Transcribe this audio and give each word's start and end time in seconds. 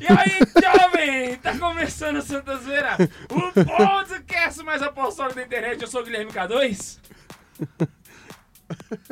E 0.00 0.06
aí, 0.06 0.38
jovem? 0.62 1.36
Tá 1.36 1.58
começando 1.58 2.16
o 2.16 2.22
Santa 2.22 2.56
Zoeira, 2.56 2.96
o 3.30 3.52
podcast 3.52 4.62
mais 4.62 4.80
apostólico 4.80 5.36
da 5.36 5.42
internet. 5.42 5.82
Eu 5.82 5.88
sou 5.88 6.00
o 6.00 6.04
Guilherme 6.04 6.32
K2. 6.32 6.98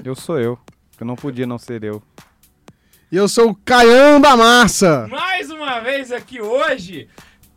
Eu 0.03 0.14
sou 0.14 0.40
eu. 0.40 0.59
Eu 0.98 1.06
não 1.06 1.14
podia 1.14 1.46
não 1.46 1.59
ser 1.59 1.85
eu. 1.85 2.03
E 3.12 3.16
eu 3.16 3.29
sou 3.29 3.51
o 3.51 3.54
Caião 3.54 4.19
da 4.19 4.35
Massa. 4.35 5.06
Mais 5.09 5.51
uma 5.51 5.79
vez 5.80 6.11
aqui 6.11 6.40
hoje 6.40 7.07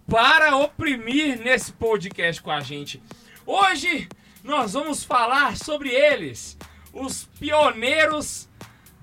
para 0.10 0.58
oprimir 0.58 1.40
nesse 1.40 1.72
podcast 1.72 2.42
com 2.42 2.52
a 2.52 2.60
gente. 2.60 3.02
Hoje 3.46 4.10
nós 4.44 4.74
vamos 4.74 5.06
falar 5.06 5.56
sobre 5.56 5.90
eles, 5.90 6.58
os 6.92 7.30
pioneiros 7.40 8.50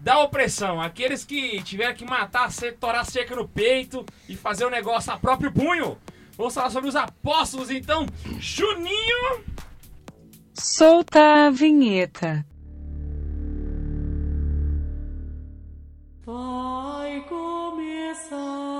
da 0.09 0.21
opressão, 0.21 0.81
aqueles 0.81 1.23
que 1.23 1.63
tiveram 1.63 1.95
que 1.95 2.03
matar, 2.03 2.49
torar 2.81 3.05
cerca 3.05 3.37
no 3.37 3.47
peito 3.47 4.07
e 4.27 4.35
fazer 4.35 4.65
o 4.65 4.71
negócio 4.71 5.13
a 5.13 5.19
próprio 5.19 5.53
punho. 5.53 5.99
Vamos 6.35 6.55
falar 6.55 6.71
sobre 6.71 6.89
os 6.89 6.97
apóstolos, 6.97 7.71
então, 7.71 8.07
Juninho. 8.41 9.45
Solta 10.55 11.49
a 11.49 11.51
vinheta. 11.51 12.43
Vai 16.25 17.21
começar. 17.29 18.78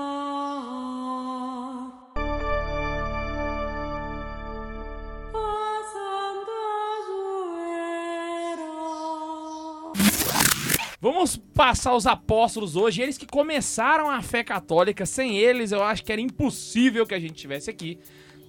Vamos 11.01 11.37
passar 11.37 11.95
os 11.95 12.05
apóstolos 12.05 12.75
hoje, 12.75 13.01
eles 13.01 13.17
que 13.17 13.25
começaram 13.25 14.09
a 14.09 14.21
fé 14.21 14.43
católica. 14.43 15.05
Sem 15.05 15.37
eles, 15.37 15.71
eu 15.71 15.81
acho 15.81 16.03
que 16.03 16.11
era 16.11 16.19
impossível 16.19 17.05
que 17.05 17.15
a 17.15 17.19
gente 17.19 17.33
tivesse 17.33 17.69
aqui, 17.69 17.97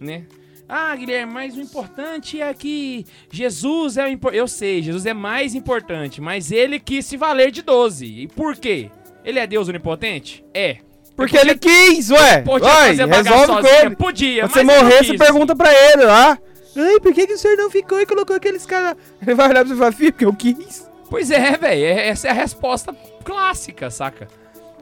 né? 0.00 0.24
Ah, 0.68 0.94
Guilherme, 0.94 1.32
mas 1.32 1.56
o 1.56 1.60
importante 1.60 2.40
é 2.40 2.52
que 2.54 3.04
Jesus 3.30 3.96
é 3.96 4.04
o 4.04 4.08
importante. 4.08 4.38
Eu 4.38 4.48
sei, 4.48 4.82
Jesus 4.82 5.06
é 5.06 5.14
mais 5.14 5.54
importante, 5.54 6.20
mas 6.20 6.50
ele 6.50 6.78
quis 6.78 7.06
se 7.06 7.16
valer 7.16 7.50
de 7.50 7.62
12. 7.62 8.06
E 8.06 8.28
por 8.28 8.56
quê? 8.56 8.90
Ele 9.24 9.38
é 9.38 9.46
Deus 9.46 9.68
onipotente? 9.68 10.44
É. 10.54 10.78
Porque 11.16 11.36
ele 11.36 11.56
quis, 11.56 12.10
ué! 12.10 12.42
Podia 12.42 12.68
Vai, 12.68 12.96
fazer 12.96 13.06
resolve 13.06 13.46
sozinha? 13.46 13.80
ele. 13.84 13.96
Podia, 13.96 14.42
Quando 14.42 14.52
você 14.52 14.62
mas 14.64 14.76
ele 14.76 14.82
morrer, 14.84 15.04
você 15.04 15.18
pergunta 15.18 15.56
pra 15.56 15.72
ele 15.72 16.04
lá. 16.04 16.38
Ai, 16.76 17.00
por 17.00 17.12
que, 17.12 17.26
que 17.26 17.34
o 17.34 17.38
senhor 17.38 17.56
não 17.56 17.70
ficou 17.70 18.00
e 18.00 18.06
colocou 18.06 18.34
aqueles 18.34 18.64
caras? 18.64 18.96
Ele 19.20 19.34
vai 19.34 19.48
olhar 19.50 19.64
pra 19.64 19.68
você 19.68 19.74
e 19.74 19.76
falar, 19.76 19.92
filho, 19.92 20.12
porque 20.12 20.24
eu 20.24 20.32
quis. 20.32 20.88
Pois 21.10 21.30
é, 21.30 21.56
velho. 21.56 21.84
Essa 21.84 22.28
é 22.28 22.30
a 22.30 22.34
resposta 22.34 22.94
clássica, 23.24 23.90
saca? 23.90 24.28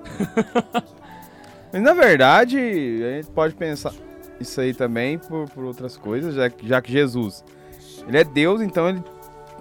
Mas 1.73 1.83
na 1.83 1.93
verdade, 1.93 2.57
a 2.59 3.17
gente 3.17 3.31
pode 3.31 3.55
pensar 3.55 3.93
isso 4.41 4.61
aí 4.61 4.73
também 4.73 5.19
por, 5.19 5.49
por 5.51 5.65
outras 5.65 5.97
coisas, 5.97 6.35
já, 6.35 6.49
que- 6.49 6.67
já 6.67 6.81
que 6.81 6.93
Jesus, 6.93 7.45
ele 8.07 8.19
é 8.19 8.25
Deus, 8.25 8.61
então 8.63 8.89
ele 8.89 9.03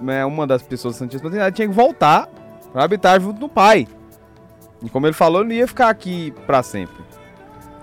é 0.08 0.23
uma 0.26 0.45
das 0.45 0.62
pessoas 0.62 0.94
da 0.95 1.00
Santíssima 1.00 1.30
Trindade, 1.30 1.56
tinha 1.56 1.68
que 1.68 1.73
voltar 1.73 2.28
pra 2.72 2.84
habitar 2.84 3.20
junto 3.20 3.40
do 3.40 3.50
Pai. 3.50 3.88
E 4.84 4.90
como 4.90 5.08
ele 5.08 5.14
falou, 5.14 5.42
ele 5.42 5.50
não 5.50 5.56
ia 5.56 5.68
ficar 5.68 5.90
aqui 5.90 6.32
pra 6.45 6.62
sempre. 6.62 7.04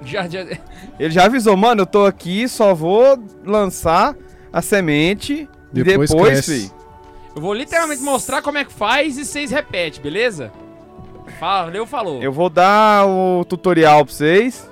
Já, 0.03 0.29
já... 0.29 0.41
Ele 0.99 1.11
já 1.11 1.25
avisou, 1.25 1.57
mano, 1.57 1.83
eu 1.83 1.87
tô 1.87 2.07
aqui, 2.07 2.49
só 2.49 2.75
vou 2.75 3.19
lançar 3.45 4.15
a 4.53 4.63
semente 4.63 5.49
Depois 5.73 6.11
e 6.11 6.15
depois, 6.15 6.33
cresce. 6.47 6.73
Eu 7.35 7.43
vou 7.43 7.53
literalmente 7.53 8.01
mostrar 8.01 8.43
como 8.43 8.59
é 8.59 8.65
que 8.65 8.73
faz 8.73 9.19
e 9.19 9.25
vocês 9.25 9.51
repetem, 9.51 10.01
beleza? 10.01 10.53
Valeu, 11.41 11.85
falou. 11.85 12.23
Eu 12.23 12.33
vou 12.33 12.49
dar 12.49 13.07
o 13.07 13.45
tutorial 13.45 14.05
pra 14.05 14.15
vocês 14.15 14.71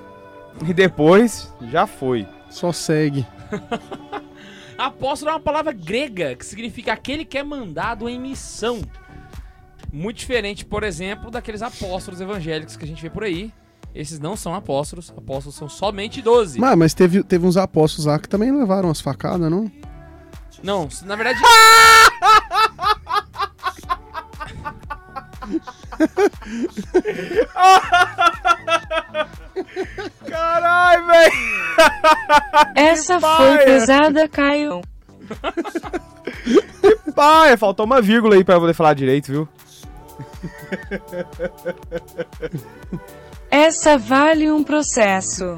e 0.65 0.73
depois 0.73 1.51
já 1.69 1.85
foi. 1.85 2.25
Só 2.49 2.71
segue. 2.71 3.25
Apóstolo 4.77 5.31
é 5.31 5.33
uma 5.33 5.39
palavra 5.39 5.73
grega 5.73 6.35
que 6.35 6.45
significa 6.45 6.93
aquele 6.93 7.25
que 7.25 7.37
é 7.37 7.43
mandado 7.43 8.07
em 8.07 8.19
missão. 8.19 8.81
Muito 9.91 10.17
diferente, 10.17 10.65
por 10.65 10.83
exemplo, 10.83 11.29
daqueles 11.29 11.61
apóstolos 11.61 12.21
evangélicos 12.21 12.77
que 12.77 12.85
a 12.85 12.87
gente 12.87 13.01
vê 13.01 13.09
por 13.09 13.23
aí. 13.23 13.53
Esses 13.93 14.19
não 14.19 14.35
são 14.35 14.55
apóstolos, 14.55 15.13
apóstolos 15.15 15.55
são 15.55 15.69
somente 15.69 16.21
12. 16.21 16.59
Mas, 16.59 16.77
mas 16.77 16.93
teve, 16.93 17.23
teve 17.23 17.45
uns 17.45 17.57
apóstolos 17.57 18.05
lá 18.05 18.17
que 18.17 18.27
também 18.27 18.51
levaram 18.51 18.87
umas 18.87 19.01
facadas, 19.01 19.51
não? 19.51 19.71
Não, 20.63 20.87
na 21.03 21.15
verdade. 21.15 21.39
Caralho, 30.27 31.07
velho! 31.07 31.31
Essa 32.75 33.19
foi 33.19 33.29
paia. 33.29 33.65
pesada, 33.65 34.27
Caio. 34.27 34.81
Pai, 37.15 37.55
faltou 37.57 37.85
uma 37.85 38.01
vírgula 38.01 38.35
aí 38.35 38.43
pra 38.43 38.55
eu 38.55 38.59
poder 38.59 38.73
falar 38.73 38.93
direito, 38.93 39.31
viu? 39.31 39.47
Essa 43.49 43.97
vale 43.99 44.51
um 44.51 44.63
processo. 44.63 45.55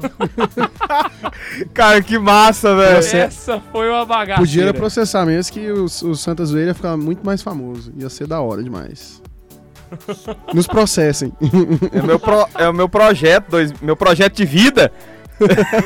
Cara, 1.72 2.02
que 2.02 2.18
massa, 2.18 2.76
velho. 2.76 2.98
Essa 2.98 3.60
foi 3.72 3.88
uma 3.88 4.04
bagaceira. 4.04 4.40
Podia 4.40 4.62
era 4.64 4.74
processar 4.74 5.24
mesmo 5.24 5.52
que 5.52 5.70
o, 5.72 5.84
o 5.84 6.14
Santa 6.14 6.44
Zoeira 6.44 6.70
ia 6.70 6.74
ficar 6.74 6.96
muito 6.96 7.24
mais 7.24 7.40
famoso. 7.40 7.92
Ia 7.96 8.10
ser 8.10 8.26
da 8.26 8.40
hora 8.40 8.62
demais. 8.62 9.22
Nos 10.52 10.66
processem. 10.66 11.32
É, 11.92 12.02
meu 12.02 12.18
pro- 12.18 12.48
é 12.54 12.68
o 12.68 12.72
meu 12.74 12.88
projeto, 12.88 13.50
dois, 13.50 13.72
meu 13.80 13.96
projeto 13.96 14.34
de 14.36 14.44
vida. 14.44 14.92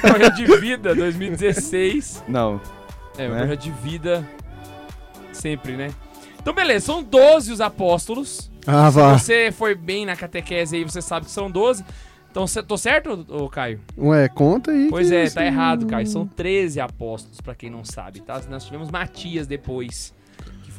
Projeto 0.01 0.37
de 0.37 0.57
vida 0.59 0.95
2016. 0.95 2.23
Não. 2.29 2.61
É, 3.19 3.27
o 3.27 3.31
Né? 3.33 3.39
projeto 3.39 3.61
de 3.63 3.71
vida 3.71 4.27
sempre, 5.33 5.77
né? 5.77 5.91
Então, 6.41 6.55
beleza, 6.55 6.87
são 6.87 7.03
12 7.03 7.53
os 7.53 7.61
apóstolos. 7.61 8.51
Ah, 8.67 8.91
Se 8.91 8.97
vá. 8.97 9.19
você 9.19 9.53
foi 9.53 9.75
bem 9.75 10.07
na 10.07 10.17
catequese 10.17 10.77
aí, 10.77 10.85
você 10.85 11.03
sabe 11.03 11.27
que 11.27 11.33
são 11.33 11.51
12. 11.51 11.85
Então, 12.31 12.47
cê- 12.47 12.63
tô 12.63 12.79
certo, 12.79 13.27
ô 13.29 13.49
Caio? 13.49 13.81
Ué, 13.99 14.29
conta 14.29 14.71
aí. 14.71 14.87
Pois 14.89 15.11
é, 15.11 15.25
isso 15.25 15.35
tá 15.35 15.45
errado, 15.45 15.87
Caio. 15.87 16.07
São 16.07 16.27
13 16.27 16.81
apóstolos, 16.81 17.41
pra 17.41 17.55
quem 17.55 17.69
não 17.69 17.85
sabe, 17.85 18.21
tá? 18.21 18.41
Nós 18.49 18.65
tivemos 18.65 18.89
Matias 18.91 19.47
depois, 19.49 20.15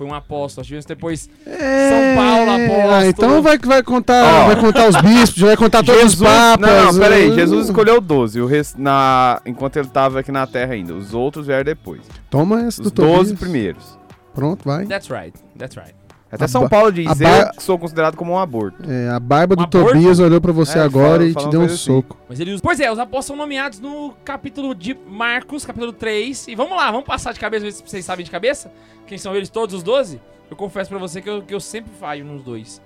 foi 0.02 0.08
um 0.08 0.14
apóstolo. 0.16 0.62
Nós 0.62 0.68
tivemos 0.68 0.86
depois 0.86 1.30
É... 1.46 1.90
São 1.90 2.24
Paulo, 2.24 2.52
apóstolo. 2.52 2.92
Ah, 2.92 3.08
então 3.08 3.42
vai, 3.42 3.58
vai 3.60 3.84
contar 3.84 4.44
Ó. 4.44 4.48
vai 4.48 4.60
contar 4.60 4.90
os 4.90 4.96
bispos, 5.00 5.44
vai 5.44 5.56
contar 5.56 5.84
todos 5.84 6.04
os 6.04 6.16
papas. 6.16 6.68
Não, 6.68 6.94
não, 6.94 7.00
peraí. 7.00 7.30
Uh. 7.30 7.36
Jesus 7.36 7.66
escolheu 7.68 8.02
12, 8.02 8.42
o 8.42 8.48
rest, 8.48 8.76
na, 8.78 9.40
enquanto 9.46 9.78
ele 9.78 9.90
tava 9.90 10.20
aqui 10.20 10.32
na 10.32 10.48
Terra 10.48 10.74
ainda. 10.74 10.96
Os 10.96 11.14
outros 11.14 11.46
vieram 11.46 11.64
depois. 11.64 12.02
Toma 12.32 12.62
essa 12.62 12.82
Os 12.82 12.90
do 12.90 12.92
Tobias. 12.92 13.18
12 13.18 13.36
primeiros. 13.36 14.00
Pronto, 14.34 14.64
vai. 14.66 14.86
That's 14.86 15.10
right, 15.10 15.38
that's 15.58 15.76
right. 15.76 15.94
Até 16.32 16.46
A 16.46 16.48
São 16.48 16.70
Paulo 16.70 16.92
diz, 16.94 17.08
a 17.22 17.50
eu 17.56 17.62
sou 17.62 17.78
considerado 17.78 18.16
como 18.16 18.32
um 18.32 18.40
aborto. 18.40 18.90
É, 18.90 19.10
a 19.10 19.20
barba 19.20 19.54
do 19.56 19.62
Um 19.62 19.64
aborto? 19.66 19.88
Tobias 19.94 20.18
olhou 20.20 20.40
pra 20.40 20.54
você 20.54 20.80
É, 20.80 20.82
agora 20.82 21.18
fala- 21.18 21.26
e 21.26 21.36
te 21.36 21.48
deu 21.50 21.60
um 21.62 21.66
assim. 21.66 21.76
soco. 21.76 22.18
Mas 22.30 22.40
ele 22.40 22.54
usa... 22.54 22.62
Pois 22.64 22.80
é, 22.80 22.90
os 22.90 22.98
apóstolos 22.98 23.26
são 23.26 23.36
nomeados 23.36 23.80
no 23.82 24.14
capítulo 24.24 24.74
de 24.74 24.98
Marcos, 25.08 25.66
capítulo 25.66 25.92
3. 25.92 26.48
E 26.48 26.56
vamos 26.56 26.78
lá, 26.78 26.90
vamos 26.90 27.06
passar 27.06 27.34
de 27.34 27.40
cabeça, 27.40 27.66
ver 27.66 27.74
se 27.74 27.84
vocês 27.86 28.06
sabem 28.06 28.24
de 28.24 28.32
cabeça. 28.32 28.72
Quem 29.06 29.18
são 29.18 29.36
eles, 29.36 29.50
todos 29.50 29.76
os 29.76 29.84
12? 29.84 30.22
Eu 30.50 30.56
confesso 30.56 30.90
pra 30.90 31.00
você 31.00 31.22
que 31.22 31.30
eu, 31.30 31.42
que 31.42 31.54
eu 31.54 31.60
sempre 31.60 31.92
falho 32.00 32.24
nos 32.24 32.44
dois. 32.44 32.82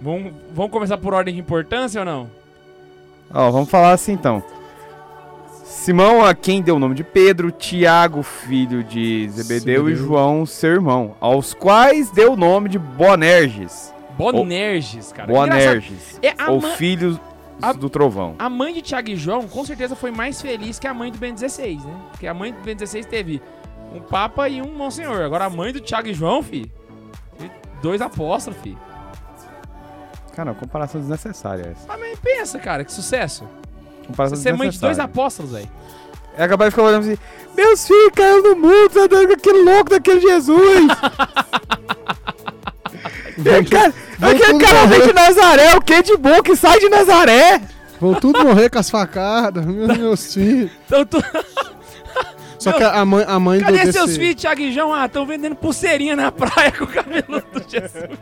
Vamos, 0.00 0.32
vamos 0.52 0.72
começar 0.72 0.98
por 0.98 1.14
ordem 1.14 1.34
de 1.34 1.40
importância 1.40 2.00
ou 2.00 2.04
não? 2.04 2.28
Ó, 3.32 3.50
vamos 3.52 3.70
falar 3.70 3.92
assim 3.92 4.12
então. 4.12 4.42
Simão, 5.64 6.22
a 6.24 6.34
quem 6.34 6.60
deu 6.60 6.76
o 6.76 6.78
nome 6.78 6.94
de 6.94 7.02
Pedro, 7.02 7.50
Tiago, 7.50 8.22
filho 8.22 8.84
de 8.84 9.26
Zebedeu, 9.30 9.88
e 9.88 9.94
Zebedeu. 9.94 9.96
João, 9.96 10.44
seu 10.44 10.70
irmão, 10.72 11.16
aos 11.20 11.54
quais 11.54 12.10
deu 12.10 12.34
o 12.34 12.36
nome 12.36 12.68
de 12.68 12.78
Boanerges. 12.78 13.92
Bonerges, 14.16 15.10
cara. 15.12 15.26
Boanerges, 15.32 16.18
É 16.22 16.34
a, 16.38 16.50
ou 16.50 16.60
ma- 16.60 16.70
filhos 16.72 17.18
a- 17.62 17.72
do 17.72 17.88
trovão. 17.88 18.34
a 18.38 18.48
mãe 18.50 18.74
de 18.74 18.82
Tiago 18.82 19.08
e 19.08 19.16
João, 19.16 19.48
com 19.48 19.64
certeza, 19.64 19.96
foi 19.96 20.10
mais 20.10 20.40
feliz 20.40 20.78
que 20.78 20.86
a 20.86 20.92
mãe 20.94 21.10
do 21.10 21.16
Ben 21.18 21.32
16, 21.32 21.82
né? 21.82 21.94
Porque 22.10 22.26
a 22.26 22.34
mãe 22.34 22.52
do 22.52 22.60
Ben 22.60 22.76
16 22.76 23.06
teve 23.06 23.40
um 23.94 24.00
Papa 24.00 24.48
e 24.48 24.60
um 24.60 24.72
Monsenhor. 24.76 25.22
Agora 25.22 25.46
a 25.46 25.50
mãe 25.50 25.72
do 25.72 25.80
Tiago 25.80 26.08
e 26.08 26.14
João, 26.14 26.42
fi. 26.42 26.70
Dois 27.82 28.00
apóstolos, 28.02 28.60
fi. 28.60 28.76
Cara, 30.36 30.50
uma 30.52 30.56
comparação 30.58 31.00
desnecessária 31.00 31.70
essa. 31.72 31.86
Mas 31.96 32.18
pensa, 32.18 32.58
cara, 32.58 32.84
que 32.84 32.92
sucesso. 32.92 33.44
Comparação 34.06 34.36
Você 34.36 34.48
é 34.48 34.52
mãe 34.52 34.70
de 34.70 34.78
dois 34.78 34.98
apóstolos, 34.98 35.52
velho. 35.52 35.68
É 36.36 36.48
capaz 36.48 36.70
de 36.70 36.76
ficar 36.76 36.88
olhando 36.88 37.02
assim, 37.02 37.16
meus 37.56 37.86
filhos 37.86 38.10
caíram 38.14 38.42
no 38.42 38.56
mundo, 38.56 38.90
tá 38.90 39.04
aquele 39.32 39.62
louco 39.62 39.90
daquele 39.90 40.20
Jesus. 40.20 40.88
aquele 43.38 43.64
cara, 43.66 43.94
aquele 44.20 44.58
cara 44.58 44.86
vem 44.86 45.06
de 45.06 45.12
Nazaré, 45.12 45.76
o 45.76 45.80
que 45.80 46.02
de 46.02 46.16
bom 46.16 46.42
que 46.42 46.56
sai 46.56 46.80
de 46.80 46.88
Nazaré? 46.88 47.60
Vão 48.00 48.14
tudo 48.14 48.44
morrer 48.44 48.68
com 48.68 48.78
as 48.78 48.90
facadas, 48.90 49.64
meus, 49.64 49.96
meus 49.96 50.34
filhos. 50.34 50.72
Então, 50.86 51.06
tu... 51.06 51.22
Só 52.58 52.72
que 52.72 52.82
a 52.82 53.04
mãe, 53.04 53.24
a 53.28 53.38
mãe 53.38 53.58
do 53.58 53.64
cadê 53.66 53.78
desse... 53.78 53.92
seus 53.92 54.16
filhos, 54.16 54.40
Tiago 54.40 54.60
e 54.60 54.72
João? 54.72 54.92
Ah, 54.92 55.06
estão 55.06 55.24
vendendo 55.26 55.54
pulseirinha 55.54 56.16
na 56.16 56.32
praia 56.32 56.72
com 56.72 56.84
o 56.84 56.88
cabelo 56.88 57.42
do 57.52 57.64
Jesus. 57.68 58.18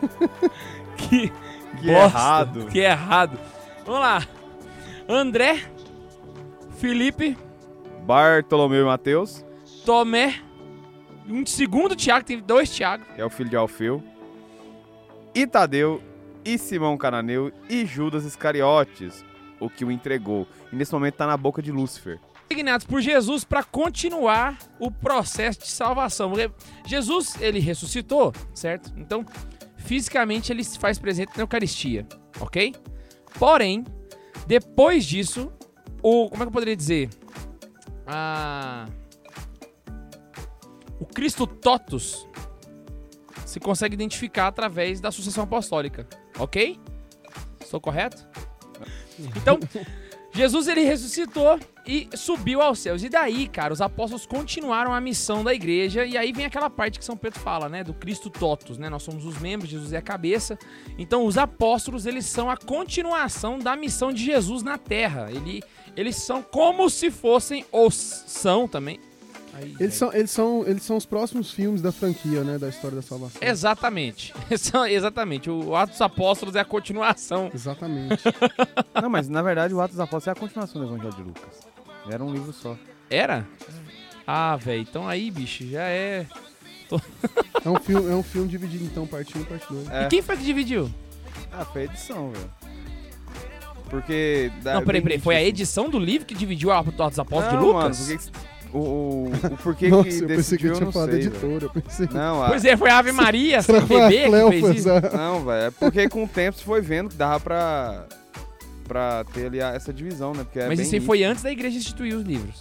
que, 0.96 1.32
Que 1.80 1.90
errado. 1.90 2.66
Que 2.66 2.78
errado. 2.78 3.38
Vamos 3.86 4.00
lá. 4.00 4.26
André, 5.08 5.70
Felipe, 6.78 7.36
Bartolomeu 8.04 8.82
e 8.82 8.84
Mateus, 8.84 9.44
Tomé, 9.84 10.42
um 11.28 11.46
segundo 11.46 11.94
Tiago, 11.94 12.24
tem 12.26 12.40
dois 12.40 12.68
Tiago. 12.74 13.04
é 13.16 13.24
o 13.24 13.30
filho 13.30 13.48
de 13.48 13.56
Alfeu, 13.56 14.02
e 15.34 15.46
Tadeu, 15.46 16.02
e 16.44 16.58
Simão 16.58 16.96
Cananeu, 16.96 17.52
e 17.68 17.86
Judas 17.86 18.24
Iscariotes, 18.24 19.24
o 19.60 19.70
que 19.70 19.84
o 19.84 19.90
entregou. 19.90 20.46
E 20.72 20.76
nesse 20.76 20.92
momento 20.92 21.14
tá 21.14 21.26
na 21.26 21.36
boca 21.36 21.62
de 21.62 21.70
Lúcifer. 21.70 22.18
designados 22.48 22.86
por 22.86 23.00
Jesus 23.00 23.44
para 23.44 23.62
continuar 23.62 24.58
o 24.78 24.90
processo 24.90 25.60
de 25.60 25.68
salvação. 25.68 26.30
Porque 26.30 26.50
Jesus, 26.86 27.40
ele 27.40 27.58
ressuscitou, 27.58 28.32
certo? 28.54 28.92
Então, 28.96 29.24
fisicamente 29.76 30.52
ele 30.52 30.62
se 30.62 30.78
faz 30.78 30.98
presente 30.98 31.32
na 31.36 31.42
Eucaristia, 31.42 32.06
ok? 32.40 32.74
Porém, 33.38 33.84
depois 34.46 35.04
disso, 35.04 35.52
o 36.02 36.28
como 36.28 36.42
é 36.42 36.46
que 36.46 36.48
eu 36.48 36.52
poderia 36.52 36.76
dizer? 36.76 37.10
Ah, 38.06 38.86
o 41.00 41.04
Cristo 41.04 41.46
Totus 41.46 42.26
se 43.44 43.60
consegue 43.60 43.94
identificar 43.94 44.48
através 44.48 45.00
da 45.00 45.10
sucessão 45.10 45.44
apostólica, 45.44 46.06
ok? 46.38 46.78
Estou 47.60 47.80
correto? 47.80 48.26
Então, 49.36 49.58
Jesus 50.32 50.68
ele 50.68 50.82
ressuscitou 50.82 51.58
e 51.86 52.08
subiu 52.16 52.60
aos 52.60 52.78
céus. 52.80 53.02
E 53.04 53.08
daí, 53.08 53.46
cara, 53.46 53.72
os 53.72 53.80
apóstolos 53.80 54.26
continuaram 54.26 54.92
a 54.92 55.00
missão 55.00 55.44
da 55.44 55.54
igreja. 55.54 56.04
E 56.04 56.16
aí 56.16 56.32
vem 56.32 56.44
aquela 56.46 56.68
parte 56.68 56.98
que 56.98 57.04
São 57.04 57.16
Pedro 57.16 57.38
fala, 57.38 57.68
né? 57.68 57.84
Do 57.84 57.94
Cristo 57.94 58.28
Totus, 58.28 58.76
né? 58.78 58.88
Nós 58.90 59.02
somos 59.02 59.24
os 59.24 59.38
membros, 59.38 59.70
Jesus 59.70 59.92
é 59.92 59.96
a 59.98 60.02
cabeça. 60.02 60.58
Então, 60.98 61.24
os 61.24 61.38
apóstolos, 61.38 62.06
eles 62.06 62.26
são 62.26 62.50
a 62.50 62.56
continuação 62.56 63.58
da 63.58 63.76
missão 63.76 64.12
de 64.12 64.24
Jesus 64.24 64.62
na 64.62 64.76
terra. 64.78 65.28
Ele, 65.30 65.62
eles 65.96 66.16
são 66.16 66.42
como 66.42 66.90
se 66.90 67.10
fossem, 67.10 67.64
ou 67.70 67.90
são 67.90 68.66
também. 68.66 68.98
Aí, 69.54 69.74
Eles 69.80 69.94
são, 69.94 70.12
eles, 70.12 70.30
são, 70.30 70.64
eles 70.66 70.82
são 70.82 70.98
os 70.98 71.06
próximos 71.06 71.50
filmes 71.50 71.80
da 71.80 71.90
franquia, 71.90 72.44
né? 72.44 72.58
Da 72.58 72.68
história 72.68 72.94
da 72.96 73.00
salvação. 73.00 73.40
Exatamente. 73.40 74.34
São- 74.58 74.86
Exatamente. 74.86 75.48
O 75.48 75.74
Atos 75.74 75.92
dos 75.94 76.02
Apóstolos 76.02 76.54
é 76.56 76.60
a 76.60 76.64
continuação. 76.64 77.50
Exatamente. 77.54 78.22
Não, 79.00 79.08
mas 79.08 79.30
na 79.30 79.40
verdade 79.40 79.72
o 79.72 79.80
Atos 79.80 79.96
dos 79.96 80.00
Apóstolos 80.04 80.26
é 80.26 80.30
a 80.32 80.34
continuação 80.34 80.82
do 80.82 80.86
Evangelho 80.88 81.14
de 81.14 81.22
Lucas. 81.22 81.66
Era 82.10 82.22
um 82.24 82.32
livro 82.32 82.52
só. 82.52 82.76
Era? 83.10 83.46
Ah, 84.26 84.56
velho. 84.56 84.82
Então 84.82 85.08
aí, 85.08 85.30
bicho, 85.30 85.66
já 85.68 85.82
é. 85.84 86.26
É 87.64 87.68
um 87.68 87.80
filme, 87.80 88.10
é 88.12 88.14
um 88.14 88.22
filme 88.22 88.46
dividido 88.48 88.84
então, 88.84 89.06
parte 89.08 89.36
1 89.36 89.40
e 89.40 89.44
parte 89.44 89.66
2. 89.68 89.90
É. 89.90 90.04
E 90.04 90.08
quem 90.08 90.22
foi 90.22 90.36
que 90.36 90.44
dividiu? 90.44 90.88
Ah, 91.52 91.64
foi 91.64 91.82
a 91.82 91.84
edição, 91.86 92.30
velho. 92.30 92.50
Porque. 93.90 94.50
Não, 94.64 94.84
peraí, 94.84 95.00
peraí. 95.00 95.18
Foi 95.18 95.34
a 95.36 95.42
edição 95.42 95.88
do 95.88 95.98
livro 95.98 96.26
que 96.26 96.34
dividiu 96.34 96.70
a 96.70 96.78
Atos 96.78 96.94
dos. 96.94 97.18
Apóstolos 97.18 97.58
de 97.60 97.66
Lucas? 97.66 97.98
Mano, 98.08 98.18
porque 98.18 98.30
que- 98.30 98.46
o, 98.72 98.78
o, 98.78 99.26
o 99.54 99.56
porquê 99.58 99.88
Nossa, 99.88 100.08
que 100.08 100.14
eu 100.16 100.26
pensei 100.28 100.28
que 100.28 100.36
decidiu, 100.36 100.68
eu 100.70 100.74
tinha 100.74 100.84
não 100.86 100.92
falado 100.92 101.10
sei, 101.10 101.20
editora. 101.20 101.68
pensei. 101.68 102.08
Não, 102.12 102.42
a- 102.44 102.48
Pois 102.48 102.64
é, 102.64 102.76
foi 102.76 102.90
a 102.90 102.98
Ave 102.98 103.12
Maria, 103.12 103.62
sem 103.62 103.80
que 103.80 103.86
fez 103.86 104.76
isso. 104.76 104.90
a- 104.90 105.00
Não, 105.00 105.44
velho. 105.44 105.66
É 105.66 105.70
porque 105.70 106.08
com 106.08 106.24
o 106.24 106.28
tempo 106.28 106.58
você 106.58 106.64
foi 106.64 106.80
vendo 106.80 107.10
que 107.10 107.16
dava 107.16 107.40
pra. 107.40 108.06
Pra 108.86 109.24
ter 109.24 109.46
ali 109.46 109.60
a- 109.60 109.70
essa 109.70 109.92
divisão, 109.92 110.32
né? 110.32 110.44
Porque 110.44 110.58
é 110.58 110.68
Mas 110.68 110.78
bem 110.78 110.86
isso 110.86 110.94
aí 110.94 111.00
foi 111.00 111.24
antes 111.24 111.42
da 111.42 111.50
igreja 111.50 111.76
instituir 111.78 112.14
os 112.16 112.24
livros. 112.24 112.60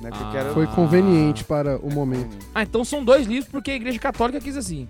Né? 0.00 0.10
Porque 0.10 0.36
Ah. 0.36 0.40
era- 0.40 0.52
Foi 0.52 0.66
conveniente 0.66 1.42
para 1.44 1.78
o 1.78 1.90
momento. 1.92 2.36
Ah, 2.54 2.62
então 2.62 2.84
são 2.84 3.02
dois 3.04 3.26
livros 3.26 3.48
porque 3.50 3.70
a 3.70 3.74
igreja 3.76 3.98
católica 3.98 4.38
quis 4.40 4.56
assim. 4.56 4.86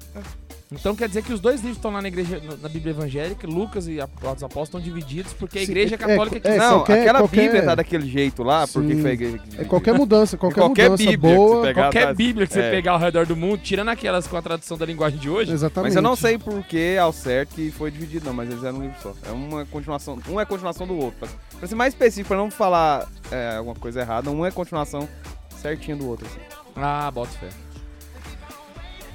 Então 0.72 0.96
quer 0.96 1.06
dizer 1.06 1.22
que 1.22 1.32
os 1.32 1.38
dois 1.38 1.60
livros 1.60 1.76
estão 1.76 1.92
lá 1.92 2.02
na 2.02 2.08
igreja, 2.08 2.42
na 2.60 2.68
Bíblia 2.68 2.90
evangélica, 2.90 3.46
Lucas 3.46 3.86
e 3.86 3.98
dos 3.98 4.42
Apóstolos 4.42 4.68
estão 4.68 4.80
divididos 4.80 5.32
porque 5.32 5.58
a 5.58 5.60
Sim, 5.60 5.70
igreja 5.70 5.94
é- 5.94 5.98
católica 5.98 6.36
é- 6.38 6.40
quis. 6.40 6.50
é, 6.50 6.58
Não, 6.58 6.70
qualquer- 6.78 7.00
aquela 7.02 7.18
qualquer- 7.20 7.40
Bíblia 7.42 7.62
tá 7.64 7.74
daquele 7.76 8.08
jeito 8.10 8.42
lá, 8.42 8.66
porque 8.66 8.94
Sim. 8.96 9.00
foi 9.00 9.10
a 9.10 9.14
igreja 9.14 9.38
que 9.38 9.60
É 9.60 9.64
qualquer 9.64 9.94
mudança, 9.94 10.36
qualquer, 10.36 10.60
qualquer 10.60 10.90
mudança 10.90 11.08
Bíblia 11.08 11.30
que 11.30 11.36
boa. 11.36 11.56
você 11.60 11.66
pegar, 11.68 11.82
Qualquer 11.84 12.06
tá- 12.08 12.14
Bíblia 12.14 12.46
que 12.48 12.52
você 12.52 12.60
é. 12.60 12.70
pegar 12.72 12.92
ao 12.92 12.98
redor 12.98 13.26
do 13.26 13.36
mundo, 13.36 13.58
tirando 13.62 13.90
aquelas 13.90 14.26
com 14.26 14.36
a 14.36 14.42
tradução 14.42 14.76
da 14.76 14.84
linguagem 14.84 15.20
de 15.20 15.30
hoje, 15.30 15.52
Exatamente. 15.52 15.90
Mas 15.90 15.96
eu 15.96 16.02
não 16.02 16.16
sei 16.16 16.36
por 16.36 16.60
que 16.64 16.96
ao 16.98 17.12
certo 17.12 17.54
que 17.54 17.70
foi 17.70 17.92
dividido, 17.92 18.26
não, 18.26 18.34
mas 18.34 18.50
eles 18.50 18.64
eram 18.64 18.78
um 18.78 18.82
livro 18.82 18.96
só. 19.00 19.14
É 19.24 19.30
uma 19.30 19.64
continuação, 19.66 20.18
um 20.28 20.40
é 20.40 20.44
continuação 20.44 20.84
do 20.84 20.96
outro. 20.98 21.20
Pra, 21.20 21.28
pra 21.60 21.68
ser 21.68 21.76
mais 21.76 21.94
específico, 21.94 22.26
pra 22.28 22.36
não 22.36 22.50
falar 22.50 23.06
é, 23.30 23.54
alguma 23.56 23.76
coisa 23.76 24.00
errada, 24.00 24.28
um 24.32 24.44
é 24.44 24.50
continuação 24.50 25.08
certinha 25.62 25.96
do 25.96 26.08
outro. 26.08 26.26
Assim. 26.26 26.40
Ah, 26.74 27.08
bota 27.10 27.30
fé. 27.38 27.48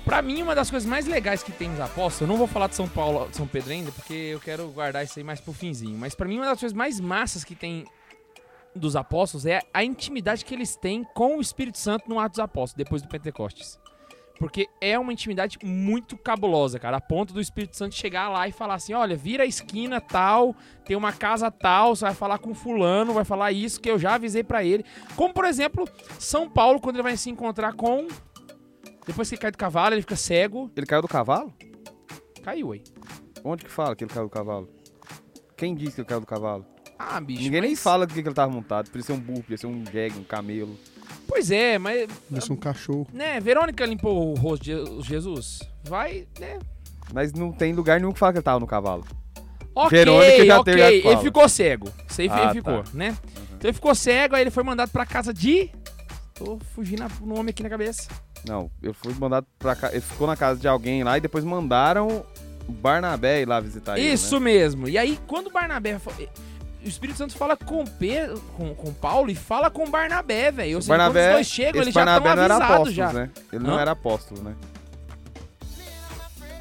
Pra 0.06 0.22
mim, 0.22 0.42
uma 0.42 0.56
das 0.56 0.70
coisas 0.70 0.90
mais 0.90 1.06
legais 1.06 1.44
que 1.44 1.52
tem 1.52 1.70
nos 1.70 1.80
apóstolos, 1.80 2.22
eu 2.22 2.28
não 2.28 2.38
vou 2.38 2.48
falar 2.48 2.68
de 2.68 2.76
São 2.76 2.90
Paulo, 2.90 3.30
de 3.30 3.38
São 3.38 3.48
Pedro 3.48 3.72
ainda, 3.72 3.92
porque 3.92 4.14
eu 4.14 4.40
quero 4.40 4.68
guardar 4.70 5.04
isso 5.04 5.18
aí 5.18 5.24
mais 5.24 5.40
pro 5.40 5.54
finzinho. 5.54 5.98
Mas 5.98 6.16
pra 6.16 6.28
mim, 6.28 6.38
uma 6.38 6.46
das 6.46 6.60
coisas 6.60 6.76
mais 6.76 7.00
massas 7.00 7.44
que 7.44 7.56
tem 7.56 7.86
dos 8.76 8.96
apóstolos 8.96 9.46
é 9.46 9.62
a 9.74 9.84
intimidade 9.84 10.44
que 10.44 10.54
eles 10.54 10.76
têm 10.76 11.04
com 11.14 11.38
o 11.38 11.42
Espírito 11.42 11.78
Santo 11.78 12.10
no 12.10 12.20
ato 12.20 12.32
dos 12.32 12.40
apóstolos, 12.40 12.74
depois 12.74 13.02
do 13.02 13.08
Pentecostes. 13.08 13.80
Porque 14.40 14.68
é 14.82 14.98
uma 14.98 15.14
intimidade 15.14 15.60
muito 15.64 16.18
cabulosa, 16.18 16.80
cara. 16.80 16.98
A 16.98 17.02
ponto 17.02 17.32
do 17.32 17.40
Espírito 17.40 17.78
Santo 17.78 17.94
chegar 17.94 18.28
lá 18.28 18.48
e 18.48 18.52
falar 18.52 18.74
assim: 18.74 18.92
olha, 18.92 19.16
vira 19.16 19.44
a 19.44 19.46
esquina 19.46 20.02
tal, 20.02 20.56
tem 20.84 20.98
uma 20.98 21.14
casa 21.14 21.52
tal, 21.52 21.96
você 21.96 22.06
vai 22.06 22.16
falar 22.16 22.40
com 22.40 22.52
fulano, 22.56 23.14
vai 23.14 23.24
falar 23.24 23.52
isso 23.52 23.80
que 23.80 23.88
eu 23.88 24.00
já 24.00 24.16
avisei 24.16 24.44
pra 24.44 24.64
ele. 24.64 24.84
Como, 25.16 25.32
por 25.32 25.46
exemplo, 25.46 25.88
São 26.18 26.50
Paulo, 26.50 26.82
quando 26.82 26.96
ele 26.96 27.04
vai 27.04 27.16
se 27.18 27.30
encontrar 27.30 27.74
com. 27.74 28.08
Depois 29.06 29.28
que 29.30 29.36
ele 29.36 29.42
cai 29.42 29.52
do 29.52 29.58
cavalo, 29.58 29.96
ele 29.96 30.02
fica 30.02 30.16
cego. 30.16 30.70
Ele 30.76 30.86
caiu 30.86 31.02
do 31.02 31.08
cavalo? 31.08 31.54
Caiu 32.44 32.72
aí. 32.72 32.84
Onde 33.44 33.66
que 33.66 33.72
fala 33.72 33.96
que 33.96 34.04
ele 34.04 34.14
caiu 34.14 34.26
do 34.26 34.30
cavalo? 34.30 34.70
Quem 35.58 35.74
disse 35.76 35.96
que 35.96 36.02
ele 36.02 36.08
caiu 36.08 36.20
do 36.22 36.26
cavalo? 36.28 36.66
Ah, 36.98 37.20
bicho. 37.20 37.42
Ninguém 37.42 37.62
nem 37.62 37.70
mas- 37.72 37.80
fala 37.82 38.06
do 38.06 38.14
que, 38.14 38.22
que 38.22 38.28
ele 38.28 38.36
tava 38.36 38.52
montado. 38.52 38.90
Podia 38.92 39.04
ser 39.06 39.14
um 39.14 39.20
burro, 39.20 39.42
podia 39.42 39.58
ser 39.58 39.68
um 39.68 39.84
jegue, 39.92 40.20
um 40.20 40.24
camelo. 40.24 40.78
Pois 41.28 41.50
é, 41.50 41.78
mas. 41.80 42.08
Desse 42.30 42.52
um 42.54 42.56
cachorro. 42.56 43.08
Né, 43.12 43.40
Verônica 43.40 43.84
limpou 43.86 44.32
o 44.32 44.36
rosto 44.36 44.64
de 44.66 45.02
Jesus. 45.02 45.60
Vai, 45.84 46.28
né? 46.40 46.60
Mas 47.14 47.34
não 47.34 47.52
tem 47.52 47.74
lugar 47.74 48.00
nenhum 48.00 48.12
que 48.14 48.20
fala 48.20 48.34
que 48.34 48.38
ele 48.38 48.44
tava 48.44 48.60
no 48.60 48.68
cavalo. 48.68 49.04
Ok, 49.74 49.98
Verônica 49.98 50.46
já 50.46 50.60
ok. 50.60 50.74
teve 50.76 51.08
Ele 51.08 51.18
ficou 51.22 51.48
cego. 51.50 51.90
Isso 52.08 52.22
aí 52.22 52.30
Ah, 52.30 52.44
ele 52.44 52.54
ficou, 52.56 52.84
tá. 52.84 52.90
né? 52.94 53.18
Então 53.56 53.70
ele 53.70 53.74
ficou 53.74 53.96
cego, 53.96 54.36
aí 54.36 54.42
ele 54.44 54.52
foi 54.52 54.64
mandado 54.64 54.90
pra 54.92 55.06
casa 55.06 55.34
de. 55.34 55.72
Tô 56.36 56.60
fugindo 56.76 57.06
o 57.22 57.26
nome 57.26 57.50
aqui 57.52 57.64
na 57.64 57.70
cabeça. 57.70 58.08
Não, 58.48 58.72
eu 58.82 58.94
fui 58.94 59.14
mandado 59.20 59.46
pra 59.60 59.76
cá. 59.76 59.90
Ele 59.92 60.02
ficou 60.02 60.26
na 60.28 60.36
casa 60.36 60.60
de 60.60 60.68
alguém 60.68 61.04
lá 61.04 61.18
e 61.18 61.22
depois 61.22 61.44
mandaram 61.44 62.26
o 62.68 62.72
Barnabé 62.72 63.42
ir 63.42 63.48
lá 63.48 63.60
visitar 63.60 63.98
ele. 63.98 64.08
Isso 64.12 64.40
né? 64.40 64.46
mesmo. 64.46 64.88
E 64.90 64.98
aí, 64.98 65.20
quando 65.28 65.52
Barnabé. 65.52 66.00
fa- 66.00 66.12
O 66.84 66.88
Espírito 66.88 67.18
Santo 67.18 67.36
fala 67.38 67.56
com, 67.56 67.86
Pedro, 67.86 68.40
com, 68.58 68.74
com 68.74 68.92
Paulo 68.94 69.30
e 69.30 69.36
fala 69.36 69.70
com 69.70 69.88
Barnabé, 69.90 70.52
velho. 70.52 70.74
Ou 70.74 70.80
O 70.80 70.82
seja, 70.82 70.94
quando 70.96 71.08
os 71.10 71.14
Barnabé, 71.14 71.34
dois 71.34 71.48
chegam, 71.48 71.82
eles 71.84 71.94
já 71.94 72.02
estão 72.02 72.06
Barnabé 72.24 72.36
não 72.36 72.44
era 72.44 72.56
avisados 72.56 72.76
apóstolo, 72.76 72.96
já. 72.96 73.14
né? 73.14 73.30
Ele 73.54 73.64
não 73.64 73.76
Hã? 73.76 73.82
era 73.82 73.92
apóstolo, 73.92 74.42
né? 74.42 74.56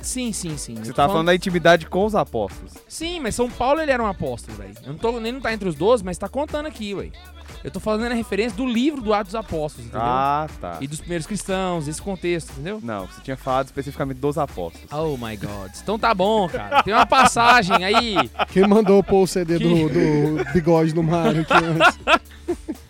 Sim, 0.02 0.32
sim, 0.32 0.56
sim. 0.56 0.74
Você 0.76 0.92
tá 0.94 1.06
falando 1.06 1.26
da 1.26 1.34
intimidade 1.34 1.86
com 1.86 2.04
os 2.06 2.14
apóstolos. 2.14 2.72
Sim, 2.88 3.20
mas 3.20 3.34
São 3.34 3.50
Paulo 3.50 3.80
ele 3.80 3.92
era 3.92 4.02
um 4.02 4.06
apóstolo, 4.06 4.56
velho. 4.56 4.74
Eu 4.84 4.92
não 4.92 4.98
tô, 4.98 5.20
nem 5.20 5.30
não 5.30 5.40
tá 5.40 5.52
entre 5.52 5.68
os 5.68 5.74
12, 5.74 6.02
mas 6.02 6.16
tá 6.16 6.26
contando 6.28 6.66
aqui, 6.66 6.94
velho. 6.94 7.12
Eu 7.62 7.70
tô 7.70 7.78
falando 7.78 8.08
na 8.08 8.14
referência 8.14 8.56
do 8.56 8.66
livro 8.66 9.02
do 9.02 9.12
Atos 9.12 9.32
dos 9.32 9.34
Apóstolos, 9.34 9.86
entendeu? 9.86 10.00
Ah, 10.02 10.46
tá. 10.60 10.78
E 10.80 10.86
dos 10.86 10.98
primeiros 11.00 11.26
cristãos, 11.26 11.86
esse 11.88 12.00
contexto, 12.00 12.52
entendeu? 12.52 12.80
Não, 12.82 13.06
você 13.06 13.20
tinha 13.20 13.36
falado 13.36 13.66
especificamente 13.66 14.16
dos 14.18 14.38
apóstolos. 14.38 14.90
Oh 14.90 15.16
my 15.18 15.36
god. 15.36 15.70
Então 15.82 15.98
tá 15.98 16.14
bom, 16.14 16.48
cara. 16.48 16.82
Tem 16.82 16.94
uma 16.94 17.04
passagem 17.04 17.84
aí. 17.84 18.16
Quem 18.50 18.66
mandou 18.66 19.02
pôr 19.02 19.24
o 19.24 19.26
CD 19.26 19.58
do, 19.58 19.88
do 19.88 20.52
bigode 20.52 20.94
do 20.94 21.02
Mario 21.02 21.42
aqui 21.42 21.52
antes? 21.52 21.98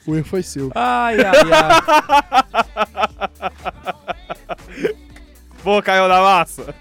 O 0.07 0.15
erro 0.15 0.25
foi 0.25 0.43
seu. 0.43 0.71
Ai, 0.75 1.17
ai, 1.21 1.35
ai. 1.53 2.91
Pô, 5.63 5.83
caiu 5.83 6.09
da 6.09 6.21
massa! 6.23 6.75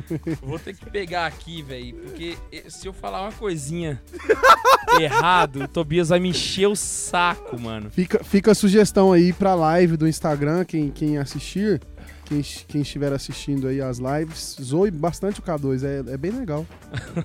Vou 0.42 0.58
ter 0.58 0.74
que 0.74 0.88
pegar 0.88 1.26
aqui, 1.26 1.62
velho. 1.62 1.94
Porque 1.96 2.36
se 2.68 2.86
eu 2.86 2.92
falar 2.92 3.22
uma 3.22 3.32
coisinha 3.32 4.02
errado, 5.00 5.64
o 5.64 5.68
Tobias 5.68 6.08
vai 6.08 6.20
me 6.20 6.30
encher 6.30 6.66
o 6.66 6.76
saco, 6.76 7.60
mano. 7.60 7.90
Fica, 7.90 8.22
fica 8.24 8.52
a 8.52 8.54
sugestão 8.54 9.12
aí 9.12 9.32
pra 9.32 9.54
live 9.54 9.96
do 9.96 10.08
Instagram, 10.08 10.64
quem, 10.64 10.90
quem 10.90 11.18
assistir, 11.18 11.80
quem, 12.24 12.40
quem 12.42 12.82
estiver 12.82 13.12
assistindo 13.12 13.68
aí 13.68 13.80
as 13.80 13.98
lives, 13.98 14.56
zoe 14.60 14.90
bastante 14.90 15.40
o 15.40 15.42
K2, 15.42 15.82
é, 15.84 16.12
é 16.12 16.16
bem 16.16 16.30
legal. 16.30 16.66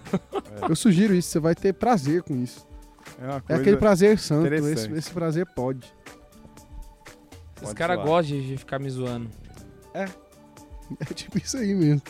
Eu 0.68 0.76
sugiro 0.76 1.14
isso, 1.14 1.30
você 1.30 1.40
vai 1.40 1.56
ter 1.56 1.74
prazer 1.74 2.24
com 2.24 2.36
isso. 2.36 2.68
É, 3.20 3.26
uma 3.26 3.44
É 3.48 3.56
aquele 3.56 3.78
prazer 3.78 4.20
santo, 4.20 4.54
esse, 4.54 4.92
esse 4.92 5.12
prazer 5.12 5.46
pode. 5.56 5.88
Os 7.62 7.74
caras 7.74 7.98
gostam 8.04 8.38
de 8.38 8.48
de 8.50 8.58
ficar 8.58 8.78
me 8.78 8.90
zoando. 8.90 9.30
É 9.94 10.06
tipo 11.16 11.38
isso 11.38 11.58
aí 11.58 11.74
mesmo. 11.74 12.02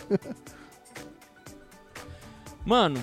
Mano, 2.66 3.02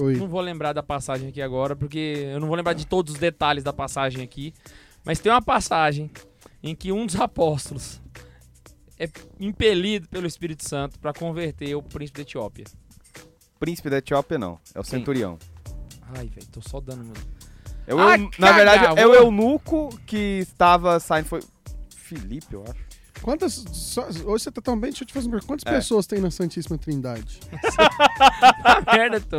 Oi. 0.00 0.16
não 0.16 0.28
vou 0.28 0.40
lembrar 0.40 0.72
da 0.72 0.82
passagem 0.82 1.28
aqui 1.28 1.42
agora, 1.42 1.74
porque 1.74 1.98
eu 2.32 2.40
não 2.40 2.46
vou 2.46 2.56
lembrar 2.56 2.72
de 2.74 2.86
todos 2.86 3.14
os 3.14 3.18
detalhes 3.18 3.64
da 3.64 3.72
passagem 3.72 4.22
aqui. 4.22 4.54
Mas 5.04 5.18
tem 5.18 5.30
uma 5.30 5.42
passagem 5.42 6.10
em 6.62 6.74
que 6.74 6.92
um 6.92 7.04
dos 7.06 7.16
apóstolos 7.16 8.00
é 8.98 9.08
impelido 9.40 10.08
pelo 10.08 10.26
Espírito 10.26 10.68
Santo 10.68 10.98
pra 10.98 11.12
converter 11.12 11.74
o 11.74 11.82
príncipe 11.82 12.16
da 12.18 12.22
Etiópia. 12.22 12.64
Príncipe 13.58 13.90
da 13.90 13.98
Etiópia, 13.98 14.38
não. 14.38 14.58
É 14.74 14.80
o 14.80 14.82
Quem? 14.82 14.98
centurião. 14.98 15.38
Ai, 16.14 16.26
velho, 16.28 16.46
tô 16.52 16.60
só 16.60 16.80
dando, 16.80 16.98
mano. 17.04 17.14
É 17.86 17.92
Ah, 17.92 18.18
eu- 18.18 18.30
na 18.38 18.52
verdade, 18.52 19.00
é 19.00 19.06
o 19.06 19.14
eunuco 19.14 19.88
que 20.06 20.38
estava 20.40 20.98
saindo. 21.00 21.26
Foi. 21.26 21.40
Felipe, 21.96 22.54
eu 22.54 22.62
acho. 22.62 22.85
Quantas. 23.22 23.64
só- 23.72 24.06
hoje 24.06 24.44
você 24.44 24.50
tá 24.50 24.60
tão 24.60 24.78
bem, 24.78 24.90
deixa 24.90 25.02
eu 25.02 25.06
te 25.08 25.12
fazer 25.12 25.26
uma 25.26 25.32
pergunta. 25.32 25.46
Quantas 25.52 25.72
É. 25.72 25.76
pessoas 25.76 26.06
tem 26.06 26.20
na 26.20 26.30
Santíssima 26.30 26.78
Trindade? 26.78 27.40
Merda, 28.92 29.20
tô. 29.20 29.38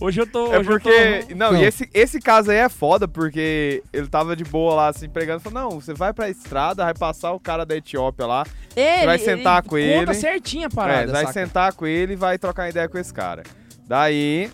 Hoje 0.00 0.20
eu 0.20 0.26
tô. 0.26 0.52
É 0.52 0.58
hoje 0.58 0.68
eu 0.70 0.80
porque. 0.80 1.24
tô- 1.28 1.34
Não, 1.34 1.52
Não. 1.52 1.60
e 1.60 1.64
esse, 1.64 1.88
esse 1.92 2.20
caso 2.20 2.50
aí 2.50 2.58
é 2.58 2.68
foda, 2.68 3.06
porque 3.06 3.82
ele 3.92 4.06
tava 4.08 4.34
de 4.36 4.44
boa 4.44 4.74
lá, 4.74 4.88
assim, 4.88 5.08
pregando. 5.08 5.40
Falou: 5.40 5.70
não, 5.70 5.80
você 5.80 5.92
vai 5.92 6.12
pra 6.12 6.30
estrada, 6.30 6.84
vai 6.84 6.94
passar 6.94 7.32
o 7.32 7.40
cara 7.40 7.64
da 7.66 7.76
Etiópia 7.76 8.26
lá. 8.26 8.44
É, 8.74 9.04
vai 9.04 9.16
ele- 9.16 9.24
sentar 9.24 9.60
ele 9.60 9.68
com 9.68 9.78
ele. 9.78 10.06
Conta 10.06 10.14
certinho 10.14 10.66
a 10.66 10.70
parada. 10.70 11.02
é, 11.10 11.12
vai 11.12 11.22
saca? 11.26 11.32
sentar 11.32 11.72
com 11.74 11.86
ele 11.86 12.14
e 12.14 12.16
vai 12.16 12.38
trocar 12.38 12.68
ideia 12.70 12.88
com 12.88 12.96
esse 12.98 13.12
cara. 13.12 13.42
Daí. 13.86 14.50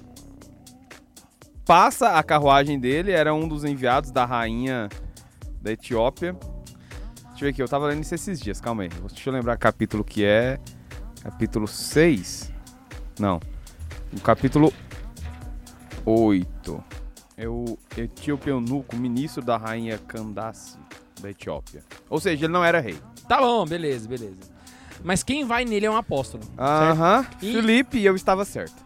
Passa 1.65 2.11
a 2.19 2.23
carruagem 2.25 2.79
dele, 2.81 3.13
era 3.13 3.33
um 3.33 3.47
dos 3.47 3.65
enviados 3.65 4.11
da 4.11 4.25
rainha 4.25 4.89
da 5.61 5.71
Etiópia. 5.71 6.35
Deixa 7.43 7.49
eu 7.49 7.49
ver 7.49 7.49
aqui, 7.55 7.63
eu 7.63 7.69
tava 7.69 7.87
lendo 7.89 8.03
isso 8.05 8.15
esses 8.15 8.41
dias, 8.41 8.61
calma 8.61 8.85
aí. 8.85 8.89
Deixa 8.89 9.29
eu 9.29 9.33
lembrar 9.35 9.57
capítulo 9.57 10.05
que 10.05 10.25
é. 10.25 10.61
Capítulo 11.25 11.67
6. 11.67 12.53
Não. 13.19 13.41
O 14.17 14.21
capítulo 14.21 14.73
8. 16.07 16.85
É 17.37 17.49
o 17.49 17.77
Etíope 17.97 18.49
Eunuco, 18.49 18.95
ministro 18.95 19.43
da 19.45 19.57
rainha 19.57 19.99
Candace 19.99 20.79
da 21.21 21.31
Etiópia. 21.31 21.83
Ou 22.09 22.21
seja, 22.21 22.47
ele 22.47 22.53
não 22.53 22.65
era 22.65 22.79
rei. 22.79 22.97
Tá 23.29 23.41
bom, 23.41 23.67
beleza, 23.67 24.09
beleza. 24.09 24.53
Mas 25.03 25.25
quem 25.25 25.45
vai 25.45 25.65
nele 25.65 25.87
é 25.87 25.91
um 25.91 25.97
apóstolo. 25.97 26.45
Aham. 26.57 27.27
E- 27.43 27.53
Felipe, 27.55 27.99
e 27.99 28.07
eu 28.07 28.15
estava 28.15 28.45
certo. 28.45 28.81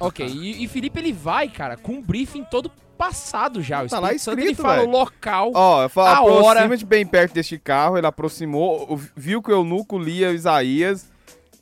Ok, 0.00 0.26
e, 0.26 0.64
e 0.64 0.66
Felipe 0.66 0.98
ele 0.98 1.12
vai, 1.12 1.48
cara, 1.48 1.76
com 1.76 1.92
um 1.92 2.02
briefing 2.02 2.42
todo 2.42 2.72
passado 2.98 3.62
já. 3.62 3.82
O 3.84 3.88
Tá 3.88 3.98
lá 3.98 4.08
Santo, 4.18 4.38
ele 4.40 4.50
escrito, 4.50 4.62
fala 4.62 4.82
o 4.82 4.90
local. 4.90 5.52
Ó, 5.54 5.82
eu 5.84 5.88
falo, 5.88 6.08
A 6.08 6.22
hora- 6.22 6.60
aproxima-te 6.60 6.84
bem 6.84 7.06
perto 7.06 7.32
deste 7.32 7.58
carro. 7.58 7.96
Ele 7.96 8.06
aproximou, 8.06 9.00
viu 9.16 9.40
que 9.40 9.50
o 9.50 9.54
eunuco 9.54 9.98
lia 9.98 10.32
Isaías 10.32 11.08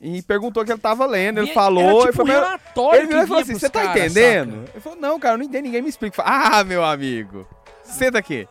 e 0.01 0.21
perguntou 0.23 0.63
o 0.63 0.65
que 0.65 0.71
ele 0.71 0.79
tava 0.79 1.05
lendo. 1.05 1.39
Ele 1.39 1.51
E 1.51 1.53
falou. 1.53 1.83
Era 1.83 1.91
ele 1.93 2.11
tipo 2.11 2.23
um 2.23 2.25
falou, 2.25 2.93
ele 2.95 3.07
virou 3.07 3.27
falou 3.27 3.41
assim: 3.43 3.53
Você 3.53 3.69
tá 3.69 3.85
entendendo? 3.85 4.51
saca? 4.65 4.71
Ele 4.73 4.81
falou: 4.81 4.99
Não, 4.99 5.19
cara, 5.19 5.35
eu 5.35 5.37
não 5.37 5.45
entendo. 5.45 5.63
Ninguém 5.63 5.81
me 5.81 5.89
explica. 5.89 6.21
Ah, 6.25 6.63
meu 6.63 6.83
amigo, 6.83 7.47
senta 7.83 8.17
aqui. 8.17 8.47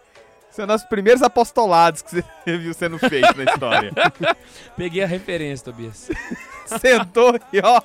São 0.50 0.66
nossos 0.66 0.86
primeiros 0.88 1.22
apostolados 1.22 2.00
que 2.00 2.22
você 2.46 2.56
viu 2.58 2.72
sendo 2.72 2.98
feito 2.98 3.36
na 3.36 3.44
história. 3.52 3.92
Peguei 4.74 5.02
a 5.02 5.06
referência, 5.06 5.64
Tobias. 5.66 6.08
Sentou 6.80 7.38
e 7.52 7.60
ó, 7.62 7.80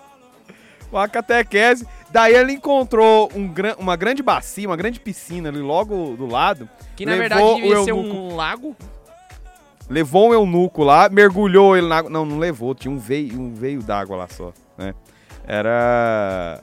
uma 0.92 1.08
catequese. 1.10 1.86
Daí 2.12 2.36
ele 2.36 2.54
encontrou 2.54 3.32
um 3.34 3.52
uma 3.80 3.96
grande 3.96 4.22
bacia, 4.22 4.68
uma 4.68 4.76
grande 4.76 5.00
piscina 5.00 5.50
ali 5.50 5.60
logo 5.60 6.16
do 6.18 6.26
lado. 6.26 6.70
Que 6.96 7.06
na 7.06 7.14
Levou 7.14 7.30
verdade 7.30 7.44
o 7.44 7.56
devia 7.56 7.84
ser 7.84 7.90
eunuco. 7.92 8.16
um 8.16 8.36
lago. 8.36 8.76
Levou 9.90 10.30
um 10.30 10.34
eunuco 10.34 10.84
lá, 10.84 11.10
mergulhou 11.10 11.78
ele 11.78 11.88
na 11.88 11.98
água. 11.98 12.10
Não, 12.10 12.26
não 12.26 12.38
levou, 12.38 12.76
tinha 12.76 12.92
um 12.92 12.98
veio, 12.98 13.40
um 13.40 13.54
veio 13.54 13.82
d'água 13.82 14.18
lá 14.18 14.28
só, 14.28 14.54
né? 14.78 14.94
Era. 15.46 16.62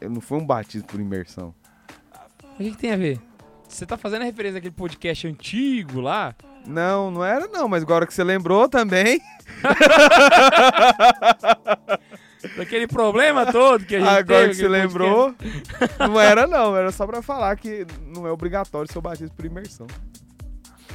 Não 0.00 0.20
foi 0.20 0.38
um 0.38 0.46
batismo 0.46 0.86
por 0.86 1.00
imersão. 1.00 1.54
O 2.54 2.62
que, 2.62 2.70
que 2.72 2.76
tem 2.76 2.92
a 2.92 2.96
ver? 2.96 3.18
Você 3.68 3.86
tá 3.86 3.96
fazendo 3.96 4.22
a 4.22 4.24
referência 4.24 4.58
àquele 4.58 4.74
podcast 4.74 5.26
antigo 5.26 6.00
lá? 6.00 6.34
Não, 6.66 7.10
não 7.10 7.24
era 7.24 7.48
não, 7.48 7.66
mas 7.68 7.82
agora 7.82 8.06
que 8.06 8.12
você 8.12 8.22
lembrou 8.22 8.68
também. 8.68 9.20
Daquele 12.56 12.86
problema 12.86 13.50
todo 13.50 13.84
que 13.84 13.96
a 13.96 14.00
gente 14.00 14.08
Agora 14.08 14.24
teve, 14.24 14.54
que 14.54 14.66
aquele 14.66 14.68
lembrou, 14.68 15.34
não 15.98 16.20
era 16.20 16.46
não, 16.46 16.76
era 16.76 16.90
só 16.90 17.06
pra 17.06 17.22
falar 17.22 17.56
que 17.56 17.86
não 18.14 18.26
é 18.26 18.32
obrigatório 18.32 18.90
ser 18.90 18.98
o 18.98 19.02
batismo 19.02 19.34
por 19.34 19.44
imersão. 19.44 19.86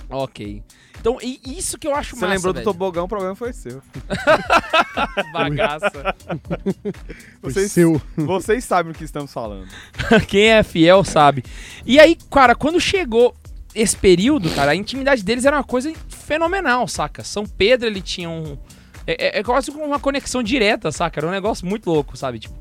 Ok. 0.10 0.64
Então, 1.00 1.20
e 1.22 1.40
isso 1.46 1.78
que 1.78 1.88
eu 1.88 1.94
acho 1.94 2.16
Você 2.16 2.22
massa, 2.22 2.34
lembrou 2.34 2.52
do 2.52 2.58
velho. 2.58 2.66
tobogão, 2.66 3.06
o 3.06 3.08
problema 3.08 3.36
foi 3.36 3.54
seu. 3.54 3.80
Bagaça. 5.32 6.16
Vocês, 7.44 7.72
seu. 7.72 8.02
vocês 8.18 8.64
sabem 8.64 8.92
do 8.92 8.98
que 8.98 9.04
estamos 9.04 9.32
falando. 9.32 9.68
Quem 10.28 10.48
é 10.50 10.64
fiel 10.64 11.04
sabe. 11.04 11.44
E 11.86 12.00
aí, 12.00 12.18
cara, 12.32 12.56
quando 12.56 12.80
chegou 12.80 13.36
esse 13.76 13.96
período, 13.96 14.50
cara, 14.50 14.72
a 14.72 14.76
intimidade 14.76 15.24
deles 15.24 15.46
era 15.46 15.58
uma 15.58 15.64
coisa 15.64 15.94
fenomenal, 16.10 16.88
saca? 16.88 17.24
São 17.24 17.46
Pedro, 17.46 17.88
ele 17.88 18.02
tinha 18.02 18.30
um. 18.30 18.58
É, 19.08 19.38
é- 19.38 19.40
é 19.40 19.44
quase 19.44 19.72
como 19.72 19.84
uma 19.86 20.00
conexão 20.00 20.42
direta, 20.42 20.92
saca? 20.92 21.20
Era 21.20 21.28
um 21.28 21.32
negócio 21.32 21.66
muito 21.66 21.90
louco, 21.90 22.16
sabe? 22.18 22.40
Tipo, 22.40 22.56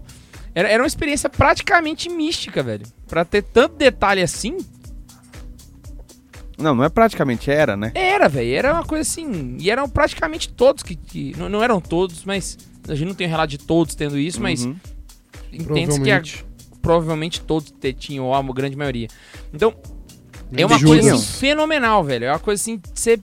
era, 0.54 0.68
era 0.68 0.82
uma 0.82 0.86
experiência 0.86 1.28
praticamente 1.28 2.08
mística, 2.08 2.62
velho. 2.62 2.86
Pra 3.08 3.24
ter 3.24 3.42
tanto 3.42 3.76
detalhe 3.76 4.22
assim, 4.22 4.58
Não, 6.56 6.74
não 6.74 6.84
é 6.84 6.88
praticamente 6.88 7.50
era, 7.50 7.76
né? 7.76 7.90
era, 7.94 8.28
velho. 8.28 8.54
Era 8.54 8.72
uma 8.74 8.84
coisa 8.84 9.02
assim. 9.02 9.56
E 9.58 9.70
eram 9.70 9.88
praticamente 9.88 10.48
todos 10.48 10.82
que. 10.82 10.94
que- 10.94 11.34
não, 11.36 11.48
não 11.48 11.62
eram 11.62 11.80
todos, 11.80 12.24
mas. 12.24 12.56
A 12.88 12.94
gente 12.94 13.08
não 13.08 13.14
tem 13.14 13.26
um 13.26 13.30
relato 13.30 13.48
de 13.50 13.58
todos 13.58 13.94
tendo 13.94 14.18
isso, 14.18 14.40
mas 14.42 14.64
Uhum. 14.64 14.76
entende-se 15.52 16.00
que 16.00 16.10
a- 16.10 16.22
Provavelmente. 16.82 17.40
todos 17.40 17.70
te- 17.70 17.94
tinham, 17.94 18.26
ou 18.26 18.34
a 18.34 18.42
grande 18.42 18.76
maioria. 18.76 19.08
Então, 19.52 19.74
É 20.56 20.64
uma 20.64 20.78
Juntos. 20.78 21.00
coisa 21.00 21.14
assim, 21.14 21.38
fenomenal, 21.38 22.04
velho. 22.04 22.26
É 22.26 22.30
uma 22.30 22.38
coisa 22.38 22.60
assim 22.62 22.76
de 22.76 22.82
você 22.94 23.18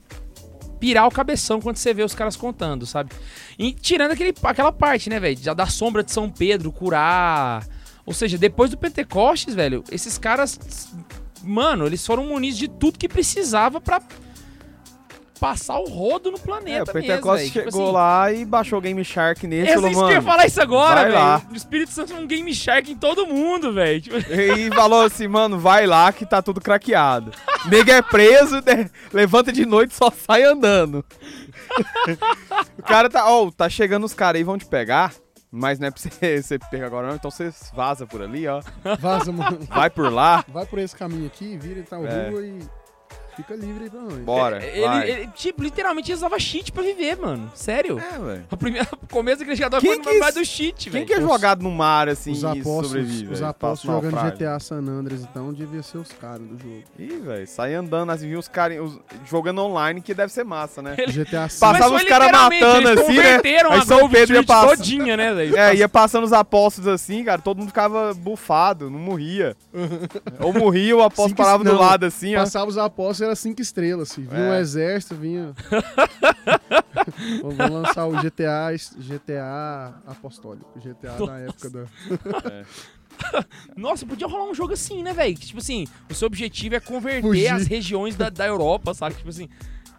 pirar 0.81 1.07
o 1.07 1.11
cabeção 1.11 1.61
quando 1.61 1.77
você 1.77 1.93
vê 1.93 2.03
os 2.03 2.15
caras 2.15 2.35
contando, 2.35 2.87
sabe? 2.87 3.11
E 3.57 3.71
tirando 3.71 4.13
aquele, 4.13 4.33
aquela 4.43 4.71
parte, 4.71 5.11
né, 5.11 5.19
velho? 5.19 5.37
Já 5.39 5.53
da 5.53 5.67
sombra 5.67 6.03
de 6.03 6.11
São 6.11 6.27
Pedro, 6.27 6.71
curar. 6.71 7.65
Ou 8.03 8.15
seja, 8.15 8.35
depois 8.35 8.71
do 8.71 8.77
Pentecostes, 8.77 9.53
velho, 9.53 9.83
esses 9.91 10.17
caras. 10.17 10.91
Mano, 11.43 11.85
eles 11.85 12.05
foram 12.05 12.25
munidos 12.25 12.57
de 12.57 12.67
tudo 12.67 12.97
que 12.97 13.07
precisava 13.07 13.79
pra 13.79 14.01
passar 15.41 15.79
o 15.79 15.85
rodo 15.89 16.29
no 16.31 16.37
É, 16.37 16.39
planeta 16.39 16.91
o 16.91 16.93
mesmo, 16.93 17.07
Pentecoste 17.09 17.37
velho. 17.49 17.51
Tipo 17.51 17.71
chegou 17.71 17.83
assim, 17.85 17.93
lá 17.93 18.31
e 18.31 18.45
baixou 18.45 18.77
o 18.77 18.81
Game 18.81 19.03
Shark 19.03 19.47
nele 19.47 19.67
e 19.67 19.71
É 19.71 19.73
falou, 19.73 19.89
eu 19.89 19.95
ia 19.95 20.01
mano. 20.15 20.21
falar 20.21 20.45
isso 20.45 20.61
agora, 20.61 21.01
vai 21.01 21.11
lá. 21.11 21.37
velho. 21.37 21.49
O 21.51 21.55
Espírito 21.55 21.91
Santo 21.91 22.13
é 22.13 22.15
um 22.15 22.27
Game 22.27 22.53
Shark 22.53 22.91
em 22.91 22.95
todo 22.95 23.25
mundo, 23.25 23.73
velho. 23.73 23.99
Tipo, 23.99 24.15
E 24.31 24.69
falou 24.75 25.01
assim, 25.01 25.27
mano, 25.27 25.57
vai 25.59 25.87
lá 25.87 26.13
que 26.13 26.25
tá 26.27 26.41
tudo 26.43 26.61
craqueado. 26.61 27.31
Nego 27.65 27.89
é 27.91 28.01
preso, 28.03 28.57
né, 28.63 28.89
levanta 29.11 29.51
de 29.51 29.65
noite 29.65 29.91
e 29.91 29.95
só 29.95 30.11
sai 30.11 30.43
andando. 30.43 31.03
o 32.77 32.83
cara 32.83 33.09
tá, 33.09 33.29
ó, 33.29 33.49
tá 33.51 33.67
chegando 33.69 34.05
os 34.05 34.13
caras 34.13 34.39
aí, 34.39 34.43
vão 34.43 34.57
te 34.57 34.65
pegar. 34.65 35.13
Mas 35.53 35.79
não 35.79 35.87
é 35.87 35.91
pra 35.91 35.99
você, 35.99 36.09
você 36.41 36.59
pegar 36.69 36.85
agora 36.85 37.07
não, 37.07 37.15
então 37.15 37.29
você 37.29 37.51
vaza 37.73 38.05
por 38.07 38.21
ali, 38.21 38.47
ó. 38.47 38.61
Vaza, 38.99 39.31
mano. 39.33 39.59
Vai 39.69 39.89
por 39.89 40.11
lá, 40.11 40.45
Vai 40.47 40.65
por 40.65 40.79
esse 40.79 40.95
caminho 40.95 41.25
aqui, 41.27 41.57
vira 41.57 41.79
e 41.79 41.83
tal 41.83 42.05
É. 42.05 42.29
rua 42.29 42.45
e 42.45 42.59
fica 43.41 43.55
livre 43.55 43.83
aí 43.85 43.89
pra 43.89 44.01
nós. 44.01 44.13
bora. 44.19 44.65
ele, 44.65 44.81
vai. 44.85 45.09
ele, 45.09 45.27
tipo, 45.35 45.63
literalmente 45.63 46.11
ele 46.11 46.17
usava 46.17 46.39
cheat 46.39 46.71
pra 46.71 46.81
viver, 46.83 47.17
mano. 47.17 47.51
Sério. 47.55 47.99
É, 47.99 48.19
velho. 48.19 48.45
O 48.51 48.57
primeiro 48.57 48.87
começo 49.11 49.37
da 49.37 49.43
igreja 49.43 49.63
católica 49.63 50.01
Quem 50.03 50.19
foi 50.21 50.31
do 50.31 50.45
cheat, 50.45 50.83
Quem 50.89 50.91
velho. 50.91 51.05
que 51.05 51.13
é 51.13 51.21
jogado 51.21 51.61
no 51.63 51.71
mar 51.71 52.07
assim 52.09 52.31
Os 52.31 52.41
e 52.43 52.45
apóstolos, 52.45 52.87
sobrevive? 52.87 53.33
os 53.33 53.41
apóstolos 53.41 53.95
jogando 53.95 54.13
naufrágio. 54.13 54.37
GTA 54.37 54.59
San 54.59 54.77
Andreas, 54.87 55.21
então 55.21 55.53
devia 55.53 55.83
ser 55.83 55.97
os 55.97 56.11
caras 56.11 56.41
do 56.41 56.57
jogo. 56.57 56.83
Ih, 56.97 57.19
velho, 57.19 57.47
sai 57.47 57.73
andando 57.73 58.11
assim, 58.11 58.27
viu 58.27 58.39
os 58.39 58.47
caras 58.47 58.77
jogando 59.29 59.61
online, 59.61 60.01
que 60.01 60.13
deve 60.13 60.31
ser 60.31 60.43
massa, 60.43 60.81
né? 60.81 60.95
Ele- 60.97 61.11
GTA 61.11 61.47
V. 61.47 61.53
Passava 61.59 61.95
os 61.95 62.03
caras 62.03 62.31
matando 62.31 62.89
eles 62.89 63.01
assim, 63.01 63.17
né? 63.17 63.41
Aí 63.43 63.77
a 63.79 63.81
São 63.85 64.09
Pedro 64.09 64.35
ia 64.35 64.43
passar- 64.43 64.67
todinha, 64.77 65.17
né, 65.17 65.33
velho? 65.33 65.51
É, 65.61 65.75
ia 65.75 65.87
passando 65.89 66.23
os 66.23 66.33
apóstolos 66.33 66.87
assim, 66.87 67.23
cara, 67.23 67.41
todo 67.41 67.57
mundo 67.59 67.67
ficava 67.67 68.13
bufado, 68.13 68.89
não 68.89 68.99
morria. 68.99 69.55
Ou 70.39 70.53
morria, 70.53 70.95
o 70.95 71.01
apóstolo 71.01 71.35
parava 71.35 71.63
do 71.63 71.75
lado 71.75 72.05
assim, 72.05 72.35
ó. 72.35 72.39
Passava 72.39 72.69
os 72.69 72.77
apóstolos, 72.77 73.30
era 73.31 73.35
cinco 73.35 73.61
estrelas, 73.61 74.11
assim. 74.11 74.23
Vinha 74.23 74.39
É. 74.41 74.51
um 74.51 74.53
exército, 74.59 75.15
vinha... 75.15 75.53
Vamos 77.41 77.69
lançar 77.69 78.05
o 78.07 78.11
GTA, 78.21 78.71
GTA 78.97 79.93
apostólico. 80.05 80.69
GTA 80.79 81.17
na 81.25 81.39
época 81.39 81.69
da... 81.69 81.85
Nossa, 83.75 84.05
podia 84.05 84.27
rolar 84.27 84.49
um 84.49 84.53
jogo 84.53 84.73
assim, 84.73 85.03
né, 85.03 85.13
velho? 85.13 85.35
Tipo 85.35 85.59
assim, 85.59 85.85
o 86.09 86.13
seu 86.13 86.25
objetivo 86.27 86.75
é 86.75 86.79
converter 86.79 87.21
Fugir. 87.21 87.51
as 87.53 87.67
regiões 87.67 88.15
da, 88.15 88.29
da 88.29 88.45
Europa, 88.47 88.93
sabe? 88.93 89.15
Tipo 89.15 89.29
assim, 89.29 89.49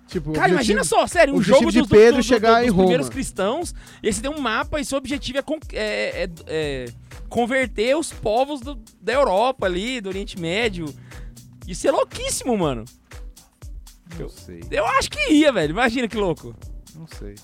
Tipo, 0.09 0.33
cara, 0.33 0.53
objetivo- 0.53 0.73
imagina 0.73 0.85
só, 0.85 1.07
sério, 1.07 1.35
um 1.35 1.41
jogo 1.43 1.71
de 1.71 1.81
dos, 1.81 1.89
Pedro 1.89 2.17
dos- 2.17 2.27
dos- 2.27 2.27
chegar 2.27 2.61
dos 2.61 2.69
em 2.69 2.77
primeiros 2.77 3.07
Roma. 3.07 3.13
cristãos, 3.15 3.75
e 4.03 4.13
você 4.13 4.21
tem 4.21 4.31
um 4.31 4.41
mapa 4.41 4.81
e 4.81 4.85
seu 4.85 4.99
objetivo 4.99 5.39
é, 5.39 5.43
é- 5.73 6.25
é- 6.25 6.31
é 6.49 6.85
converter 7.29 7.97
os 7.97 8.13
povos 8.13 8.61
do- 8.61 8.79
da 9.01 9.13
Europa 9.13 9.65
ali, 9.67 10.01
do 10.01 10.09
Oriente 10.09 10.39
Médio. 10.39 10.93
Isso 11.67 11.87
é 11.87 11.91
louquíssimo, 11.93 12.59
mano. 12.59 12.85
Não 14.19 14.29
sei, 14.29 14.63
Eu 14.71 14.87
acho 14.87 15.11
que 15.11 15.33
ia, 15.33 15.53
velho. 15.53 15.73
Imagina 15.73 16.09
que 16.09 16.17
louco. 16.17 16.55
não 16.95 17.07
sei. 17.07 17.35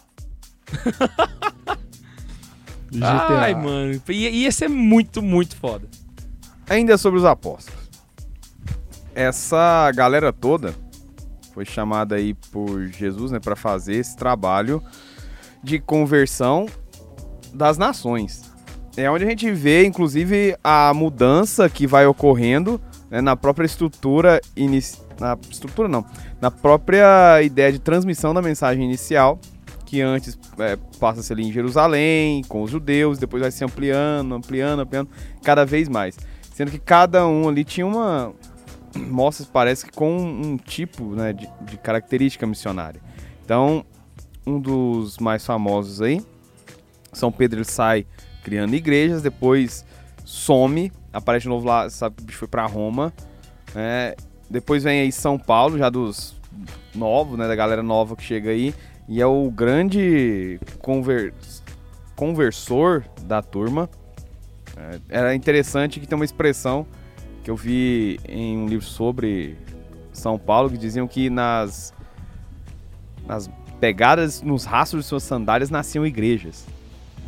GTA. 2.90 3.40
Ai, 3.40 3.54
mano. 3.54 4.00
Ia, 4.08 4.30
ia 4.30 4.52
ser 4.52 4.68
muito, 4.68 5.22
muito 5.22 5.56
foda. 5.56 5.86
Ainda 6.68 6.96
sobre 6.98 7.18
os 7.18 7.24
apóstolos. 7.24 7.78
Essa 9.14 9.90
galera 9.94 10.32
toda 10.32 10.74
foi 11.52 11.64
chamada 11.64 12.14
aí 12.14 12.34
por 12.52 12.86
Jesus, 12.86 13.32
né, 13.32 13.40
para 13.40 13.56
fazer 13.56 13.96
esse 13.96 14.16
trabalho 14.16 14.82
de 15.62 15.80
conversão 15.80 16.66
das 17.52 17.76
nações. 17.76 18.42
é 18.96 19.10
onde 19.10 19.24
a 19.24 19.28
gente 19.28 19.50
vê, 19.50 19.84
inclusive, 19.84 20.56
a 20.62 20.92
mudança 20.94 21.68
que 21.68 21.86
vai 21.86 22.06
ocorrendo 22.06 22.80
né, 23.10 23.20
na 23.20 23.34
própria 23.36 23.66
estrutura 23.66 24.40
inici... 24.56 24.98
na 25.20 25.36
estrutura 25.50 25.88
não, 25.88 26.04
na 26.40 26.50
própria 26.50 27.42
ideia 27.42 27.72
de 27.72 27.78
transmissão 27.78 28.32
da 28.32 28.42
mensagem 28.42 28.84
inicial, 28.84 29.38
que 29.84 30.02
antes 30.02 30.38
é, 30.58 30.76
passa-se 31.00 31.32
ali 31.32 31.48
em 31.48 31.52
Jerusalém, 31.52 32.42
com 32.44 32.62
os 32.62 32.70
judeus, 32.70 33.18
depois 33.18 33.40
vai 33.40 33.50
se 33.50 33.64
ampliando, 33.64 34.34
ampliando, 34.34 34.80
ampliando, 34.80 35.08
cada 35.42 35.64
vez 35.64 35.88
mais. 35.88 36.16
Sendo 36.52 36.70
que 36.70 36.78
cada 36.78 37.26
um 37.26 37.48
ali 37.48 37.64
tinha 37.64 37.86
uma. 37.86 38.34
Mostra, 38.94 39.46
parece 39.52 39.86
que 39.86 39.92
com 39.92 40.16
um, 40.16 40.56
tipo 40.56 41.14
né, 41.14 41.32
de, 41.32 41.48
de 41.62 41.78
característica 41.78 42.46
missionária. 42.46 43.00
Então, 43.44 43.84
um 44.46 44.60
dos 44.60 45.18
mais 45.18 45.46
famosos 45.46 46.02
aí, 46.02 46.20
São 47.12 47.30
Pedro 47.30 47.60
ele 47.60 47.64
sai 47.64 48.06
criando 48.42 48.74
igrejas, 48.74 49.22
depois 49.22 49.84
some, 50.24 50.92
aparece 51.12 51.44
de 51.44 51.48
novo 51.48 51.66
lá, 51.66 51.88
sabe 51.88 52.30
foi 52.32 52.48
pra 52.48 52.66
Roma. 52.66 53.12
né? 53.74 54.14
Depois 54.50 54.82
vem 54.84 55.00
aí 55.00 55.12
São 55.12 55.38
Paulo, 55.38 55.76
já 55.76 55.90
dos 55.90 56.34
novos, 56.94 57.38
né, 57.38 57.46
da 57.46 57.54
galera 57.54 57.82
nova 57.82 58.16
que 58.16 58.22
chega 58.22 58.50
aí, 58.50 58.74
e 59.08 59.20
é 59.20 59.26
o 59.26 59.50
grande 59.50 60.58
conver- 60.80 61.34
conversor 62.16 63.04
da 63.24 63.42
turma. 63.42 63.88
É, 64.76 65.00
era 65.08 65.34
interessante 65.34 66.00
que 66.00 66.06
tem 66.06 66.16
uma 66.16 66.24
expressão 66.24 66.86
que 67.42 67.50
eu 67.50 67.56
vi 67.56 68.18
em 68.28 68.58
um 68.58 68.66
livro 68.66 68.86
sobre 68.86 69.56
São 70.12 70.38
Paulo 70.38 70.70
que 70.70 70.78
diziam 70.78 71.06
que 71.06 71.30
nas 71.30 71.92
nas 73.26 73.50
pegadas, 73.78 74.40
nos 74.42 74.64
rastros 74.64 75.04
de 75.04 75.08
suas 75.08 75.22
sandálias 75.22 75.68
nasciam 75.70 76.06
igrejas. 76.06 76.66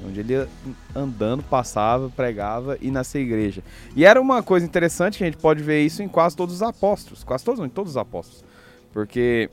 Onde 0.07 0.21
ele 0.21 0.49
andando, 0.95 1.42
passava, 1.42 2.09
pregava 2.09 2.78
e 2.80 2.90
nascia 2.90 3.21
igreja. 3.21 3.62
E 3.95 4.04
era 4.04 4.21
uma 4.21 4.42
coisa 4.42 4.64
interessante 4.64 5.19
que 5.19 5.25
a 5.25 5.26
gente 5.26 5.37
pode 5.37 5.62
ver 5.62 5.85
isso 5.85 6.02
em 6.02 6.09
quase 6.09 6.35
todos 6.37 6.54
os 6.54 6.62
apóstolos. 6.62 7.23
Quase 7.23 7.45
todos, 7.45 7.61
não, 7.61 7.66
em 7.66 7.71
todos 7.71 7.92
os 7.92 7.97
apóstolos. 7.97 8.45
Porque 8.92 9.50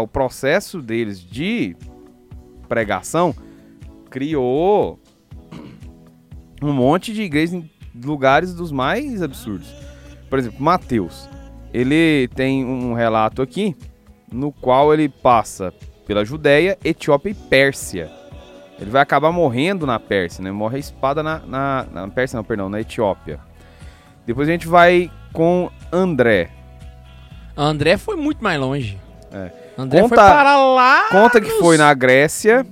o 0.00 0.06
processo 0.06 0.80
deles 0.80 1.20
de 1.20 1.76
pregação 2.68 3.34
criou 4.08 4.98
um 6.62 6.72
monte 6.72 7.12
de 7.12 7.22
igrejas 7.22 7.54
em 7.54 7.70
lugares 8.04 8.54
dos 8.54 8.70
mais 8.70 9.22
absurdos. 9.22 9.74
Por 10.30 10.38
exemplo, 10.38 10.62
Mateus. 10.62 11.28
Ele 11.74 12.28
tem 12.34 12.64
um 12.64 12.92
relato 12.92 13.42
aqui 13.42 13.74
no 14.30 14.52
qual 14.52 14.94
ele 14.94 15.08
passa 15.08 15.72
pela 16.06 16.24
Judéia, 16.24 16.78
Etiópia 16.84 17.30
e 17.30 17.34
Pérsia. 17.34 18.10
Ele 18.82 18.90
vai 18.90 19.00
acabar 19.00 19.30
morrendo 19.32 19.86
na 19.86 19.98
Pérsia, 20.00 20.42
né? 20.42 20.50
Morre 20.50 20.76
a 20.76 20.80
espada 20.80 21.22
na, 21.22 21.38
na, 21.46 21.86
na 21.92 22.08
Pérsia, 22.08 22.36
não, 22.36 22.44
perdão, 22.44 22.68
na 22.68 22.80
Etiópia. 22.80 23.38
Depois 24.26 24.48
a 24.48 24.52
gente 24.52 24.66
vai 24.68 25.10
com 25.32 25.70
André. 25.92 26.50
André 27.56 27.96
foi 27.96 28.16
muito 28.16 28.42
mais 28.42 28.58
longe. 28.58 28.98
É. 29.32 29.50
André 29.78 30.00
Conta- 30.02 30.14
foi 30.16 30.24
para 30.34 30.56
lá. 30.58 31.08
Conta 31.10 31.40
que 31.40 31.48
nos- 31.48 31.58
foi 31.60 31.76
na 31.78 31.92
Grécia 31.94 32.66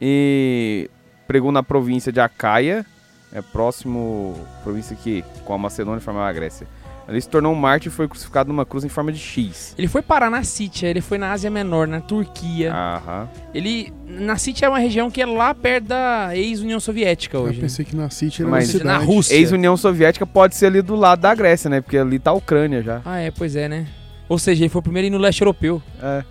e 0.00 0.90
pregou 1.26 1.52
na 1.52 1.62
província 1.62 2.10
de 2.12 2.20
Acaia, 2.20 2.84
é 3.32 3.42
próximo 3.42 4.34
província 4.62 4.96
que 4.96 5.24
com 5.44 5.52
a 5.54 5.58
Macedônia 5.58 6.00
formava 6.00 6.28
a 6.28 6.32
Grécia. 6.32 6.66
Ele 7.08 7.20
se 7.20 7.28
tornou 7.28 7.52
um 7.52 7.56
mártir 7.56 7.90
e 7.90 7.94
foi 7.94 8.08
crucificado 8.08 8.48
numa 8.48 8.66
cruz 8.66 8.84
em 8.84 8.88
forma 8.88 9.12
de 9.12 9.18
X. 9.20 9.74
Ele 9.78 9.86
foi 9.86 10.02
parar 10.02 10.28
na 10.28 10.42
Sítia, 10.42 10.88
ele 10.88 11.00
foi 11.00 11.18
na 11.18 11.30
Ásia 11.30 11.48
Menor, 11.48 11.86
na 11.86 12.00
Turquia. 12.00 12.72
Aham. 12.74 13.28
Ele. 13.54 13.92
Na 14.08 14.36
Sítia 14.36 14.66
é 14.66 14.68
uma 14.68 14.78
região 14.80 15.08
que 15.10 15.22
é 15.22 15.26
lá 15.26 15.54
perto 15.54 15.84
da 15.86 16.36
ex-União 16.36 16.80
Soviética 16.80 17.36
Eu 17.36 17.42
hoje. 17.42 17.54
né? 17.56 17.60
pensei 17.60 17.84
que 17.84 17.94
na 17.94 18.10
City 18.10 18.42
era 18.42 18.50
Mas 18.50 18.66
uma 18.68 18.72
cidade. 18.80 18.84
na 18.98 19.04
Rússia. 19.04 19.34
Ex-União 19.34 19.76
Soviética 19.76 20.26
pode 20.26 20.56
ser 20.56 20.66
ali 20.66 20.82
do 20.82 20.96
lado 20.96 21.20
da 21.20 21.32
Grécia, 21.34 21.70
né? 21.70 21.80
Porque 21.80 21.96
ali 21.96 22.18
tá 22.18 22.30
a 22.32 22.34
Ucrânia 22.34 22.82
já. 22.82 23.00
Ah, 23.04 23.18
é, 23.18 23.30
pois 23.30 23.54
é, 23.54 23.68
né? 23.68 23.86
Ou 24.28 24.38
seja, 24.38 24.64
ele 24.64 24.68
foi 24.68 24.80
o 24.80 24.82
primeiro 24.82 25.08
no 25.10 25.18
leste 25.18 25.42
europeu. 25.42 25.80
É, 26.02 26.24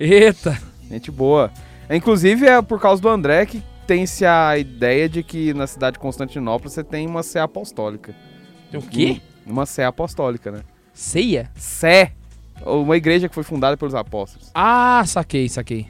Eita! 0.00 0.58
gente 0.90 1.10
boa. 1.10 1.50
Inclusive 1.90 2.46
é 2.46 2.60
por 2.60 2.80
causa 2.80 3.00
do 3.00 3.08
André 3.08 3.46
que 3.46 3.62
tem-se 3.86 4.26
a 4.26 4.58
ideia 4.58 5.08
de 5.08 5.22
que 5.22 5.54
na 5.54 5.66
cidade 5.68 5.94
de 5.94 6.00
Constantinopla 6.00 6.68
você 6.68 6.82
tem 6.82 7.06
uma 7.06 7.22
sé 7.22 7.38
apostólica. 7.40 8.12
Tem 8.70 8.80
o 8.80 8.82
quê? 8.82 9.20
Uma 9.46 9.64
sé 9.66 9.84
apostólica, 9.84 10.50
né? 10.50 10.60
Ceia? 10.92 11.50
Sé. 11.54 12.12
Uma 12.64 12.96
igreja 12.96 13.28
que 13.28 13.34
foi 13.34 13.44
fundada 13.44 13.76
pelos 13.76 13.94
apóstolos. 13.94 14.50
Ah, 14.54 15.02
saquei, 15.06 15.48
saquei. 15.48 15.86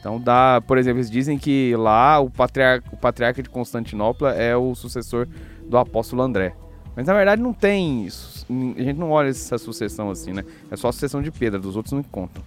Então 0.00 0.20
dá, 0.20 0.62
por 0.66 0.78
exemplo, 0.78 0.98
eles 0.98 1.10
dizem 1.10 1.38
que 1.38 1.74
lá 1.76 2.18
o 2.20 2.30
patriarca, 2.30 2.88
o 2.92 2.96
patriarca 2.96 3.42
de 3.42 3.48
Constantinopla 3.50 4.32
é 4.34 4.56
o 4.56 4.74
sucessor 4.74 5.26
do 5.66 5.76
apóstolo 5.76 6.22
André. 6.22 6.54
Mas 6.94 7.06
na 7.06 7.12
verdade 7.12 7.42
não 7.42 7.52
tem 7.52 8.06
isso. 8.06 8.46
A 8.48 8.82
gente 8.82 8.96
não 8.98 9.10
olha 9.10 9.28
essa 9.28 9.58
sucessão 9.58 10.10
assim, 10.10 10.32
né? 10.32 10.44
É 10.70 10.76
só 10.76 10.88
a 10.88 10.92
sucessão 10.92 11.20
de 11.20 11.30
Pedro, 11.30 11.60
dos 11.60 11.76
outros 11.76 11.92
não 11.92 12.02
contam. 12.02 12.42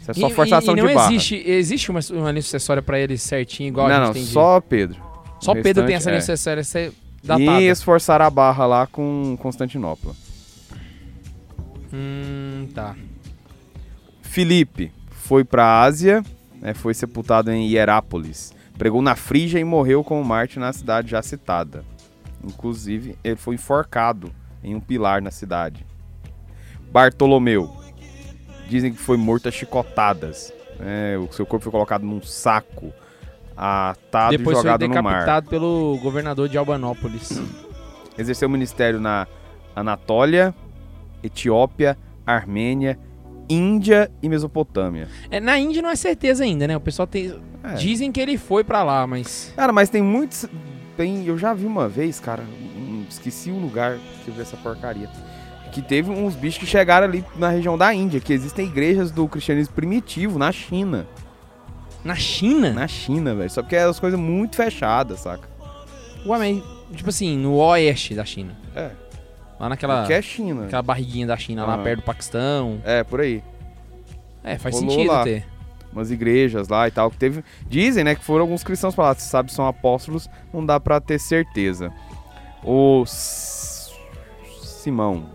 Isso 0.00 0.10
é 0.10 0.14
só 0.14 0.28
E- 0.28 0.32
forçação 0.32 0.74
e, 0.74 0.78
e 0.78 0.82
não 0.82 0.88
de 0.88 0.94
barra. 0.94 1.12
existe, 1.12 1.36
existe 1.46 1.90
uma, 1.90 2.00
uma 2.12 2.30
linha 2.32 2.42
sucessória 2.42 2.82
pra 2.82 2.98
ele 2.98 3.16
certinho, 3.18 3.68
igual 3.68 3.86
a 3.86 3.90
não, 3.90 3.96
gente 3.96 4.06
não, 4.06 4.12
tem 4.14 4.24
de- 4.24 4.28
só 4.30 4.60
Pedro. 4.60 5.00
Só 5.40 5.52
o 5.52 5.62
Pedro 5.62 5.84
tem 5.86 5.94
essa 5.94 6.10
linha 6.10 6.18
é. 6.18 6.22
sucessória 6.22 6.60
essa 6.62 6.90
datada. 7.26 7.60
E 7.60 7.64
esforçar 7.66 8.22
a 8.22 8.30
barra 8.30 8.66
lá 8.66 8.86
com 8.86 9.36
Constantinopla. 9.40 10.14
Hum, 11.92 12.68
tá. 12.74 12.94
Filipe 14.22 14.92
foi 15.10 15.44
pra 15.44 15.82
Ásia, 15.82 16.22
né, 16.60 16.74
foi 16.74 16.94
sepultado 16.94 17.50
em 17.50 17.68
Hierápolis. 17.68 18.54
Pregou 18.76 19.00
na 19.00 19.16
Frígia 19.16 19.58
e 19.58 19.64
morreu 19.64 20.04
como 20.04 20.22
mártir 20.22 20.60
na 20.60 20.72
cidade 20.72 21.10
já 21.10 21.22
citada. 21.22 21.84
Inclusive, 22.44 23.16
ele 23.24 23.36
foi 23.36 23.54
enforcado 23.54 24.30
em 24.62 24.74
um 24.74 24.80
pilar 24.80 25.22
na 25.22 25.30
cidade. 25.30 25.86
Bartolomeu. 26.92 27.74
Dizem 28.68 28.92
que 28.92 28.98
foi 28.98 29.16
morto 29.16 29.48
a 29.48 29.50
chicotadas. 29.50 30.52
né, 30.78 31.16
o 31.16 31.32
seu 31.32 31.46
corpo 31.46 31.64
foi 31.64 31.72
colocado 31.72 32.04
num 32.04 32.20
saco, 32.20 32.92
atado 33.56 34.36
Depois 34.36 34.58
e 34.58 34.60
foi 34.60 34.70
jogado 34.70 34.86
no 34.86 35.02
mar. 35.02 35.12
decapitado 35.12 35.48
pelo 35.48 35.98
governador 36.02 36.48
de 36.48 36.58
Albanópolis. 36.58 37.40
Exerceu 38.18 38.48
ministério 38.48 39.00
na 39.00 39.26
Anatólia, 39.74 40.54
Etiópia, 41.22 41.96
Armênia, 42.26 42.98
Índia 43.48 44.10
e 44.22 44.28
Mesopotâmia. 44.28 45.08
É, 45.30 45.40
na 45.40 45.58
Índia 45.58 45.80
não 45.80 45.90
é 45.90 45.96
certeza 45.96 46.44
ainda, 46.44 46.66
né? 46.66 46.76
O 46.76 46.80
pessoal 46.80 47.06
tem. 47.06 47.34
É. 47.62 47.74
Dizem 47.74 48.10
que 48.10 48.20
ele 48.20 48.36
foi 48.36 48.64
pra 48.64 48.82
lá, 48.82 49.06
mas. 49.06 49.52
Cara, 49.56 49.72
mas 49.72 49.88
tem 49.88 50.02
muitos. 50.02 50.46
Tem, 50.96 51.26
eu 51.26 51.36
já 51.36 51.52
vi 51.52 51.66
uma 51.66 51.88
vez, 51.88 52.18
cara, 52.18 52.42
esqueci 53.08 53.50
o 53.50 53.58
lugar 53.58 53.98
que 54.24 54.28
eu 54.30 54.34
vi 54.34 54.40
essa 54.40 54.56
porcaria. 54.56 55.08
Que 55.72 55.82
teve 55.82 56.10
uns 56.10 56.34
bichos 56.34 56.58
que 56.58 56.66
chegaram 56.66 57.06
ali 57.06 57.24
na 57.36 57.50
região 57.50 57.76
da 57.76 57.92
Índia, 57.92 58.18
que 58.18 58.32
existem 58.32 58.66
igrejas 58.66 59.10
do 59.10 59.28
cristianismo 59.28 59.74
primitivo 59.74 60.38
na 60.38 60.50
China. 60.50 61.06
Na 62.06 62.14
China? 62.14 62.72
Na 62.72 62.86
China, 62.86 63.34
velho. 63.34 63.50
Só 63.50 63.62
porque 63.62 63.74
é 63.74 63.82
as 63.82 63.98
coisas 63.98 64.18
muito 64.18 64.54
fechadas, 64.54 65.20
saca? 65.20 65.48
Ué, 66.24 66.38
mas, 66.38 66.62
tipo 66.96 67.08
assim, 67.08 67.36
no 67.36 67.56
oeste 67.56 68.14
da 68.14 68.24
China. 68.24 68.56
É. 68.76 68.90
Lá 69.58 69.68
naquela. 69.68 70.06
Que 70.06 70.12
é 70.12 70.22
China. 70.22 70.66
Aquela 70.66 70.82
barriguinha 70.82 71.26
da 71.26 71.36
China, 71.36 71.66
lá 71.66 71.74
Aham. 71.74 71.82
perto 71.82 72.00
do 72.00 72.04
Paquistão. 72.04 72.80
É, 72.84 73.02
por 73.02 73.20
aí. 73.20 73.42
É, 74.44 74.56
faz 74.56 74.76
Rolou 74.76 74.90
sentido 74.90 75.10
lá. 75.12 75.24
ter. 75.24 75.44
Umas 75.92 76.10
igrejas 76.12 76.68
lá 76.68 76.86
e 76.86 76.92
tal. 76.92 77.10
Que 77.10 77.16
teve. 77.16 77.42
Dizem, 77.68 78.04
né, 78.04 78.14
que 78.14 78.22
foram 78.22 78.42
alguns 78.42 78.62
cristãos 78.62 78.94
pra 78.94 79.06
lá. 79.06 79.14
Se 79.14 79.28
sabe 79.28 79.52
são 79.52 79.66
apóstolos, 79.66 80.28
não 80.54 80.64
dá 80.64 80.78
pra 80.78 81.00
ter 81.00 81.18
certeza. 81.18 81.92
O. 82.62 83.04
Simão. 84.62 85.30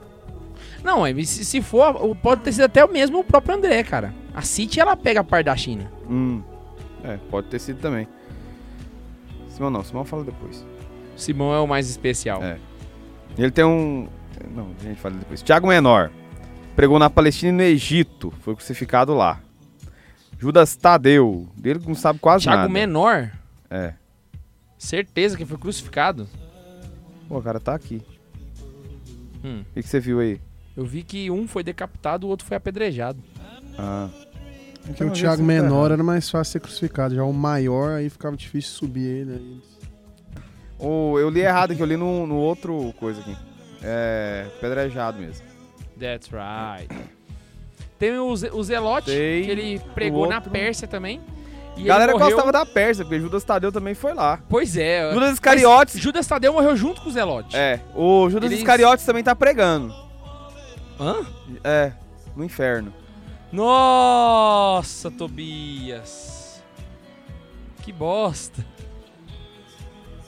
Não, 0.82 1.06
é, 1.06 1.14
se, 1.24 1.62
for, 1.62 2.16
pode 2.16 2.42
ter 2.42 2.54
sido 2.54 2.64
até 2.64 2.84
o 2.84 2.92
mesmo 2.92 3.20
o 3.20 3.24
próprio 3.24 3.56
André, 3.56 3.84
cara. 3.84 4.14
A 4.34 4.42
City, 4.42 4.80
ela 4.80 4.96
pega 4.96 5.20
a 5.20 5.24
parte 5.24 5.46
da 5.46 5.56
China. 5.56 5.92
Hum. 6.10 6.42
É, 7.04 7.18
pode 7.30 7.48
ter 7.48 7.60
sido 7.60 7.80
também. 7.80 8.08
Simão 9.50 9.70
não, 9.70 9.84
Simão 9.84 10.06
fala 10.06 10.24
depois. 10.24 10.66
Simão 11.16 11.54
é 11.54 11.60
o 11.60 11.68
mais 11.68 11.90
especial. 11.90 12.42
É. 12.44 12.58
Ele 13.38 13.52
tem 13.52 13.66
um. 13.66 14.08
Não, 14.56 14.72
a 14.80 14.84
gente 14.84 15.00
fala 15.00 15.16
depois. 15.16 15.42
Tiago 15.42 15.68
Menor. 15.68 16.12
Pregou 16.76 16.98
na 16.98 17.10
Palestina 17.10 17.52
e 17.52 17.56
no 17.56 17.62
Egito. 17.64 18.32
Foi 18.42 18.56
crucificado 18.56 19.14
lá. 19.14 19.40
Judas 20.40 20.76
Tadeu. 20.76 21.48
Dele 21.56 21.82
não 21.86 21.94
sabe 21.96 22.20
quase 22.20 22.44
Tiago 22.44 22.58
nada. 22.62 22.70
Menor, 22.70 23.32
É. 23.70 23.94
certeza 24.78 25.38
que 25.38 25.46
foi 25.46 25.58
crucificado. 25.58 26.28
Pô, 27.28 27.38
o 27.38 27.42
cara 27.42 27.60
tá 27.60 27.76
aqui. 27.76 28.02
Hum. 29.44 29.62
O 29.70 29.74
que, 29.74 29.84
que 29.84 29.88
você 29.90 30.00
viu 30.00 30.20
aí? 30.20 30.40
Eu 30.76 30.86
vi 30.86 31.04
que 31.04 31.30
um 31.30 31.48
foi 31.48 31.64
decapitado, 31.64 32.26
o 32.26 32.30
outro 32.30 32.46
foi 32.48 32.58
apedrejado. 32.58 33.20
Ah. 33.78 34.10
Porque 34.86 35.04
o 35.04 35.12
Thiago 35.12 35.44
menor 35.44 35.91
era 35.91 36.04
mais 36.04 36.30
fácil 36.30 36.54
ser 36.54 36.60
crucificado. 36.60 37.15
Já 37.15 37.24
o 37.24 37.34
maior, 37.34 37.91
aí 37.98 38.10
ficava 38.10 38.36
difícil 38.36 38.72
subir 38.72 39.06
ele. 39.06 39.34
Aí. 39.34 39.62
Ou 40.80 41.20
eu 41.20 41.30
li 41.30 41.41
errado 41.41 41.72
aqui, 41.72 41.82
eu 41.82 41.86
li 41.86 41.96
no, 41.96 42.26
no 42.26 42.36
outro 42.36 42.94
coisa 43.00 43.22
aqui. 43.22 43.38
É. 43.84 44.48
Pedrejado 44.60 45.20
mesmo. 45.20 45.46
That's 46.00 46.30
right. 46.32 46.94
Tem 48.00 48.17
o, 48.17 48.32
o 48.32 48.63
Zelote, 48.63 49.06
Tem 49.12 49.44
que 49.44 49.52
ele 49.52 49.80
pregou 49.94 50.28
na. 50.28 50.41
Pérsia 50.41 50.88
também. 50.88 51.22
E 51.78 51.84
Galera 51.84 52.12
morreu... 52.12 52.30
gostava 52.30 52.52
da 52.52 52.65
Pérsia, 52.65 53.06
porque 53.06 53.20
Judas 53.20 53.44
Tadeu 53.44 53.72
também 53.72 53.94
foi 53.94 54.13
lá. 54.13 54.39
Pois 54.50 54.76
é. 54.76 55.13
Judas 55.13 55.34
Iscariotes. 55.34 56.00
Judas 56.00 56.28
Tadeu 56.28 56.52
morreu 56.52 56.76
junto 56.76 57.02
com 57.02 57.10
o 57.10 57.12
Zelote. 57.12 57.56
É, 57.56 57.80
o 57.96 58.30
Judas 58.30 58.50
Eles- 58.50 58.60
Iscariotes 58.60 59.06
também 59.06 59.24
tá 59.24 59.36
pregando. 59.36 59.94
Hã? 61.00 61.26
É, 61.63 61.91
no 62.36 62.44
inferno. 62.44 62.94
Nossa, 63.52 65.12
Tobias. 65.12 66.64
Que 67.82 67.92
bosta. 67.92 68.66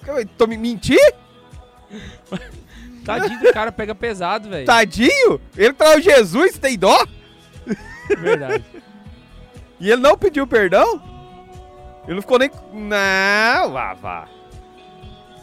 Eu 0.05 0.27
tô 0.27 0.45
me 0.47 0.57
mentir? 0.57 0.99
Tadinho 3.05 3.39
do 3.39 3.53
cara, 3.53 3.71
pega 3.71 3.93
pesado, 3.95 4.49
velho. 4.49 4.65
Tadinho? 4.65 5.39
Ele 5.55 5.73
traiu 5.73 6.01
Jesus, 6.01 6.57
tem 6.57 6.77
dó? 6.77 7.05
Verdade. 8.17 8.63
E 9.79 9.91
ele 9.91 10.01
não 10.01 10.17
pediu 10.17 10.47
perdão? 10.47 11.01
Ele 12.05 12.13
não 12.15 12.21
ficou 12.21 12.39
nem. 12.39 12.49
Não, 12.71 13.73
vá, 13.73 13.93
vá. 13.93 14.29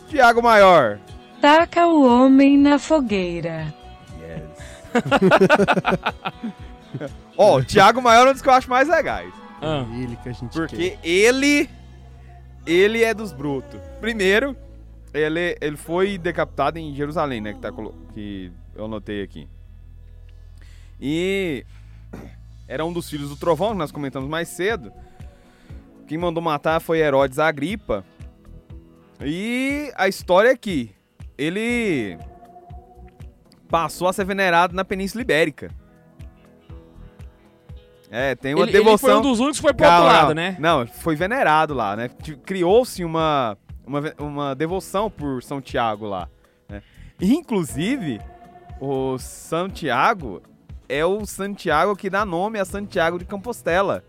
Tiago 0.09 0.43
Maior. 0.43 0.99
Taca 1.43 1.87
o 1.87 2.03
homem 2.07 2.57
na 2.57 2.79
fogueira. 2.79 3.75
Ó, 7.37 7.59
o 7.59 7.65
Tiago 7.65 8.03
Maior 8.03 8.27
é 8.27 8.31
um 8.31 8.33
dos 8.33 8.43
que 8.43 8.49
eu 8.49 8.53
acho 8.53 8.69
mais 8.69 8.89
legais. 8.89 9.33
Ah, 9.63 9.85
Ele 9.93 10.17
que 10.17 10.29
a 10.29 10.33
gente 10.33 10.53
Porque 10.53 10.99
ele. 11.03 11.69
Ele 12.67 13.03
é 13.03 13.15
dos 13.15 13.33
brutos. 13.33 13.81
Primeiro, 14.01 14.57
ele, 15.13 15.57
ele 15.61 15.77
foi 15.77 16.19
decapitado 16.19 16.79
em 16.79 16.95
Jerusalém, 16.95 17.41
né? 17.41 17.55
Que, 17.55 17.61
tá, 17.61 17.71
que 18.15 18.53
eu 18.75 18.85
anotei 18.85 19.23
aqui. 19.23 19.49
E. 21.01 21.65
Era 22.69 22.85
um 22.85 22.93
dos 22.93 23.11
filhos 23.11 23.29
do 23.31 23.37
trovão, 23.37 23.73
que 23.73 23.79
nós 23.79 23.91
comentamos 23.91 24.29
mais 24.29 24.49
cedo. 24.49 24.93
Quem 26.07 26.17
mandou 26.17 26.43
matar 26.43 26.81
foi 26.81 27.01
Herodes 27.01 27.39
Agripa. 27.39 28.05
E 29.21 29.93
a 29.97 30.09
história 30.09 30.51
é 30.51 30.57
que 30.57 30.95
ele 31.37 32.17
passou 33.69 34.09
a 34.09 34.13
ser 34.13 34.25
venerado 34.25 34.75
na 34.75 34.85
Península 34.85 35.23
Ibérica. 35.23 35.71
É, 38.11 38.35
tem 38.35 38.55
uma 38.55 38.65
ele, 38.65 38.73
ele 38.73 38.79
devoção. 38.79 39.09
foi 39.09 39.19
um 39.19 39.23
dos 39.23 39.39
únicos 39.39 39.59
que 39.59 39.63
foi 39.63 39.73
pro 39.73 39.87
outro 39.87 40.05
lado, 40.05 40.29
não. 40.29 40.35
né? 40.35 40.57
Não, 40.59 40.85
foi 40.85 41.15
venerado 41.15 41.73
lá, 41.73 41.95
né? 41.95 42.11
Criou-se 42.45 43.05
uma, 43.05 43.57
uma, 43.87 44.01
uma 44.19 44.55
devoção 44.55 45.09
por 45.09 45.41
São 45.45 45.61
Tiago 45.61 46.07
lá. 46.07 46.29
Né? 46.69 46.83
Inclusive, 47.21 48.21
o 48.81 49.17
Santiago 49.17 50.43
é 50.89 51.07
o 51.07 51.25
Santiago 51.25 51.95
que 51.95 52.11
dá 52.11 52.25
nome 52.25 52.59
a 52.59 52.65
Santiago 52.65 53.17
de 53.17 53.25
Compostela. 53.25 54.03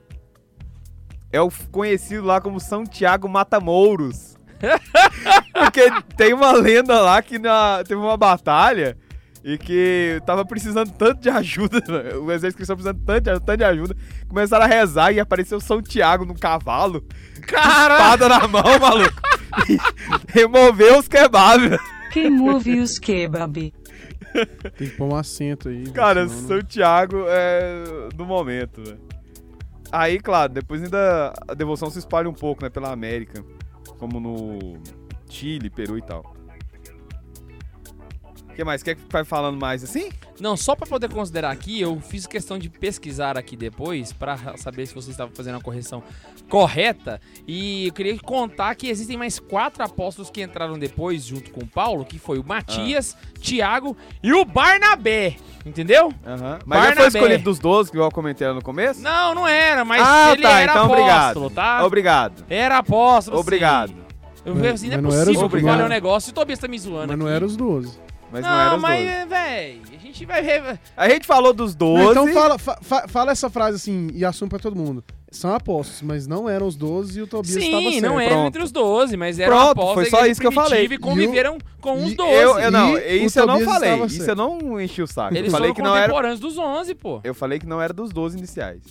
É 1.32 1.40
o 1.40 1.52
conhecido 1.72 2.26
lá 2.26 2.42
como 2.42 2.60
São 2.60 2.84
Tiago 2.84 3.30
Matamouros. 3.30 4.36
Porque 5.54 5.92
tem 6.18 6.34
uma 6.34 6.52
lenda 6.54 7.00
lá 7.02 7.22
que 7.22 7.38
na, 7.38 7.84
teve 7.84 8.02
uma 8.02 8.18
batalha 8.18 8.98
e 9.44 9.58
que 9.58 10.22
tava 10.26 10.46
precisando 10.46 10.92
tanto 10.92 11.22
de 11.22 11.30
ajuda, 11.30 11.82
o 12.22 12.32
exército 12.32 12.58
cristão 12.58 12.76
precisando 12.76 13.02
tanto 13.06 13.24
de, 13.24 13.40
tanto 13.40 13.58
de 13.58 13.64
ajuda, 13.64 13.96
começaram 14.28 14.66
a 14.66 14.68
rezar 14.68 15.12
e 15.12 15.20
apareceu 15.20 15.60
São 15.60 15.82
Tiago 15.82 16.26
no 16.26 16.36
cavalo, 16.36 17.04
Cara! 17.42 17.96
espada 17.96 18.30
na 18.30 18.48
mão, 18.48 18.80
maluco, 18.80 19.22
e 19.70 19.78
removeu 20.32 21.00
os 21.00 21.08
kebabs. 21.08 21.78
Quem 22.12 22.30
move 22.30 22.80
os 22.80 23.00
kebab? 23.00 23.74
Tem 24.78 24.88
que 24.90 24.96
pôr 24.96 25.12
um 25.12 25.16
acento 25.16 25.70
aí. 25.70 25.84
Cara, 25.92 26.28
senão 26.28 26.42
não- 26.42 26.48
São 26.48 26.62
Tiago 26.62 27.26
é 27.28 28.10
do 28.14 28.26
momento, 28.26 28.82
velho. 28.84 29.00
Aí, 29.92 30.20
claro, 30.20 30.54
depois 30.54 30.82
ainda 30.84 31.34
a 31.48 31.54
devoção 31.54 31.90
se 31.90 32.00
espalha 32.00 32.30
um 32.30 32.34
pouco, 32.34 32.64
né, 32.64 32.70
pela 32.70 32.92
América, 32.92 33.44
como 33.98 34.20
no 34.22 34.78
Chile, 35.30 35.70
Peru 35.70 35.98
e 35.98 36.02
tal. 36.02 36.34
Que 38.62 38.66
mais? 38.66 38.84
Quer 38.84 38.94
que 38.94 39.02
vai 39.10 39.24
falando 39.26 39.60
mais 39.60 39.84
assim? 39.84 40.12
Não, 40.40 40.56
só 40.56 40.76
pra 40.76 40.86
poder 40.86 41.10
considerar 41.10 41.50
aqui, 41.50 41.82
eu 41.82 42.00
fiz 42.00 42.28
questão 42.28 42.60
de 42.60 42.70
pesquisar 42.70 43.36
aqui 43.36 43.58
depois 43.58 44.14
pra 44.14 44.38
saber 44.56 44.86
se 44.86 44.94
você 44.94 45.10
estava 45.10 45.32
fazendo 45.34 45.58
a 45.58 45.62
correção 45.62 46.04
correta. 46.48 47.20
E 47.48 47.88
eu 47.88 47.94
queria 47.94 48.16
contar 48.20 48.76
que 48.76 48.88
existem 48.88 49.18
mais 49.18 49.40
quatro 49.40 49.84
apóstolos 49.84 50.30
que 50.30 50.44
entraram 50.44 50.78
depois, 50.78 51.24
junto 51.26 51.50
com 51.50 51.66
Paulo, 51.66 52.06
que 52.06 52.20
foi 52.20 52.38
o 52.38 52.44
Matias, 52.44 53.18
Tiago 53.40 53.98
e 54.22 54.32
o 54.32 54.46
Barnabé. 54.46 55.38
Entendeu? 55.66 56.14
Aham. 56.24 56.60
Mas 56.64 56.80
já 56.80 56.86
foi 56.86 56.96
Barnabé. 56.96 57.08
escolhido 57.08 57.44
dos 57.44 57.58
12, 57.58 57.90
que 57.92 57.98
eu 57.98 58.12
comentei 58.12 58.48
lá 58.48 58.54
no 58.54 58.62
começo? 58.62 59.02
Não, 59.02 59.34
não 59.34 59.48
era, 59.48 59.84
mas 59.84 60.04
ah, 60.06 60.34
ele 60.34 60.44
tá, 60.44 60.50
era 60.62 60.72
então 60.72 60.84
apóstolo, 60.86 61.02
obrigado. 61.48 61.50
tá? 61.50 61.84
Obrigado. 61.86 62.46
Era 62.48 62.78
apóstolo, 62.78 63.38
sim. 63.38 63.42
Obrigado. 63.42 63.94
Eu 64.46 64.54
Mas- 64.54 64.58
falei 64.58 64.72
assim, 64.74 64.88
não 64.90 64.94
é 64.94 65.02
não 65.02 65.10
possível 65.10 65.32
os- 65.32 65.38
que 65.38 65.42
falhou 65.50 65.58
obrigado. 65.70 65.86
o 65.86 65.90
negócio. 65.90 66.30
E 66.30 66.32
o 66.32 66.34
Tobias 66.34 66.60
tá 66.60 66.68
me 66.68 66.78
zoando 66.78 67.08
Mas 67.10 67.18
não 67.18 67.26
aqui. 67.26 67.36
era 67.36 67.46
os 67.46 67.56
12. 67.56 68.00
Mas 68.32 68.44
não, 68.44 68.50
não, 68.50 68.60
era 68.60 68.76
os 68.76 68.82
mas, 68.82 69.06
12. 69.06 69.26
velho, 69.26 69.82
a 69.94 69.98
gente 69.98 70.26
vai 70.26 70.42
ver... 70.42 70.80
A 70.96 71.10
gente 71.10 71.28
falou 71.28 71.54
dos 71.54 71.76
12. 71.76 72.04
Não, 72.04 72.12
então 72.12 72.28
fala, 72.34 72.58
fa- 72.58 72.78
fa- 72.82 73.08
fala 73.08 73.32
essa 73.32 73.50
frase 73.50 73.76
assim 73.76 74.10
e 74.14 74.24
assume 74.24 74.50
pra 74.50 74.60
todo 74.60 74.76
mundo. 74.76 75.04
São 75.30 75.54
apóstolos, 75.54 76.02
mas 76.02 76.28
não 76.28 76.50
eram 76.50 76.68
os 76.68 76.76
12 76.76 77.20
e 77.20 77.22
o 77.22 77.28
Tobias 77.28 77.56
estava 77.56 77.82
Sim, 77.84 77.92
certo. 77.94 78.04
não 78.04 78.20
eram 78.20 78.32
Pronto. 78.36 78.48
entre 78.48 78.64
os 78.64 78.72
12, 78.72 79.16
mas 79.18 79.40
eram 79.40 79.52
Pronto, 79.56 79.72
apóstolos 79.72 79.94
foi 79.96 80.04
da 80.06 80.10
só 80.10 80.18
igreja 80.18 80.32
isso 80.32 80.42
que 80.42 80.48
eu 80.48 80.52
falei. 80.52 80.88
primitiva 80.88 80.94
E 80.94 80.98
conviveram 80.98 81.58
com 81.80 82.04
os 82.04 82.12
e 82.12 82.16
12. 82.16 82.34
Eu, 82.34 82.60
eu 82.60 82.72
não, 82.72 82.98
E 82.98 83.26
isso 83.26 83.40
o 83.40 83.42
eu 83.42 83.48
não 83.48 83.54
Tobias 83.60 83.74
falei. 83.74 83.90
estava 83.92 84.08
Isso 84.08 84.16
certo. 84.18 84.30
eu 84.30 84.36
não 84.36 84.82
enchi 84.82 85.02
o 85.02 85.08
saco. 85.08 85.34
Eles 85.34 85.46
eu 85.46 85.52
falei 85.52 85.70
foram 85.70 85.76
que 85.76 85.82
não 85.82 85.96
era. 85.96 86.02
contemporâneos 86.08 86.40
dos 86.42 86.58
11, 86.58 86.96
pô. 86.96 87.22
Eu 87.24 87.34
falei 87.34 87.60
que 87.60 87.66
não 87.66 87.82
era 87.82 87.94
dos 87.94 88.12
12 88.12 88.38
iniciais. 88.38 88.82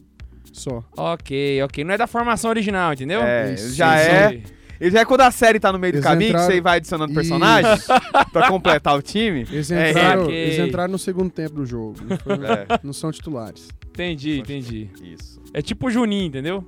Só. 0.53 0.83
Ok, 0.97 1.63
ok. 1.63 1.85
Não 1.85 1.93
é 1.95 1.99
da 1.99 2.07
formação 2.07 2.51
original, 2.51 2.93
entendeu? 2.95 3.21
É, 3.23 3.53
Isso, 3.55 3.75
já 3.75 4.01
isso 4.01 4.11
é. 4.11 4.27
aí. 4.27 4.43
Ele 4.81 4.91
já 4.93 5.01
é 5.01 5.05
quando 5.05 5.21
a 5.21 5.31
série 5.31 5.61
tá 5.61 5.71
no 5.73 5.79
meio 5.79 5.93
do 5.93 5.97
Eles 5.97 6.05
caminho, 6.07 6.29
entraram- 6.31 6.49
que 6.49 6.55
você 6.55 6.61
vai 6.63 6.77
adicionando 6.79 7.13
personagens 7.13 7.87
pra 8.33 8.49
completar 8.49 8.97
o 8.97 9.03
time. 9.03 9.41
Eles 9.51 9.71
É, 9.71 9.91
entraram, 9.91 10.23
ok. 10.25 10.35
eles 10.35 10.59
entraram 10.59 10.91
no 10.93 10.99
segundo 10.99 11.31
tempo 11.31 11.55
do 11.57 11.67
jogo. 11.67 11.97
Não, 12.03 12.17
foi- 12.17 12.35
É, 12.47 12.67
não 12.83 12.93
são 12.95 13.13
titulares. 13.13 13.69
Entendi, 13.91 14.39
entendi. 14.39 14.89
isso. 15.03 15.39
É 15.53 15.61
tipo 15.61 15.89
o 15.89 15.91
Juninho, 15.91 16.25
entendeu? 16.27 16.65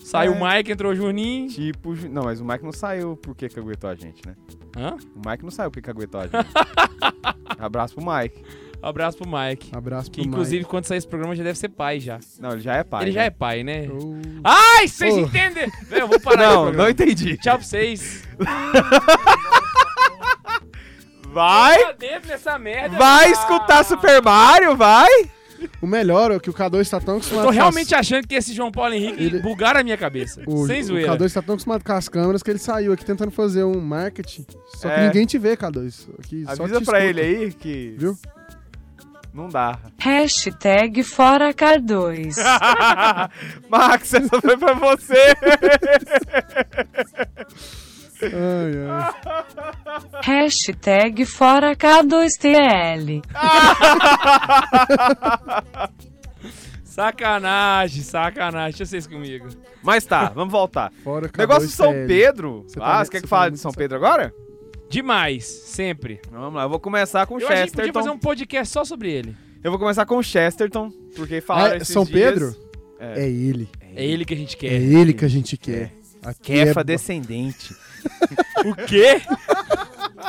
Saiu 0.00 0.34
É. 0.34 0.36
o 0.36 0.46
Mike, 0.56 0.70
entrou 0.72 0.92
o 0.92 0.94
Juninho. 0.94 1.48
Tipo. 1.48 1.94
Não, 2.10 2.24
mas 2.24 2.38
o 2.40 2.44
Mike 2.44 2.62
não 2.62 2.72
saiu 2.72 3.16
porque 3.16 3.48
caguetou 3.48 3.88
a 3.88 3.94
gente, 3.94 4.20
né? 4.26 4.34
Hã? 4.76 4.96
O 5.16 5.26
Mike 5.30 5.42
não 5.42 5.50
saiu 5.50 5.70
porque 5.70 5.80
caguetou 5.80 6.20
a 6.20 6.24
gente. 6.24 6.34
Abraço 7.58 7.94
pro 7.94 8.04
Mike. 8.04 8.42
Abraço 8.88 9.16
pro 9.18 9.26
Mike. 9.28 9.70
Abraço 9.74 10.10
Que 10.10 10.20
pro 10.20 10.28
inclusive, 10.30 10.64
quando 10.64 10.84
sair 10.84 10.98
esse 10.98 11.08
programa, 11.08 11.34
já 11.34 11.42
deve 11.44 11.58
ser 11.58 11.68
pai 11.70 11.98
já. 12.00 12.18
Não, 12.40 12.52
ele 12.52 12.60
já 12.60 12.74
é 12.76 12.84
pai. 12.84 13.04
Ele 13.04 13.12
já 13.12 13.20
né? 13.20 13.26
é 13.26 13.30
pai, 13.30 13.62
né? 13.64 13.80
Mike. 13.82 13.92
Oh. 13.94 14.16
Ai, 14.44 14.86
vocês 14.88 15.14
Oh. 15.14 15.20
entendem? 15.20 15.70
Véi, 15.88 16.00
Eu 16.02 16.08
vou 16.08 16.20
parar 16.20 16.52
Não, 16.52 16.64
o 16.68 16.72
não 16.72 16.88
entendi. 16.88 17.36
Tchau 17.38 17.56
pra 17.58 17.66
vocês. 17.66 18.22
Vai! 21.32 21.78
Merda. 22.60 22.96
Vai 22.96 23.26
Ah. 23.28 23.30
escutar 23.30 23.84
Super 23.84 24.22
Mario, 24.22 24.76
vai! 24.76 25.08
O 25.80 25.86
melhor 25.86 26.30
é 26.30 26.38
que 26.38 26.50
o 26.50 26.52
K2 26.52 26.88
tá 26.90 27.00
tão 27.00 27.14
Eu 27.14 27.18
acostumado 27.18 27.44
tô 27.44 27.46
com 27.46 27.50
as- 27.50 27.56
realmente 27.56 27.94
achando 27.94 28.28
que 28.28 28.34
esse 28.34 28.52
João 28.52 28.70
Paulo 28.70 28.92
Henrique 28.94 29.22
Ele- 29.24 29.40
bugaram 29.40 29.80
a 29.80 29.82
minha 29.82 29.96
cabeça. 29.96 30.42
O, 30.46 30.66
Sem 30.66 30.80
o 30.82 30.84
zoeira. 30.84 31.12
K2 31.16 31.32
tá 31.32 31.40
tão 31.42 31.54
acostumado 31.54 31.82
com 31.82 31.92
as 31.92 32.08
câmeras 32.08 32.42
que 32.42 32.50
ele 32.50 32.58
saiu 32.58 32.92
aqui 32.92 33.04
tentando 33.04 33.30
fazer 33.30 33.64
um 33.64 33.80
marketing. 33.80 34.44
Só 34.76 34.88
que 34.88 34.94
É. 35.00 35.06
ninguém 35.06 35.24
te 35.24 35.38
vê, 35.38 35.56
K2. 35.56 36.06
Aqui, 36.18 36.44
só 36.44 36.50
Avisa 36.64 36.80
te 36.80 36.84
pra 36.84 37.00
escuta, 37.04 37.20
ele 37.20 37.20
aí 37.20 37.52
que 37.52 37.94
Viu? 37.96 38.16
Não 39.34 39.48
dá. 39.48 39.76
Hashtag 39.98 41.02
fora 41.02 41.52
K2. 41.52 42.36
Max, 43.68 44.14
essa 44.14 44.40
foi 44.40 44.56
pra 44.56 44.74
você. 44.74 45.34
Ai, 48.22 48.72
ai. 48.88 49.12
Hashtag 50.22 51.26
fora 51.26 51.74
K2TL. 51.74 53.22
Sacanagem, 56.84 58.02
sacanagem. 58.02 58.78
Deixa 58.78 58.86
vocês 58.86 59.06
comigo. 59.08 59.48
Mas 59.82 60.06
tá, 60.06 60.28
vamos 60.28 60.52
voltar. 60.52 60.92
Fora 61.02 61.28
K2 61.28 61.38
Negócio 61.38 61.66
de 61.66 61.74
São. 61.74 61.92
Pedro. 62.06 62.62
Você 62.68 62.78
tá 62.78 62.86
ah, 62.86 62.94
muito- 62.94 63.06
você 63.06 63.10
quer 63.10 63.20
que 63.20 63.26
você 63.26 63.30
fale 63.30 63.50
tá 63.50 63.54
de 63.54 63.60
São 63.60 63.72
Pedro 63.72 63.96
agora? 63.96 64.32
Demais, 64.88 65.44
sempre. 65.44 66.20
Vamos 66.30 66.54
lá, 66.54 66.62
eu 66.64 66.68
vou 66.68 66.78
começar 66.78 67.26
com 67.26 67.34
o 67.34 67.40
Eu 67.40 67.46
acho 67.46 67.46
que 67.48 67.52
a 67.52 67.56
gente 67.56 67.70
podia 67.72 67.84
Chesterton. 67.86 67.98
fazer 68.00 68.10
um 68.14 68.18
podcast 68.18 68.72
só 68.72 68.84
sobre 68.84 69.10
ele. 69.10 69.36
Eu 69.62 69.70
vou 69.70 69.78
começar 69.80 70.04
com 70.06 70.16
o 70.18 70.22
Chesterton, 70.22 70.90
porque 71.16 71.40
falaram 71.40 71.72
Ah, 71.72 71.74
é 71.74 71.76
esses 71.78 71.88
São 71.88 72.04
dias- 72.04 72.32
Pedro? 72.32 72.56
É. 73.00 73.24
É 73.24 73.28
ele. 73.28 73.68
É 73.96 74.04
ele 74.04 74.24
que 74.24 74.34
a 74.34 74.36
gente 74.36 74.54
É, 74.56 74.58
quer. 74.58 74.72
ele 74.74 75.12
que 75.12 75.24
a 75.24 75.28
gente 75.28 75.56
quer. 75.56 75.92
Aqui 76.22 76.52
Kefa 76.54 76.80
é 76.80 76.84
descendente. 76.84 77.74
O 78.66 78.74
quê? 78.86 79.20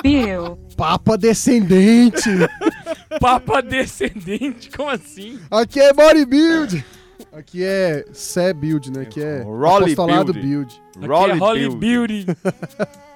Eu. 0.03 0.57
Papa 0.75 1.17
descendente. 1.17 2.29
Papa 3.19 3.61
descendente? 3.61 4.69
Como 4.75 4.89
assim? 4.89 5.39
Aqui 5.51 5.79
é 5.79 5.93
bodybuild. 5.93 6.83
Aqui 7.31 7.63
é 7.63 8.05
Sé 8.11 8.53
Build, 8.53 8.91
né? 8.91 9.01
Aqui 9.03 9.21
é 9.21 9.41
Rolly 9.41 9.93
apostolado 9.93 10.33
Build. 10.33 10.47
build. 10.47 10.81
Aqui 10.97 11.07
Rolly 11.07 11.31
é 11.31 11.35
Holly 11.35 11.69
Build. 11.75 12.25
Beauty. 12.25 12.25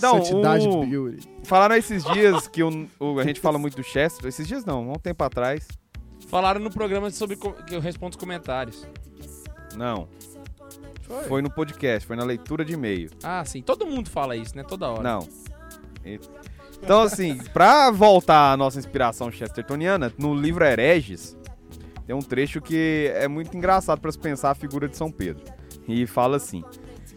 Não, 0.00 0.22
Santidade 0.22 0.68
o- 0.68 0.84
build. 0.86 1.26
Falaram 1.44 1.74
esses 1.76 2.04
dias 2.04 2.46
que 2.48 2.62
o, 2.62 2.86
o- 3.00 3.18
a 3.18 3.24
gente 3.24 3.40
fala 3.40 3.58
muito 3.58 3.76
do 3.76 3.82
Chester. 3.82 4.26
Esses 4.28 4.46
dias 4.46 4.64
não, 4.64 4.90
há 4.90 4.92
um 4.92 4.98
tempo 4.98 5.22
atrás. 5.24 5.66
Falaram 6.28 6.60
no 6.60 6.70
programa 6.70 7.10
sobre 7.10 7.36
que 7.36 7.74
eu 7.74 7.80
respondo 7.80 8.10
os 8.10 8.20
comentários. 8.20 8.86
Não. 9.76 10.08
Foi 11.28 11.40
no 11.40 11.48
podcast, 11.50 12.04
foi 12.06 12.16
na 12.16 12.24
leitura 12.24 12.64
de 12.64 12.72
e-mail. 12.72 13.10
Ah, 13.22 13.44
sim. 13.44 13.62
Todo 13.62 13.86
mundo 13.86 14.10
fala 14.10 14.34
isso, 14.36 14.56
né? 14.56 14.64
Toda 14.64 14.88
hora. 14.90 15.02
Não. 15.02 15.28
Então, 16.82 17.00
assim, 17.02 17.38
pra 17.52 17.90
voltar 17.90 18.52
à 18.52 18.56
nossa 18.56 18.78
inspiração 18.78 19.30
chestertoniana, 19.30 20.12
no 20.18 20.34
livro 20.34 20.64
Hereges, 20.64 21.36
tem 22.06 22.14
um 22.14 22.20
trecho 22.20 22.60
que 22.60 23.10
é 23.14 23.26
muito 23.28 23.56
engraçado 23.56 24.00
para 24.00 24.10
se 24.12 24.18
pensar 24.18 24.50
a 24.50 24.54
figura 24.54 24.88
de 24.88 24.96
São 24.96 25.10
Pedro. 25.10 25.44
E 25.88 26.06
fala 26.06 26.36
assim: 26.36 26.64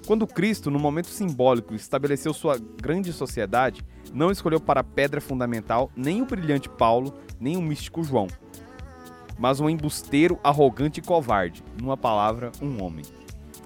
Quando 0.10 0.26
Cristo, 0.26 0.72
no 0.72 0.80
momento 0.80 1.06
simbólico, 1.06 1.76
estabeleceu 1.76 2.34
sua 2.34 2.58
grande 2.58 3.14
sociedade, 3.14 3.86
não 4.12 4.32
escolheu 4.32 4.60
para 4.60 4.84
pedra 4.84 5.22
fundamental 5.22 5.92
nem 5.96 6.20
o 6.20 6.26
brilhante 6.26 6.68
Paulo, 6.68 7.14
nem 7.40 7.56
o 7.56 7.62
místico 7.62 8.04
João, 8.04 8.26
mas 9.38 9.60
um 9.60 9.70
embusteiro 9.70 10.40
arrogante 10.44 11.00
e 11.00 11.04
covarde, 11.04 11.64
numa 11.80 11.96
palavra, 11.96 12.52
um 12.60 12.82
homem. 12.82 13.06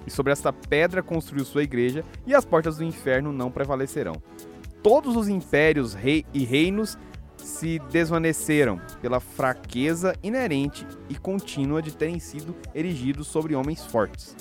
E 0.06 0.10
sobre 0.10 0.32
esta 0.32 0.52
pedra 0.52 1.02
construiu 1.02 1.46
sua 1.46 1.62
igreja, 1.62 2.04
e 2.26 2.34
as 2.34 2.44
portas 2.44 2.76
do 2.76 2.84
inferno 2.84 3.32
não 3.32 3.50
prevalecerão. 3.50 4.22
Todos 4.82 5.16
os 5.16 5.28
impérios 5.28 5.94
rei 5.94 6.26
e 6.34 6.44
reinos 6.44 6.98
se 7.38 7.78
desvaneceram 7.90 8.78
pela 9.00 9.18
fraqueza 9.18 10.14
inerente 10.22 10.86
e 11.08 11.14
contínua 11.14 11.80
de 11.80 11.96
terem 11.96 12.18
sido 12.18 12.54
erigidos 12.74 13.28
sobre 13.28 13.54
homens 13.54 13.82
fortes. 13.86 14.36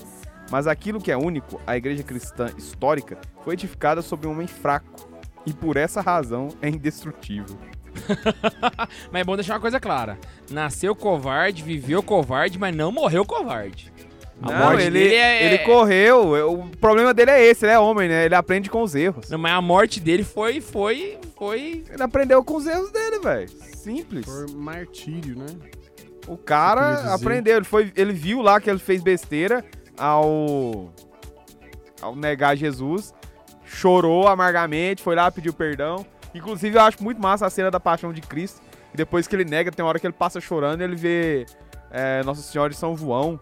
Mas 0.52 0.68
aquilo 0.68 1.02
que 1.02 1.12
é 1.12 1.18
único, 1.18 1.60
a 1.66 1.76
igreja 1.78 2.04
cristã 2.04 2.50
histórica, 2.58 3.18
foi 3.44 3.54
edificada 3.54 4.02
sobre 4.02 4.28
um 4.28 4.32
homem 4.32 4.48
fraco, 4.48 5.10
e 5.46 5.54
por 5.54 5.78
essa 5.78 6.02
razão 6.02 6.50
é 6.62 6.70
indestrutível. 6.70 7.58
Mas 9.12 9.22
é 9.22 9.24
bom 9.24 9.36
deixar 9.36 9.54
uma 9.54 9.60
coisa 9.60 9.80
clara. 9.80 10.18
Nasceu 10.50 10.96
covarde, 10.96 11.62
viveu 11.64 12.02
covarde, 12.02 12.58
mas 12.58 12.76
não 12.76 12.92
morreu 12.92 13.24
covarde. 13.24 13.94
A 14.42 14.52
Não, 14.52 14.58
morte 14.58 14.82
ele, 14.84 15.00
dele 15.00 15.16
é- 15.16 15.46
ele 15.46 15.58
correu. 15.60 16.50
O 16.52 16.68
problema 16.78 17.14
dele 17.14 17.32
é 17.32 17.46
esse, 17.46 17.66
ele 17.66 17.72
é 17.74 17.80
homem, 17.80 18.10
né? 18.10 18.26
Ele 18.26 18.36
aprende 18.36 18.70
com 18.70 18.82
os 18.82 18.96
erros. 18.96 19.30
Não, 19.30 19.38
mas 19.38 19.54
a 19.54 19.62
morte 19.62 20.00
dele 20.00 20.24
foi, 20.24 20.60
foi, 20.60 21.18
foi... 21.38 21.84
Ele 21.90 22.02
aprendeu 22.04 22.44
com 22.44 22.56
os 22.56 22.66
erros 22.66 22.92
dele, 22.92 23.20
velho. 23.20 23.50
Simples. 23.50 24.26
Por 24.26 24.50
martírio, 24.56 25.38
né? 25.38 25.46
O 26.28 26.36
cara 26.38 27.14
aprendeu, 27.14 27.58
ele, 27.58 27.66
foi, 27.66 27.92
ele 27.96 28.12
viu 28.14 28.42
lá 28.42 28.60
que 28.60 28.70
ele 28.70 28.80
fez 28.80 29.04
besteira 29.04 29.64
ao, 29.98 30.92
ao 32.02 32.16
negar 32.16 32.56
Jesus, 32.56 33.14
chorou 33.66 34.28
amargamente, 34.28 35.02
foi 35.02 35.16
lá, 35.16 35.30
pediu 35.32 35.54
perdão. 35.54 36.06
Inclusive, 36.34 36.78
eu 36.78 36.82
acho 36.82 37.04
muito 37.04 37.22
massa 37.22 37.46
a 37.46 37.50
cena 37.50 37.70
da 37.70 37.80
paixão 37.80 38.12
de 38.12 38.22
Cristo. 38.22 38.62
E 38.94 38.98
depois 38.98 39.28
que 39.28 39.36
ele 39.36 39.46
nega, 39.46 39.72
tem 39.72 39.84
uma 39.84 39.90
hora 39.90 40.00
que 40.00 40.06
ele 40.08 40.14
passa 40.14 40.40
chorando 40.40 40.82
e 40.82 40.84
ele 40.84 40.96
vê 40.96 41.46
é, 41.92 42.24
Nossa 42.24 42.42
Senhora 42.42 42.70
de 42.70 42.76
São 42.76 42.98
João. 42.98 43.40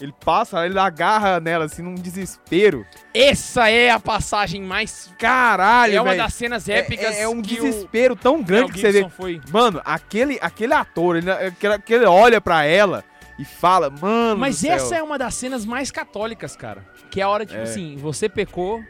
Ele 0.00 0.12
passa, 0.24 0.66
ele 0.66 0.78
agarra 0.78 1.38
nela, 1.38 1.66
assim, 1.66 1.82
num 1.82 1.94
desespero. 1.94 2.84
Essa 3.14 3.70
é 3.70 3.90
a 3.90 4.00
passagem 4.00 4.60
mais... 4.62 5.12
Caralho, 5.18 5.94
é 5.94 6.00
uma 6.00 6.16
das 6.16 6.34
cenas 6.34 6.68
É- 6.68 6.78
épicas 6.78 7.14
é, 7.14 7.22
é 7.22 7.28
um 7.28 7.40
que 7.40 7.54
desespero 7.54 8.16
tão 8.16 8.40
o 8.40 8.42
grande 8.42 8.64
Mel 8.64 8.72
que 8.72 8.80
você 8.80 8.90
vê. 8.90 9.08
Foi... 9.10 9.40
Mano, 9.50 9.80
aquele, 9.84 10.38
aquele 10.40 10.74
ator, 10.74 11.16
ele, 11.16 11.30
aquele, 11.30 11.74
aquele 11.74 12.04
olha 12.06 12.40
pra 12.40 12.64
ela 12.64 13.04
e 13.38 13.44
fala, 13.44 13.90
mano. 13.90 14.38
Mas 14.38 14.56
do 14.56 14.60
céu. 14.62 14.72
essa 14.74 14.96
é 14.96 15.02
uma 15.02 15.18
das 15.18 15.34
cenas 15.34 15.64
mais 15.64 15.90
católicas, 15.90 16.54
cara. 16.56 16.84
Que 17.10 17.20
é 17.20 17.24
a 17.24 17.28
hora, 17.28 17.44
tipo 17.46 17.58
É. 17.58 17.62
assim, 17.62 17.96
você 17.96 18.28
pecou, 18.28 18.82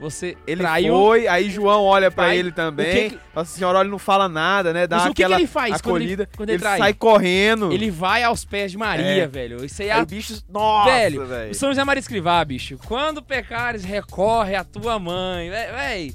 você 0.00 0.36
Ele 0.46 0.60
traiu... 0.60 0.92
foi, 0.94 1.28
aí 1.28 1.48
João 1.48 1.82
olha 1.84 2.10
pra 2.10 2.24
Trai- 2.24 2.36
ele 2.38 2.50
também. 2.52 3.10
que 3.10 3.16
que- 3.16 3.20
Nossa 3.34 3.56
senhora 3.56 3.78
olha 3.78 3.86
e 3.86 3.90
não 3.90 3.98
fala 3.98 4.28
nada, 4.28 4.72
né? 4.72 4.86
Dá 4.86 4.96
Mas 4.96 5.06
o 5.06 5.08
que, 5.10 5.14
que 5.14 5.22
aquela 5.22 5.38
ele 5.40 5.46
faz 5.46 5.80
quando 5.80 5.96
ele, 5.96 6.04
acolhida. 6.04 6.28
quando 6.36 6.50
ele, 6.50 6.62
ele 6.64 6.78
sai 6.78 6.92
correndo. 6.94 7.72
Ele 7.72 7.90
vai 7.90 8.22
aos 8.24 8.44
pés 8.44 8.72
de 8.72 8.76
Maria, 8.78 9.22
É. 9.22 9.26
velho. 9.26 9.64
Isso 9.64 9.80
aí 9.82 9.88
é 9.88 9.92
Aí 9.92 10.00
a 10.00 10.04
bicho. 10.04 10.42
Nossa, 10.50 10.90
Velho, 10.90 11.26
velho. 11.26 11.50
O 11.52 11.54
São 11.54 11.68
José 11.70 11.84
Maria 11.84 12.00
Escrivá, 12.00 12.44
bicho. 12.44 12.76
Quando 12.86 13.22
pecares, 13.22 13.84
recorre 13.84 14.54
à 14.56 14.64
tua 14.64 14.98
mãe. 14.98 15.48
Véi, 15.50 16.12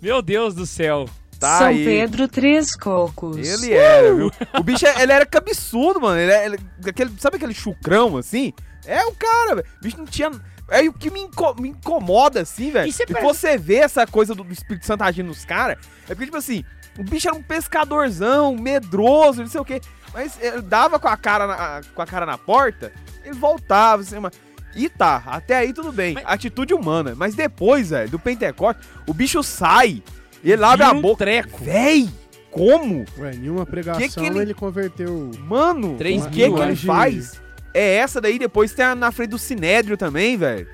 meu 0.00 0.22
Deus 0.22 0.54
do 0.54 0.64
céu. 0.64 1.06
Tá 1.38 1.58
São 1.58 1.66
aí. 1.68 1.84
Pedro 1.84 2.26
Três 2.26 2.74
Cocos. 2.74 3.36
Ele 3.36 3.72
era, 3.72 4.12
viu? 4.14 4.30
O 4.58 4.62
bicho, 4.62 4.86
é- 4.86 5.02
ele 5.02 5.12
era 5.12 5.24
cabeçudo, 5.24 6.00
mano. 6.00 6.18
Ele, 6.18 6.32
é- 6.32 6.44
ele- 6.46 6.58
aquele, 6.86 7.12
sabe 7.18 7.36
aquele 7.36 7.54
chucrão, 7.54 8.16
assim? 8.16 8.52
É 8.84 9.04
o 9.04 9.12
cara, 9.12 9.56
velho. 9.56 9.66
O 9.78 9.82
bicho 9.82 9.98
não 9.98 10.06
tinha... 10.06 10.30
É 10.70 10.82
o 10.82 10.92
que 10.92 11.10
me, 11.10 11.20
inco- 11.20 11.54
me 11.60 11.68
incomoda, 11.70 12.42
assim, 12.42 12.70
velho. 12.70 12.88
E 12.88 12.92
você 13.22 13.56
vê 13.56 13.76
essa 13.76 14.06
coisa 14.06 14.34
do, 14.34 14.42
do 14.44 14.52
Espírito 14.52 14.84
Santo 14.84 15.02
agindo 15.02 15.28
nos 15.28 15.44
caras, 15.44 15.78
é 16.04 16.08
porque, 16.08 16.26
tipo 16.26 16.36
assim, 16.36 16.62
o 16.98 17.02
bicho 17.02 17.26
era 17.26 17.34
um 17.36 17.42
pescadorzão, 17.42 18.54
medroso, 18.54 19.40
não 19.40 19.48
sei 19.48 19.60
o 19.60 19.64
quê. 19.64 19.80
Mas 20.12 20.36
ele 20.40 20.60
dava 20.60 20.98
com 20.98 21.08
a 21.08 21.16
cara 21.16 21.46
na, 21.46 21.80
com 21.94 22.02
a 22.02 22.06
cara 22.06 22.26
na 22.26 22.36
porta, 22.36 22.92
ele 23.24 23.34
voltava, 23.34 24.02
assim, 24.02 24.18
mas... 24.18 24.32
E 24.74 24.88
tá, 24.90 25.22
até 25.26 25.56
aí 25.56 25.72
tudo 25.72 25.90
bem. 25.90 26.14
Mas- 26.14 26.24
Atitude 26.26 26.74
humana. 26.74 27.14
Mas 27.16 27.34
depois, 27.34 27.88
velho, 27.90 28.10
do 28.10 28.18
Pentecoste, 28.18 28.82
o 29.06 29.14
bicho 29.14 29.42
sai. 29.42 30.02
E 30.42 30.52
ele 30.52 30.64
abre 30.64 30.84
a 30.84 30.92
um 30.92 31.00
boca. 31.00 31.24
treco. 31.24 31.62
Véi, 31.64 32.08
como? 32.50 33.04
Ué, 33.18 33.34
em 33.34 33.48
uma 33.50 33.66
pregação 33.66 34.00
Que 34.02 34.08
que 34.08 34.26
ele- 34.26 34.38
ele... 34.40 34.54
converteu. 34.54 35.30
Mano, 35.40 35.96
Três 35.96 36.22
o 36.22 36.30
mil, 36.30 36.32
que 36.32 36.50
que 36.56 36.60
ele 36.62 36.76
faz? 36.76 37.40
É 37.74 37.96
essa 37.96 38.20
daí, 38.20 38.38
depois 38.38 38.72
tem 38.72 38.84
a 38.84 38.94
na 38.94 39.10
frente 39.12 39.30
do 39.30 39.38
Sinédrio 39.38 39.96
também, 39.96 40.36
velho. 40.36 40.66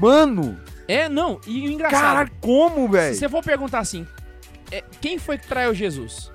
Mano, 0.00 0.58
É, 0.86 1.08
não. 1.08 1.40
E 1.46 1.66
o 1.68 1.70
engraçado. 1.70 2.00
cara, 2.00 2.30
como, 2.40 2.86
se 2.86 2.92
velho? 2.92 3.14
você 3.14 3.28
for 3.28 3.42
perguntar 3.42 3.78
assim, 3.80 4.06
é, 4.70 4.82
quem 5.00 5.18
foi 5.18 5.38
que 5.38 5.46
traiu 5.46 5.74
Jesus? 5.74 6.30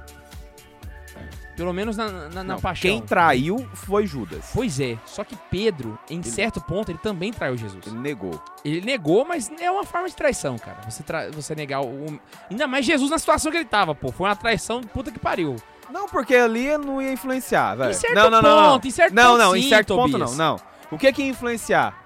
Pelo 1.55 1.71
menos 1.71 1.95
na, 1.95 2.09
na, 2.09 2.29
na 2.29 2.43
Não, 2.43 2.59
paixão. 2.59 2.81
Quem 2.89 3.01
traiu 3.01 3.67
foi 3.73 4.07
Judas. 4.07 4.49
Pois 4.53 4.79
é. 4.79 4.97
Só 5.05 5.23
que 5.23 5.35
Pedro, 5.51 5.97
em 6.09 6.23
certo 6.23 6.59
ponto, 6.59 6.89
ele 6.91 6.97
também 6.97 7.31
traiu 7.31 7.55
Jesus. 7.55 7.85
Ele 7.85 7.97
negou. 7.99 8.41
Ele 8.65 8.81
negou, 8.81 9.23
mas 9.23 9.51
é 9.59 9.69
uma 9.69 9.83
forma 9.83 10.09
de 10.09 10.15
traição, 10.15 10.57
cara. 10.57 10.77
Você, 10.89 11.03
tra- 11.03 11.29
você 11.31 11.53
negar 11.53 11.81
o, 11.81 11.85
o- 12.07 12.19
Ainda 12.49 12.65
mais 12.67 12.85
Jesus 12.85 13.11
na 13.11 13.19
situação 13.19 13.51
que 13.51 13.57
ele 13.57 13.65
tava, 13.65 13.93
pô. 13.93 14.11
Foi 14.11 14.27
uma 14.27 14.35
traição 14.35 14.81
puta 14.81 15.11
que 15.11 15.19
pariu. 15.19 15.55
Não, 15.91 16.07
porque 16.07 16.33
ali 16.35 16.75
não 16.77 16.99
ia 17.01 17.11
influenciar, 17.13 17.75
velho. 17.75 17.91
Em 17.91 17.93
certo 17.93 18.15
não, 18.15 18.29
não, 18.31 18.41
não, 18.41 18.61
não. 18.63 18.71
ponto, 18.73 18.87
em 18.87 18.91
certo 18.91 19.13
não, 19.13 19.23
ponto 19.31 19.37
não, 19.37 19.55
em 19.55 19.61
sim, 19.61 19.69
certo 19.69 19.95
ponto 19.95 20.11
Tobias. 20.11 20.37
não, 20.37 20.55
não. 20.55 20.61
O 20.91 20.97
que 20.97 21.11
que 21.13 21.21
ia 21.23 21.29
influenciar? 21.29 22.02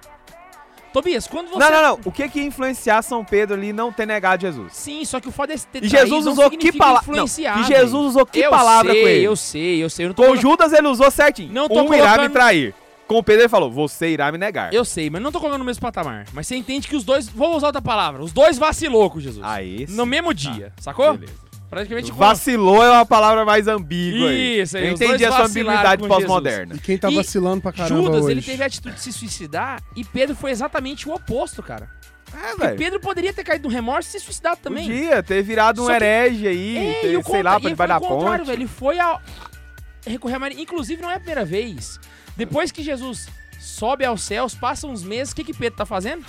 Tobias, 0.92 1.26
quando 1.26 1.48
você. 1.48 1.58
Não, 1.58 1.70
não, 1.70 1.82
não. 1.82 2.00
O 2.04 2.10
que 2.12 2.28
que 2.28 2.38
ia 2.40 2.44
influenciar 2.46 3.02
São 3.02 3.24
Pedro 3.24 3.54
ali 3.56 3.72
não 3.72 3.92
ter 3.92 4.06
negado 4.06 4.40
Jesus? 4.42 4.72
Sim, 4.72 5.04
só 5.04 5.20
que 5.20 5.28
o 5.28 5.32
fato 5.32 5.54
de 5.54 5.66
ter 5.66 5.84
E 5.84 5.88
Jesus 5.88 6.26
usou 6.26 6.50
que 6.50 6.72
palavra? 6.72 7.02
influenciar, 7.12 7.58
que. 7.58 7.64
Jesus 7.68 8.06
usou 8.06 8.24
que 8.26 8.40
eu 8.40 8.50
palavra 8.50 8.92
sei, 8.92 9.02
com 9.02 9.08
ele? 9.08 9.24
Eu 9.24 9.36
sei, 9.36 9.84
eu 9.84 9.90
sei. 9.90 10.04
Eu 10.06 10.08
não 10.08 10.14
tô 10.14 10.22
Com 10.22 10.28
colocando- 10.28 10.50
Judas 10.50 10.72
ele 10.72 10.88
usou 10.88 11.10
certinho. 11.10 11.52
Não 11.52 11.68
tô 11.68 11.74
um 11.82 11.84
irá 11.94 11.94
me 11.94 11.98
colocando- 12.16 12.32
trair. 12.32 12.74
Com 13.06 13.22
Pedro 13.22 13.42
ele 13.42 13.48
falou, 13.48 13.70
você 13.70 14.08
irá 14.10 14.30
me 14.30 14.36
negar. 14.36 14.72
Eu 14.74 14.84
sei, 14.84 15.08
mas 15.08 15.22
não 15.22 15.32
tô 15.32 15.38
colocando 15.38 15.60
no 15.60 15.64
mesmo 15.64 15.80
patamar. 15.80 16.26
Mas 16.34 16.46
você 16.46 16.56
entende 16.56 16.86
que 16.86 16.94
os 16.94 17.04
dois. 17.04 17.26
Vou 17.26 17.56
usar 17.56 17.68
outra 17.68 17.80
palavra. 17.80 18.22
Os 18.22 18.32
dois 18.32 18.58
vacilou 18.58 19.08
com 19.08 19.18
Jesus. 19.18 19.42
Aí 19.44 19.86
sim. 19.88 19.94
no 19.96 20.04
mesmo 20.04 20.34
dia, 20.34 20.72
sacou? 20.78 21.14
Beleza. 21.14 21.47
Praticamente 21.70 22.10
Vacilou 22.12 22.82
é 22.82 22.90
uma 22.90 23.04
palavra 23.04 23.44
mais 23.44 23.68
ambígua 23.68 24.30
aí. 24.30 24.60
Isso 24.62 24.76
aí, 24.76 24.86
Eu 24.88 24.92
entendi 24.94 25.24
a 25.24 25.32
sua 25.32 25.44
ambiguidade 25.46 26.08
pós-moderna. 26.08 26.74
E 26.74 26.78
quem 26.78 26.96
tá 26.96 27.10
E 27.10 27.14
vacilando 27.16 27.60
pra 27.60 27.72
caramba 27.72 28.02
Judas, 28.04 28.24
hoje? 28.24 28.30
ele 28.32 28.42
teve 28.42 28.62
a 28.62 28.66
atitude 28.66 28.94
de 28.94 29.00
se 29.02 29.12
suicidar 29.12 29.82
e 29.94 30.02
Pedro 30.04 30.34
foi 30.34 30.50
exatamente 30.50 31.08
o 31.08 31.14
oposto, 31.14 31.62
cara. 31.62 31.90
É, 32.34 32.52
E 32.54 32.56
velho. 32.58 32.76
Pedro 32.78 33.00
poderia 33.00 33.32
ter 33.32 33.44
caído 33.44 33.68
no 33.68 33.74
remorso 33.74 34.08
e 34.08 34.12
se 34.12 34.20
suicidado 34.20 34.58
também. 34.62 34.86
Podia 34.86 35.22
ter 35.22 35.42
virado 35.42 35.82
um 35.82 35.86
que- 35.86 35.92
herege 35.92 36.46
aí, 36.48 36.76
É, 36.76 36.92
ter- 37.00 37.06
e 37.18 37.22
sei 37.22 37.42
lá, 37.42 37.52
contra- 37.54 37.60
pra 37.60 37.68
e 37.70 37.72
debaixo 37.72 37.76
foi 37.76 37.86
da 37.88 37.96
o 37.96 38.00
contrário, 38.00 38.38
ponte. 38.38 38.46
velho. 38.48 38.58
Ele 38.62 38.66
foi 38.68 38.98
a 38.98 39.20
recorrer 40.06 40.34
a 40.34 40.38
Maria. 40.38 40.60
Inclusive, 40.62 41.02
não 41.02 41.10
é 41.10 41.14
a 41.14 41.18
primeira 41.18 41.44
vez. 41.44 41.98
Depois 42.36 42.70
que 42.72 42.82
Jesus 42.82 43.28
sobe 43.58 44.04
aos 44.04 44.22
céus, 44.22 44.54
passa 44.54 44.86
uns 44.86 45.02
meses, 45.02 45.32
o 45.32 45.36
que, 45.36 45.44
que 45.44 45.52
Pedro 45.54 45.76
tá 45.78 45.84
fazendo? 45.86 46.24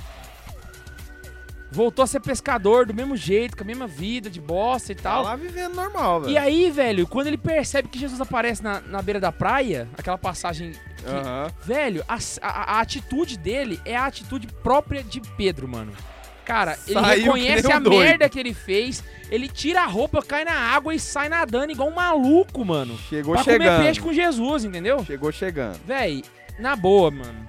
Voltou 1.71 2.01
a 2.03 2.08
ser 2.08 2.19
pescador 2.19 2.86
do 2.88 2.93
mesmo 2.93 3.15
jeito, 3.15 3.55
com 3.55 3.63
a 3.63 3.65
mesma 3.67 3.86
vida 3.86 4.29
de 4.29 4.41
bosta 4.41 4.91
e 4.91 4.95
Tá 4.95 5.03
tal. 5.12 5.23
lá 5.23 5.36
vivendo 5.36 5.75
normal, 5.75 6.21
velho. 6.21 6.34
E 6.34 6.38
aí, 6.38 6.71
velho, 6.71 7.05
quando 7.08 7.27
ele 7.27 7.38
percebe 7.38 7.88
que 7.88 7.99
Jesus 7.99 8.19
aparece 8.19 8.63
na, 8.63 8.82
na 8.82 9.01
beira 9.03 9.19
da 9.19 9.32
praia, 9.32 9.88
aquela 9.97 10.17
passagem 10.17 10.71
que, 10.71 11.05
Aham. 11.08 11.47
Velho, 11.63 12.03
a, 12.08 12.17
a- 12.41 12.77
a 12.77 12.79
atitude 12.82 13.38
dele 13.38 13.79
é 13.86 13.95
a 13.95 14.05
atitude 14.08 14.47
própria 14.63 15.03
de 15.03 15.21
Pedro, 15.38 15.67
mano. 15.67 15.91
Cara, 16.43 16.75
ele 16.88 16.99
Saiu 16.99 17.23
reconhece 17.25 17.67
nem 17.67 17.75
um 17.75 17.77
a 17.77 17.79
doido. 17.79 17.99
merda 17.99 18.27
que 18.27 18.39
ele 18.39 18.55
fez, 18.55 19.03
ele 19.29 19.47
tira 19.47 19.82
a 19.84 19.86
roupa, 19.86 20.23
cai 20.23 20.43
na 20.43 20.53
água 20.55 20.95
e 20.95 20.99
sai 20.99 21.29
nadando 21.29 21.71
igual 21.71 21.89
um 21.89 21.93
maluco, 21.93 22.65
mano. 22.65 22.97
Chegou 23.08 23.36
pra 23.36 23.43
comer 23.43 23.60
chegando. 23.62 23.84
peixe 23.84 24.01
com 24.01 24.12
Jesus, 24.12 24.65
entendeu? 24.65 25.05
Chegou 25.05 25.32
chegando. 25.32 25.79
Véi, 25.86 26.23
na 26.58 26.75
boa, 26.75 27.12
mano. 27.12 27.45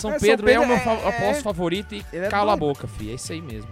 São 0.00 0.10
É, 0.12 0.18
São 0.18 0.28
Pedro 0.28 0.48
é 0.50 0.58
o 0.58 0.62
Pedro 0.62 0.66
meu 0.68 0.76
é- 0.76 0.80
fa- 0.80 0.92
é- 0.92 1.08
apóstolo 1.08 1.42
favorito 1.42 1.94
e 1.94 2.04
ele 2.12 2.26
é 2.26 2.28
cala 2.28 2.52
a 2.52 2.56
boca, 2.56 2.86
fi. 2.88 3.10
É 3.10 3.14
isso 3.14 3.32
aí 3.32 3.40
mesmo. 3.42 3.68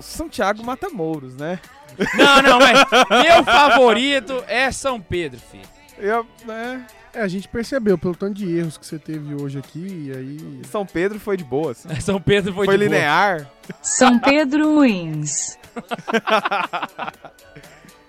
Santiago 0.00 0.64
Matamoros, 0.64 1.36
né? 1.36 1.58
Não, 2.18 2.42
não, 2.42 2.58
mas 2.58 2.80
meu 3.22 3.44
favorito 3.44 4.42
é 4.48 4.68
São 4.72 5.00
Pedro, 5.00 5.38
fi. 5.40 5.60
Eu, 5.96 6.26
né? 6.44 6.84
É, 7.14 7.20
a 7.20 7.28
gente 7.28 7.46
percebeu 7.46 7.96
pelo 7.96 8.16
tanto 8.16 8.34
de 8.34 8.52
erros 8.58 8.76
que 8.76 8.84
você 8.84 8.98
teve 8.98 9.32
hoje 9.40 9.60
aqui, 9.60 10.08
e 10.08 10.12
aí. 10.12 10.60
São 10.68 10.84
Pedro 10.84 11.20
foi 11.20 11.36
de 11.36 11.44
boa, 11.44 11.70
assim. 11.70 11.88
São 12.02 12.20
Pedro 12.20 12.52
foi, 12.52 12.66
Foi 12.66 12.76
de 12.76 12.84
boa. 12.84 12.96
linear. 12.96 13.48
São 13.80 14.18
Pedro 14.18 14.80
Wins. 14.80 15.56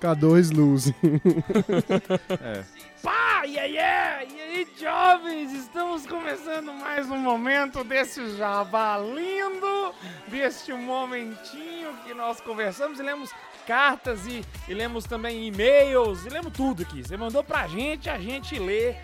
K2 0.02 0.52
luz. 0.56 0.92
É. 2.42 2.64
Pá, 3.06 3.44
e 3.46 3.54
yeah! 3.54 4.24
E 4.24 4.42
aí, 4.42 4.68
jovens, 4.82 5.54
estamos 5.54 6.08
começando 6.08 6.74
mais 6.74 7.08
um 7.08 7.20
momento 7.20 7.84
desse 7.84 8.36
jabá 8.36 8.98
lindo, 8.98 9.94
deste 10.28 10.74
momentinho 10.74 11.96
que 12.04 12.16
nós 12.16 12.42
conversamos 12.42 13.00
e 13.00 13.04
lemos 13.04 13.30
cartas 13.68 14.26
e, 14.26 14.44
e 14.68 14.74
lemos 14.74 15.06
também 15.06 15.46
e-mails 15.46 16.26
e 16.26 16.30
lemos 16.30 16.52
tudo 16.52 16.82
aqui. 16.82 17.04
Você 17.04 17.16
mandou 17.16 17.44
pra 17.44 17.68
gente, 17.68 18.10
a 18.10 18.18
gente 18.18 18.58
lê. 18.58 18.96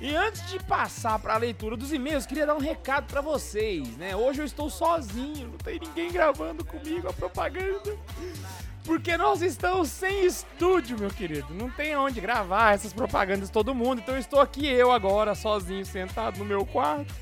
E 0.00 0.16
antes 0.16 0.48
de 0.48 0.58
passar 0.60 1.18
para 1.18 1.34
a 1.34 1.36
leitura 1.36 1.76
dos 1.76 1.92
e-mails, 1.92 2.24
queria 2.24 2.46
dar 2.46 2.54
um 2.54 2.60
recado 2.60 3.08
para 3.08 3.20
vocês, 3.20 3.94
né? 3.98 4.16
Hoje 4.16 4.40
eu 4.40 4.46
estou 4.46 4.70
sozinho, 4.70 5.48
não 5.48 5.58
tem 5.58 5.78
ninguém 5.78 6.10
gravando 6.10 6.64
comigo 6.64 7.10
a 7.10 7.12
propaganda. 7.12 7.94
Porque 8.84 9.16
nós 9.16 9.42
estamos 9.42 9.88
sem 9.88 10.24
estúdio, 10.24 10.98
meu 10.98 11.10
querido. 11.10 11.52
Não 11.54 11.70
tem 11.70 11.96
onde 11.96 12.20
gravar 12.20 12.74
essas 12.74 12.92
propagandas 12.92 13.50
todo 13.50 13.74
mundo. 13.74 14.00
Então 14.00 14.16
estou 14.16 14.40
aqui 14.40 14.66
eu 14.66 14.90
agora, 14.90 15.34
sozinho, 15.34 15.84
sentado 15.84 16.38
no 16.38 16.44
meu 16.44 16.64
quarto. 16.64 17.14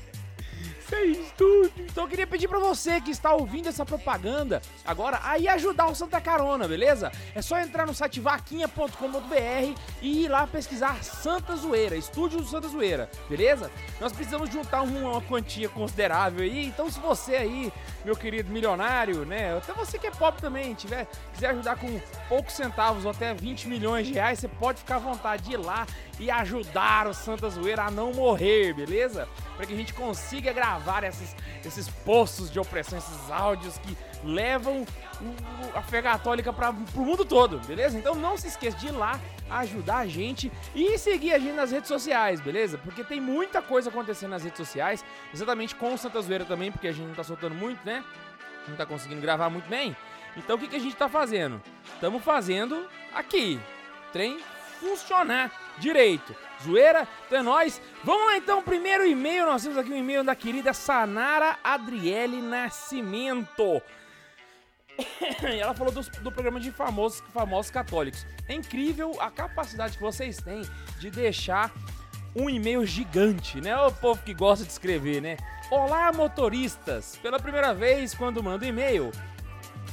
Estúdio. 0.97 1.71
Então 1.85 2.03
eu 2.03 2.07
queria 2.09 2.27
pedir 2.27 2.47
pra 2.47 2.59
você 2.59 2.99
que 3.01 3.11
está 3.11 3.33
ouvindo 3.33 3.67
essa 3.69 3.85
propaganda 3.85 4.61
agora 4.85 5.19
aí 5.23 5.47
ajudar 5.47 5.87
o 5.87 5.95
Santa 5.95 6.19
Carona, 6.21 6.67
beleza? 6.67 7.11
É 7.35 7.41
só 7.41 7.59
entrar 7.59 7.85
no 7.85 7.93
site 7.93 8.19
vaquinha.com.br 8.19 9.79
e 10.01 10.23
ir 10.25 10.27
lá 10.27 10.47
pesquisar 10.47 11.03
Santa 11.03 11.55
Zoeira, 11.55 11.95
Estúdio 11.95 12.39
do 12.39 12.47
Santa 12.47 12.67
Zoeira, 12.67 13.09
beleza? 13.29 13.71
Nós 13.99 14.11
precisamos 14.11 14.49
juntar 14.51 14.81
um- 14.81 15.09
uma 15.11 15.21
quantia 15.21 15.69
considerável 15.69 16.43
aí. 16.43 16.65
Então 16.65 16.89
se 16.89 16.99
você 16.99 17.35
aí, 17.35 17.71
meu 18.03 18.15
querido 18.15 18.51
milionário, 18.51 19.25
né? 19.25 19.55
Até 19.57 19.73
você 19.73 19.97
que 19.99 20.07
é 20.07 20.11
pobre 20.11 20.41
também, 20.41 20.73
tiver, 20.73 21.07
quiser 21.33 21.49
ajudar 21.51 21.75
com 21.77 21.99
poucos 22.27 22.53
centavos 22.53 23.05
ou 23.05 23.11
até 23.11 23.33
20 23.33 23.67
milhões 23.67 24.07
de 24.07 24.13
reais, 24.13 24.39
você 24.39 24.47
pode 24.47 24.79
ficar 24.79 24.95
à 24.95 24.99
vontade 24.99 25.43
de 25.43 25.53
ir 25.53 25.57
lá 25.57 25.85
e 26.19 26.29
ajudar 26.31 27.07
o 27.07 27.13
Santa 27.13 27.49
Zoeira 27.49 27.83
a 27.83 27.91
não 27.91 28.11
morrer, 28.13 28.73
beleza? 28.73 29.27
Para 29.55 29.65
que 29.65 29.73
a 29.73 29.77
gente 29.77 29.93
consiga 29.93 30.51
gravar 30.53 30.78
esses, 31.03 31.35
esses 31.65 31.89
poços 31.89 32.51
de 32.51 32.59
opressão, 32.59 32.97
esses 32.97 33.31
áudios 33.31 33.77
que 33.79 33.97
levam 34.23 34.85
a 35.75 35.81
fé 35.81 36.01
católica 36.01 36.51
para 36.51 36.71
o 36.71 36.99
mundo 36.99 37.25
todo, 37.25 37.59
beleza? 37.59 37.97
Então 37.97 38.15
não 38.15 38.37
se 38.37 38.47
esqueça 38.47 38.77
de 38.77 38.87
ir 38.87 38.91
lá 38.91 39.19
ajudar 39.49 39.97
a 39.97 40.07
gente 40.07 40.51
e 40.75 40.97
seguir 40.97 41.33
a 41.33 41.39
gente 41.39 41.53
nas 41.53 41.71
redes 41.71 41.87
sociais, 41.87 42.39
beleza? 42.39 42.77
Porque 42.77 43.03
tem 43.03 43.19
muita 43.19 43.61
coisa 43.61 43.89
acontecendo 43.89 44.31
nas 44.31 44.43
redes 44.43 44.57
sociais, 44.57 45.03
exatamente 45.33 45.75
com 45.75 45.93
o 45.93 45.97
Santa 45.97 46.21
Zoeira 46.21 46.45
também, 46.45 46.71
porque 46.71 46.87
a 46.87 46.91
gente 46.91 47.07
não 47.07 47.15
tá 47.15 47.23
soltando 47.23 47.55
muito, 47.55 47.83
né? 47.85 48.03
Não 48.67 48.75
tá 48.75 48.85
conseguindo 48.85 49.21
gravar 49.21 49.49
muito 49.49 49.67
bem. 49.69 49.95
Então 50.37 50.55
o 50.55 50.59
que, 50.59 50.67
que 50.67 50.75
a 50.75 50.79
gente 50.79 50.95
tá 50.95 51.09
fazendo? 51.09 51.61
Estamos 51.93 52.23
fazendo 52.23 52.87
aqui. 53.13 53.59
Trem 54.11 54.39
funcionar 54.79 55.51
direito. 55.77 56.35
Zoeira? 56.63 57.07
Então 57.27 57.39
é 57.39 57.43
nóis. 57.43 57.81
Vamos 58.03 58.25
lá 58.27 58.37
então, 58.37 58.61
primeiro 58.61 59.05
e-mail. 59.05 59.45
Nós 59.45 59.63
temos 59.63 59.77
aqui 59.77 59.91
um 59.91 59.97
e-mail 59.97 60.23
da 60.23 60.35
querida 60.35 60.73
Sanara 60.73 61.57
Adriele 61.63 62.41
Nascimento. 62.41 63.81
Ela 65.59 65.73
falou 65.73 65.93
dos- 65.93 66.09
do, 66.09 66.31
programa 66.31 66.59
de 66.59 66.71
famosos, 66.71 67.23
famosos 67.33 67.71
católicos. 67.71 68.25
É 68.47 68.53
incrível 68.53 69.15
a 69.19 69.29
capacidade 69.31 69.95
que 69.97 70.01
vocês 70.03 70.37
têm 70.37 70.61
de 70.99 71.09
deixar 71.09 71.71
um 72.35 72.49
e-mail 72.49 72.85
gigante, 72.85 73.59
né? 73.61 73.75
O 73.77 73.91
povo 73.91 74.21
que 74.23 74.33
gosta 74.33 74.65
de 74.65 74.71
escrever, 74.71 75.21
né? 75.21 75.37
Olá, 75.71 76.11
motoristas! 76.11 77.17
Pela 77.21 77.39
primeira 77.39 77.73
vez 77.73 78.13
quando 78.13 78.43
mando 78.43 78.65
e-mail. 78.65 79.11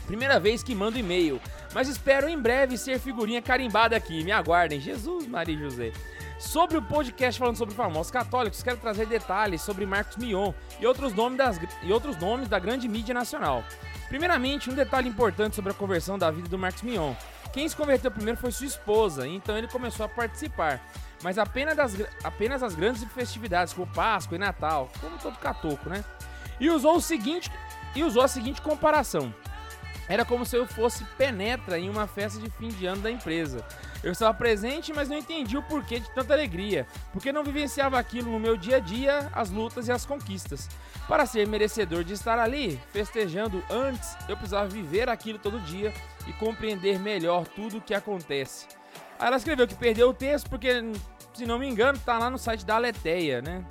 Primeira 0.07 0.39
vez 0.39 0.63
que 0.63 0.75
mando 0.75 0.99
e-mail. 0.99 1.41
Mas 1.75 1.89
espero 1.89 2.29
em 2.29 2.39
breve 2.39 2.79
ser 2.79 2.99
figurinha 2.99 3.43
carimbada 3.43 3.97
aqui. 3.97 4.23
Me 4.25 4.33
aguardem. 4.33 4.81
Jesus, 4.81 5.27
Maria 5.27 5.57
José. 5.59 5.93
Sobre 6.39 6.77
o 6.77 6.83
podcast 6.83 7.39
falando 7.39 7.57
sobre 7.57 7.75
famosos 7.75 8.11
católicos, 8.11 8.63
quero 8.63 8.77
trazer 8.77 9.07
detalhes 9.07 9.63
sobre 9.63 9.87
Marcos 9.87 10.17
Mion 10.17 10.53
e 10.79 10.87
outros 10.87 11.15
nomes, 11.15 11.39
das, 11.39 11.59
e 11.83 11.91
outros 11.91 12.17
nomes 12.19 12.47
da 12.47 12.59
grande 12.59 12.87
mídia 12.87 13.15
nacional. 13.15 13.65
Primeiramente, 14.09 14.71
um 14.71 14.75
detalhe 14.75 15.09
importante 15.09 15.57
sobre 15.57 15.73
a 15.73 15.75
conversão 15.75 16.19
da 16.19 16.31
vida 16.31 16.49
do 16.49 16.59
Marcos 16.59 16.83
Mion. 16.83 17.15
Quem 17.55 17.67
se 17.67 17.75
converteu 17.75 18.11
primeiro 18.11 18.39
foi 18.39 18.53
sua 18.53 18.67
esposa, 18.67 19.27
então 19.27 19.57
ele 19.57 19.67
começou 19.67 20.05
a 20.05 20.09
participar. 20.11 20.81
Mas 21.23 21.39
apenas, 21.39 21.75
das, 21.75 21.97
apenas 22.23 22.63
as 22.63 22.75
grandes 22.75 23.03
festividades, 23.05 23.73
como 23.73 23.87
Páscoa 23.87 24.37
e 24.37 24.39
Natal, 24.39 24.91
como 25.01 25.17
todo 25.17 25.39
catoco, 25.39 25.89
né? 25.89 26.05
E 26.61 26.69
usou 26.69 26.97
o 26.97 27.01
seguinte. 27.01 27.51
E 27.95 28.05
usou 28.05 28.23
a 28.23 28.29
seguinte 28.29 28.61
comparação. 28.61 29.35
Era 30.09 30.25
como 30.25 30.47
se 30.47 30.57
eu 30.57 30.67
fosse 30.67 31.05
penetra 31.17 31.79
em 31.79 31.91
uma 31.91 32.07
festa 32.07 32.39
de 32.39 32.49
fim 32.51 32.69
de 32.69 32.87
ano 32.87 33.03
da 33.03 33.11
empresa. 33.11 33.65
Eu 34.03 34.13
estava 34.13 34.33
presente, 34.33 34.93
mas 34.93 35.09
não 35.09 35.17
entendi 35.17 35.57
o 35.57 35.63
porquê 35.63 35.99
de 35.99 36.09
tanta 36.11 36.33
alegria, 36.33 36.87
porque 37.13 37.33
não 37.33 37.43
vivenciava 37.43 37.99
aquilo 37.99 38.31
no 38.31 38.39
meu 38.39 38.57
dia 38.57 38.77
a 38.77 38.81
dia, 38.81 39.31
as 39.33 39.51
lutas 39.51 39.89
e 39.89 39.93
as 39.93 40.07
conquistas. 40.07 40.69
Para 41.09 41.27
ser 41.27 41.47
merecedor 41.47 42.05
de 42.05 42.13
estar 42.13 42.39
ali, 42.39 42.81
festejando 42.93 43.63
antes, 43.69 44.17
eu 44.29 44.37
precisava 44.37 44.69
viver 44.69 45.09
aquilo 45.09 45.39
todo 45.39 45.59
dia 45.61 45.93
e 46.27 46.33
compreender 46.35 46.99
melhor 47.01 47.47
tudo 47.49 47.79
o 47.79 47.81
que 47.81 47.95
acontece. 47.95 48.67
Aí 49.19 49.27
ela 49.27 49.37
escreveu 49.37 49.67
que 49.67 49.75
perdeu 49.75 50.11
o 50.11 50.15
texto 50.15 50.49
porque, 50.49 50.69
se 51.35 51.47
não 51.47 51.59
me 51.59 51.69
engano, 51.69 51.99
tá 51.99 52.19
lá 52.19 52.31
no 52.31 52.39
site 52.39 52.65
da 52.65 52.77
Aleteia, 52.77 53.41
né? 53.41 53.65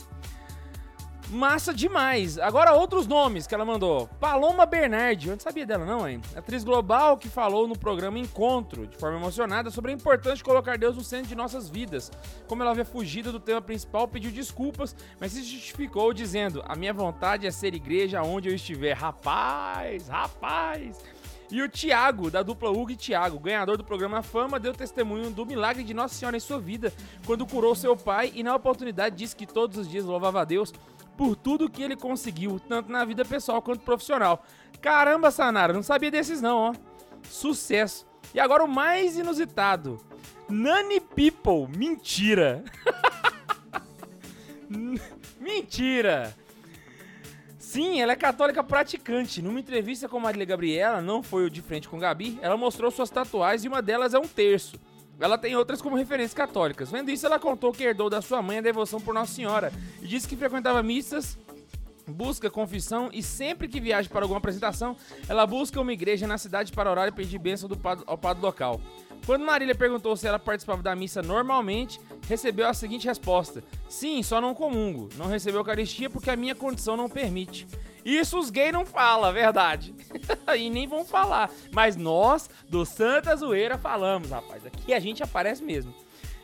Massa 1.29 1.73
demais. 1.73 2.38
Agora 2.38 2.73
outros 2.73 3.07
nomes 3.07 3.47
que 3.47 3.55
ela 3.55 3.65
mandou. 3.65 4.07
Paloma 4.19 4.65
Bernardi, 4.65 5.27
eu 5.27 5.33
não 5.33 5.39
sabia 5.39 5.65
dela 5.65 5.83
não, 5.83 6.07
hein? 6.07 6.21
Atriz 6.35 6.63
global 6.63 7.17
que 7.17 7.27
falou 7.27 7.67
no 7.67 7.77
programa 7.77 8.19
Encontro, 8.19 8.85
de 8.85 8.95
forma 8.95 9.17
emocionada, 9.17 9.71
sobre 9.71 9.91
a 9.91 9.93
importância 9.95 10.38
de 10.38 10.43
colocar 10.43 10.77
Deus 10.77 10.95
no 10.95 11.03
centro 11.03 11.27
de 11.27 11.35
nossas 11.35 11.67
vidas. 11.67 12.11
Como 12.47 12.61
ela 12.61 12.71
havia 12.71 12.85
fugido 12.85 13.31
do 13.31 13.39
tema 13.39 13.59
principal, 13.59 14.07
pediu 14.07 14.31
desculpas, 14.31 14.95
mas 15.19 15.31
se 15.31 15.43
justificou 15.43 16.13
dizendo: 16.13 16.63
"A 16.67 16.75
minha 16.75 16.93
vontade 16.93 17.47
é 17.47 17.51
ser 17.51 17.73
igreja 17.73 18.21
onde 18.21 18.49
eu 18.49 18.53
estiver". 18.53 18.93
Rapaz, 18.93 20.07
rapaz. 20.07 21.03
E 21.51 21.61
o 21.61 21.69
Thiago, 21.69 22.31
da 22.31 22.41
dupla 22.41 22.71
Hugo 22.71 22.91
e 22.91 22.95
Thiago, 22.95 23.39
ganhador 23.39 23.77
do 23.77 23.83
programa 23.83 24.23
Fama, 24.23 24.59
deu 24.59 24.73
testemunho 24.73 25.29
do 25.29 25.45
milagre 25.45 25.83
de 25.83 25.93
Nossa 25.93 26.15
Senhora 26.15 26.35
em 26.35 26.39
sua 26.39 26.59
vida, 26.59 26.91
quando 27.23 27.45
curou 27.45 27.75
seu 27.75 27.95
pai 27.95 28.31
e 28.33 28.41
na 28.41 28.55
oportunidade 28.55 29.15
disse 29.15 29.35
que 29.35 29.45
todos 29.45 29.77
os 29.77 29.88
dias 29.88 30.05
louvava 30.05 30.41
a 30.41 30.43
Deus 30.43 30.73
por 31.17 31.36
tudo 31.36 31.69
que 31.69 31.82
ele 31.82 31.95
conseguiu, 31.95 32.60
tanto 32.60 32.91
na 32.91 33.06
vida 33.06 33.23
pessoal 33.23 33.62
quanto 33.62 33.82
profissional. 33.82 34.43
Caramba, 34.82 35.32
Sanara, 35.32 35.73
não 35.73 35.84
sabia 35.84 36.12
desses 36.12 36.41
não, 36.41 36.58
ó. 36.58 36.73
Sucesso. 37.23 38.06
E 38.34 38.39
agora 38.39 38.63
o 38.63 38.67
mais 38.67 39.17
inusitado. 39.17 39.99
Nani 40.49 40.99
People, 40.99 41.67
mentira. 41.75 42.63
mentira. 45.39 46.36
Sim, 47.58 47.99
ela 47.99 48.13
é 48.13 48.15
católica 48.15 48.63
praticante. 48.63 49.41
Numa 49.41 49.60
entrevista 49.60 50.08
com 50.08 50.19
Marília 50.19 50.45
Gabriela, 50.45 51.01
não 51.01 51.23
foi 51.23 51.45
o 51.45 51.49
de 51.49 51.62
frente 51.62 51.89
com 51.89 51.99
Gabi, 51.99 52.39
ela 52.41 52.56
mostrou 52.56 52.91
suas 52.91 53.10
tatuagens 53.10 53.65
e 53.65 53.67
uma 53.67 53.82
delas 53.82 54.13
é 54.13 54.19
um 54.19 54.28
terço. 54.28 54.80
Ela 55.19 55.38
tem 55.38 55.56
outras 55.56 55.82
como 55.82 55.95
referências 55.95 56.34
católicas. 56.34 56.91
Vendo 56.91 57.10
isso, 57.10 57.25
ela 57.25 57.39
contou 57.39 57.71
que 57.71 57.84
herdou 57.84 58.10
da 58.10 58.21
sua 58.21 58.41
mãe 58.41 58.58
a 58.58 58.62
devoção 58.62 58.99
por 58.99 59.13
Nossa 59.13 59.34
Senhora 59.34 59.71
e 60.01 60.08
disse 60.08 60.28
que 60.28 60.36
frequentava 60.36 60.84
missas, 60.84 61.38
busca 62.08 62.49
confissão 62.49 63.10
e 63.13 63.23
sempre 63.23 63.67
que 63.67 63.80
viaja 63.80 64.10
para 64.10 64.23
alguma 64.23 64.38
apresentação, 64.39 64.95
ela 65.28 65.45
busca 65.47 65.80
uma 65.80 65.93
igreja 65.93 66.28
na 66.28 66.38
cidade 66.38 66.71
para 66.71 66.91
orar 66.91 67.08
e 67.08 67.12
pedir 67.12 67.39
bênção 67.39 67.67
do 67.67 67.78
padre- 67.78 68.04
ao 68.08 68.17
padre 68.17 68.43
local. 68.43 68.80
Quando 69.25 69.43
Marília 69.43 69.73
perguntou 69.73 70.15
se 70.15 70.28
ela 70.28 70.38
participava 70.38 70.84
da 70.84 70.95
missa 70.95 71.21
normalmente, 71.21 71.99
recebeu 72.28 72.67
a 72.67 72.73
seguinte 72.75 73.08
resposta: 73.08 73.63
Sim, 73.89 74.21
só 74.21 74.39
não 74.39 74.54
comungo. 74.54 75.10
Não 75.17 75.25
recebeu 75.25 75.62
Eucaristia 75.62 76.10
porque 76.12 76.30
a 76.30 76.36
minha 76.36 76.54
condição 76.54 76.95
não 76.95 77.10
permite. 77.10 77.65
Isso 78.06 78.38
os 78.38 78.52
gays 78.52 78.72
não 78.72 78.86
falam, 78.86 79.34
verdade. 79.34 79.96
e 80.56 80.70
nem 80.70 80.88
vão 80.88 81.04
falar. 81.04 81.50
Mas 81.72 81.96
nós, 81.96 82.48
do 82.70 82.86
Santa 82.86 83.36
Zoeira, 83.36 83.80
falamos, 83.80 84.30
rapaz. 84.30 84.63
Aqui 84.63 84.94
a 84.94 85.00
gente 85.00 85.24
aparece 85.24 85.63
mesmo. 85.63 85.91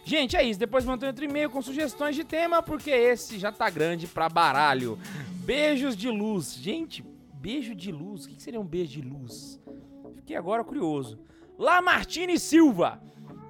Gente, 0.04 0.36
é 0.36 0.44
isso. 0.44 0.60
Depois 0.60 0.84
mantém 0.84 1.08
outro 1.08 1.24
e-mail 1.24 1.52
com 1.52 1.62
sugestões 1.62 2.16
de 2.16 2.24
tema, 2.24 2.64
porque 2.64 2.90
esse 2.90 3.38
já 3.38 3.52
tá 3.52 3.70
grande 3.70 4.08
pra 4.08 4.28
baralho. 4.28 4.98
Beijos 5.46 5.96
de 5.96 6.10
luz. 6.10 6.56
Gente, 6.56 7.06
beijo 7.36 7.76
de 7.76 7.92
luz. 7.92 8.26
O 8.26 8.30
que 8.30 8.42
seria 8.42 8.60
um 8.60 8.66
beijo 8.66 9.00
de 9.00 9.08
luz? 9.08 9.60
Fiquei 10.16 10.36
agora 10.36 10.64
curioso. 10.64 11.20
Lamartine 11.60 12.40
Silva 12.40 13.00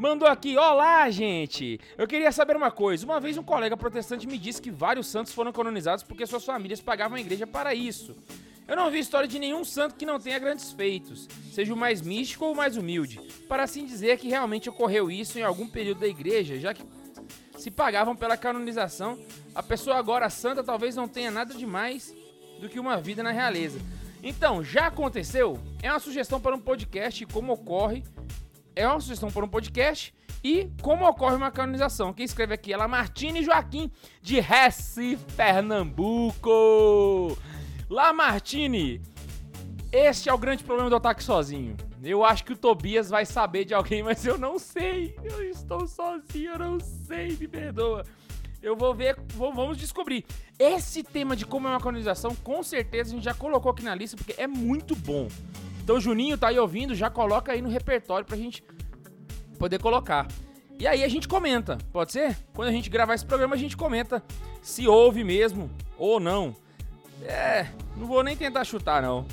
mandou 0.02 0.28
aqui: 0.28 0.58
Olá, 0.58 1.08
gente! 1.12 1.80
Eu 1.96 2.08
queria 2.08 2.32
saber 2.32 2.56
uma 2.56 2.72
coisa. 2.72 3.06
Uma 3.06 3.20
vez 3.20 3.38
um 3.38 3.44
colega 3.44 3.78
protestante 3.78 4.26
me 4.26 4.38
disse 4.38 4.62
que 4.62 4.72
vários 4.72 5.06
santos 5.06 5.32
foram 5.32 5.52
canonizados 5.52 6.04
porque 6.04 6.26
suas 6.26 6.44
famílias 6.44 6.82
pagavam 6.82 7.18
a 7.18 7.22
igreja 7.22 7.46
para 7.46 7.76
isso. 7.76 8.16
Eu 8.68 8.76
não 8.76 8.90
vi 8.90 9.00
história 9.00 9.28
de 9.28 9.38
nenhum 9.38 9.64
santo 9.64 9.96
que 9.96 10.06
não 10.06 10.20
tenha 10.20 10.40
grandes 10.40 10.72
feitos, 10.72 11.28
seja 11.52 11.74
o 11.74 11.78
mais 11.78 12.02
místico 12.02 12.46
ou 12.46 12.54
o 12.54 12.56
mais 12.56 12.78
humilde, 12.78 13.20
para 13.48 13.64
assim 13.64 13.86
dizer 13.86 14.18
que 14.18 14.30
realmente 14.30 14.70
ocorreu 14.70 15.12
isso 15.12 15.38
em 15.38 15.44
algum 15.44 15.68
período 15.68 16.00
da 16.00 16.08
igreja, 16.08 16.58
já 16.58 16.74
que 16.74 16.84
se 17.58 17.70
pagavam 17.70 18.16
pela 18.16 18.38
canonização, 18.38 19.20
a 19.54 19.62
pessoa 19.62 19.98
agora 19.98 20.30
santa 20.30 20.64
talvez 20.64 20.96
não 20.96 21.08
tenha 21.08 21.30
nada 21.30 21.54
de 21.54 21.66
mais 21.66 22.16
do 22.60 22.70
que 22.70 22.80
uma 22.80 22.98
vida 22.98 23.22
na 23.22 23.32
realeza. 23.32 23.80
Então, 24.24 24.64
já 24.64 24.88
aconteceu? 24.88 25.60
É 25.82 25.92
uma 25.92 26.00
sugestão 26.00 26.40
para 26.40 26.56
um 26.56 26.60
podcast 26.60 27.26
como 27.26 27.54
ocorre. 27.54 28.04
É 28.76 28.88
uma 28.88 29.00
sugestão 29.00 29.30
para 29.30 29.46
um 29.46 29.50
podcast 29.50 30.14
E 30.44 30.70
como 30.82 31.06
ocorre 31.06 31.36
uma 31.36 31.52
canonização? 31.52 32.14
Quem 32.14 32.26
escreve 32.26 32.54
aqui 32.54 32.74
é 32.74 32.78
Lamartine 32.78 33.44
Joaquim, 33.44 33.92
de 34.22 34.40
Recife, 34.40 35.24
Pernambuco. 35.36 37.38
Lamartine, 37.90 39.02
este 39.92 40.30
é 40.30 40.34
o 40.34 40.38
grande 40.38 40.64
problema 40.64 40.90
do 40.90 40.96
ataque 40.96 41.22
sozinho. 41.22 41.76
Eu 42.02 42.24
acho 42.24 42.46
que 42.46 42.54
o 42.54 42.58
Tobias 42.58 43.10
vai 43.10 43.26
saber 43.26 43.66
de 43.66 43.74
alguém, 43.74 44.02
mas 44.02 44.26
eu 44.26 44.38
não 44.38 44.58
sei. 44.58 45.14
Eu 45.22 45.44
estou 45.44 45.86
sozinho, 45.86 46.54
eu 46.54 46.60
não 46.60 46.80
sei, 46.80 47.36
me 47.38 47.48
perdoa. 47.48 48.06
Eu 48.64 48.78
vou 48.78 48.96
ver, 48.96 49.18
vamos 49.36 49.78
descobrir. 49.78 50.26
Esse 50.58 51.04
tema 51.04 51.36
de 51.36 51.46
como 51.46 51.68
é 51.68 51.72
uma 51.72 51.82
canonização, 51.82 52.34
com 52.36 52.64
certeza 52.64 53.12
a 53.12 53.16
gente 53.16 53.24
já 53.24 53.34
colocou 53.34 53.72
aqui 53.72 53.84
na 53.84 53.94
lista, 53.94 54.16
porque 54.16 54.40
é 54.42 54.48
muito 54.48 54.96
bom. 54.96 55.28
Então, 55.84 56.00
Juninho 56.00 56.38
tá 56.38 56.50
aí 56.50 56.60
ouvindo, 56.60 56.96
já 56.96 57.10
coloca 57.10 57.52
aí 57.52 57.62
no 57.62 57.70
repertório 57.70 58.26
pra 58.26 58.38
gente 58.38 58.64
poder 59.58 59.80
colocar. 59.80 60.28
E 60.80 60.88
aí 60.88 61.04
a 61.04 61.08
gente 61.08 61.28
comenta, 61.28 61.78
pode 61.94 62.12
ser? 62.12 62.36
Quando 62.54 62.70
a 62.70 62.72
gente 62.72 62.90
gravar 62.90 63.14
esse 63.14 63.26
programa, 63.26 63.54
a 63.54 63.58
gente 63.58 63.78
comenta 63.78 64.24
se 64.62 64.88
houve 64.88 65.24
mesmo 65.24 65.70
ou 65.98 66.20
não. 66.20 66.56
É, 67.24 67.68
não 67.96 68.08
vou 68.08 68.24
nem 68.24 68.36
tentar 68.36 68.64
chutar, 68.64 69.02
não. 69.02 69.28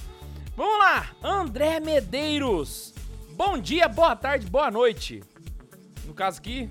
Vamos 0.57 0.79
lá, 0.79 1.07
André 1.23 1.81
Medeiros. 1.81 2.93
Bom 3.31 3.57
dia, 3.59 3.89
boa 3.89 4.15
tarde, 4.17 4.47
boa 4.47 4.71
noite. 4.71 5.23
No 6.05 6.13
caso 6.13 6.39
aqui, 6.39 6.69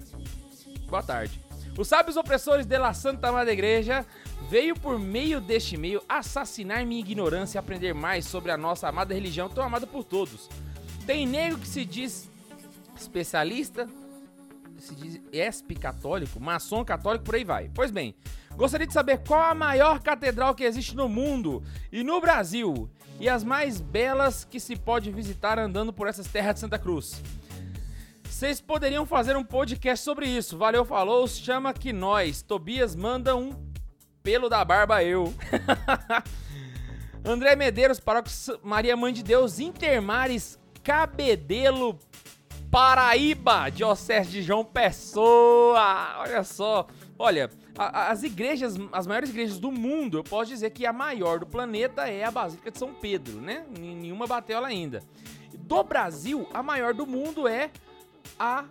boa 0.87 1.01
tarde. 1.01 1.41
Os 1.77 1.87
sábios 1.87 2.17
opressores 2.17 2.65
de 2.65 2.77
La 2.77 2.93
Santa 2.93 3.31
Madre 3.31 3.53
Igreja 3.53 4.05
veio 4.49 4.75
por 4.79 4.97
meio 4.99 5.41
deste 5.41 5.75
e-mail 5.75 6.01
assassinar 6.07 6.85
minha 6.85 7.01
ignorância 7.01 7.57
e 7.57 7.59
aprender 7.59 7.93
mais 7.93 8.25
sobre 8.25 8.51
a 8.51 8.57
nossa 8.57 8.87
amada 8.87 9.13
religião 9.13 9.49
tão 9.49 9.63
amada 9.63 9.85
por 9.85 10.03
todos. 10.03 10.49
Tem 11.05 11.25
nego 11.25 11.57
que 11.57 11.67
se 11.67 11.83
diz 11.83 12.29
especialista, 12.95 13.87
se 14.77 14.95
diz 14.95 15.21
esp 15.31 15.75
católico, 15.75 16.39
maçom 16.39 16.83
católico, 16.83 17.25
por 17.25 17.35
aí 17.35 17.43
vai. 17.43 17.69
Pois 17.73 17.91
bem, 17.91 18.15
gostaria 18.55 18.87
de 18.87 18.93
saber 18.93 19.19
qual 19.19 19.41
a 19.41 19.55
maior 19.55 19.99
catedral 19.99 20.55
que 20.55 20.63
existe 20.63 20.95
no 20.95 21.09
mundo 21.09 21.63
e 21.91 22.03
no 22.03 22.19
Brasil 22.21 22.89
e 23.19 23.27
as 23.27 23.43
mais 23.43 23.81
belas 23.81 24.45
que 24.45 24.59
se 24.59 24.75
pode 24.75 25.11
visitar 25.11 25.57
andando 25.57 25.91
por 25.91 26.07
essas 26.07 26.27
terras 26.27 26.55
de 26.55 26.61
Santa 26.61 26.77
Cruz. 26.77 27.21
Vocês 28.23 28.61
poderiam 28.61 29.03
fazer 29.03 29.35
um 29.35 29.43
podcast 29.43 30.05
sobre 30.05 30.27
isso. 30.27 30.57
Valeu, 30.57 30.85
falou, 30.85 31.27
chama 31.27 31.73
que 31.73 31.91
nós. 31.91 32.43
Tobias 32.43 32.95
manda 32.95 33.35
um 33.35 33.51
pelo 34.27 34.49
da 34.49 34.65
barba 34.65 35.01
eu. 35.05 35.33
André 37.23 37.55
Medeiros, 37.55 37.97
Paróquia 37.97 38.29
Maria 38.61 38.97
Mãe 38.97 39.13
de 39.13 39.23
Deus, 39.23 39.57
Intermares, 39.57 40.59
Cabedelo, 40.83 41.97
Paraíba, 42.69 43.69
Diocese 43.69 44.29
de 44.29 44.41
João 44.41 44.65
Pessoa. 44.65 46.15
Olha 46.19 46.43
só. 46.43 46.87
Olha, 47.17 47.49
a- 47.77 48.11
as 48.11 48.21
igrejas, 48.23 48.75
as 48.91 49.07
maiores 49.07 49.29
igrejas 49.29 49.59
do 49.59 49.71
mundo, 49.71 50.17
eu 50.17 50.23
posso 50.25 50.49
dizer 50.49 50.71
que 50.71 50.85
a 50.85 50.91
maior 50.91 51.39
do 51.39 51.45
planeta 51.45 52.09
é 52.09 52.25
a 52.25 52.31
Basílica 52.31 52.69
de 52.69 52.77
São 52.77 52.93
Pedro, 52.93 53.39
né? 53.39 53.65
Nenhuma 53.79 54.27
bateu 54.27 54.57
ela 54.57 54.67
ainda. 54.67 55.01
Do 55.57 55.81
Brasil, 55.85 56.45
a 56.53 56.61
maior 56.61 56.93
do 56.93 57.07
mundo 57.07 57.47
é 57.47 57.69
a 58.37 58.65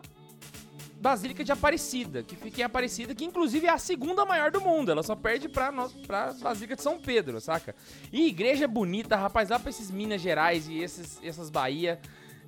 Basílica 1.01 1.45
de 1.45 1.53
Aparecida, 1.53 2.23
que 2.23 2.35
fica 2.35 2.61
em 2.63 2.65
Aparecida, 2.65 3.15
que 3.15 3.25
inclusive 3.25 3.67
é 3.67 3.71
a 3.71 3.79
segunda 3.79 4.25
maior 4.25 4.51
do 4.51 4.61
mundo. 4.61 4.91
Ela 4.91 5.03
só 5.03 5.15
perde 5.15 5.49
pra, 5.49 5.71
nós, 5.71 5.93
pra 5.93 6.33
Basílica 6.33 6.75
de 6.75 6.83
São 6.83 6.99
Pedro, 6.99 7.41
saca? 7.41 7.75
E 8.13 8.27
igreja 8.29 8.67
bonita, 8.67 9.15
rapaz, 9.17 9.51
lá 9.51 9.59
pra 9.59 9.71
esses 9.71 9.91
Minas 9.91 10.21
Gerais 10.21 10.67
e 10.69 10.79
esses, 10.79 11.21
essas 11.23 11.51
Bahia. 11.51 12.01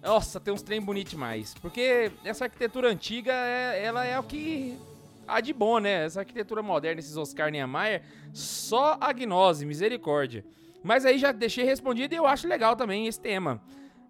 Nossa, 0.02 0.40
tem 0.40 0.52
uns 0.54 0.62
trem 0.62 0.80
bonitos 0.80 1.10
demais. 1.10 1.54
Porque 1.60 2.10
essa 2.24 2.44
arquitetura 2.44 2.88
antiga, 2.88 3.32
é- 3.32 3.84
ela 3.84 4.04
é 4.04 4.18
o 4.18 4.22
que 4.22 4.78
há 5.26 5.40
de 5.40 5.52
bom, 5.52 5.78
né? 5.78 6.04
Essa 6.06 6.20
arquitetura 6.20 6.62
moderna, 6.62 7.00
esses 7.00 7.16
Oscar 7.16 7.50
Niemeyer, 7.50 8.02
só 8.32 8.96
a 9.00 9.12
gnose, 9.12 9.66
misericórdia. 9.66 10.44
Mas 10.82 11.04
aí 11.04 11.18
já 11.18 11.32
deixei 11.32 11.64
respondido 11.64 12.14
e 12.14 12.16
eu 12.16 12.26
acho 12.26 12.48
legal 12.48 12.74
também 12.76 13.06
esse 13.06 13.20
tema. 13.20 13.60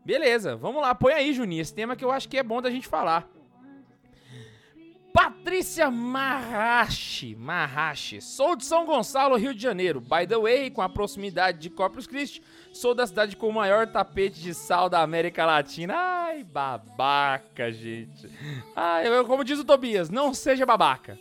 Beleza, 0.04 0.54
vamos 0.56 0.80
lá, 0.80 0.94
põe 0.94 1.12
aí, 1.12 1.32
Juninho, 1.34 1.60
esse 1.60 1.74
tema 1.74 1.96
que 1.96 2.04
eu 2.04 2.10
acho 2.12 2.28
que 2.28 2.38
é 2.38 2.42
bom 2.42 2.62
da 2.62 2.70
gente 2.70 2.86
falar. 2.86 3.28
Patrícia 5.22 5.90
Marrache, 5.90 7.34
Marrache. 7.34 8.20
Sou 8.20 8.54
de 8.54 8.64
São 8.64 8.86
Gonçalo, 8.86 9.34
Rio 9.34 9.52
de 9.52 9.60
Janeiro. 9.60 10.00
By 10.00 10.28
the 10.28 10.38
way, 10.38 10.70
com 10.70 10.80
a 10.80 10.88
proximidade 10.88 11.58
de 11.58 11.68
Corpus 11.68 12.06
Christi, 12.06 12.40
sou 12.72 12.94
da 12.94 13.04
cidade 13.04 13.34
com 13.34 13.48
o 13.48 13.52
maior 13.52 13.88
tapete 13.88 14.40
de 14.40 14.54
sal 14.54 14.88
da 14.88 15.02
América 15.02 15.44
Latina. 15.44 15.92
Ai, 15.96 16.44
babaca, 16.44 17.72
gente. 17.72 18.30
Ai, 18.76 19.08
eu- 19.08 19.24
como 19.24 19.42
diz 19.42 19.58
o 19.58 19.64
Tobias, 19.64 20.08
não 20.08 20.32
seja 20.32 20.64
babaca. 20.64 21.18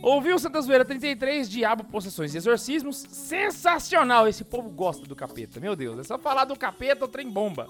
Ouviu 0.00 0.38
Santa 0.38 0.60
Zoeira 0.60 0.84
33, 0.84 1.50
Diabo, 1.50 1.82
Possessões 1.82 2.32
e 2.32 2.36
Exorcismos? 2.36 2.96
Sensacional! 2.96 4.28
Esse 4.28 4.44
povo 4.44 4.70
gosta 4.70 5.04
do 5.04 5.16
capeta, 5.16 5.58
meu 5.58 5.74
Deus. 5.74 5.98
É 5.98 6.04
só 6.04 6.16
falar 6.16 6.44
do 6.44 6.54
capeta, 6.56 7.04
o 7.04 7.08
trem 7.08 7.28
bomba. 7.28 7.66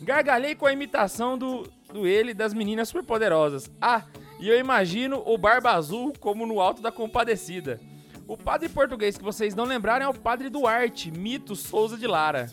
Gargalhei 0.00 0.54
com 0.54 0.64
a 0.64 0.72
imitação 0.72 1.36
do, 1.36 1.68
do 1.92 2.06
ele 2.06 2.32
das 2.32 2.54
meninas 2.54 2.86
superpoderosas. 2.86 3.68
Ah, 3.80 4.02
e 4.38 4.48
eu 4.48 4.58
imagino 4.58 5.22
o 5.24 5.38
Barba 5.38 5.72
Azul 5.72 6.12
como 6.20 6.46
no 6.46 6.60
Alto 6.60 6.82
da 6.82 6.92
Compadecida. 6.92 7.80
O 8.28 8.36
padre 8.36 8.68
português 8.68 9.16
que 9.16 9.24
vocês 9.24 9.54
não 9.54 9.64
lembraram 9.64 10.06
é 10.06 10.08
o 10.08 10.14
padre 10.14 10.48
Duarte, 10.48 11.10
mito 11.10 11.54
Souza 11.54 11.96
de 11.96 12.06
Lara. 12.06 12.50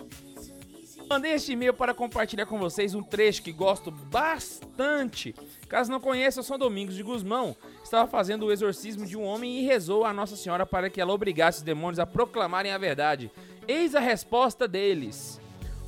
Mandei 1.10 1.34
este 1.34 1.52
e-mail 1.52 1.74
para 1.74 1.94
compartilhar 1.94 2.46
com 2.46 2.58
vocês 2.58 2.96
um 2.96 3.04
trecho 3.04 3.44
que 3.44 3.52
gosto 3.52 3.92
bastante. 3.92 5.36
Caso 5.68 5.92
não 5.92 6.00
conheça, 6.00 6.40
eu 6.40 6.44
sou 6.44 6.58
Domingos 6.58 6.96
de 6.96 7.04
Guzmão. 7.04 7.56
Estava 7.84 8.08
fazendo 8.08 8.46
o 8.46 8.52
exorcismo 8.52 9.06
de 9.06 9.18
um 9.18 9.24
homem 9.24 9.60
e 9.60 9.66
rezou 9.66 10.06
a 10.06 10.14
Nossa 10.14 10.36
Senhora 10.36 10.66
para 10.66 10.90
que 10.90 11.02
ela 11.02 11.14
obrigasse 11.14 11.60
os 11.60 11.64
demônios 11.64 12.00
a 12.00 12.06
proclamarem 12.06 12.72
a 12.72 12.78
verdade. 12.78 13.30
Eis 13.68 13.94
a 13.94 14.00
resposta 14.00 14.68
deles. 14.68 15.40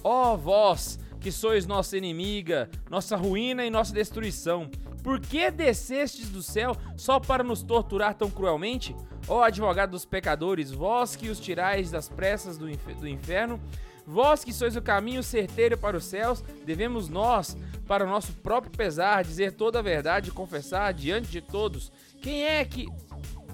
Ó 0.04 0.36
vós, 0.36 1.00
que 1.20 1.32
sois 1.32 1.66
nossa 1.66 1.98
inimiga, 1.98 2.70
nossa 2.89 3.16
ruína 3.16 3.66
e 3.66 3.70
nossa 3.72 3.93
destruição, 3.93 4.70
por 5.06 5.20
que 5.20 5.51
descestes 5.51 6.30
do 6.30 6.41
céu 6.41 6.76
só 6.97 7.20
para 7.20 7.43
nos 7.43 7.62
torturar 7.62 8.16
tão 8.16 8.28
cruelmente? 8.28 8.95
Ó 9.28 9.43
advogado 9.43 9.91
dos 9.91 10.03
pecadores, 10.03 10.72
vós 10.72 11.16
que 11.16 11.30
os 11.30 11.39
tirais 11.39 11.91
das 11.91 12.10
pressas 12.10 12.58
do, 12.58 12.66
do 12.66 13.08
inferno, 13.08 13.62
vós 14.03 14.43
que 14.43 14.51
sois 14.51 14.76
o 14.76 14.82
caminho 14.82 15.22
certeiro 15.22 15.78
para 15.78 15.95
os 15.95 16.06
céus, 16.06 16.43
devemos 16.66 17.08
nós, 17.08 17.56
para 17.88 18.03
o 18.03 18.10
nosso 18.10 18.34
próprio 18.34 18.72
pesar, 18.72 19.24
dizer 19.24 19.51
toda 19.51 19.78
a 19.78 19.84
verdade 19.84 20.30
e 20.30 20.34
confessar 20.34 20.91
diante 20.91 21.30
de 21.30 21.39
todos. 21.39 21.91
Quem 22.20 22.43
é 22.43 22.66
que 22.66 22.88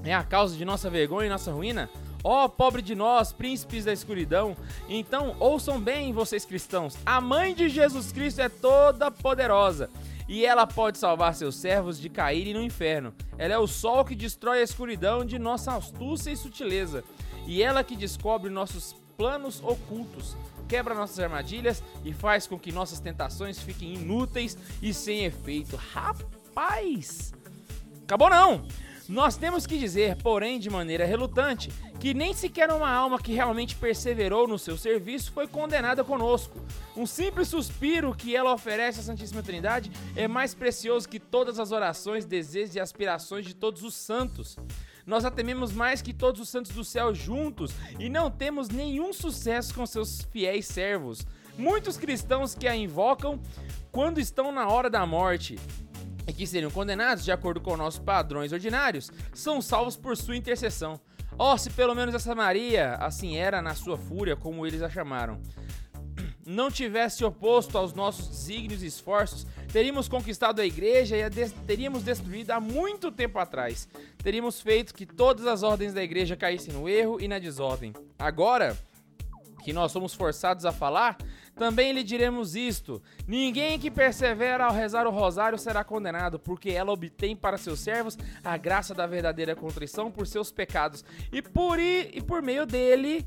é 0.05 0.13
a 0.15 0.23
causa 0.23 0.55
de 0.55 0.63
nossa 0.63 0.89
vergonha 0.89 1.27
e 1.27 1.29
nossa 1.29 1.51
ruína? 1.51 1.89
Ó, 2.23 2.47
pobre 2.47 2.81
de 2.81 2.95
nós, 2.95 3.33
príncipes 3.33 3.83
da 3.83 3.91
escuridão. 3.91 4.55
Então, 4.87 5.35
ouçam 5.37 5.81
bem, 5.81 6.13
vocês 6.13 6.45
cristãos. 6.45 6.95
A 7.05 7.19
mãe 7.19 7.53
de 7.53 7.67
Jesus 7.67 8.13
Cristo 8.13 8.39
é 8.39 8.47
toda 8.47 9.11
poderosa. 9.11 9.89
E 10.27 10.45
ela 10.45 10.65
pode 10.65 10.97
salvar 10.97 11.35
seus 11.35 11.55
servos 11.55 11.99
de 11.99 12.09
caírem 12.09 12.53
no 12.53 12.61
inferno. 12.61 13.13
Ela 13.37 13.53
é 13.53 13.57
o 13.57 13.67
sol 13.67 14.05
que 14.05 14.15
destrói 14.15 14.59
a 14.59 14.63
escuridão 14.63 15.25
de 15.25 15.37
nossa 15.37 15.75
astúcia 15.75 16.31
e 16.31 16.37
sutileza. 16.37 17.03
E 17.45 17.61
ela 17.61 17.83
que 17.83 17.95
descobre 17.95 18.49
nossos 18.49 18.95
planos 19.17 19.61
ocultos, 19.63 20.35
quebra 20.67 20.95
nossas 20.95 21.19
armadilhas 21.19 21.83
e 22.03 22.13
faz 22.13 22.47
com 22.47 22.57
que 22.57 22.71
nossas 22.71 22.99
tentações 22.99 23.59
fiquem 23.59 23.95
inúteis 23.95 24.57
e 24.81 24.93
sem 24.93 25.25
efeito. 25.25 25.75
Rapaz! 25.75 27.33
Acabou 28.03 28.29
não! 28.29 28.65
Nós 29.11 29.35
temos 29.35 29.67
que 29.67 29.77
dizer, 29.77 30.15
porém 30.23 30.57
de 30.57 30.69
maneira 30.69 31.03
relutante, 31.03 31.69
que 31.99 32.13
nem 32.13 32.33
sequer 32.33 32.71
uma 32.71 32.89
alma 32.89 33.19
que 33.19 33.33
realmente 33.33 33.75
perseverou 33.75 34.47
no 34.47 34.57
seu 34.57 34.77
serviço 34.77 35.33
foi 35.33 35.49
condenada 35.49 36.01
conosco. 36.01 36.57
Um 36.95 37.05
simples 37.05 37.49
suspiro 37.49 38.15
que 38.15 38.33
ela 38.33 38.53
oferece 38.53 39.01
à 39.01 39.03
Santíssima 39.03 39.43
Trindade 39.43 39.91
é 40.15 40.29
mais 40.29 40.55
precioso 40.55 41.09
que 41.09 41.19
todas 41.19 41.59
as 41.59 41.73
orações, 41.73 42.23
desejos 42.23 42.75
e 42.75 42.79
aspirações 42.79 43.45
de 43.45 43.53
todos 43.53 43.83
os 43.83 43.95
santos. 43.95 44.55
Nós 45.05 45.25
a 45.25 45.29
tememos 45.29 45.73
mais 45.73 46.01
que 46.01 46.13
todos 46.13 46.39
os 46.39 46.47
santos 46.47 46.71
do 46.71 46.85
céu 46.85 47.13
juntos 47.13 47.73
e 47.99 48.07
não 48.07 48.31
temos 48.31 48.69
nenhum 48.69 49.11
sucesso 49.11 49.73
com 49.73 49.85
seus 49.85 50.21
fiéis 50.31 50.67
servos. 50.67 51.27
Muitos 51.57 51.97
cristãos 51.97 52.55
que 52.55 52.65
a 52.65 52.73
invocam 52.73 53.41
quando 53.91 54.21
estão 54.21 54.53
na 54.53 54.69
hora 54.69 54.89
da 54.89 55.05
morte 55.05 55.59
e 56.27 56.33
que 56.33 56.45
seriam 56.45 56.71
condenados 56.71 57.23
de 57.23 57.31
acordo 57.31 57.61
com 57.61 57.77
nossos 57.77 57.99
padrões 57.99 58.51
ordinários, 58.51 59.11
são 59.33 59.61
salvos 59.61 59.95
por 59.95 60.15
sua 60.15 60.35
intercessão. 60.35 60.99
Oh, 61.37 61.57
se 61.57 61.69
pelo 61.69 61.95
menos 61.95 62.13
essa 62.13 62.35
Maria 62.35 62.95
assim 62.95 63.37
era 63.37 63.61
na 63.61 63.73
sua 63.73 63.97
fúria, 63.97 64.35
como 64.35 64.65
eles 64.65 64.81
a 64.81 64.89
chamaram, 64.89 65.41
não 66.45 66.69
tivesse 66.69 67.23
oposto 67.23 67.77
aos 67.77 67.93
nossos 67.93 68.27
desígnios 68.27 68.83
e 68.83 68.87
esforços, 68.87 69.47
teríamos 69.71 70.07
conquistado 70.07 70.59
a 70.59 70.65
igreja 70.65 71.15
e 71.15 71.23
a 71.23 71.29
teríamos 71.65 72.03
destruído 72.03 72.51
há 72.51 72.59
muito 72.59 73.11
tempo 73.11 73.39
atrás. 73.39 73.87
Teríamos 74.21 74.61
feito 74.61 74.93
que 74.93 75.05
todas 75.05 75.47
as 75.47 75.63
ordens 75.63 75.93
da 75.93 76.03
igreja 76.03 76.35
caíssem 76.35 76.73
no 76.73 76.87
erro 76.87 77.19
e 77.19 77.27
na 77.27 77.39
desordem. 77.39 77.93
Agora, 78.19 78.77
que 79.61 79.71
nós 79.71 79.91
somos 79.91 80.13
forçados 80.13 80.65
a 80.65 80.71
falar, 80.71 81.17
Também 81.55 81.91
lhe 81.91 82.03
diremos 82.03 82.55
isto: 82.55 83.01
ninguém 83.27 83.77
que 83.77 83.91
persevera 83.91 84.65
ao 84.65 84.73
rezar 84.73 85.05
o 85.05 85.11
rosário 85.11 85.57
será 85.59 85.83
condenado, 85.83 86.39
porque 86.39 86.71
ela 86.71 86.91
obtém 86.91 87.35
para 87.35 87.57
seus 87.57 87.79
servos 87.79 88.17
a 88.43 88.57
graça 88.57 88.93
da 88.95 89.05
verdadeira 89.05 89.55
contrição 89.55 90.09
por 90.09 90.25
seus 90.25 90.51
pecados, 90.51 91.03
e 91.31 91.41
por, 91.41 91.79
i- 91.79 92.09
e 92.13 92.21
por 92.21 92.41
meio 92.41 92.65
dele 92.65 93.25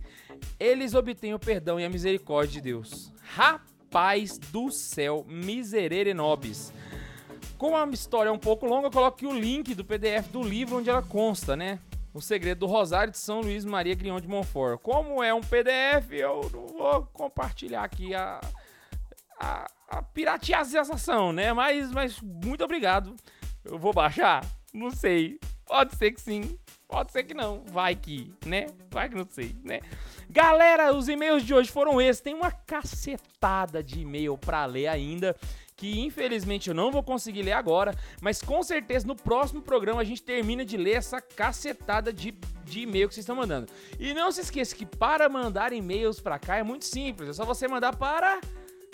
eles 0.58 0.94
obtêm 0.94 1.32
o 1.34 1.38
perdão 1.38 1.78
e 1.78 1.84
a 1.84 1.88
misericórdia 1.90 2.54
de 2.54 2.60
Deus. 2.62 3.12
Rapaz 3.22 4.36
do 4.38 4.70
céu, 4.70 5.24
miserere 5.28 6.12
nobis. 6.12 6.72
Como 7.56 7.76
a 7.76 7.86
história 7.90 8.28
é 8.30 8.32
um 8.32 8.38
pouco 8.38 8.66
longa, 8.66 8.88
eu 8.88 8.90
coloco 8.90 9.16
aqui 9.16 9.26
o 9.26 9.38
link 9.38 9.74
do 9.74 9.84
PDF 9.84 10.26
do 10.32 10.42
livro 10.42 10.78
onde 10.78 10.90
ela 10.90 11.02
consta, 11.02 11.54
né? 11.54 11.78
O 12.14 12.20
Segredo 12.20 12.60
do 12.60 12.66
Rosário 12.66 13.10
de 13.10 13.18
São 13.18 13.40
Luís 13.40 13.64
Maria 13.64 13.94
Grignon 13.94 14.20
de 14.20 14.28
Montfort. 14.28 14.80
Como 14.80 15.20
é 15.22 15.34
um 15.34 15.40
PDF, 15.40 16.12
eu 16.12 16.48
não 16.52 16.66
vou 16.68 17.06
compartilhar 17.12 17.82
aqui 17.82 18.14
a, 18.14 18.40
a, 19.38 19.66
a 19.88 21.32
né? 21.32 21.52
Mas, 21.52 21.90
mas 21.90 22.20
muito 22.20 22.62
obrigado. 22.62 23.16
Eu 23.64 23.78
vou 23.78 23.92
baixar? 23.92 24.46
Não 24.72 24.92
sei. 24.92 25.40
Pode 25.66 25.96
ser 25.96 26.12
que 26.12 26.20
sim. 26.20 26.56
Pode 26.86 27.10
ser 27.10 27.24
que 27.24 27.34
não. 27.34 27.64
Vai 27.66 27.96
que, 27.96 28.32
né? 28.46 28.66
Vai 28.90 29.08
que 29.08 29.16
não 29.16 29.26
sei, 29.28 29.56
né? 29.64 29.80
Galera, 30.30 30.94
os 30.94 31.08
e-mails 31.08 31.42
de 31.42 31.52
hoje 31.52 31.70
foram 31.70 32.00
esses. 32.00 32.22
Tem 32.22 32.34
uma 32.34 32.52
cacetada 32.52 33.82
de 33.82 34.00
e-mail 34.00 34.38
pra 34.38 34.64
ler 34.66 34.86
ainda. 34.86 35.34
Que 35.76 36.00
infelizmente 36.00 36.68
eu 36.68 36.74
não 36.74 36.90
vou 36.90 37.02
conseguir 37.02 37.42
ler 37.42 37.52
agora. 37.52 37.94
Mas 38.20 38.40
com 38.40 38.62
certeza 38.62 39.06
no 39.06 39.16
próximo 39.16 39.60
programa 39.60 40.00
a 40.00 40.04
gente 40.04 40.22
termina 40.22 40.64
de 40.64 40.76
ler 40.76 40.96
essa 40.96 41.20
cacetada 41.20 42.12
de, 42.12 42.32
de 42.64 42.80
e-mail 42.80 43.08
que 43.08 43.14
vocês 43.14 43.24
estão 43.24 43.36
mandando. 43.36 43.70
E 43.98 44.14
não 44.14 44.30
se 44.30 44.40
esqueça 44.40 44.74
que 44.74 44.86
para 44.86 45.28
mandar 45.28 45.72
e-mails 45.72 46.20
pra 46.20 46.38
cá 46.38 46.56
é 46.56 46.62
muito 46.62 46.84
simples. 46.84 47.28
É 47.28 47.32
só 47.32 47.44
você 47.44 47.66
mandar 47.66 47.96
para 47.96 48.40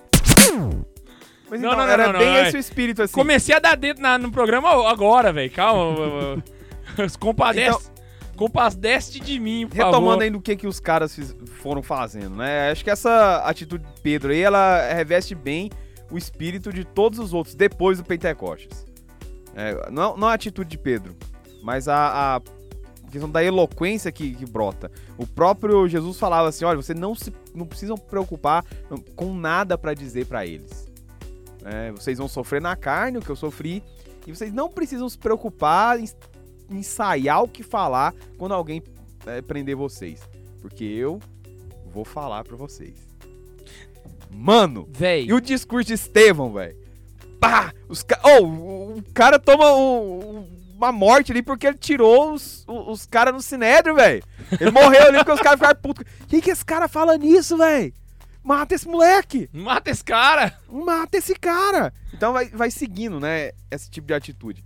Mas 1.50 1.60
Não, 1.60 1.68
então, 1.68 1.72
não, 1.72 1.86
não, 1.86 1.90
era 1.92 2.14
não, 2.14 2.20
bem 2.20 2.34
é. 2.38 2.48
esse 2.48 2.56
o 2.56 2.60
espírito 2.62 3.02
assim. 3.02 3.14
Comecei 3.14 3.54
a 3.54 3.60
dar 3.60 3.76
dedo 3.76 4.00
na- 4.02 4.18
no 4.18 4.32
programa 4.32 4.90
agora, 4.90 5.34
velho. 5.34 5.52
Calma. 5.52 6.42
Compadece. 7.20 7.92
Compadece 8.38 9.20
de 9.20 9.38
mim, 9.38 9.68
por 9.68 9.76
Retomando 9.76 10.06
favor. 10.12 10.24
aí 10.24 10.30
no 10.30 10.42
que, 10.42 10.56
que 10.56 10.66
os 10.66 10.80
caras 10.80 11.14
fiz- 11.14 11.36
foram 11.62 11.84
fazendo, 11.84 12.38
né? 12.38 12.72
Acho 12.72 12.86
que 12.86 12.90
essa 12.90 13.40
atitude 13.46 13.84
de 13.84 14.02
Pedro 14.02 14.32
aí, 14.32 14.40
ela 14.40 14.94
reveste 14.94 15.36
bem 15.36 15.70
o 16.10 16.18
espírito 16.18 16.72
de 16.72 16.86
todos 16.86 17.20
os 17.20 17.34
outros 17.34 17.54
depois 17.54 17.98
do 17.98 18.06
Pentecostes. 18.06 18.86
É, 19.54 19.92
não, 19.92 20.16
não 20.16 20.30
a 20.30 20.34
atitude 20.36 20.70
de 20.70 20.78
Pedro, 20.78 21.14
mas 21.62 21.90
a, 21.90 22.38
a 22.38 22.42
questão 23.14 23.30
da 23.30 23.44
eloquência 23.44 24.12
que, 24.12 24.36
que 24.36 24.46
brota. 24.46 24.92
O 25.18 25.26
próprio 25.26 25.88
Jesus 25.88 26.18
falava 26.20 26.50
assim: 26.50 26.66
olha, 26.66 26.76
vocês 26.76 27.00
não, 27.00 27.16
se, 27.16 27.32
não 27.56 27.66
precisam 27.66 27.98
preocupar 27.98 28.66
com 29.16 29.34
nada 29.34 29.78
pra 29.78 29.94
dizer 29.94 30.26
pra 30.26 30.46
eles. 30.46 30.92
É, 31.64 31.92
vocês 31.92 32.18
vão 32.18 32.28
sofrer 32.28 32.62
na 32.62 32.76
carne 32.76 33.20
o 33.20 33.22
que 33.22 33.30
eu 33.30 33.36
sofri, 33.36 33.82
e 34.28 34.36
vocês 34.36 34.52
não 34.52 34.70
precisam 34.70 35.08
se 35.08 35.18
preocupar 35.18 36.00
em 36.00 36.06
ensaiar 36.70 37.44
o 37.44 37.48
que 37.48 37.62
falar 37.62 38.14
quando 38.38 38.54
alguém 38.54 38.82
é, 39.26 39.42
prender 39.42 39.76
vocês. 39.76 40.20
Porque 40.62 40.84
eu 40.84 41.20
vou 41.94 42.04
falar 42.04 42.44
pra 42.44 42.58
vocês. 42.58 43.08
Mano, 44.32 44.88
Véi. 44.92 45.26
e 45.26 45.34
o 45.34 45.40
discurso 45.40 45.88
de 45.88 45.94
Estevão, 45.94 46.52
velho? 46.52 46.76
Pá! 47.40 47.74
Os 47.88 48.02
ca... 48.02 48.20
oh, 48.24 48.44
o, 48.46 48.98
o 48.98 49.04
cara 49.14 49.38
toma 49.38 49.74
um- 49.76 50.48
uma 50.84 50.92
morte 50.92 51.32
ali 51.32 51.42
porque 51.42 51.68
ele 51.68 51.78
tirou 51.78 52.34
os, 52.34 52.64
os, 52.68 52.88
os 52.88 53.06
caras 53.06 53.34
no 53.34 53.42
sinédrio, 53.42 53.96
velho. 53.96 54.24
Ele 54.60 54.72
morreu 54.72 55.08
ali 55.08 55.18
porque 55.18 55.32
os 55.32 55.42
caras 55.42 55.60
ficaram 55.60 55.80
putos. 55.80 56.06
Quem 56.28 56.42
que 56.42 56.52
esse 56.52 56.66
cara 56.66 56.88
fala 56.88 57.18
nisso, 57.18 57.58
velho? 57.58 57.94
Mata 58.44 58.76
esse 58.76 58.88
moleque! 58.88 59.50
Mata 59.54 59.90
esse 59.90 60.04
cara. 60.04 60.58
Mata 60.70 61.18
esse 61.18 61.34
cara! 61.34 61.94
Então 62.14 62.34
vai, 62.34 62.50
vai 62.50 62.70
seguindo, 62.70 63.20
né? 63.20 63.52
Esse 63.72 63.90
tipo 63.90 64.08
de 64.08 64.14
atitude. 64.14 64.66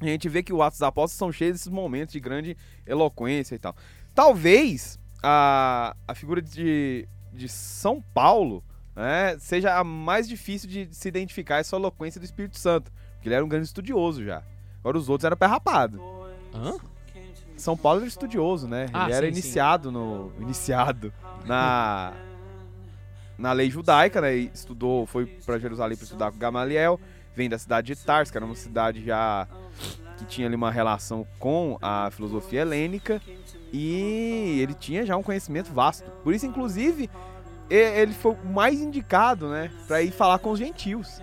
A 0.00 0.06
gente 0.06 0.28
vê 0.28 0.42
que 0.42 0.52
o 0.52 0.62
Atos 0.62 0.78
dos 0.78 0.86
Apóstolos 0.86 1.18
são 1.18 1.32
cheios 1.32 1.54
desses 1.54 1.68
momentos 1.68 2.12
de 2.12 2.20
grande 2.20 2.56
eloquência 2.86 3.54
e 3.54 3.58
tal. 3.58 3.74
Talvez 4.14 4.98
a, 5.22 5.96
a 6.06 6.14
figura 6.14 6.40
de, 6.40 7.08
de 7.32 7.48
São 7.48 8.00
Paulo 8.14 8.62
né, 8.94 9.36
seja 9.40 9.76
a 9.76 9.82
mais 9.82 10.28
difícil 10.28 10.68
de 10.68 10.88
se 10.92 11.08
identificar 11.08 11.58
essa 11.58 11.74
eloquência 11.74 12.20
do 12.20 12.24
Espírito 12.24 12.58
Santo. 12.58 12.92
Porque 13.14 13.28
ele 13.28 13.34
era 13.34 13.44
um 13.44 13.48
grande 13.48 13.66
estudioso 13.66 14.24
já. 14.24 14.42
Agora 14.84 14.98
os 14.98 15.08
outros 15.08 15.24
eram 15.24 15.34
pé 15.34 15.46
rapado. 15.46 15.98
Hã? 16.54 16.76
São 17.56 17.74
Paulo 17.74 18.00
era 18.00 18.08
estudioso, 18.08 18.68
né? 18.68 18.86
Ah, 18.92 19.04
ele 19.04 19.14
era 19.14 19.26
sim, 19.26 19.32
sim. 19.32 19.38
iniciado 19.38 19.90
no. 19.90 20.30
Iniciado 20.38 21.10
na. 21.46 22.12
Na 23.38 23.52
lei 23.52 23.70
judaica, 23.70 24.20
né? 24.20 24.36
E 24.36 24.50
estudou, 24.52 25.06
foi 25.06 25.24
pra 25.24 25.58
Jerusalém 25.58 25.96
pra 25.96 26.04
estudar 26.04 26.30
com 26.30 26.38
Gamaliel. 26.38 27.00
Vem 27.34 27.48
da 27.48 27.58
cidade 27.58 27.94
de 27.94 27.96
Tarso, 27.96 28.30
que 28.30 28.36
era 28.36 28.44
uma 28.44 28.54
cidade 28.54 29.02
já 29.02 29.48
que 30.18 30.24
tinha 30.26 30.46
ali 30.46 30.54
uma 30.54 30.70
relação 30.70 31.26
com 31.38 31.78
a 31.80 32.10
filosofia 32.10 32.60
helênica. 32.60 33.22
E 33.72 34.60
ele 34.60 34.74
tinha 34.74 35.06
já 35.06 35.16
um 35.16 35.22
conhecimento 35.22 35.72
vasto. 35.72 36.08
Por 36.22 36.34
isso, 36.34 36.46
inclusive, 36.46 37.10
ele 37.70 38.12
foi 38.12 38.32
o 38.32 38.46
mais 38.46 38.80
indicado, 38.80 39.48
né? 39.48 39.70
Pra 39.88 40.02
ir 40.02 40.12
falar 40.12 40.38
com 40.38 40.50
os 40.50 40.58
gentios. 40.58 41.20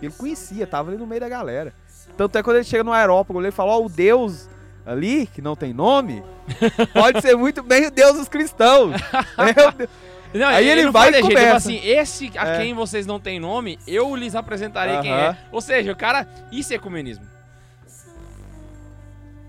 Ele 0.00 0.12
conhecia, 0.12 0.66
tava 0.66 0.90
ali 0.90 0.98
no 0.98 1.06
meio 1.06 1.20
da 1.20 1.28
galera. 1.28 1.74
Tanto 2.16 2.36
é 2.38 2.42
quando 2.42 2.56
ele 2.56 2.64
chega 2.64 2.82
no 2.84 2.92
aerópago, 2.92 3.40
ele 3.40 3.50
fala: 3.50 3.72
Ó, 3.72 3.84
o 3.84 3.88
Deus 3.88 4.48
ali, 4.84 5.26
que 5.26 5.42
não 5.42 5.54
tem 5.56 5.72
nome, 5.74 6.22
pode 6.94 7.20
ser 7.20 7.36
muito 7.36 7.62
bem 7.62 7.86
o 7.86 7.90
Deus 7.90 8.16
dos 8.16 8.28
cristãos. 8.28 8.94
Não, 10.34 10.48
Aí 10.48 10.68
ele 10.68 10.82
não 10.84 10.92
vai 10.92 11.08
e 11.08 11.12
jeito, 11.14 11.28
tipo 11.28 11.40
assim, 11.54 11.80
esse 11.82 12.30
a 12.36 12.46
É. 12.48 12.58
quem 12.58 12.74
vocês 12.74 13.06
não 13.06 13.18
têm 13.18 13.40
nome, 13.40 13.78
eu 13.86 14.14
lhes 14.14 14.34
apresentarei 14.34 14.98
quem 15.00 15.10
Aham. 15.10 15.30
é. 15.30 15.36
Ou 15.50 15.60
seja, 15.62 15.92
o 15.92 15.96
cara. 15.96 16.28
Isso 16.52 16.72
é 16.74 16.76
ecumenismo. 16.76 17.24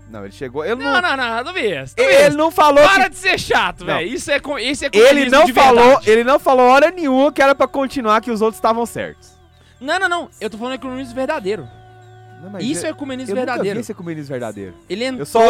Não, 0.08 0.24
ele 0.24 0.32
chegou. 0.32 0.64
Ele 0.64 0.76
Não, 0.76 0.92
não, 1.02 1.02
não, 1.02 1.16
não, 1.16 1.44
não 1.44 1.56
isso. 1.58 1.94
ele 1.98 2.36
não 2.36 2.50
falou 2.50 2.82
Para 2.82 3.04
que. 3.04 3.10
de 3.10 3.16
ser 3.16 3.38
chato, 3.38 3.84
velho. 3.84 4.08
Isso 4.08 4.30
é, 4.30 4.40
co- 4.40 4.58
isso 4.58 4.84
é 4.86 4.90
Ele 4.94 5.28
não 5.28 5.48
falou, 5.48 6.00
ele 6.06 6.24
não 6.24 6.38
falou 6.38 6.66
hora 6.70 6.90
nenhuma 6.90 7.30
que 7.30 7.42
era 7.42 7.54
pra 7.54 7.68
continuar 7.68 8.22
que 8.22 8.30
os 8.30 8.40
outros 8.40 8.56
estavam 8.56 8.86
certos. 8.86 9.36
Não, 9.78 9.98
não, 10.00 10.08
não. 10.08 10.30
Eu 10.40 10.48
tô 10.48 10.56
falando 10.56 10.74
ecumenismo 10.74 11.14
verdadeiro. 11.14 11.68
Não, 12.40 12.58
Isso 12.60 12.84
é 12.84 12.88
eu, 12.88 12.92
ecumenismo 12.92 13.32
eu 13.32 13.36
nunca 13.36 13.46
vi 13.46 13.50
verdadeiro. 13.52 13.80
esse 13.80 13.92
ecumenismo 13.92 14.28
verdadeiro. 14.30 14.74
Ele 14.88 15.04
entrou. 15.04 15.20
Eu 15.20 15.26
só. 15.26 15.40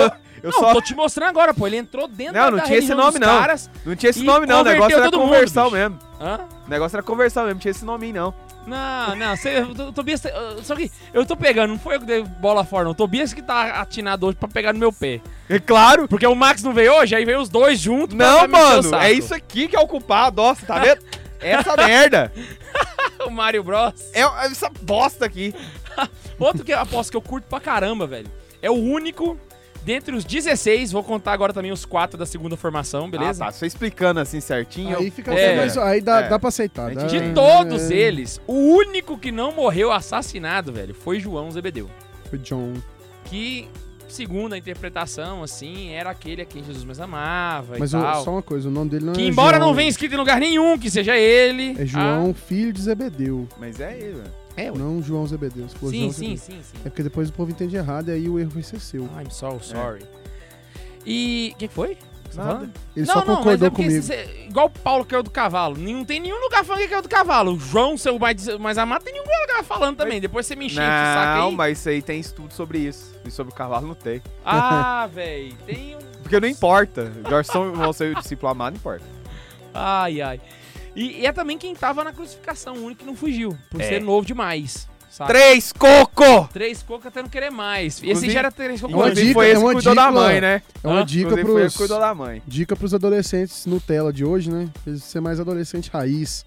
Eu 0.42 0.50
não, 0.50 0.58
só. 0.60 0.72
tô 0.72 0.80
te 0.80 0.94
mostrando 0.94 1.28
agora, 1.28 1.52
pô. 1.52 1.66
Ele 1.66 1.76
entrou 1.76 2.08
dentro 2.08 2.34
Não, 2.34 2.44
da 2.46 2.50
não 2.50 2.58
da 2.58 2.64
tinha 2.64 2.78
esse 2.78 2.94
nome, 2.94 3.18
não. 3.18 3.38
caras. 3.38 3.70
Não 3.84 3.94
tinha 3.96 4.10
esse 4.10 4.22
nome, 4.22 4.46
não. 4.46 4.60
O 4.60 4.64
negócio 4.64 4.96
era 4.96 5.04
mundo, 5.06 5.18
conversão 5.18 5.64
bicho. 5.64 5.76
mesmo. 5.76 5.98
Hã? 6.20 6.40
O 6.66 6.70
negócio 6.70 6.96
era 6.96 7.02
conversão 7.02 7.42
mesmo, 7.44 7.54
não 7.54 7.60
tinha 7.60 7.70
esse 7.70 7.84
nome, 7.84 8.12
não. 8.12 8.34
Não, 8.66 9.16
não, 9.16 9.34
você, 9.36 9.60
o 9.60 9.92
Tobias. 9.92 10.22
Só 10.62 10.76
que 10.76 10.90
eu 11.14 11.24
tô 11.24 11.34
pegando, 11.36 11.70
não 11.70 11.78
foi 11.78 11.96
eu 11.96 12.00
que 12.00 12.06
dei 12.06 12.22
bola 12.22 12.64
fora, 12.64 12.84
não. 12.84 12.90
O 12.90 12.94
Tobias 12.94 13.32
que 13.32 13.40
tá 13.40 13.80
atinado 13.80 14.26
hoje 14.26 14.36
pra 14.36 14.46
pegar 14.48 14.72
no 14.74 14.78
meu 14.78 14.92
pé. 14.92 15.20
É 15.48 15.58
claro. 15.58 16.06
Porque 16.06 16.26
o 16.26 16.34
Max 16.34 16.62
não 16.62 16.74
veio 16.74 16.92
hoje, 16.92 17.14
aí 17.14 17.24
veio 17.24 17.40
os 17.40 17.48
dois 17.48 17.78
juntos. 17.80 18.14
Não, 18.14 18.46
mano, 18.46 18.94
é 18.96 19.10
isso 19.10 19.32
aqui 19.34 19.68
que 19.68 19.76
é 19.76 19.80
o 19.80 19.86
culpado, 19.86 20.42
nossa, 20.42 20.66
tá 20.66 20.78
vendo? 20.78 21.00
Essa 21.40 21.76
merda. 21.76 22.32
o 23.26 23.30
Mario 23.30 23.62
Bros. 23.62 23.94
É 24.12 24.22
essa 24.46 24.68
bosta 24.82 25.24
aqui. 25.24 25.54
Outro 26.38 26.64
que 26.64 26.72
eu 26.72 26.78
aposto 26.78 27.10
que 27.10 27.16
eu 27.16 27.22
curto 27.22 27.44
pra 27.48 27.60
caramba, 27.60 28.06
velho. 28.06 28.28
É 28.60 28.70
o 28.70 28.74
único 28.74 29.38
dentre 29.84 30.14
os 30.14 30.24
16, 30.24 30.92
vou 30.92 31.02
contar 31.02 31.32
agora 31.32 31.52
também 31.52 31.70
os 31.72 31.84
quatro 31.86 32.18
da 32.18 32.26
segunda 32.26 32.56
formação, 32.56 33.08
beleza? 33.08 33.42
Ah, 33.42 33.46
tá. 33.46 33.52
Você 33.52 33.66
explicando 33.66 34.20
assim 34.20 34.40
certinho. 34.40 34.98
Aí 34.98 35.10
fica 35.10 35.32
É. 35.32 35.56
mas 35.56 35.78
aí 35.78 36.00
dá, 36.02 36.20
É. 36.20 36.28
dá 36.28 36.38
pra 36.38 36.48
aceitar. 36.48 36.92
dá- 36.94 37.06
De 37.06 37.16
É. 37.16 37.32
todos 37.32 37.90
eles, 37.90 38.38
o 38.46 38.52
único 38.52 39.16
que 39.16 39.32
não 39.32 39.52
morreu 39.52 39.90
assassinado, 39.90 40.72
velho, 40.72 40.94
foi 40.94 41.18
João 41.20 41.50
Zebedeu. 41.50 41.88
Foi 42.28 42.38
John. 42.40 42.74
Que, 43.24 43.66
segundo 44.08 44.52
a 44.54 44.58
interpretação, 44.58 45.42
assim, 45.42 45.90
era 45.90 46.10
aquele 46.10 46.42
a 46.42 46.44
quem 46.44 46.62
Jesus 46.64 46.84
mais 46.84 47.00
amava 47.00 47.76
Mas 47.78 47.92
e 47.92 47.96
o- 47.96 48.00
tal. 48.02 48.24
só 48.24 48.30
uma 48.32 48.42
coisa, 48.42 48.68
o 48.68 48.72
nome 48.72 48.90
dele 48.90 49.04
não 49.06 49.12
Que 49.14 49.22
é 49.22 49.26
embora 49.26 49.56
João, 49.56 49.68
não 49.68 49.74
venha 49.74 49.88
escrito 49.88 50.14
em 50.14 50.18
lugar 50.18 50.38
nenhum 50.40 50.76
que 50.78 50.90
seja 50.90 51.16
ele. 51.16 51.76
É 51.80 51.86
João, 51.86 52.34
filho 52.34 52.72
de 52.74 52.82
Zebedeu. 52.82 53.48
Mas 53.58 53.80
é 53.80 53.92
ele, 53.96 54.12
velho. 54.14 54.32
É, 54.60 54.70
ué. 54.70 54.78
Não 54.78 55.02
João 55.02 55.26
Zebedeu. 55.26 55.68
Sim, 55.68 55.76
João 55.80 55.90
sim, 55.92 56.10
Zebedeu. 56.10 56.36
sim, 56.38 56.60
sim. 56.62 56.78
É 56.84 56.88
porque 56.88 57.02
depois 57.02 57.28
o 57.28 57.32
povo 57.32 57.50
entende 57.50 57.76
errado 57.76 58.08
e 58.08 58.12
aí 58.12 58.28
o 58.28 58.38
erro 58.38 58.50
vai 58.50 58.62
ser 58.62 58.80
seu. 58.80 59.04
I'm 59.04 59.30
so 59.30 59.58
sorry. 59.60 60.04
E. 61.06 61.52
O 61.54 61.58
que 61.58 61.68
foi? 61.68 61.96
Você 62.30 62.36
tá 62.36 62.44
Nada. 62.44 62.70
Ele 62.94 63.06
não, 63.06 63.14
só 63.14 63.20
não, 63.20 63.26
mas 63.26 63.36
concordou 63.38 63.66
é 63.66 63.70
porque 63.70 63.84
comigo. 63.84 64.02
cê- 64.02 64.46
igual 64.48 64.66
o 64.66 64.70
Paulo 64.70 65.04
caiu 65.04 65.22
do 65.22 65.30
cavalo. 65.30 65.78
Não 65.78 66.04
tem 66.04 66.20
nenhum 66.20 66.38
lugar 66.42 66.62
falando 66.62 66.82
que 66.82 66.88
caiu 66.88 67.00
do 67.00 67.08
cavalo. 67.08 67.54
O 67.54 67.58
João, 67.58 67.96
seu 67.96 68.18
mais, 68.18 68.46
mais 68.58 68.76
amado, 68.76 69.02
tem 69.04 69.14
nenhum 69.14 69.24
lugar 69.24 69.64
falando 69.64 69.96
também. 69.96 70.20
Depois 70.20 70.44
você 70.46 70.54
me 70.54 70.66
enche 70.66 70.76
Não, 70.76 71.48
aí. 71.48 71.54
mas 71.56 71.78
isso 71.78 71.88
aí 71.88 72.02
tem 72.02 72.20
estudo 72.20 72.52
sobre 72.52 72.80
isso. 72.80 73.14
E 73.24 73.30
sobre 73.30 73.52
o 73.52 73.56
cavalo 73.56 73.86
não 73.86 73.94
tem. 73.94 74.20
Ah, 74.44 75.08
velho. 75.12 75.56
Tem 75.64 75.96
um. 75.96 75.98
Porque 76.22 76.38
não 76.38 76.48
importa. 76.48 77.10
Jorge 77.26 77.50
São 77.50 77.74
João 77.74 77.92
ser 77.94 78.14
o 78.14 78.20
discípulo 78.20 78.52
amado, 78.52 78.74
não 78.74 78.78
importa. 78.78 79.04
Ai, 79.72 80.20
ai. 80.20 80.40
E, 80.98 81.20
e 81.20 81.26
é 81.26 81.32
também 81.32 81.56
quem 81.56 81.74
tava 81.74 82.02
na 82.04 82.12
crucificação, 82.12 82.74
o 82.76 82.84
único 82.84 83.00
que 83.00 83.06
não 83.06 83.14
fugiu, 83.14 83.56
por 83.70 83.80
É. 83.80 83.88
ser 83.88 84.00
novo 84.02 84.26
demais. 84.26 84.88
Sabe? 85.10 85.32
Três 85.32 85.72
coco! 85.72 86.48
Três 86.52 86.82
coca 86.82 87.08
até 87.08 87.22
não 87.22 87.28
querer 87.30 87.50
mais. 87.50 87.94
Esse 87.96 88.06
Inclusive- 88.06 88.32
já 88.32 88.38
era 88.40 88.52
três 88.52 88.70
antes. 88.72 88.86
dica- 88.88 88.98
Inclusive 89.00 89.32
foi 89.32 89.46
esse 89.46 89.56
é 89.56 89.66
que 89.66 89.72
cuidou 89.74 89.94
da 89.94 90.08
dica- 90.08 90.12
mãe, 90.20 90.40
né? 90.40 90.62
É 90.84 90.86
uma 90.88 91.00
Hã? 91.00 91.06
dica 91.06 91.30
Inclusive 91.30 91.52
pros, 91.60 91.76
cuidou 91.76 91.98
da 91.98 92.14
mãe. 92.14 92.42
dica 92.46 92.76
pros 92.76 92.92
adolescentes 92.94 93.64
Nutella 93.66 94.12
de 94.12 94.24
hoje, 94.24 94.50
né? 94.50 94.68
Eles 94.86 95.02
ser 95.04 95.20
mais 95.20 95.40
adolescente 95.40 95.88
raiz. 95.90 96.44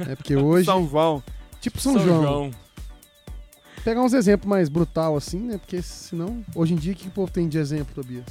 É 0.00 0.16
porque 0.16 0.34
hoje, 0.36 0.64
São 0.64 0.88
João. 0.88 1.22
tipo 1.60 1.78
São, 1.80 1.98
João, 1.98 2.50
pegar 3.84 4.02
uns 4.02 4.12
exemplos 4.12 4.48
mais 4.48 4.68
brutal 4.68 5.16
assim, 5.16 5.38
né? 5.38 5.58
Porque 5.58 5.80
senão, 5.80 6.44
hoje 6.54 6.74
em 6.74 6.76
dia, 6.76 6.92
o 6.92 6.96
que 6.96 7.08
o 7.08 7.10
povo 7.12 7.30
tem 7.30 7.48
de 7.48 7.58
exemplo, 7.58 7.94
Tobias? 7.94 8.24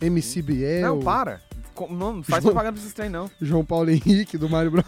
MC 0.00 0.40
Biel, 0.42 0.80
Não, 0.96 1.00
para. 1.00 1.40
Não, 1.90 2.14
não 2.14 2.22
faz 2.22 2.42
João- 2.42 2.52
propaganda 2.54 2.72
pra 2.74 2.80
esses 2.82 2.92
trem, 2.94 3.08
não. 3.10 3.30
João 3.40 3.64
Paulo 3.64 3.90
Henrique, 3.90 4.38
do 4.38 4.48
Mário 4.48 4.70
Bros. 4.70 4.84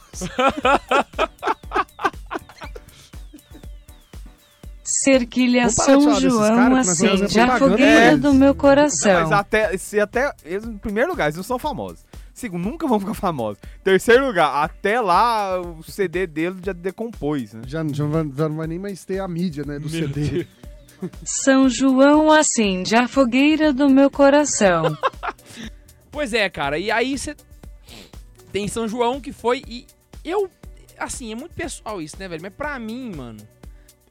Cerquilha 4.85 5.69
São 5.69 6.19
João 6.21 6.77
acende 6.77 7.41
a 7.41 7.47
propaganda 7.47 7.59
fogueira 7.59 8.01
deles. 8.11 8.21
do 8.21 8.33
meu 8.35 8.49
Não, 8.49 8.55
coração. 8.55 9.13
mas 9.23 9.33
até, 9.33 9.77
se 9.77 9.99
até, 9.99 10.33
em 10.45 10.79
primeiro 10.79 11.11
lugar, 11.11 11.25
eles 11.27 11.37
não 11.37 11.43
são 11.43 11.59
famosos. 11.59 12.05
Segundo, 12.33 12.63
nunca 12.65 12.87
vão 12.87 13.01
ficar 13.01 13.15
famosos. 13.15 13.59
Terceiro 13.83 14.27
lugar, 14.27 14.63
até 14.63 15.01
lá 15.01 15.61
o 15.61 15.83
CD 15.83 16.27
dele 16.27 16.57
já 16.65 16.73
decompôs, 16.73 17.53
né? 17.55 17.63
Já, 17.67 17.85
já, 17.93 18.05
não 18.05 18.11
vai, 18.11 18.31
já 18.37 18.49
não 18.49 18.57
vai 18.57 18.67
nem 18.67 18.79
mais 18.79 19.05
ter 19.05 19.19
a 19.21 19.27
mídia, 19.27 19.65
né? 19.67 19.79
Do 19.79 19.89
CD. 19.89 20.47
São 21.25 21.69
João 21.69 22.31
acende 22.31 22.95
a 22.95 23.09
fogueira 23.09 23.73
do 23.73 23.89
meu 23.89 24.11
coração. 24.11 24.97
Pois 26.17 26.33
é, 26.33 26.49
cara. 26.49 26.79
E 26.79 26.91
aí 26.91 27.19
você 27.19 27.37
tem 28.51 28.67
São 28.67 28.89
João 28.89 29.21
que 29.21 29.33
foi 29.33 29.63
e 29.69 29.87
eu 30.25 30.51
assim, 30.99 31.31
é 31.31 31.35
muito 31.35 31.55
pessoal 31.55 32.01
isso, 32.01 32.17
né, 32.19 32.27
velho? 32.27 32.41
Mas 32.41 32.55
pra 32.55 32.79
mim, 32.79 33.13
mano, 33.15 33.47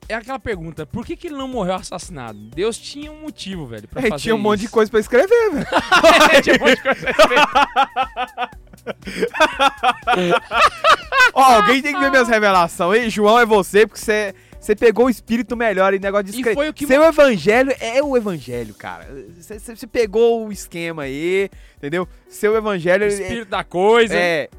é 0.07 0.13
aquela 0.13 0.37
pergunta, 0.37 0.85
por 0.85 1.03
que 1.03 1.15
que 1.15 1.25
ele 1.25 1.35
não 1.35 1.47
morreu 1.47 1.73
assassinado? 1.73 2.37
Deus 2.53 2.77
tinha 2.77 3.11
um 3.11 3.21
motivo, 3.21 3.65
velho, 3.65 3.87
pra 3.87 4.01
É, 4.05 4.09
fazer 4.09 4.21
tinha 4.21 4.35
um 4.35 4.37
monte 4.37 4.59
de 4.59 4.65
isso. 4.65 4.73
coisa 4.73 4.91
pra 4.91 4.99
escrever, 4.99 5.49
velho. 5.51 5.65
tinha 6.43 6.55
um 6.57 6.59
monte 6.59 6.75
de 6.75 6.81
coisa. 6.83 7.07
Ó, 11.33 11.41
alguém 11.55 11.81
tem 11.81 11.95
que 11.95 11.99
ver 11.99 12.11
minhas 12.11 12.27
revelações. 12.27 13.01
Ei, 13.01 13.09
João, 13.09 13.39
é 13.39 13.47
você, 13.47 13.87
porque 13.87 13.99
você, 13.99 14.35
você 14.65 14.75
pegou 14.75 15.05
o 15.05 15.09
espírito 15.09 15.55
melhor 15.55 15.93
e 15.93 15.99
negócio 15.99 16.25
de 16.25 16.31
E 16.31 16.35
escrever. 16.37 16.55
foi 16.55 16.69
o 16.69 16.73
que 16.73 16.87
Seu 16.87 17.03
evangelho 17.03 17.73
é 17.79 18.01
o 18.01 18.17
evangelho, 18.17 18.73
cara. 18.73 19.07
Você, 19.39 19.85
pegou 19.87 20.45
o 20.47 20.51
esquema 20.51 21.03
aí, 21.03 21.49
entendeu? 21.77 22.07
Seu 22.27 22.55
evangelho 22.55 23.03
o 23.03 23.05
é- 23.05 23.09
espírito 23.09 23.49
da 23.49 23.63
coisa. 23.63 24.15
é. 24.15 24.49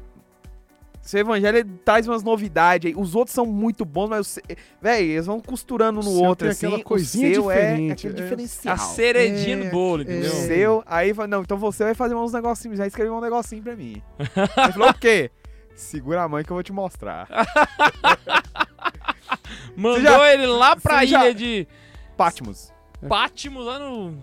Seu 1.01 1.21
evangelho 1.21 1.59
ele 1.59 1.69
traz 1.85 2.05
umas 2.05 2.21
novidades 2.21 2.89
aí. 2.91 2.97
Os 2.97 3.15
outros 3.15 3.33
são 3.33 3.45
muito 3.45 3.85
bons, 3.85 4.09
mas, 4.09 4.39
véi, 4.81 5.03
eles 5.11 5.25
vão 5.25 5.39
costurando 5.39 6.01
no 6.01 6.09
O 6.09 6.23
outro 6.23 6.49
assim. 6.49 6.65
aquela 6.67 6.81
O 6.81 6.83
coisinha 6.83 7.33
seu 7.33 7.49
é 7.49 7.55
diferente, 7.55 7.91
aquele 8.07 8.13
é. 8.19 8.23
diferencial. 8.23 8.75
A 8.75 8.77
ceredinha 8.77 9.55
É, 9.55 9.59
do 9.63 9.71
bolo, 9.71 10.01
é. 10.01 10.03
entendeu? 10.03 10.31
O 10.31 10.35
seu, 10.35 10.83
aí 10.85 11.13
fala, 11.13 11.27
não, 11.29 11.41
então 11.43 11.57
você 11.57 11.85
vai 11.85 11.93
fazer 11.95 12.13
uns 12.13 12.33
negocinhos, 12.33 12.77
vai 12.77 12.87
escrever 12.87 13.09
um 13.11 13.21
negocinho 13.21 13.63
pra 13.63 13.73
mim. 13.73 14.01
Ele 14.19 14.73
falou, 14.73 14.89
o 14.89 14.93
quê? 14.95 15.31
Segura 15.75 16.23
a 16.23 16.27
mãe 16.27 16.43
que 16.43 16.51
eu 16.51 16.55
vou 16.55 16.63
te 16.63 16.73
mostrar. 16.73 17.27
Mandou 19.75 20.01
já- 20.01 20.33
ele 20.33 20.45
lá 20.47 20.75
pra 20.75 20.99
você 20.99 21.05
ilha 21.05 21.19
já- 21.19 21.31
de 21.31 21.67
Patmos. 22.15 22.71
Pátimo, 23.07 23.59
lá 23.59 23.77
no... 23.79 24.17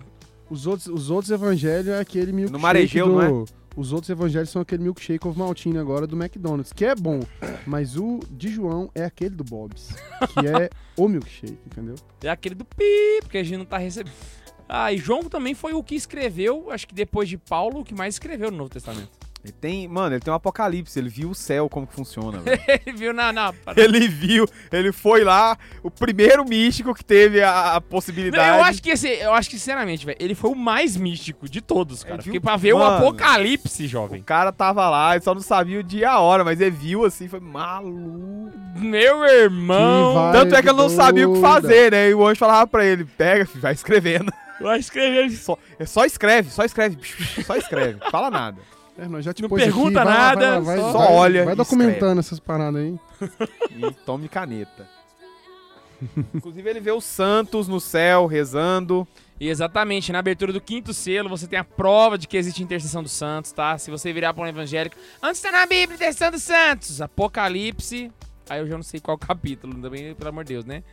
Os 0.50 0.66
outros, 0.66 0.86
os 0.88 1.10
outros 1.10 1.30
evangelhos 1.30 1.88
é 1.88 1.98
aquele 2.00 2.32
milkshake 2.32 2.60
Marejeu, 2.62 3.06
do... 3.06 3.14
não 3.22 3.44
Os 3.76 3.92
outros 3.92 4.10
evangelhos 4.10 4.50
são 4.50 4.60
aquele 4.62 4.82
milkshake 4.82 5.26
of 5.26 5.38
maltine 5.38 5.78
agora 5.78 6.06
do 6.06 6.16
McDonald's, 6.16 6.72
que 6.72 6.84
é 6.84 6.94
bom. 6.94 7.20
Mas 7.66 7.96
o 7.96 8.20
de 8.30 8.48
João 8.48 8.90
é 8.94 9.04
aquele 9.04 9.34
do 9.34 9.44
Bob's, 9.44 9.90
que 10.34 10.46
é 10.46 10.68
o 10.96 11.08
milkshake, 11.08 11.58
entendeu? 11.66 11.94
É 12.22 12.28
aquele 12.28 12.54
do 12.54 12.64
pi, 12.64 13.20
porque 13.22 13.38
a 13.38 13.44
gente 13.44 13.56
não 13.58 13.64
tá 13.64 13.78
recebendo. 13.78 14.12
Ah, 14.68 14.92
e 14.92 14.98
João 14.98 15.22
também 15.24 15.54
foi 15.54 15.72
o 15.72 15.82
que 15.82 15.94
escreveu, 15.94 16.70
acho 16.70 16.86
que 16.88 16.94
depois 16.94 17.28
de 17.28 17.36
Paulo, 17.38 17.80
o 17.80 17.84
que 17.84 17.94
mais 17.94 18.14
escreveu 18.16 18.50
no 18.50 18.56
Novo 18.58 18.70
Testamento. 18.70 19.10
Ele 19.44 19.52
tem, 19.52 19.86
mano, 19.86 20.14
ele 20.14 20.22
tem 20.22 20.32
um 20.32 20.36
apocalipse, 20.36 20.98
ele 20.98 21.10
viu 21.10 21.28
o 21.28 21.34
céu 21.34 21.68
como 21.68 21.86
que 21.86 21.92
funciona, 21.94 22.38
velho. 22.38 22.58
Ele 22.86 22.96
viu 22.96 23.12
na... 23.12 23.30
na... 23.30 23.52
Ele 23.76 24.08
viu, 24.08 24.46
ele 24.72 24.90
foi 24.90 25.22
lá, 25.22 25.58
o 25.82 25.90
primeiro 25.90 26.46
místico 26.46 26.94
que 26.94 27.04
teve 27.04 27.42
a, 27.42 27.72
a 27.72 27.74
Não, 27.74 27.80
possibilidade. 27.82 28.58
eu 28.58 28.64
acho 28.64 28.82
que 28.82 28.88
esse, 28.88 29.06
eu 29.06 29.34
acho 29.34 29.50
que 29.50 29.58
sinceramente, 29.58 30.06
velho, 30.06 30.16
ele 30.18 30.34
foi 30.34 30.48
o 30.50 30.54
mais 30.54 30.96
místico 30.96 31.46
de 31.46 31.60
todos, 31.60 32.02
cara. 32.02 32.14
Ele 32.14 32.22
viu- 32.22 32.32
Porque 32.32 32.40
pra 32.40 32.56
ver 32.56 32.72
o 32.72 32.82
apocalipse, 32.82 33.84
O 33.84 33.88
jovem. 33.88 34.22
cara 34.22 34.50
tava 34.50 34.88
lá, 34.88 35.14
ele 35.14 35.22
só 35.22 35.34
não 35.34 35.42
sabia 35.42 35.80
o 35.80 35.82
dia 35.82 36.00
e 36.00 36.04
a 36.06 36.18
hora, 36.20 36.42
mas 36.42 36.58
ele 36.58 36.70
viu 36.70 37.04
assim, 37.04 37.28
foi 37.28 37.40
maluco. 37.40 38.50
Meu 38.76 39.24
irmão. 39.26 40.32
Tanto 40.32 40.54
é 40.54 40.62
que 40.62 40.68
ele 40.70 40.78
não 40.78 40.88
sabia 40.88 41.28
o 41.28 41.34
que 41.34 41.40
fazer, 41.42 41.92
né? 41.92 42.08
E 42.08 42.14
o 42.14 42.26
anjo 42.26 42.38
falava 42.38 42.66
pra 42.66 42.84
ele, 42.84 43.04
pega, 43.04 43.44
filho, 43.44 43.60
vai 43.60 43.74
escrevendo. 43.74 44.32
Vai 44.60 44.78
escrever. 44.78 45.30
Só, 45.36 45.58
é 45.78 45.84
só 45.84 46.04
escreve, 46.06 46.50
só 46.50 46.64
escreve, 46.64 46.96
só 47.44 47.56
escreve, 47.56 47.98
fala 48.10 48.30
nada. 48.30 48.58
É, 48.96 49.08
nós 49.08 49.24
já 49.24 49.32
te 49.34 49.42
Não 49.42 49.48
pôs 49.48 49.60
aqui, 49.62 49.72
pergunta 49.72 50.04
lá, 50.04 50.10
nada, 50.12 50.60
vai 50.60 50.76
lá, 50.76 50.82
vai- 50.82 50.92
só 50.92 50.98
vai- 50.98 51.12
olha 51.12 51.44
Vai 51.44 51.56
documentando 51.56 52.20
essas 52.20 52.38
paradas 52.38 52.80
aí. 52.80 52.98
E 53.76 53.90
tome 54.06 54.28
caneta. 54.28 54.88
Inclusive 56.34 56.68
ele 56.68 56.80
vê 56.80 56.92
os 56.92 57.04
santos 57.04 57.66
no 57.66 57.80
céu 57.80 58.26
rezando. 58.26 59.06
E 59.40 59.48
exatamente, 59.48 60.12
na 60.12 60.20
abertura 60.20 60.52
do 60.52 60.60
quinto 60.60 60.94
selo, 60.94 61.28
você 61.28 61.46
tem 61.48 61.58
a 61.58 61.64
prova 61.64 62.16
de 62.16 62.28
que 62.28 62.36
existe 62.36 62.62
intercessão 62.62 63.02
dos 63.02 63.12
santos, 63.12 63.50
tá? 63.52 63.76
Se 63.78 63.90
você 63.90 64.12
virar 64.12 64.32
para 64.32 64.44
um 64.44 64.46
evangélico, 64.46 64.96
antes 65.22 65.42
está 65.42 65.50
na 65.50 65.66
Bíblia, 65.66 65.96
intercessão 65.96 66.30
dos 66.30 66.42
santos, 66.42 67.00
Apocalipse. 67.00 68.12
Aí 68.48 68.60
eu 68.60 68.66
já 68.68 68.76
não 68.76 68.82
sei 68.84 69.00
qual 69.00 69.16
capítulo, 69.18 69.74
também, 69.80 70.14
pelo 70.14 70.28
amor 70.30 70.44
de 70.44 70.52
Deus, 70.54 70.64
né? 70.64 70.84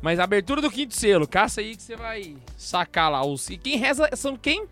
Mas 0.00 0.18
a 0.18 0.24
abertura 0.24 0.62
do 0.62 0.70
quinto 0.70 0.94
selo, 0.94 1.28
caça 1.28 1.60
aí 1.60 1.76
que 1.76 1.82
você 1.82 1.96
vai 1.96 2.34
sacar 2.56 3.10
lá. 3.10 3.22
Os... 3.26 3.50
E 3.50 3.58
quem 3.58 3.76
reza 3.76 4.08
são 4.16 4.34
quem? 4.36 4.66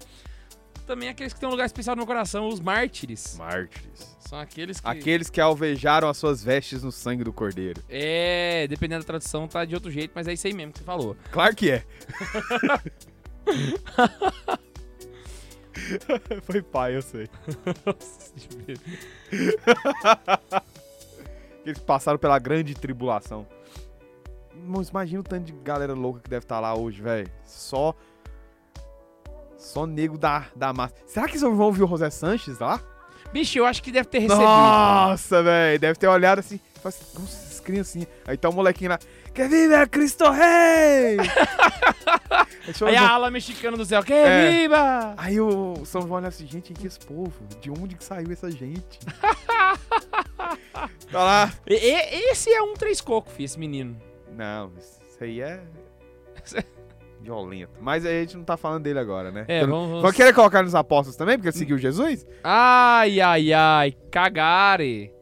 Também 0.88 1.08
aqueles 1.10 1.34
que 1.34 1.38
têm 1.38 1.46
um 1.46 1.52
lugar 1.52 1.66
especial 1.66 1.94
no 1.94 2.00
meu 2.00 2.06
coração, 2.06 2.48
os 2.48 2.60
mártires. 2.60 3.36
Mártires. 3.36 4.16
São 4.20 4.38
aqueles 4.38 4.80
que. 4.80 4.88
Aqueles 4.88 5.28
que 5.28 5.38
alvejaram 5.38 6.08
as 6.08 6.16
suas 6.16 6.42
vestes 6.42 6.82
no 6.82 6.90
sangue 6.90 7.22
do 7.22 7.30
cordeiro. 7.30 7.84
É, 7.90 8.66
dependendo 8.68 9.02
da 9.02 9.06
tradução, 9.06 9.46
tá 9.46 9.66
de 9.66 9.74
outro 9.74 9.90
jeito, 9.90 10.12
mas 10.14 10.26
é 10.26 10.32
isso 10.32 10.46
aí 10.46 10.54
mesmo 10.54 10.72
que 10.72 10.78
você 10.78 10.86
falou. 10.86 11.14
Claro 11.30 11.54
que 11.54 11.70
é. 11.70 11.84
Foi 16.44 16.62
pai, 16.62 16.96
eu 16.96 17.02
sei. 17.02 17.28
Eles 21.66 21.80
passaram 21.80 22.18
pela 22.18 22.38
grande 22.38 22.74
tribulação. 22.74 23.46
Mas 24.54 24.88
imagina 24.88 25.20
o 25.20 25.22
tanto 25.22 25.44
de 25.44 25.52
galera 25.52 25.92
louca 25.92 26.20
que 26.20 26.30
deve 26.30 26.46
estar 26.46 26.60
lá 26.60 26.74
hoje, 26.74 27.02
velho. 27.02 27.30
Só. 27.44 27.94
Só 29.58 29.86
nego 29.86 30.16
da, 30.16 30.46
da 30.56 30.72
massa. 30.72 30.94
Será 31.06 31.28
que 31.28 31.38
São 31.38 31.54
João 31.54 31.72
viu 31.72 31.84
o 31.84 31.88
José 31.88 32.08
Sanches 32.10 32.58
lá? 32.58 32.80
Bicho, 33.32 33.58
eu 33.58 33.66
acho 33.66 33.82
que 33.82 33.92
deve 33.92 34.08
ter 34.08 34.20
recebido. 34.20 34.42
Nossa, 34.46 35.42
velho. 35.42 35.78
Deve 35.78 35.98
ter 35.98 36.06
olhado 36.06 36.38
assim. 36.38 36.58
Fala 36.76 36.88
assim, 36.88 37.04
Nossa, 37.18 37.36
essas 37.46 37.60
criancinhas. 37.60 38.08
Aí 38.26 38.36
tá 38.38 38.48
o 38.48 38.52
molequinho 38.52 38.90
lá. 38.90 38.98
Quer 39.34 39.48
viver 39.48 39.88
Cristo 39.88 40.30
Rei! 40.30 41.18
Aí, 42.86 42.96
a 42.96 43.08
ala 43.10 43.30
mexicana 43.30 43.76
do 43.76 43.84
céu, 43.84 44.02
que 44.02 44.12
É. 44.12 44.50
viva! 44.50 45.14
Aí 45.16 45.40
o 45.40 45.84
São 45.84 46.02
João 46.02 46.14
olha 46.14 46.28
assim, 46.28 46.46
gente, 46.46 46.72
que 46.72 46.86
esse 46.86 46.98
povo? 47.00 47.32
De 47.60 47.70
onde 47.70 47.96
que 47.96 48.04
saiu 48.04 48.30
essa 48.30 48.50
gente? 48.50 48.98
tá 51.10 51.24
lá. 51.24 51.52
E- 51.66 52.30
esse 52.30 52.50
é 52.52 52.62
um 52.62 52.74
três 52.74 53.00
coco, 53.00 53.30
filho, 53.30 53.46
esse 53.46 53.58
menino. 53.58 53.96
Não, 54.32 54.70
isso 54.78 55.00
aí 55.24 55.40
é 55.40 55.60
violento. 57.20 57.72
Mas 57.80 58.04
a 58.06 58.10
gente 58.10 58.36
não 58.36 58.44
tá 58.44 58.56
falando 58.56 58.82
dele 58.84 58.98
agora, 58.98 59.30
né? 59.30 59.44
É, 59.48 59.58
Então, 59.58 59.70
vamos... 59.70 59.86
vamos- 59.88 60.02
Vão 60.02 60.12
querer 60.12 60.32
colocar 60.34 60.62
nos 60.62 60.74
apóstolos 60.74 61.16
também, 61.16 61.36
porque 61.36 61.48
ele 61.48 61.56
seguiu 61.56 61.78
Jesus? 61.78 62.26
Ai, 62.44 63.20
ai, 63.20 63.52
ai, 63.52 63.94
cagare. 64.10 65.12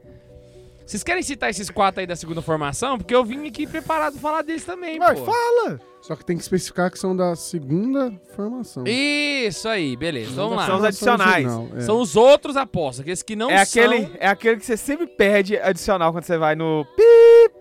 Vocês 0.87 1.03
querem 1.03 1.23
citar 1.23 1.51
esses 1.51 1.69
quatro 1.69 2.01
aí 2.01 2.07
da 2.07 2.15
segunda 2.15 2.41
formação? 2.41 2.97
Porque 2.97 3.13
eu 3.13 3.25
vim 3.25 3.49
aqui 3.49 3.67
preparado 3.67 4.13
pra 4.13 4.23
falar 4.23 4.43
deles 4.43 4.65
também, 4.65 4.99
Vai, 5.01 5.17
pô. 5.17 5.25
fala! 5.25 5.81
Só 6.01 6.15
que 6.15 6.25
tem 6.25 6.37
que 6.37 6.43
especificar 6.45 6.93
que 6.93 6.99
são 7.01 7.17
da 7.17 7.35
segunda 7.35 8.13
formação. 8.37 8.85
Isso 8.87 9.69
aí, 9.69 9.97
beleza, 9.97 10.31
Não 10.31 10.45
vamos 10.51 10.59
lá. 10.59 10.67
São 10.67 10.77
os 10.79 10.85
adicionais. 10.85 11.45
original, 11.47 11.69
é. 11.77 11.81
São 11.81 12.01
os 12.01 12.15
outros 12.15 12.57
apóstolos, 12.57 13.01
aqueles 13.01 13.23
que 13.25 13.35
não 13.35 13.51
é, 13.51 13.65
são... 13.65 13.83
aquele, 13.83 14.11
é 14.21 14.29
aquele 14.29 14.57
que 14.59 14.65
você 14.67 14.77
sempre 14.77 15.09
perde 15.09 15.57
adicional 15.59 16.13
quando 16.13 16.23
você 16.23 16.39
vai 16.39 16.55
no 16.55 16.87
pip. 16.95 17.57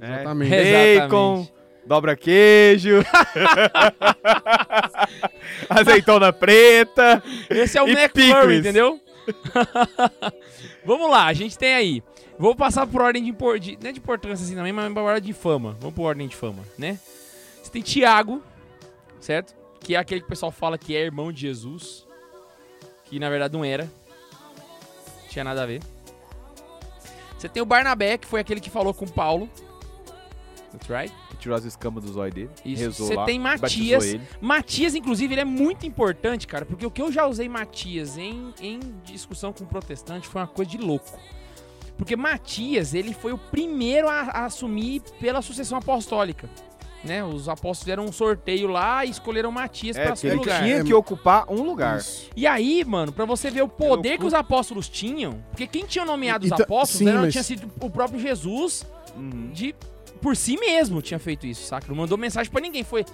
É, 0.00 0.14
Exatamente. 0.14 0.50
Bacon, 0.50 1.32
Exatamente. 1.40 1.53
Dobra 1.86 2.16
queijo. 2.16 3.04
azeitona 5.68 6.32
preta. 6.32 7.22
Esse 7.50 7.78
é 7.78 7.82
o 7.82 7.88
McFlurry, 7.88 8.58
entendeu? 8.58 9.00
Vamos 10.84 11.10
lá, 11.10 11.26
a 11.26 11.32
gente 11.32 11.56
tem 11.56 11.74
aí. 11.74 12.02
Vou 12.38 12.54
passar 12.54 12.86
por 12.86 13.00
ordem 13.00 13.22
de, 13.22 13.30
impor- 13.30 13.58
de 13.58 13.78
não 13.80 13.90
é 13.90 13.92
de 13.92 14.00
importância 14.00 14.44
assim 14.44 14.54
também, 14.56 14.72
mas 14.72 14.92
por 14.92 15.02
ordem 15.02 15.22
de 15.22 15.32
fama. 15.32 15.76
Vamos 15.80 15.94
por 15.94 16.02
ordem 16.04 16.26
de 16.26 16.34
fama, 16.36 16.62
né? 16.76 16.98
Você 17.62 17.70
tem 17.70 17.80
Tiago, 17.80 18.42
certo? 19.20 19.54
Que 19.80 19.94
é 19.94 19.98
aquele 19.98 20.20
que 20.20 20.26
o 20.26 20.30
pessoal 20.30 20.50
fala 20.50 20.76
que 20.76 20.96
é 20.96 21.00
irmão 21.00 21.32
de 21.32 21.40
Jesus. 21.42 22.06
que 23.04 23.18
na 23.18 23.30
verdade 23.30 23.54
não 23.54 23.64
era. 23.64 23.88
Tinha 25.28 25.44
nada 25.44 25.62
a 25.62 25.66
ver. 25.66 25.80
Você 27.38 27.48
tem 27.48 27.62
o 27.62 27.66
Barnabé, 27.66 28.16
que 28.18 28.26
foi 28.26 28.40
aquele 28.40 28.60
que 28.60 28.70
falou 28.70 28.92
com 28.94 29.06
Paulo. 29.06 29.48
That's 30.72 30.88
right. 30.88 31.14
Que 31.34 31.40
tirou 31.42 31.56
as 31.56 31.64
escamas 31.64 32.04
do 32.04 32.12
zóio 32.12 32.32
dele. 32.32 32.50
Isso. 32.64 32.82
Rezou 32.82 33.06
Você 33.08 33.14
lá, 33.14 33.24
tem 33.24 33.38
Matias. 33.38 34.04
ele. 34.04 34.20
Matias, 34.40 34.94
inclusive, 34.94 35.34
ele 35.34 35.40
é 35.40 35.44
muito 35.44 35.84
importante, 35.86 36.46
cara, 36.46 36.64
porque 36.64 36.86
o 36.86 36.90
que 36.90 37.02
eu 37.02 37.10
já 37.10 37.26
usei 37.26 37.48
Matias 37.48 38.16
em, 38.16 38.54
em 38.60 38.80
discussão 39.04 39.52
com 39.52 39.64
protestante 39.64 40.28
foi 40.28 40.40
uma 40.40 40.46
coisa 40.46 40.70
de 40.70 40.78
louco. 40.78 41.18
Porque 41.96 42.16
Matias, 42.16 42.94
ele 42.94 43.12
foi 43.14 43.32
o 43.32 43.38
primeiro 43.38 44.08
a, 44.08 44.20
a 44.22 44.44
assumir 44.46 45.00
pela 45.20 45.40
sucessão 45.42 45.78
apostólica. 45.78 46.48
Né? 47.04 47.22
Os 47.22 47.48
apóstolos 47.50 47.80
fizeram 47.80 48.04
um 48.06 48.12
sorteio 48.12 48.66
lá 48.66 49.04
e 49.04 49.10
escolheram 49.10 49.52
Matias 49.52 49.94
É, 49.96 50.04
para 50.06 50.14
ele 50.22 50.36
o 50.36 50.38
lugar. 50.38 50.62
tinha 50.62 50.82
que 50.84 50.94
ocupar 50.94 51.44
um 51.52 51.62
lugar. 51.62 51.98
Isso. 51.98 52.30
E 52.34 52.46
aí, 52.46 52.82
mano, 52.84 53.12
pra 53.12 53.24
você 53.26 53.50
ver 53.50 53.62
o 53.62 53.68
poder 53.68 54.18
que 54.18 54.24
os 54.24 54.32
apóstolos 54.32 54.88
tinham, 54.88 55.44
porque 55.50 55.66
quem 55.66 55.84
tinha 55.84 56.04
nomeado 56.04 56.46
E- 56.46 56.48
os 56.48 56.52
e 56.52 56.56
ta- 56.56 56.62
apóstolos 56.62 56.98
sim, 56.98 57.08
era, 57.08 57.20
mas- 57.20 57.32
tinha 57.32 57.44
sido 57.44 57.70
o 57.80 57.90
próprio 57.90 58.18
Jesus 58.18 58.86
Uhum. 59.14 59.50
de 59.52 59.74
por 60.24 60.34
si 60.34 60.56
mesmo 60.56 61.02
tinha 61.02 61.20
feito 61.20 61.46
isso, 61.46 61.66
saca? 61.66 61.86
Não 61.86 61.94
mandou 61.94 62.16
mensagem 62.16 62.50
pra 62.50 62.58
ninguém, 62.58 62.82
foi 62.82 63.04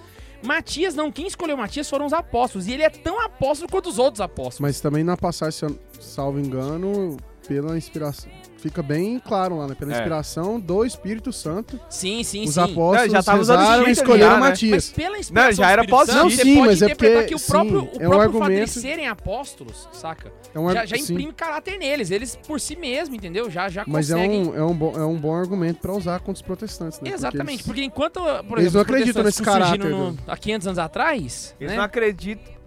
Matias 0.41 0.95
não, 0.95 1.11
quem 1.11 1.27
escolheu 1.27 1.57
Matias 1.57 1.89
foram 1.89 2.05
os 2.05 2.13
apóstolos, 2.13 2.67
e 2.67 2.71
ele 2.71 2.83
é 2.83 2.89
tão 2.89 3.19
apóstolo 3.19 3.69
quanto 3.69 3.89
os 3.89 3.99
outros 3.99 4.21
apóstolos. 4.21 4.61
Mas 4.61 4.79
também 4.79 5.03
na 5.03 5.17
passagem, 5.17 5.77
salvo 5.99 6.39
engano, 6.39 7.17
pela 7.47 7.77
inspiração. 7.77 8.29
Fica 8.57 8.83
bem 8.83 9.17
claro 9.17 9.57
lá, 9.57 9.67
né? 9.67 9.73
Pela 9.73 9.91
É. 9.91 9.95
inspiração 9.95 10.59
do 10.59 10.85
Espírito 10.85 11.33
Santo, 11.33 11.79
sim, 11.89 12.23
sim, 12.23 12.43
os 12.43 12.53
sim. 12.53 12.59
apóstolos 12.61 13.07
Não, 13.07 13.09
já 13.19 13.23
tava 13.23 13.41
usando 13.41 13.59
rezaram 13.59 13.87
e 13.87 13.91
escolheram 13.91 14.29
já, 14.29 14.33
né? 14.35 14.39
Mas 14.39 14.49
Matias. 14.49 14.89
pela 14.91 15.17
inspiração 15.17 15.49
Não, 15.49 15.57
já 15.57 15.71
era 15.71 15.81
do 15.81 15.85
Espírito 15.85 16.05
Santo, 16.11 16.21
pós- 16.21 16.33
você 16.35 16.43
Sim, 16.43 16.55
pode 16.55 16.67
mas 16.67 16.81
é 16.81 16.85
interpretar 16.85 17.17
porque- 17.23 17.35
que 17.35 17.35
o 17.43 17.47
próprio, 17.47 17.79
sim, 17.81 17.89
o 17.97 18.01
é 18.03 18.07
um 18.09 18.21
argumento- 18.21 18.69
serem 18.69 19.07
apóstolos, 19.07 19.89
saca? 19.91 20.31
É 20.53 20.59
um, 20.59 20.71
já 20.71 20.81
ar- 20.81 20.87
já 20.87 20.95
sim, 20.97 21.13
imprime 21.13 21.33
caráter 21.33 21.79
neles, 21.79 22.11
eles 22.11 22.35
por 22.35 22.59
si 22.61 22.75
mesmos, 22.75 23.17
entendeu? 23.17 23.49
Já, 23.49 23.67
já 23.67 23.83
Mas 23.87 24.11
é 24.11 24.13
conseguem... 24.13 24.47
um, 24.47 24.55
é, 24.55 24.63
um 24.63 24.73
bom, 24.75 24.93
é 24.95 25.05
um 25.05 25.17
bom 25.17 25.33
argumento 25.35 25.79
pra 25.79 25.93
usar 25.93 26.19
contra 26.19 26.33
os 26.33 26.41
protestantes, 26.43 26.99
né? 26.99 27.05
Porque 27.09 27.15
Exatamente, 27.15 27.51
eles- 27.53 27.65
porque 27.65 27.83
enquanto, 27.83 28.19
por 28.19 28.29
exemplo, 28.29 28.59
Eles 28.59 28.73
não 28.73 28.81
acreditam 28.81 29.23
nesse 29.23 29.41
caráter 29.41 29.89
no- 29.89 30.15
há 30.27 30.37
500 30.37 30.67
anos 30.67 30.77
atrás, 30.77 31.55
Eles 31.59 31.71
né? 31.71 31.77
não 31.77 31.83
acreditam. 31.85 32.60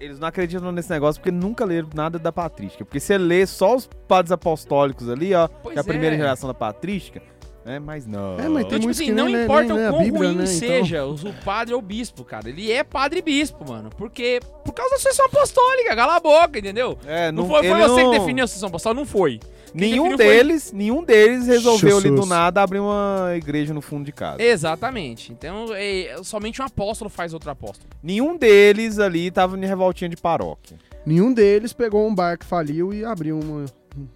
Eles 0.00 0.18
não 0.18 0.28
acreditam 0.28 0.72
nesse 0.72 0.90
negócio 0.90 1.20
porque 1.20 1.30
nunca 1.30 1.64
leram 1.64 1.88
nada 1.94 2.18
da 2.18 2.32
patrística. 2.32 2.84
Porque 2.84 3.00
você 3.00 3.16
lê 3.16 3.46
só 3.46 3.76
os 3.76 3.88
padres 4.08 4.32
apostólicos 4.32 5.08
ali, 5.08 5.34
ó, 5.34 5.48
Pois 5.48 5.72
que 5.72 5.78
é 5.78 5.80
a 5.80 5.84
primeira 5.84 6.14
é. 6.16 6.18
geração 6.18 6.48
da 6.48 6.54
patrística, 6.54 7.22
né? 7.64 7.78
Mas 7.78 8.06
não. 8.06 8.38
É, 8.38 8.48
mas 8.48 8.64
Então, 8.66 8.78
tipo 8.78 8.90
assim, 8.90 9.10
não 9.10 9.26
nem 9.26 9.44
importa 9.44 9.74
nem 9.74 9.86
o 9.86 9.90
quão 9.90 10.02
Bíblia, 10.02 10.28
ruim 10.28 10.36
né, 10.38 10.44
então. 10.44 10.58
seja 10.58 11.04
o, 11.04 11.14
o 11.14 11.32
padre 11.44 11.74
ou 11.74 11.80
o 11.80 11.82
bispo, 11.82 12.24
cara. 12.24 12.48
Ele 12.48 12.70
é 12.70 12.82
padre 12.84 13.20
e 13.20 13.22
bispo, 13.22 13.66
mano. 13.68 13.90
Porque, 13.96 14.40
por 14.64 14.72
causa 14.72 14.90
da 14.92 14.96
sucessão 14.98 15.26
apostólica, 15.26 15.94
cala 15.96 16.16
a 16.16 16.20
boca, 16.20 16.58
entendeu? 16.58 16.98
É, 17.06 17.30
Não, 17.32 17.42
não, 17.44 17.48
foi, 17.50 17.66
foi 17.68 17.80
você 17.80 18.02
não- 18.02 18.10
que 18.12 18.18
definiu 18.18 18.44
a 18.44 18.46
sucessão 18.46 18.68
apostólica, 18.68 19.00
não 19.00 19.06
foi. 19.06 19.38
Quem 19.76 19.90
Nenhum 19.90 20.04
definiu 20.10 20.18
foi- 20.18 20.36
deles, 20.36 20.72
nenhum 20.72 21.02
deles 21.02 21.46
resolveu 21.48 21.98
ali 21.98 22.08
do 22.10 22.24
nada 22.24 22.62
abrir 22.62 22.78
uma 22.78 23.32
igreja 23.34 23.74
no 23.74 23.80
fundo 23.80 24.04
de 24.04 24.12
casa. 24.12 24.40
Exatamente. 24.40 25.32
Então, 25.32 25.66
é, 25.74 26.14
somente 26.22 26.62
um 26.62 26.64
apóstolo 26.64 27.10
faz 27.10 27.34
outro 27.34 27.50
apóstolo. 27.50 27.88
Nenhum 28.00 28.36
deles 28.36 29.00
ali 29.00 29.32
tava 29.32 29.58
em 29.58 29.66
revoltinha 29.66 30.08
de 30.08 30.16
paróquia. 30.16 30.78
Nenhum 31.04 31.32
deles 31.32 31.72
pegou 31.72 32.06
um 32.06 32.14
bar 32.14 32.38
que 32.38 32.46
faliu 32.46 32.94
e 32.94 33.04
abriu 33.04 33.38
uma- 33.38 33.64
um, 33.96 34.06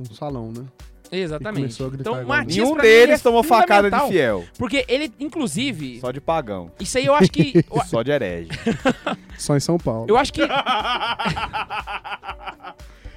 um 0.00 0.04
salão, 0.14 0.50
né? 0.50 0.64
Exatamente. 1.12 1.60
começou 1.60 1.86
a 1.86 1.90
gritar 1.90 2.10
Então, 2.10 2.24
Matias, 2.24 2.56
Nenhum 2.56 2.74
pra 2.74 2.82
mim, 2.82 2.88
ele 2.88 3.06
deles 3.06 3.20
é 3.20 3.22
tomou 3.22 3.42
facada 3.42 3.90
de 3.90 4.08
fiel. 4.08 4.44
Porque 4.56 4.84
ele, 4.88 5.12
inclusive, 5.20 6.00
Só 6.00 6.10
de 6.10 6.22
pagão. 6.22 6.72
isso 6.80 6.96
aí 6.96 7.04
eu 7.04 7.14
acho 7.14 7.30
que... 7.30 7.52
Só 7.86 8.02
de 8.02 8.10
herege. 8.10 8.48
Só 9.38 9.54
em 9.54 9.60
São 9.60 9.76
Paulo. 9.76 10.06
Eu 10.08 10.16
acho 10.16 10.32
que 10.32 10.40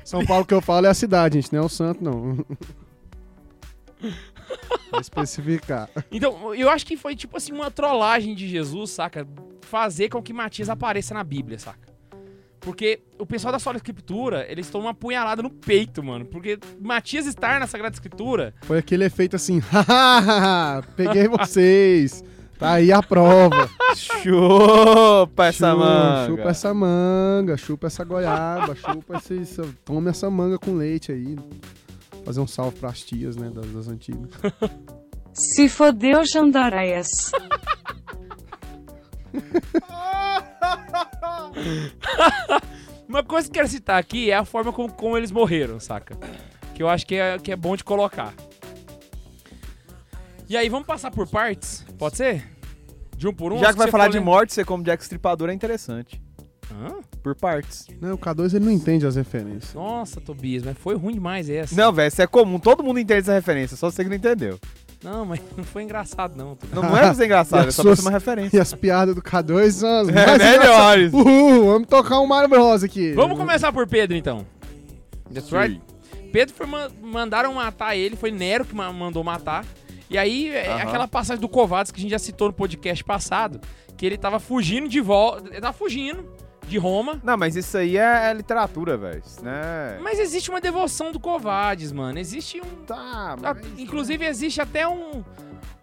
São 0.03 0.25
Paulo 0.25 0.45
que 0.45 0.53
eu 0.53 0.61
falo 0.61 0.85
é 0.87 0.89
a 0.89 0.93
cidade, 0.93 1.41
gente, 1.41 1.53
não 1.53 1.63
é 1.63 1.65
o 1.65 1.69
santo, 1.69 2.03
não. 2.03 2.45
Pra 4.91 4.99
especificar. 4.99 5.89
Então, 6.11 6.53
eu 6.53 6.69
acho 6.69 6.85
que 6.85 6.97
foi 6.97 7.15
tipo 7.15 7.37
assim 7.37 7.53
uma 7.53 7.71
trollagem 7.71 8.35
de 8.35 8.47
Jesus, 8.47 8.91
saca? 8.91 9.25
Fazer 9.61 10.09
com 10.09 10.21
que 10.21 10.33
Matias 10.33 10.69
apareça 10.69 11.13
na 11.13 11.23
Bíblia, 11.23 11.57
saca? 11.57 11.94
Porque 12.65 12.99
o 13.19 13.25
pessoal 13.27 13.51
da 13.53 13.59
Sagrada 13.59 13.77
Escritura, 13.77 14.45
eles 14.51 14.67
tomam 14.69 14.87
uma 14.87 14.93
punhalada 14.93 15.41
no 15.43 15.51
peito, 15.51 16.03
mano. 16.03 16.25
Porque 16.25 16.57
Matias 16.81 17.27
estar 17.27 17.59
na 17.59 17.67
Sagrada 17.67 17.93
Escritura, 17.95 18.53
Foi 18.63 18.79
aquele 18.79 19.05
efeito 19.05 19.35
assim, 19.35 19.59
hahaha, 19.71 20.81
peguei 20.97 21.27
vocês. 21.27 22.23
Tá 22.57 22.71
aí 22.73 22.91
a 22.91 23.03
prova. 23.03 23.69
Chupa 23.95 25.45
essa 25.45 25.71
Chu- 25.71 25.77
manga. 25.77 26.27
Chupa 26.27 26.49
essa 26.49 26.73
manga, 26.73 27.57
chupa 27.57 27.87
essa 27.87 28.03
goiaba, 28.03 28.75
chupa 28.75 29.17
esse, 29.17 29.39
essa- 29.41 29.67
Tome 29.85 30.09
essa 30.09 30.29
manga 30.31 30.57
com 30.57 30.73
leite 30.75 31.11
aí. 31.11 31.37
Fazer 32.25 32.39
um 32.39 32.47
salve 32.47 32.79
pras 32.79 33.01
tias, 33.01 33.35
né, 33.35 33.51
das, 33.53 33.67
das 33.67 33.87
antigas. 33.89 34.31
Se 35.33 35.69
fodeu, 35.69 36.23
Jandareias. 36.25 37.31
uma 43.07 43.23
coisa 43.23 43.47
que 43.47 43.51
eu 43.51 43.61
quero 43.61 43.67
citar 43.67 43.99
aqui 43.99 44.31
é 44.31 44.35
a 44.35 44.45
forma 44.45 44.73
como, 44.73 44.91
como 44.91 45.17
eles 45.17 45.31
morreram, 45.31 45.79
saca? 45.79 46.17
Que 46.73 46.83
eu 46.83 46.89
acho 46.89 47.05
que 47.05 47.15
é, 47.15 47.37
que 47.39 47.51
é 47.51 47.55
bom 47.55 47.75
de 47.75 47.83
colocar. 47.83 48.33
E 50.47 50.55
aí, 50.55 50.69
vamos 50.69 50.85
passar 50.85 51.09
por 51.09 51.27
partes? 51.27 51.83
Pode 51.97 52.17
ser? 52.17 52.47
De 53.17 53.27
um 53.27 53.33
por 53.33 53.51
um? 53.51 53.57
Já 53.57 53.71
que 53.71 53.77
vai 53.77 53.89
falar 53.89 54.09
de 54.09 54.19
morte, 54.19 54.53
você 54.53 54.63
como 54.63 54.83
Jack 54.83 55.01
Stripador 55.01 55.49
é 55.49 55.53
interessante. 55.53 56.21
Hã? 56.71 56.99
Por 57.23 57.35
partes. 57.35 57.87
Não, 58.01 58.13
o 58.13 58.17
K2 58.17 58.55
ele 58.55 58.65
não 58.65 58.71
entende 58.71 59.07
as 59.07 59.15
referências. 59.15 59.73
Nossa, 59.73 60.19
Tobias, 60.19 60.63
mas 60.63 60.77
foi 60.77 60.95
ruim 60.95 61.13
demais 61.13 61.49
essa. 61.49 61.75
Não, 61.75 61.91
velho, 61.91 62.09
isso 62.09 62.21
é 62.21 62.27
comum. 62.27 62.59
Todo 62.59 62.83
mundo 62.83 62.99
entende 62.99 63.21
essa 63.21 63.33
referência, 63.33 63.77
só 63.77 63.89
você 63.89 64.03
que 64.03 64.09
não 64.09 64.17
entendeu. 64.17 64.59
Não, 65.05 65.23
mas 65.25 65.39
não 65.55 65.63
foi 65.63 65.83
engraçado, 65.83 66.35
não. 66.35 66.55
Tobias. 66.55 66.73
Não, 66.73 66.81
não 66.89 66.97
é 66.97 67.01
pra 67.01 67.13
ser 67.13 67.25
engraçado, 67.25 67.67
é 67.69 67.71
só 67.71 67.83
pra 67.83 67.89
suas- 67.91 67.99
ser 67.99 68.05
uma 68.05 68.11
referência. 68.11 68.57
E 68.57 68.59
as 68.59 68.73
piadas 68.73 69.15
do 69.15 69.21
K2 69.21 69.71
são 69.71 69.99
as 70.01 70.07
É, 70.09 70.13
mais 70.25 70.37
melhores. 70.59 71.13
Uhul, 71.13 71.65
vamos 71.65 71.87
tocar 71.87 72.19
um 72.19 72.27
Mario 72.27 72.49
Bros 72.49 72.83
aqui. 72.83 73.13
Vamos 73.13 73.37
começar 73.37 73.71
por 73.71 73.87
Pedro, 73.87 74.17
então. 74.17 74.45
That's 75.33 75.49
right. 75.51 75.81
Pedro 76.31 76.53
foi 76.53 76.65
ma- 76.65 76.89
mandaram 77.01 77.53
matar 77.53 77.95
ele, 77.95 78.15
foi 78.15 78.31
Nero 78.31 78.65
que 78.65 78.75
ma- 78.75 78.91
mandou 78.91 79.23
matar. 79.23 79.63
E 80.09 80.17
aí, 80.17 80.49
é 80.49 80.67
Aham. 80.67 80.81
aquela 80.83 81.07
passagem 81.07 81.41
do 81.41 81.47
Kovacs 81.49 81.91
que 81.91 81.99
a 81.99 82.01
gente 82.01 82.11
já 82.11 82.19
citou 82.19 82.47
no 82.49 82.53
podcast 82.53 83.03
passado, 83.03 83.59
que 83.97 84.05
ele 84.05 84.17
tava 84.17 84.39
fugindo 84.39 84.87
de 84.87 84.99
volta, 85.01 85.49
ele 85.49 85.61
tava 85.61 85.73
fugindo 85.73 86.25
de 86.67 86.77
Roma. 86.77 87.19
Não, 87.23 87.37
mas 87.37 87.55
isso 87.55 87.77
aí 87.77 87.97
é, 87.97 88.29
é 88.29 88.33
literatura, 88.33 88.97
velho. 88.97 89.21
Né? 89.41 89.99
Mas 90.01 90.19
existe 90.19 90.49
uma 90.49 90.59
devoção 90.61 91.11
do 91.11 91.19
Covades, 91.19 91.91
mano. 91.91 92.17
Existe 92.19 92.59
um. 92.61 92.83
Tá, 92.85 93.35
a- 93.43 93.55
inclusive, 93.81 94.25
existe 94.25 94.59
até 94.61 94.87
um, 94.87 95.23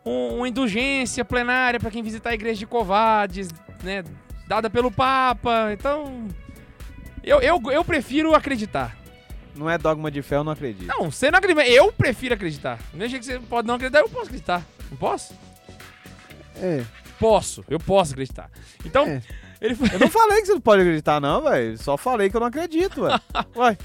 um- 0.05 0.37
uma 0.39 0.49
indulgência 0.49 1.25
plenária 1.25 1.79
pra 1.81 1.91
quem 1.91 2.03
visitar 2.03 2.31
a 2.31 2.35
igreja 2.35 2.59
de 2.61 2.67
Covades, 2.67 3.49
né? 3.83 4.03
Dada 4.47 4.69
pelo 4.69 4.91
Papa. 4.91 5.71
Então. 5.73 6.27
Eu, 7.23 7.41
eu, 7.41 7.61
eu 7.71 7.85
prefiro 7.85 8.35
acreditar. 8.35 8.97
Não 9.55 9.71
é 9.71 9.79
dogma 9.79 10.11
de 10.11 10.23
fé, 10.23 10.37
eu 10.37 10.45
não 10.45 10.51
acredito. 10.53 10.89
Não, 10.89 11.11
você 11.11 11.31
não 11.31 11.39
acredita. 11.39 11.65
Eu 11.69 11.93
prefiro 11.93 12.35
acreditar. 12.35 12.79
Mesmo 12.93 13.11
jeito 13.11 13.27
que 13.27 13.33
você 13.33 13.39
pode 13.39 13.69
não 13.69 13.75
acreditar, 13.77 14.01
eu 14.01 14.09
posso 14.09 14.25
acreditar. 14.27 14.63
Não 14.91 14.97
posso? 14.97 15.35
É, 16.57 16.83
Posso, 17.19 17.65
eu 17.69 17.79
posso 17.79 18.13
acreditar. 18.13 18.51
Então, 18.85 19.07
É. 19.07 19.23
ele 19.63 19.75
foi. 19.75 19.89
Eu 19.95 19.99
não 20.01 20.11
falei 20.11 20.41
que 20.41 20.47
você 20.47 20.53
não 20.55 20.61
pode 20.61 20.83
acreditar, 20.83 21.21
não, 21.21 21.43
velho. 21.43 21.79
Só 21.79 21.97
falei 21.97 22.29
que 22.29 22.37
eu 22.37 22.41
não 22.41 22.49
acredito, 22.49 23.03
velho. 23.03 23.21
Ué. 23.57 23.79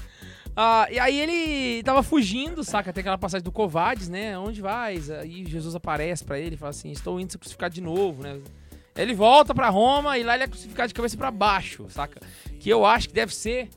Ah, 0.56 0.88
e 0.90 0.98
aí 0.98 1.18
ele 1.20 1.82
tava 1.84 2.02
fugindo, 2.02 2.64
saca? 2.64 2.92
Tem 2.92 3.00
aquela 3.00 3.16
passagem 3.16 3.44
do 3.44 3.52
Covades, 3.52 4.08
né? 4.08 4.36
Onde 4.36 4.60
vais? 4.60 5.08
Aí 5.08 5.46
Jesus 5.46 5.74
aparece 5.76 6.24
pra 6.24 6.38
ele 6.38 6.56
e 6.56 6.58
fala 6.58 6.70
assim: 6.70 6.90
Estou 6.90 7.20
indo 7.20 7.30
ser 7.30 7.38
crucificado 7.38 7.72
de 7.74 7.80
novo, 7.80 8.22
né? 8.22 8.40
Ele 8.96 9.14
volta 9.14 9.54
pra 9.54 9.68
Roma 9.68 10.18
e 10.18 10.24
lá 10.24 10.34
ele 10.34 10.42
é 10.42 10.48
crucificado 10.48 10.88
de 10.88 10.94
cabeça 10.94 11.16
pra 11.16 11.30
baixo, 11.30 11.86
saca? 11.88 12.20
Que 12.58 12.68
eu 12.68 12.84
acho 12.84 13.08
que 13.08 13.14
deve 13.14 13.32
ser. 13.32 13.68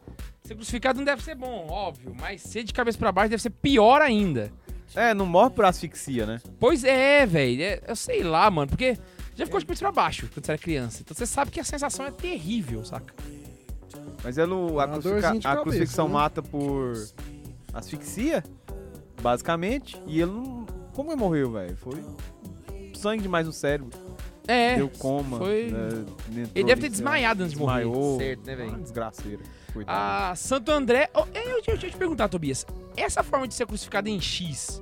Ser 0.44 0.56
crucificado 0.56 0.98
não 0.98 1.06
deve 1.06 1.22
ser 1.24 1.36
bom, 1.36 1.68
óbvio, 1.70 2.16
mas 2.20 2.42
ser 2.42 2.64
de 2.64 2.74
cabeça 2.74 2.98
pra 2.98 3.12
baixo 3.12 3.30
deve 3.30 3.44
ser 3.44 3.52
pior 3.52 4.02
ainda. 4.02 4.52
É, 4.96 5.14
não 5.14 5.26
morre 5.28 5.52
por 5.52 5.64
asfixia, 5.64 6.26
né? 6.26 6.42
Pois 6.60 6.84
é, 6.84 7.26
velho. 7.28 7.62
é- 7.64 7.82
eu 7.88 7.96
sei 7.96 8.24
lá, 8.24 8.50
mano, 8.50 8.68
porque 8.68 8.98
já 9.42 9.46
ficou 9.46 9.60
de 9.60 9.66
cabeça 9.66 9.82
pra 9.86 9.92
baixo 9.92 10.30
quando 10.34 10.46
você 10.46 10.52
era 10.52 10.58
criança. 10.62 11.02
Então 11.02 11.16
você 11.16 11.26
sabe 11.26 11.52
que 11.52 11.60
a 11.60 11.64
sensação 11.64 12.06
é 12.06 12.12
terrível, 12.12 12.84
saca? 12.86 13.14
Mas 14.24 14.38
ele, 14.38 14.52
a, 14.52 14.56
Uma 14.56 14.88
crucifica- 14.88 15.22
dorzinha 15.22 15.40
de 15.40 15.48
a 15.48 15.58
crucifixão 15.58 16.08
né? 16.08 16.14
mata 16.14 16.42
por 16.44 16.94
asfixia, 17.74 18.44
basicamente. 19.22 20.02
E 20.08 20.22
ele 20.22 20.32
não. 20.32 20.66
Como 20.94 21.12
ele 21.12 21.20
morreu, 21.20 21.52
velho? 21.52 21.76
Foi 21.78 22.04
sangue 22.96 23.24
demais 23.24 23.46
no 23.48 23.54
cérebro. 23.54 23.90
É. 24.48 24.76
Deu 24.76 24.90
coma. 24.90 25.38
foi- 25.38 25.72
né, 25.72 26.06
Ele 26.54 26.66
deve 26.66 26.82
ter 26.82 26.90
desmaiado 26.90 27.44
antes 27.44 27.54
de 27.54 27.60
morrer. 27.60 27.84
Desmaiou. 27.84 28.18
Certo, 28.20 28.46
né, 28.46 28.56
Uma 28.56 28.66
velho? 28.66 28.78
desgraceira. 28.82 29.40
Coitado. 29.74 30.32
A 30.32 30.36
Santo 30.36 30.72
André. 30.72 31.10
Oh, 31.14 31.26
eu, 31.34 31.42
eu, 31.42 31.50
eu, 31.58 31.62
deixa 31.64 31.88
eu 31.88 31.92
te 31.92 31.98
perguntar, 31.98 32.28
Tobias. 32.28 32.66
Essa 32.98 33.24
forma 33.24 33.48
de 33.48 33.54
ser 33.54 33.66
crucificado 33.66 34.10
em 34.10 34.20
X 34.20 34.82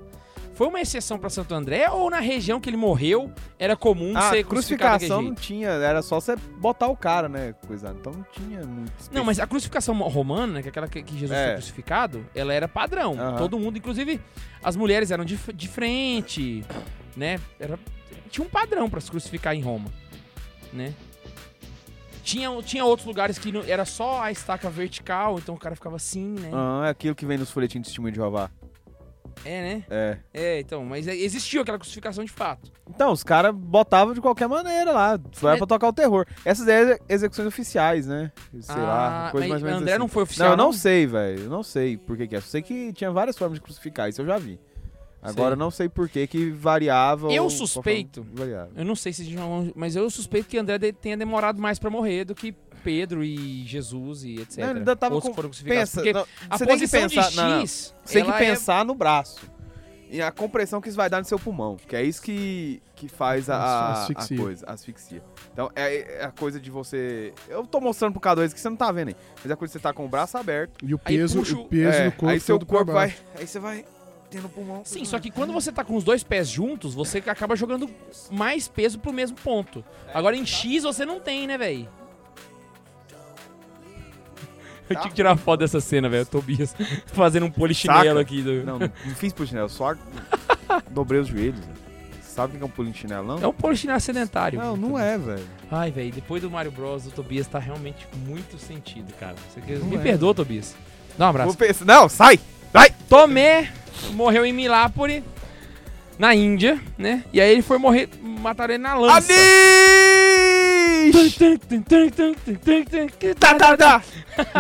Foi 0.59 0.67
uma 0.67 0.81
exceção 0.81 1.17
pra 1.17 1.29
Santo 1.29 1.55
André 1.55 1.89
ou 1.89 2.09
na 2.09 2.19
região 2.19 2.59
que 2.59 2.69
ele 2.69 2.75
morreu 2.75 3.31
era 3.57 3.77
comum 3.77 4.11
A 4.17 4.23
ser 4.29 4.43
crucificado 4.43 4.91
daquele 4.95 5.09
crucificação 5.09 5.21
não 5.21 5.33
tinha, 5.33 5.69
era 5.69 6.01
só 6.01 6.19
você 6.19 6.35
botar 6.35 6.87
o 6.87 6.97
cara, 6.97 7.29
né? 7.29 7.55
Coisa, 7.65 7.95
então 7.97 8.11
não 8.11 8.25
tinha 8.33 8.65
muito. 8.65 8.91
Não, 9.09 9.23
mas 9.23 9.39
a 9.39 9.47
crucificação 9.47 9.97
romana, 9.99 10.61
que 10.61 10.67
é 10.67 10.69
aquela 10.69 10.89
que 10.89 11.01
Jesus 11.17 11.31
É. 11.31 11.45
foi 11.45 11.53
crucificado, 11.53 12.25
ela 12.35 12.53
era 12.53 12.67
padrão. 12.67 13.15
Todo 13.37 13.57
mundo, 13.57 13.77
inclusive 13.77 14.19
as 14.61 14.75
mulheres 14.75 15.11
eram 15.11 15.23
de, 15.23 15.39
de 15.55 15.67
frente, 15.69 16.65
né? 17.15 17.39
Era, 17.57 17.79
tinha 18.29 18.45
um 18.45 18.49
padrão 18.49 18.89
pra 18.89 18.99
se 18.99 19.09
crucificar 19.09 19.55
em 19.55 19.61
Roma, 19.61 19.89
né? 20.73 20.93
Tinha, 22.21 22.49
tinha 22.63 22.83
outros 22.83 23.07
lugares 23.07 23.39
que 23.39 23.49
não- 23.49 23.63
era 23.63 23.85
só 23.85 24.21
a 24.21 24.29
estaca 24.29 24.69
vertical, 24.69 25.39
então 25.39 25.55
o 25.55 25.57
cara 25.57 25.73
ficava 25.73 25.95
assim, 25.95 26.35
né? 26.37 26.51
Ah, 26.53 26.83
é 26.87 26.89
aquilo 26.89 27.15
que 27.15 27.25
vem 27.25 27.37
nos 27.37 27.49
folhetins 27.49 27.81
de 27.83 27.87
testemunho 27.87 28.11
de 28.11 28.17
Jeová. 28.17 28.51
É, 29.45 29.61
né? 29.61 29.83
É. 29.89 30.17
É, 30.33 30.59
então, 30.59 30.83
mas 30.83 31.07
é- 31.07 31.15
existiu 31.15 31.61
aquela 31.61 31.77
crucificação 31.79 32.23
de 32.23 32.31
fato. 32.31 32.71
Então, 32.89 33.11
os 33.11 33.23
caras 33.23 33.53
botavam 33.55 34.13
de 34.13 34.19
qualquer 34.21 34.47
maneira 34.47 34.91
lá. 34.91 35.19
Foi 35.33 35.53
É. 35.53 35.57
pra 35.57 35.65
tocar 35.67 35.87
o 35.87 35.93
terror. 35.93 36.25
Essas 36.43 36.67
é 36.67 36.97
execuções 37.07 37.47
oficiais, 37.47 38.05
né? 38.07 38.31
Sei 38.59 38.75
lá, 38.75 39.27
Ah, 39.27 39.31
coisa 39.31 39.47
mas 39.47 39.49
mais 39.49 39.61
ou 39.63 39.65
menos 39.67 39.81
André 39.81 39.93
assim. 39.93 39.99
não 39.99 40.07
foi 40.07 40.23
oficial. 40.23 40.47
Não, 40.49 40.53
eu 40.53 40.57
não 40.57 40.73
sei, 40.73 41.05
velho. 41.07 41.43
Eu 41.43 41.49
não 41.49 41.63
sei 41.63 41.97
por 41.97 42.17
que 42.17 42.27
que 42.27 42.35
é. 42.35 42.37
Eu 42.39 42.41
sei 42.41 42.61
que 42.61 42.91
tinha 42.93 43.11
várias 43.11 43.37
formas 43.37 43.57
de 43.57 43.63
crucificar, 43.63 44.09
isso 44.09 44.21
eu 44.21 44.25
já 44.25 44.37
vi. 44.37 44.59
Agora 45.21 45.47
Sei. 45.49 45.53
eu 45.53 45.57
não 45.57 45.69
sei 45.69 45.89
por 45.89 46.07
que 46.07 46.25
que 46.27 46.49
variava. 46.49 47.29
Eu 47.29 47.49
suspeito. 47.49 48.25
Variava. 48.33 48.69
Eu 48.73 48.85
não 48.85 48.95
sei 48.95 49.11
se 49.11 49.25
de 49.25 49.33
João, 49.33 49.69
mas 49.75 49.93
eu 49.97 50.09
suspeito 50.09 50.47
que 50.47 50.57
André 50.57 50.79
tenha 50.93 51.17
demorado 51.17 51.61
mais 51.61 51.77
pra 51.77 51.89
morrer 51.89 52.23
do 52.23 52.33
que 52.33 52.55
Pedro 52.83 53.23
e 53.23 53.65
Jesus 53.65 54.23
e 54.23 54.39
etc. 54.41 54.57
Não, 54.59 54.69
ele 54.71 54.79
ainda 54.79 54.95
tava 54.95 55.15
Outros 55.15 55.35
com-. 55.61 55.67
Pensa, 55.67 56.01
não, 56.03 56.25
a 56.49 56.57
você 56.57 56.65
tem 56.65 56.77
que 56.79 56.87
pensar, 56.87 57.29
de 57.29 57.35
não, 57.37 57.49
não. 57.49 57.61
X, 57.61 57.93
Você 58.03 58.13
tem 58.13 58.23
que 58.25 58.31
é- 58.31 58.37
pensar 58.37 58.83
no 58.85 58.95
braço. 58.95 59.39
E 60.11 60.23
a 60.23 60.31
compressão 60.31 60.81
que 60.81 60.87
isso 60.89 60.97
vai 60.97 61.07
dar 61.07 61.19
no 61.19 61.25
seu 61.25 61.37
pulmão. 61.37 61.77
Que 61.87 61.95
é 61.95 62.01
isso 62.03 62.19
que, 62.19 62.81
que 62.95 63.07
faz 63.07 63.47
a, 63.47 63.91
Asfixia. 63.91 64.37
a 64.37 64.39
coisa, 64.41 64.65
a 64.65 64.73
asfixia. 64.73 65.23
Então 65.53 65.69
é, 65.75 66.21
é 66.21 66.25
a 66.25 66.31
coisa 66.31 66.59
de 66.59 66.71
você. 66.71 67.31
Eu 67.47 67.63
tô 67.67 67.79
mostrando 67.79 68.13
pro 68.13 68.21
K2 68.21 68.51
que 68.51 68.59
você 68.59 68.69
não 68.69 68.75
tá 68.75 68.91
vendo 68.91 69.09
aí. 69.09 69.15
Mas 69.35 69.51
é 69.51 69.53
a 69.53 69.55
coisa 69.55 69.71
de 69.71 69.79
você 69.79 69.83
tá 69.83 69.93
com 69.93 70.05
o 70.05 70.09
braço 70.09 70.35
aberto. 70.35 70.83
E 70.83 70.95
o 70.95 70.97
peso, 70.97 71.37
puxa 71.37 71.55
o- 71.55 71.65
peso 71.65 71.95
é, 71.95 72.05
do 72.05 72.11
corpo 72.13 72.27
aí 72.27 72.39
seu 72.39 72.59
corpo 72.59 72.91
vai. 72.91 73.13
Aí 73.37 73.45
você 73.45 73.59
vai 73.59 73.85
tendo 74.31 74.45
o 74.45 74.49
pulmão. 74.49 74.81
Sim, 74.83 75.05
só 75.05 75.19
que 75.19 75.29
quando 75.29 75.53
você 75.53 75.71
tá 75.71 75.83
com 75.83 75.95
os 75.95 76.03
dois 76.03 76.23
pés 76.23 76.47
juntos, 76.49 76.95
você 76.95 77.19
acaba 77.27 77.55
jogando 77.55 77.87
mais 78.31 78.67
peso 78.67 78.97
pro 78.97 79.13
mesmo 79.13 79.37
ponto. 79.37 79.85
Agora 80.11 80.35
em 80.35 80.45
X 80.45 80.83
você 80.83 81.05
não 81.05 81.19
tem, 81.19 81.45
né, 81.45 81.55
velho? 81.55 81.87
Eu 84.89 84.95
tinha 84.95 85.09
que 85.09 85.15
tirar 85.15 85.31
uma 85.31 85.37
foto 85.37 85.59
dessa 85.59 85.79
cena, 85.79 86.09
velho. 86.09 86.23
O 86.23 86.25
Tobias 86.25 86.75
fazendo 87.13 87.45
um 87.45 87.51
polichinelo 87.51 88.03
Saca? 88.07 88.19
aqui. 88.21 88.41
Do... 88.41 88.63
Não, 88.65 88.79
não, 88.79 88.91
não 89.05 89.15
fiz 89.15 89.31
pro 89.33 89.45
chinelo, 89.45 89.69
só 89.69 89.95
dobrei 90.89 91.19
os 91.21 91.27
joelhos. 91.27 91.61
Sabe 92.21 92.55
o 92.55 92.57
que 92.57 92.63
é 92.63 92.65
um 92.65 92.69
pulinho 92.69 92.93
de 92.93 92.99
chinelo, 93.01 93.27
não? 93.27 93.43
É 93.43 93.47
um 93.47 93.53
polichinelo 93.53 93.99
sedentário. 93.99 94.59
Não, 94.59 94.77
não 94.77 94.97
é, 94.97 95.17
velho. 95.17 95.43
Ai, 95.69 95.91
velho, 95.91 96.11
depois 96.11 96.41
do 96.41 96.49
Mario 96.49 96.71
Bros, 96.71 97.05
o 97.05 97.11
Tobias 97.11 97.47
tá 97.47 97.59
realmente 97.59 98.07
muito 98.25 98.57
sentido, 98.57 99.11
cara. 99.19 99.35
Você 99.53 99.59
quer- 99.59 99.79
Me 99.79 99.97
é. 99.97 99.99
perdoa, 99.99 100.33
Tobias. 100.33 100.75
Dá 101.17 101.25
um 101.25 101.29
abraço. 101.29 101.57
Pensar- 101.57 101.85
Não, 101.85 102.07
sai! 102.07 102.39
Tomé 103.09 103.71
morreu 104.13 104.45
em 104.45 104.53
Milápore, 104.53 105.23
na 106.17 106.35
Índia, 106.35 106.79
né? 106.97 107.23
E 107.33 107.41
aí 107.41 107.51
ele 107.51 107.63
foi 107.63 107.79
morrer, 107.79 108.07
mataram 108.21 108.75
ele 108.75 108.83
na 108.83 108.93
lança. 108.95 109.33
Tá, 113.39 113.55
tá, 113.55 113.77
tá. 113.77 114.03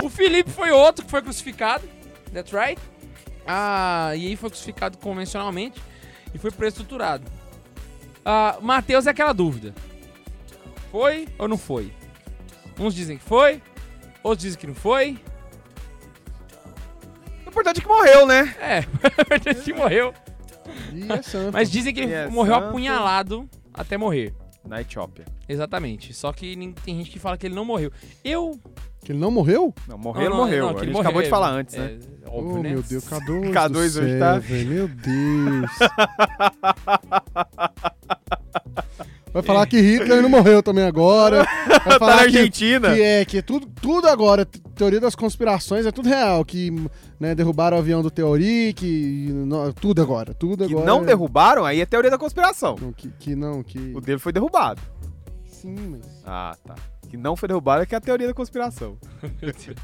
O 0.03 0.09
Felipe 0.09 0.49
foi 0.49 0.71
outro 0.71 1.05
que 1.05 1.11
foi 1.11 1.21
crucificado. 1.21 1.87
That's 2.33 2.51
right. 2.51 2.81
Ah, 3.47 4.11
e 4.15 4.27
aí 4.27 4.35
foi 4.35 4.49
crucificado 4.49 4.97
convencionalmente 4.97 5.81
e 6.33 6.37
foi 6.37 6.51
preso 6.51 6.81
estruturado. 6.81 7.23
Ah, 8.23 8.57
Mateus 8.61 9.07
é 9.07 9.09
aquela 9.09 9.33
dúvida. 9.33 9.73
Foi 10.91 11.27
ou 11.37 11.47
não 11.47 11.57
foi? 11.57 11.91
Uns 12.79 12.93
dizem 12.95 13.17
que 13.17 13.23
foi, 13.23 13.61
outros 14.23 14.43
dizem 14.43 14.59
que 14.59 14.67
não 14.67 14.75
foi. 14.75 15.17
O 17.45 17.49
importante 17.49 17.79
é 17.79 17.81
que 17.81 17.87
morreu, 17.87 18.25
né? 18.25 18.55
É, 18.59 18.85
ele 19.67 19.73
morreu. 19.73 20.13
E 20.93 21.11
é 21.11 21.21
santo. 21.21 21.53
Mas 21.53 21.69
dizem 21.71 21.93
que 21.93 22.01
ele 22.01 22.11
Yes, 22.13 22.31
morreu 22.31 22.55
santo. 22.55 22.67
apunhalado 22.67 23.49
até 23.73 23.97
morrer. 23.97 24.33
Na 24.67 24.81
Etiópia. 24.81 25.25
Exatamente. 25.47 26.13
Só 26.13 26.31
que 26.33 26.55
nin- 26.55 26.73
tem 26.73 26.97
gente 26.97 27.09
que 27.09 27.17
fala 27.19 27.37
que 27.37 27.47
ele 27.47 27.55
não 27.55 27.63
morreu. 27.65 27.91
Eu. 28.23 28.59
Que 29.03 29.13
ele 29.13 29.19
não 29.19 29.31
morreu? 29.31 29.73
Não, 29.87 29.97
morreu, 29.97 30.23
Não, 30.23 30.29
não, 30.31 30.37
morreu. 30.45 30.65
não, 30.67 30.73
que 30.73 30.79
a 30.81 30.83
ele 30.83 30.91
gente 30.91 31.01
acabou 31.01 31.21
de 31.23 31.29
falar 31.29 31.51
antes, 31.51 31.75
né? 31.75 31.97
É, 32.23 32.29
óbvio, 32.29 32.59
oh, 32.59 32.63
né? 32.63 32.69
meu 32.71 32.83
Deus, 32.83 33.05
K2 33.07 33.49
K2 33.53 33.69
do 33.71 33.79
hoje 33.79 33.89
céu, 33.91 34.19
tá- 34.19 34.39
velho, 34.39 34.69
Meu 34.69 34.87
Deus. 34.89 35.71
Vai 39.41 39.47
falar 39.47 39.65
que 39.67 39.79
Hitler 39.79 40.21
não 40.21 40.29
morreu 40.29 40.61
também 40.63 40.83
agora. 40.85 41.45
Vai 41.67 41.79
Tá 41.79 41.89
na 41.89 41.99
falar 41.99 42.17
que, 42.27 42.37
Argentina. 42.37 42.93
que 42.93 43.01
é 43.01 43.25
que 43.25 43.41
tudo, 43.41 43.67
tudo 43.81 44.07
agora, 44.07 44.45
te- 44.45 44.59
teoria 44.75 44.99
das 44.99 45.15
conspirações 45.15 45.85
é 45.85 45.91
tudo 45.91 46.07
real, 46.09 46.43
que 46.45 46.71
né, 47.19 47.33
derrubaram 47.35 47.77
o 47.77 47.79
avião 47.79 48.01
do 48.01 48.09
Teori, 48.11 48.73
que 48.73 49.27
no- 49.31 49.71
tudo 49.73 50.01
agora, 50.01 50.33
tudo 50.33 50.65
Que 50.67 50.73
agora. 50.73 50.85
não 50.85 51.01
é- 51.01 51.05
derrubaram, 51.05 51.65
aí 51.65 51.81
é 51.81 51.85
teoria 51.85 52.11
da 52.11 52.17
conspiração. 52.17 52.75
Não, 52.81 52.91
que, 52.93 53.09
que 53.19 53.35
não, 53.35 53.61
que 53.63 53.93
O 53.95 54.01
dele 54.01 54.19
foi 54.19 54.31
derrubado. 54.33 54.81
sim, 55.45 55.75
mas 55.91 56.01
Ah, 56.25 56.55
tá. 56.65 56.75
Que 57.09 57.17
não 57.17 57.35
foi 57.35 57.47
derrubado 57.47 57.81
é 57.81 57.85
que 57.87 57.95
é 57.95 57.97
a 57.97 58.01
teoria 58.01 58.27
da 58.27 58.33
conspiração. 58.35 58.95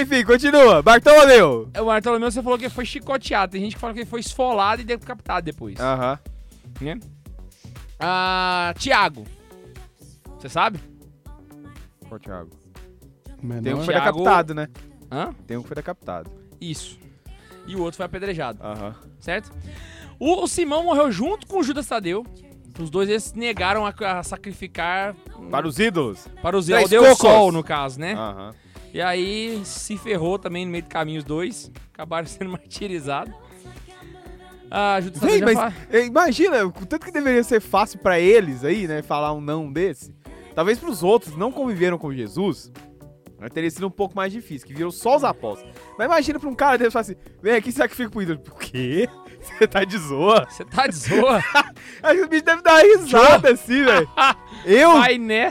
Enfim, 0.00 0.24
continua. 0.24 0.82
Bartolomeu. 0.82 1.68
O 1.78 1.84
Bartolomeu, 1.84 2.30
você 2.30 2.42
falou 2.42 2.58
que 2.58 2.64
ele 2.64 2.72
foi 2.74 2.84
chicoteado. 2.86 3.52
Tem 3.52 3.60
gente 3.60 3.74
que 3.74 3.80
fala 3.80 3.92
que 3.92 4.00
ele 4.00 4.06
foi 4.08 4.20
esfolado 4.20 4.80
e 4.80 4.84
decapitado 4.84 5.44
depois. 5.44 5.78
Aham. 5.78 6.18
Né? 6.80 6.98
Ah, 7.98 8.72
Tiago. 8.78 9.24
Você 10.38 10.48
sabe? 10.48 10.78
Pô, 12.08 12.18
Thiago. 12.18 12.50
menor. 13.42 13.62
Tem 13.62 13.74
um 13.74 13.78
que 13.80 13.84
foi 13.84 13.94
Thiago- 13.94 14.18
decapitado, 14.18 14.54
né? 14.54 14.68
Hã? 15.10 15.32
Tem 15.46 15.56
um 15.56 15.62
que 15.62 15.68
foi 15.68 15.74
decapitado. 15.74 16.30
Isso. 16.60 16.98
E 17.66 17.76
o 17.76 17.82
outro 17.82 17.96
foi 17.96 18.06
apedrejado, 18.06 18.62
Aham. 18.62 18.94
certo? 19.20 19.52
O, 20.18 20.42
o 20.44 20.48
Simão 20.48 20.84
morreu 20.84 21.10
junto 21.12 21.46
com 21.46 21.58
o 21.60 21.62
Judas 21.62 21.86
Tadeu. 21.86 22.24
Os 22.78 22.90
dois 22.90 23.08
eles 23.08 23.32
negaram 23.34 23.84
a, 23.84 23.92
a 24.18 24.22
sacrificar 24.22 25.14
Para 25.50 25.66
os 25.66 25.78
ídolos. 25.78 26.28
para 26.40 26.56
os 26.56 26.66
Deus 26.66 26.88
cocos. 26.90 27.18
Sol, 27.18 27.52
no 27.52 27.62
caso, 27.64 27.98
né? 27.98 28.14
Aham. 28.14 28.54
E 28.94 29.02
aí 29.02 29.60
se 29.64 29.98
ferrou 29.98 30.38
também 30.38 30.64
no 30.64 30.70
meio 30.72 30.84
do 30.84 30.88
caminho 30.88 31.18
os 31.18 31.24
dois. 31.24 31.70
Acabaram 31.92 32.26
sendo 32.28 32.50
martirizados. 32.50 33.34
Ah, 34.70 34.98
Véi, 35.00 35.10
Tadeu 35.10 35.38
já 35.38 35.44
mas 35.46 35.54
fala- 35.54 35.72
imagina, 36.04 36.66
o 36.66 36.72
tanto 36.72 37.06
que 37.06 37.12
deveria 37.12 37.42
ser 37.44 37.60
fácil 37.60 37.98
pra 37.98 38.18
eles 38.20 38.64
aí, 38.64 38.86
né? 38.86 39.02
Falar 39.02 39.32
um 39.32 39.40
não 39.40 39.72
desse. 39.72 40.14
Talvez 40.54 40.78
pros 40.78 41.02
outros 41.02 41.32
que 41.32 41.38
não 41.38 41.52
conviveram 41.52 41.96
com 41.98 42.12
Jesus, 42.12 42.72
né, 43.38 43.48
teria 43.48 43.70
sido 43.70 43.86
um 43.86 43.90
pouco 43.90 44.16
mais 44.16 44.32
difícil, 44.32 44.66
que 44.66 44.74
viram 44.74 44.90
só 44.90 45.16
os 45.16 45.24
apóstolos. 45.24 45.72
Mas 45.96 46.06
imagina 46.06 46.38
pra 46.40 46.48
um 46.48 46.54
cara 46.54 46.76
desse 46.76 46.90
falar 46.90 47.02
assim: 47.02 47.14
vem 47.42 47.54
aqui, 47.54 47.70
sacrifica 47.70 48.10
pro 48.10 48.22
ídolo. 48.22 48.40
O 48.50 48.58
quê? 48.58 49.08
Você 49.40 49.68
tá 49.68 49.84
de 49.84 49.96
zoa? 49.96 50.46
Você 50.50 50.64
tá 50.64 50.88
de 50.88 50.96
zoa? 50.96 51.40
Aí 52.02 52.20
o 52.20 52.28
bicho 52.28 52.44
deve 52.44 52.60
dar 52.60 52.74
uma 52.74 52.82
risada 52.82 53.52
assim, 53.52 53.84
velho. 53.84 54.08
Eu, 54.66 54.90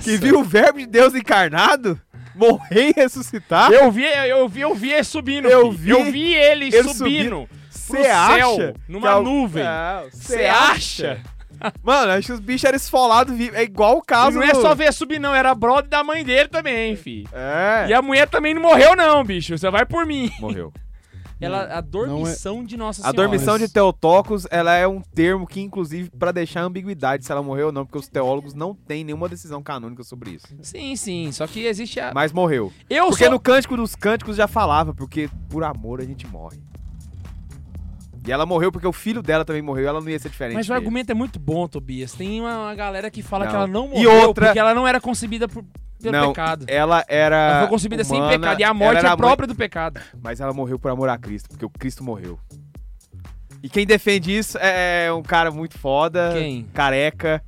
que 0.03 0.17
vi 0.17 0.33
o 0.33 0.43
verbo 0.43 0.79
de 0.79 0.85
Deus 0.85 1.15
encarnado, 1.15 1.99
morrer 2.35 2.89
e 2.89 2.93
ressuscitar, 2.93 3.71
Eu 3.71 3.89
vi, 3.89 4.03
eu 4.03 4.47
vi, 4.49 4.59
eu 4.61 4.75
vi 4.75 4.91
ele 4.91 5.03
subindo. 5.05 5.47
Eu 5.47 5.71
vi 5.71 5.89
eu 5.91 6.03
vi 6.11 6.33
ele, 6.35 6.65
ele 6.65 6.83
subindo. 6.93 7.47
Você 7.87 8.03
céu, 8.03 8.15
acha? 8.53 8.73
numa 8.87 9.19
nuvem. 9.21 9.63
Não, 9.63 10.09
Você 10.11 10.45
acha? 10.45 11.21
Mano, 11.81 12.11
acho 12.11 12.27
que 12.27 12.33
os 12.33 12.39
bichos 12.39 12.65
eram 12.65 12.75
esfolados 12.75 13.35
vivos. 13.35 13.55
É 13.57 13.63
igual 13.63 13.95
o 13.95 13.99
E 13.99 14.05
caso 14.05 14.35
não 14.37 14.43
é 14.43 14.51
do- 14.51 14.61
só 14.61 14.75
ver 14.75 14.93
subir, 14.93 15.19
não. 15.19 15.33
Era 15.33 15.55
brother 15.55 15.89
da 15.89 16.03
mãe 16.03 16.23
dele 16.23 16.49
também, 16.49 16.95
fi. 16.95 17.25
É. 17.33 17.87
E 17.89 17.93
a 17.93 18.01
mulher 18.01 18.27
também 18.29 18.53
não 18.53 18.61
morreu, 18.61 18.95
não, 18.95 19.23
bicho. 19.23 19.57
Você 19.57 19.69
vai 19.71 19.85
por 19.85 20.05
mim. 20.05 20.29
Morreu. 20.39 20.71
Ela, 21.39 21.77
a 21.77 21.81
dormição 21.81 22.63
de 22.63 22.75
Nossa 22.75 23.01
A 23.01 23.11
Senhora. 23.11 23.15
dormição 23.17 23.53
mas- 23.53 23.61
de 23.61 23.71
Teotocos, 23.71 24.47
ela 24.49 24.73
é 24.75 24.87
um 24.87 24.99
termo 25.01 25.45
que, 25.45 25.61
inclusive, 25.61 26.09
pra 26.09 26.31
deixar 26.31 26.61
ambiguidade 26.61 27.23
se 27.25 27.31
ela 27.31 27.43
morreu 27.43 27.67
ou 27.67 27.71
não, 27.71 27.85
porque 27.85 27.99
os 27.99 28.07
teólogos 28.07 28.55
não 28.55 28.73
têm 28.73 29.03
nenhuma 29.03 29.29
decisão 29.29 29.61
canônica 29.61 30.03
sobre 30.03 30.31
isso. 30.31 30.47
Sim, 30.63 30.95
sim. 30.95 31.31
Só 31.31 31.45
que 31.45 31.63
existe 31.67 31.99
a. 31.99 32.11
Mas 32.11 32.31
morreu. 32.33 32.73
Eu 32.89 33.07
Porque 33.09 33.25
sou. 33.25 33.31
no 33.33 33.39
Cântico 33.39 33.77
dos 33.77 33.95
Cânticos 33.95 34.35
já 34.35 34.47
falava, 34.47 34.95
porque 34.95 35.29
por 35.47 35.63
amor 35.63 36.01
a 36.01 36.05
gente 36.05 36.25
morre. 36.25 36.57
E 38.27 38.31
ela 38.31 38.45
morreu 38.45 38.71
porque 38.71 38.85
o 38.85 38.91
filho 38.91 39.21
dela 39.21 39.45
também 39.45 39.61
morreu, 39.61 39.87
ela 39.87 40.01
não 40.01 40.09
ia 40.09 40.19
ser 40.19 40.29
diferente. 40.29 40.55
Mas 40.55 40.69
o 40.69 40.73
argumento 40.73 41.09
é 41.11 41.13
muito 41.15 41.39
bom, 41.39 41.67
Tobias. 41.67 42.11
Tem 42.11 42.41
uma, 42.41 42.63
uma 42.63 42.75
galera 42.75 43.09
que 43.09 43.23
fala 43.23 43.45
Não. 43.45 43.51
que 43.51 43.55
ela 43.55 43.67
não 43.67 43.85
E 43.85 44.03
morreu 44.03 44.27
outra- 44.27 44.47
porque 44.47 44.59
ela 44.59 44.73
não 44.73 44.85
era 44.85 44.99
concebida 44.99 45.47
por, 45.47 45.63
pelo 46.01 46.11
Não, 46.11 46.27
pecado. 46.33 46.65
Ela 46.67 47.05
era. 47.07 47.35
Ela 47.35 47.59
foi 47.61 47.67
concebida 47.69 48.03
sem 48.03 48.17
humana, 48.17 48.37
pecado. 48.37 48.59
E 48.59 48.63
a 48.65 48.73
morte 48.73 49.05
é 49.05 49.15
própria 49.15 49.47
do 49.47 49.55
pecado. 49.55 50.01
Mas 50.21 50.41
ela 50.41 50.51
morreu 50.53 50.77
por 50.77 50.91
amor 50.91 51.07
a 51.07 51.17
Cristo, 51.17 51.47
porque 51.49 51.63
o 51.65 51.69
Cristo 51.69 52.03
morreu. 52.03 52.37
E 53.63 53.69
quem 53.69 53.87
defende 53.87 54.37
isso 54.37 54.57
é 54.59 55.11
um 55.13 55.23
cara 55.23 55.49
muito 55.49 55.77
foda. 55.79 56.31
Quem? 56.33 56.63
Careca. 56.73 57.41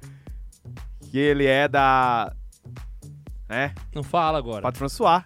Que 1.12 1.18
ele 1.18 1.46
é 1.46 1.68
da. 1.68 2.32
Né? 3.50 3.74
Não 3.94 4.04
fala 4.04 4.38
agora. 4.38 4.62
Pato 4.62 4.78
François. 4.78 5.24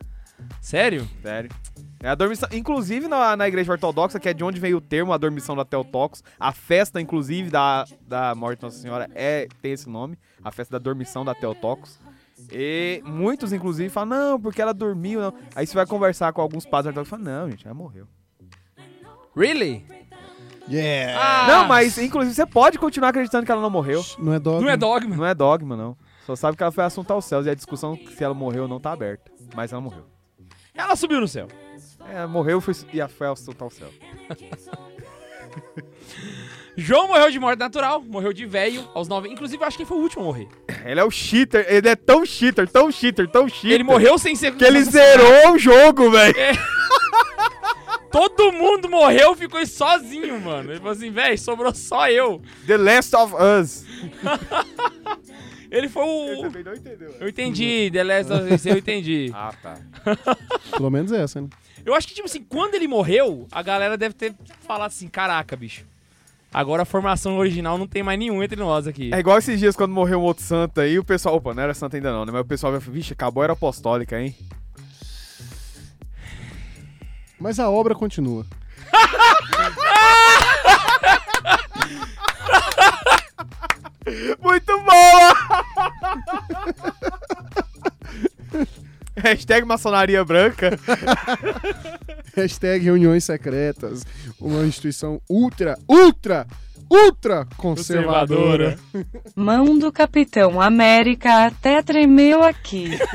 Sério? 0.62 1.08
Sério. 1.22 1.50
É 2.04 2.10
a 2.10 2.16
dormição, 2.16 2.50
inclusive 2.52 3.08
na, 3.08 3.38
na 3.38 3.48
igreja 3.48 3.72
ortodoxa, 3.72 4.20
que 4.20 4.28
é 4.28 4.34
de 4.34 4.44
onde 4.44 4.60
veio 4.60 4.76
o 4.76 4.82
termo, 4.82 5.14
a 5.14 5.18
dormição 5.18 5.56
da 5.56 5.64
Teotocos, 5.64 6.22
a 6.38 6.52
festa, 6.52 7.00
inclusive, 7.00 7.50
da, 7.50 7.86
da 8.06 8.36
morte 8.36 8.60
de 8.60 8.64
Nossa 8.66 8.78
Senhora 8.78 9.10
é, 9.16 9.48
tem 9.62 9.72
esse 9.72 9.90
nome, 9.90 10.20
a 10.44 10.52
festa 10.52 10.78
da 10.78 10.84
dormição 10.84 11.24
da 11.24 11.34
Teotocos. 11.34 11.98
E 12.52 13.02
muitos, 13.06 13.54
inclusive, 13.54 13.88
falam, 13.90 14.18
não, 14.32 14.42
porque 14.42 14.62
ela 14.62 14.74
dormiu, 14.74 15.22
não. 15.22 15.34
Aí 15.56 15.66
você 15.66 15.74
vai 15.74 15.86
conversar 15.86 16.34
com 16.34 16.42
alguns 16.42 16.66
padres 16.66 16.88
ortodoxos 16.90 17.08
e 17.08 17.24
fala, 17.24 17.40
não, 17.40 17.50
gente, 17.50 17.66
ela 17.66 17.74
morreu. 17.74 18.06
Really? 19.34 19.86
Yeah! 20.70 21.18
Ah, 21.18 21.48
Não, 21.48 21.68
mas, 21.70 21.98
inclusive, 21.98 22.36
você 22.36 22.46
pode 22.46 22.78
continuar 22.78 23.10
acreditando 23.10 23.46
que 23.46 23.52
ela 23.52 23.62
não 23.62 23.70
morreu. 23.70 24.04
Não 24.20 24.34
é 24.34 24.40
dogma. 24.40 24.62
Não 24.62 24.70
é 24.70 24.76
dogma. 24.76 25.16
Não 25.16 25.26
é 25.26 25.34
dogma, 25.34 25.78
não. 25.78 25.98
Só 26.26 26.36
sabe 26.36 26.58
que 26.58 26.64
ela 26.64 26.72
foi 26.72 26.84
assunto 26.84 27.12
aos 27.12 27.24
céus 27.24 27.46
e 27.46 27.50
a 27.50 27.56
discussão 27.56 27.98
se 27.98 28.22
ela 28.22 28.34
morreu 28.34 28.64
ou 28.64 28.68
não 28.68 28.80
tá 28.80 28.92
aberta. 28.92 29.32
Mas 29.56 29.72
ela 29.72 29.82
morreu. 29.82 30.06
Ela 30.74 30.98
subiu 30.98 31.22
no 31.22 31.28
céu. 31.30 31.48
É, 32.10 32.26
morreu 32.26 32.62
foi, 32.62 32.74
e 32.94 33.08
foi 33.08 33.28
assunto 33.28 33.64
ao 33.64 33.70
céu. 33.70 33.90
João 36.76 37.08
morreu 37.08 37.30
de 37.30 37.40
morte 37.40 37.60
natural, 37.60 38.02
morreu 38.02 38.34
de 38.34 38.46
velho, 38.46 38.88
aos 38.94 39.08
9. 39.08 39.30
Inclusive, 39.30 39.62
eu 39.62 39.68
acho 39.68 39.78
que 39.78 39.84
ele 39.84 39.88
foi 39.88 39.98
o 39.98 40.02
último 40.02 40.24
a 40.24 40.26
morrer. 40.26 40.48
Ele 40.86 41.00
é 41.00 41.04
o 41.04 41.12
cheater, 41.12 41.66
ele 41.70 41.88
é 41.88 41.96
tão 41.96 42.26
cheater, 42.26 42.68
tão 42.68 42.92
cheater, 42.92 43.30
tão 43.30 43.48
cheater. 43.48 43.72
Ele 43.72 43.84
morreu 43.84 44.18
sem 44.18 44.36
ser. 44.36 44.56
Que 44.56 44.66
ele 44.66 44.84
zerou 44.84 45.54
o 45.54 45.60
jogo, 45.60 46.10
velho. 46.10 46.34
Todo 48.12 48.52
mundo 48.52 48.90
morreu, 48.90 49.36
ficou 49.36 49.66
sozinho, 49.66 50.40
mano. 50.40 50.72
Ele 50.72 50.78
falou 50.78 50.94
assim, 50.94 51.10
velho, 51.10 51.38
sobrou 51.38 51.74
só 51.74 52.10
eu. 52.10 52.42
The 52.68 52.78
Last 52.78 53.16
of 53.16 53.34
Us. 53.36 53.86
Ele 55.72 55.90
foi 55.90 56.04
o. 56.04 56.44
não 56.44 56.76
entendeu. 56.76 57.16
Eu 57.20 57.28
entendi, 57.28 57.90
The 57.92 58.04
Last 58.04 58.32
of 58.32 58.54
Us, 58.54 58.66
eu 58.68 58.78
entendi. 58.78 59.32
Ah, 59.34 59.52
tá. 59.60 59.76
Pelo 60.78 60.92
menos 60.92 61.12
essa, 61.12 61.42
né? 61.42 61.48
Eu 61.86 61.94
acho 61.94 62.08
que, 62.08 62.14
tipo 62.14 62.26
assim, 62.26 62.44
quando 62.44 62.76
ele 62.76 62.88
morreu, 62.88 63.48
a 63.52 63.62
galera 63.62 63.98
deve 63.98 64.14
ter 64.14 64.34
falado 64.62 64.88
assim: 64.88 65.08
caraca, 65.08 65.56
bicho. 65.56 65.86
Agora 66.54 66.84
a 66.84 66.86
formação 66.86 67.38
original 67.38 67.80
não 67.80 67.88
tem 67.88 68.04
mais 68.04 68.20
nenhum 68.20 68.44
entre 68.44 68.60
nós 68.60 68.86
aqui. 68.86 69.12
É 69.12 69.18
igual 69.20 69.40
esses 69.40 69.60
dias 69.60 69.76
quando 69.76 69.92
morreu 69.92 70.20
um 70.20 70.24
outro 70.24 70.44
santo 70.44 70.80
aí, 70.80 71.00
o 71.00 71.04
pessoal. 71.04 71.36
Opa, 71.36 71.54
não 71.54 71.64
era 71.64 71.74
santo 71.74 71.96
ainda 71.96 72.12
não, 72.12 72.26
né? 72.26 72.32
Mas 72.32 72.42
o 72.42 72.46
pessoal 72.46 72.72
vai 72.72 72.80
falar, 72.80 72.94
vixe, 72.94 73.14
acabou 73.14 73.42
a 73.42 73.46
era 73.46 73.54
apostólica, 73.54 74.22
hein? 74.22 74.36
Mas 77.40 77.60
a 77.60 77.70
obra 77.70 77.96
continua. 77.96 78.46
Muito 84.40 84.80
boa! 84.82 85.34
Hashtag 89.16 89.66
maçonaria 89.66 90.24
branca. 90.26 90.80
Hashtag 92.36 92.84
reuniões 92.86 93.24
secretas. 93.24 94.04
Uma 94.40 94.64
instituição 94.66 95.22
ultra, 95.30 95.78
ultra, 95.88 96.48
ultra 96.90 97.46
conservadora. 97.58 98.78
Mão 99.36 99.78
do 99.78 99.92
Capitão 99.92 100.60
América 100.60 101.46
até 101.46 101.82
tremeu 101.84 102.44
aqui. 102.44 102.98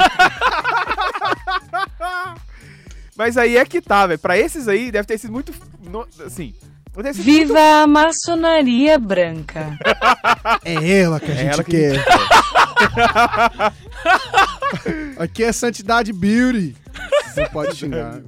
Mas 3.16 3.36
aí 3.36 3.56
é 3.56 3.64
que 3.64 3.80
tá, 3.80 4.06
velho. 4.06 4.18
Pra 4.20 4.38
esses 4.38 4.68
aí, 4.68 4.92
deve 4.92 5.06
ter 5.06 5.18
sido 5.18 5.32
muito. 5.32 5.52
no- 5.82 6.06
Assim. 6.24 6.54
sido 6.54 6.64
muito- 6.94 7.22
Viva 7.22 7.82
a 7.82 7.86
maçonaria 7.86 8.96
branca. 8.98 9.76
É 10.64 11.00
ela 11.00 11.18
que 11.20 11.30
a 11.30 11.34
É 11.34 11.36
gente 11.36 11.52
ela 11.54 11.64
que 11.64 11.70
quer. 11.70 12.04
Aqui 15.18 15.44
é 15.44 15.52
Santidade 15.52 16.12
Beauty. 16.12 16.74
Não 17.36 17.44
pode 17.50 17.76
xingar. 17.76 18.20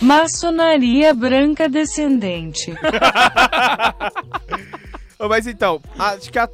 Maçonaria 0.00 1.14
branca 1.14 1.68
descendente. 1.68 2.72
Mas 5.18 5.46
então, 5.46 5.80
acho 5.98 6.30
que 6.30 6.38
a- 6.38 6.48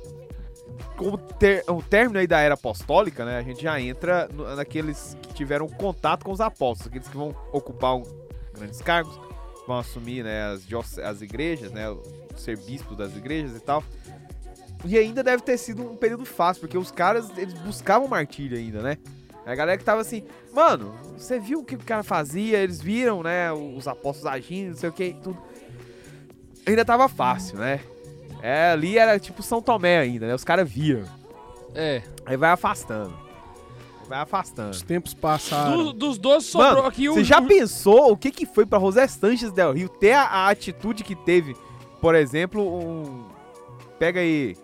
com 0.96 1.08
o, 1.14 1.18
ter- 1.18 1.64
o 1.68 1.82
término 1.82 2.18
aí 2.20 2.26
da 2.26 2.38
era 2.40 2.54
apostólica, 2.54 3.24
né? 3.24 3.38
A 3.38 3.42
gente 3.42 3.62
já 3.62 3.80
entra 3.80 4.28
no- 4.32 4.54
naqueles 4.54 5.16
que 5.22 5.34
tiveram 5.34 5.68
contato 5.68 6.24
com 6.24 6.30
os 6.30 6.40
apóstolos, 6.40 6.86
aqueles 6.88 7.08
que 7.08 7.16
vão 7.16 7.34
ocupar 7.52 7.96
um- 7.96 8.04
grandes 8.54 8.80
cargos, 8.80 9.18
vão 9.66 9.78
assumir 9.78 10.22
né, 10.22 10.52
as, 10.52 10.64
as 10.98 11.20
igrejas, 11.20 11.72
né? 11.72 11.84
Ser 12.36 12.56
bispo 12.58 12.94
das 12.94 13.16
igrejas 13.16 13.56
e 13.56 13.60
tal. 13.60 13.82
E 14.84 14.98
ainda 14.98 15.22
deve 15.22 15.42
ter 15.42 15.56
sido 15.58 15.82
um 15.82 15.96
período 15.96 16.24
fácil, 16.24 16.60
porque 16.60 16.76
os 16.76 16.90
caras, 16.90 17.30
eles 17.36 17.54
buscavam 17.54 18.08
martírio 18.08 18.58
ainda, 18.58 18.80
né? 18.82 18.96
A 19.46 19.54
galera 19.54 19.76
que 19.78 19.84
tava 19.84 20.00
assim, 20.00 20.22
mano, 20.52 20.94
você 21.16 21.38
viu 21.38 21.60
o 21.60 21.64
que 21.64 21.74
o 21.74 21.78
cara 21.78 22.02
fazia, 22.02 22.58
eles 22.58 22.80
viram, 22.80 23.22
né, 23.22 23.52
os 23.52 23.88
apóstolos 23.88 24.32
agindo, 24.32 24.70
não 24.70 24.76
sei 24.76 24.88
o 24.88 24.92
que, 24.92 25.16
tudo. 25.22 25.36
Ainda 26.66 26.84
tava 26.84 27.08
fácil, 27.08 27.58
né? 27.58 27.80
É, 28.40 28.70
ali 28.70 28.98
era 28.98 29.18
tipo 29.18 29.42
São 29.42 29.60
Tomé 29.62 29.98
ainda, 29.98 30.26
né? 30.26 30.34
Os 30.34 30.44
caras 30.44 30.68
viram. 30.68 31.04
É. 31.74 32.02
Aí 32.26 32.36
vai 32.36 32.50
afastando. 32.50 33.12
Vai 34.08 34.18
afastando. 34.20 34.70
Os 34.70 34.82
tempos 34.82 35.14
passaram. 35.14 35.76
Do- 35.76 35.92
dos 35.92 36.18
dois 36.18 36.44
sobrou 36.44 36.74
Mano, 36.74 36.86
aqui 36.88 37.08
o. 37.08 37.14
você 37.14 37.24
já 37.24 37.40
o- 37.40 37.46
pensou 37.46 38.12
o 38.12 38.16
que 38.16 38.30
que 38.30 38.44
foi 38.46 38.66
pra 38.66 38.78
José 38.78 39.06
Sanches 39.08 39.52
Del 39.52 39.72
Rio 39.72 39.88
ter 39.88 40.12
a, 40.12 40.22
a 40.24 40.48
atitude 40.50 41.02
que 41.04 41.14
teve, 41.16 41.56
por 42.00 42.14
exemplo, 42.14 42.62
um... 42.62 43.24
Pega 43.98 44.20
aí 44.20 44.56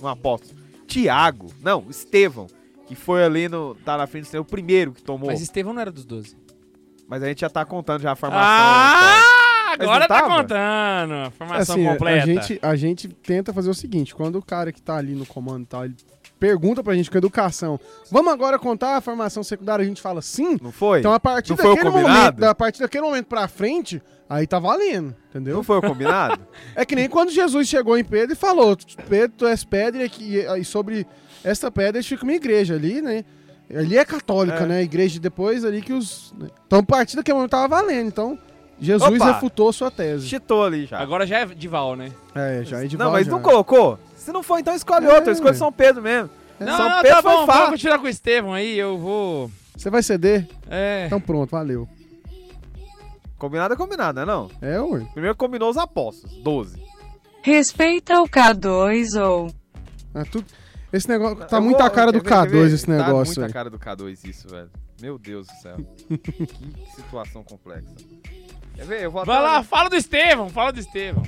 um 0.00 0.08
apóstolo. 0.08 0.58
Tiago, 0.86 1.52
não, 1.62 1.84
Estevão, 1.90 2.46
que 2.86 2.94
foi 2.94 3.24
ali 3.24 3.48
no... 3.48 3.74
Tá 3.76 3.96
na 3.96 4.06
frente 4.06 4.24
do 4.24 4.28
Senhor, 4.28 4.42
o 4.42 4.46
primeiro 4.46 4.92
que 4.92 5.02
tomou. 5.02 5.28
Mas 5.28 5.40
Mas, 5.40 5.42
Estevão 5.42 5.72
não 5.72 5.80
era 5.80 5.90
dos 5.90 6.04
12. 6.04 6.36
a 7.10 7.18
gente 7.20 7.40
já 7.40 7.50
tá 7.50 7.64
contando 7.64 8.02
já 8.02 8.12
a 8.12 8.16
formação. 8.16 8.44
Ah! 8.44 9.36
Agora 9.78 10.00
não 10.00 10.08
tá 10.08 10.22
contando. 10.22 11.12
a 11.12 11.30
Formação 11.30 11.74
Assim, 11.74 11.84
completa. 11.84 12.22
A 12.22 12.26
gente, 12.26 12.58
a 12.62 12.76
gente 12.76 13.08
tenta 13.08 13.52
fazer 13.52 13.68
o 13.70 13.74
seguinte: 13.74 14.14
quando 14.14 14.36
o 14.36 14.42
cara 14.42 14.72
que 14.72 14.80
tá 14.80 14.96
ali 14.96 15.14
no 15.14 15.26
comando 15.26 15.64
e 15.64 15.66
tal, 15.66 15.84
ele 15.84 15.94
pergunta 16.38 16.82
pra 16.82 16.94
gente 16.94 17.10
com 17.10 17.16
educação, 17.18 17.78
vamos 18.10 18.32
agora 18.32 18.58
contar 18.58 18.96
a 18.96 19.00
formação 19.00 19.42
secundária, 19.42 19.82
a 19.84 19.86
gente 19.88 20.00
fala 20.02 20.20
sim. 20.22 20.58
Não 20.60 20.72
foi? 20.72 21.00
Então 21.00 21.12
a 21.12 21.20
partir 21.20 21.50
Não 21.50 21.56
foi 21.56 21.66
o 21.72 21.74
daquele 21.74 21.90
momento, 21.90 22.42
a 22.44 22.54
partir 22.54 22.80
daquele 22.80 23.04
momento 23.04 23.26
pra 23.26 23.48
frente, 23.48 24.02
aí 24.28 24.46
tá 24.46 24.58
valendo, 24.58 25.14
entendeu? 25.30 25.56
Não 25.56 25.62
foi 25.62 25.78
o 25.78 25.82
combinado? 25.82 26.40
É 26.74 26.84
que 26.84 26.94
nem 26.94 27.08
quando 27.08 27.30
Jesus 27.30 27.68
chegou 27.68 27.96
em 27.98 28.04
Pedro 28.04 28.32
e 28.32 28.36
falou: 28.36 28.76
Pedro, 29.08 29.36
tu 29.38 29.46
és 29.46 29.64
pedra 29.64 30.04
e 30.04 30.38
e 30.60 30.64
sobre 30.64 31.06
essa 31.42 31.70
pedra 31.70 32.02
fica 32.02 32.22
uma 32.24 32.34
igreja 32.34 32.74
ali, 32.74 33.00
né? 33.00 33.24
Ali 33.74 33.96
é 33.98 34.04
católica, 34.04 34.60
É. 34.60 34.66
né? 34.66 34.78
A 34.78 34.82
igreja 34.82 35.18
depois 35.18 35.64
ali 35.64 35.80
que 35.82 35.92
os. 35.92 36.32
né? 36.38 36.48
Então, 36.66 36.78
a 36.80 36.82
partir 36.82 37.16
daquele 37.16 37.34
momento 37.34 37.50
tava 37.50 37.66
valendo. 37.66 38.06
Então, 38.08 38.38
Jesus 38.78 39.20
Opa! 39.20 39.32
refutou 39.32 39.72
sua 39.72 39.90
tese. 39.90 40.28
Chitou 40.28 40.62
ali 40.64 40.86
já. 40.86 40.98
Agora 41.00 41.26
já 41.26 41.38
é 41.40 41.46
de 41.46 41.66
Val, 41.66 41.96
né? 41.96 42.12
É, 42.34 42.62
já 42.62 42.84
é 42.84 42.86
de 42.86 42.96
não, 42.96 43.06
volta, 43.06 43.18
mas 43.18 43.26
já. 43.26 43.32
não 43.32 43.40
colocou? 43.40 43.98
Se 44.26 44.32
não 44.32 44.42
for, 44.42 44.58
então 44.58 44.74
escolhe 44.74 45.06
É, 45.06 45.14
outro. 45.14 45.32
Escolhe. 45.32 45.56
São 45.56 45.72
Pedro 45.72 46.02
mesmo. 46.02 46.28
Não, 46.58 46.76
São 46.76 46.88
não, 46.88 47.02
Pedro 47.02 47.16
tá 47.16 47.22
foi 47.22 47.32
bom. 47.32 47.46
fácil. 47.46 47.60
Vamos 47.62 47.70
continuar 47.70 47.98
com 48.00 48.06
o 48.06 48.08
Estevão 48.08 48.52
aí. 48.54 48.76
Eu 48.78 48.98
vou. 48.98 49.50
Você 49.76 49.88
vai 49.88 50.02
ceder? 50.02 50.48
É. 50.68 51.04
Então 51.06 51.20
pronto, 51.20 51.50
valeu. 51.50 51.88
Combinado 53.38 53.74
é 53.74 53.76
combinado, 53.76 54.18
né 54.18 54.24
não? 54.26 54.50
É, 54.60 54.80
ué. 54.80 55.06
Primeiro 55.12 55.36
combinou 55.36 55.68
os 55.70 55.76
apóstolos, 55.76 56.36
12. 56.38 56.82
Respeita 57.42 58.20
o 58.20 58.28
K2 58.28 59.20
ou. 59.22 59.50
É 60.14 60.24
tudo... 60.24 60.44
Esse 60.92 61.08
negócio 61.08 61.36
tá 61.46 61.58
Eu 61.58 61.62
muito 61.62 61.76
vou- 61.78 61.86
a 61.86 61.90
cara 61.90 62.10
do 62.10 62.20
quer 62.22 62.28
ver, 62.30 62.48
quer 62.48 62.48
K2 62.48 62.50
ver? 62.68 62.74
esse 62.74 62.86
Tá 62.86 62.92
negócio 62.92 63.40
muito 63.40 63.50
a 63.50 63.52
cara 63.52 63.68
do 63.70 63.78
K2 63.78 64.24
isso, 64.28 64.48
velho. 64.48 64.70
Meu 65.00 65.18
Deus 65.18 65.46
do 65.46 65.52
céu. 65.60 65.76
que 66.08 66.96
situação 66.96 67.44
complexa. 67.44 67.94
Quer 68.74 68.84
ver? 68.86 69.02
Eu 69.02 69.10
vou 69.10 69.24
Vai 69.24 69.40
lá, 69.42 69.62
fala 69.62 69.90
do 69.90 69.96
Estevão, 69.96 70.48
fala 70.48 70.72
do 70.72 70.80
Estevão. 70.80 71.22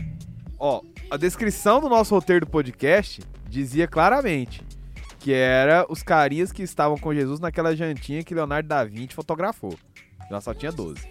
Ó, 0.59 0.81
a 1.11 1.17
descrição 1.17 1.81
do 1.81 1.89
nosso 1.89 2.15
roteiro 2.15 2.45
do 2.45 2.51
podcast 2.51 3.23
dizia 3.49 3.89
claramente 3.89 4.63
que 5.19 5.33
era 5.33 5.85
os 5.89 6.03
carinhas 6.03 6.53
que 6.53 6.63
estavam 6.63 6.97
com 6.97 7.13
Jesus 7.13 7.41
naquela 7.41 7.75
jantinha 7.75 8.23
que 8.23 8.35
Leonardo 8.35 8.69
da 8.69 8.85
Vinci 8.85 9.15
fotografou. 9.15 9.75
Nós 10.31 10.45
só 10.45 10.55
tinha 10.55 10.71
12. 10.71 11.09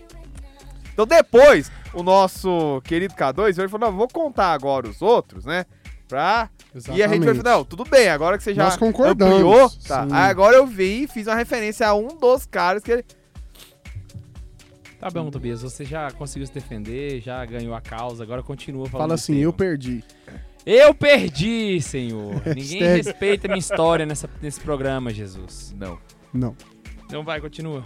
Então 0.93 1.05
depois, 1.05 1.71
o 1.93 2.01
nosso 2.01 2.81
querido 2.83 3.13
K2 3.13 3.57
ele 3.57 3.67
falou, 3.67 3.91
não, 3.91 3.97
vou 3.97 4.07
contar 4.07 4.53
agora 4.53 4.87
os 4.87 5.01
outros, 5.01 5.45
né? 5.45 5.65
Pra... 6.07 6.49
E 6.93 7.03
a 7.03 7.07
gente 7.07 7.25
vai 7.25 7.35
falar, 7.35 7.57
não, 7.57 7.65
tudo 7.65 7.83
bem, 7.83 8.07
agora 8.07 8.37
que 8.37 8.43
você 8.43 8.53
já 8.53 8.65
Nós 8.65 8.77
concordamos, 8.77 9.35
ampliou, 9.35 9.69
tá. 9.87 10.03
Aí 10.03 10.29
agora 10.29 10.55
eu 10.55 10.65
vim 10.65 11.03
e 11.03 11.07
fiz 11.07 11.27
uma 11.27 11.35
referência 11.35 11.87
a 11.87 11.93
um 11.93 12.07
dos 12.07 12.45
caras 12.45 12.81
que 12.83 12.91
ele... 12.91 13.05
Tá 14.99 15.09
bom, 15.11 15.29
Tobias, 15.29 15.61
você 15.61 15.85
já 15.85 16.09
conseguiu 16.11 16.47
se 16.47 16.53
defender, 16.53 17.21
já 17.21 17.45
ganhou 17.45 17.75
a 17.75 17.81
causa, 17.81 18.23
agora 18.23 18.41
continua 18.41 18.87
falando. 18.87 19.03
Fala 19.03 19.13
assim, 19.13 19.37
eu 19.37 19.53
perdi. 19.53 20.03
Eu 20.65 20.93
perdi, 20.93 21.79
Senhor. 21.81 22.33
Ninguém 22.47 22.79
Hashtag- 22.81 22.95
respeita 22.97 23.47
minha 23.47 23.59
história 23.59 24.05
nessa, 24.05 24.29
nesse 24.41 24.59
programa, 24.59 25.13
Jesus. 25.13 25.73
Não. 25.77 25.99
Não. 26.33 26.55
Então 27.05 27.23
vai, 27.23 27.39
continua. 27.39 27.83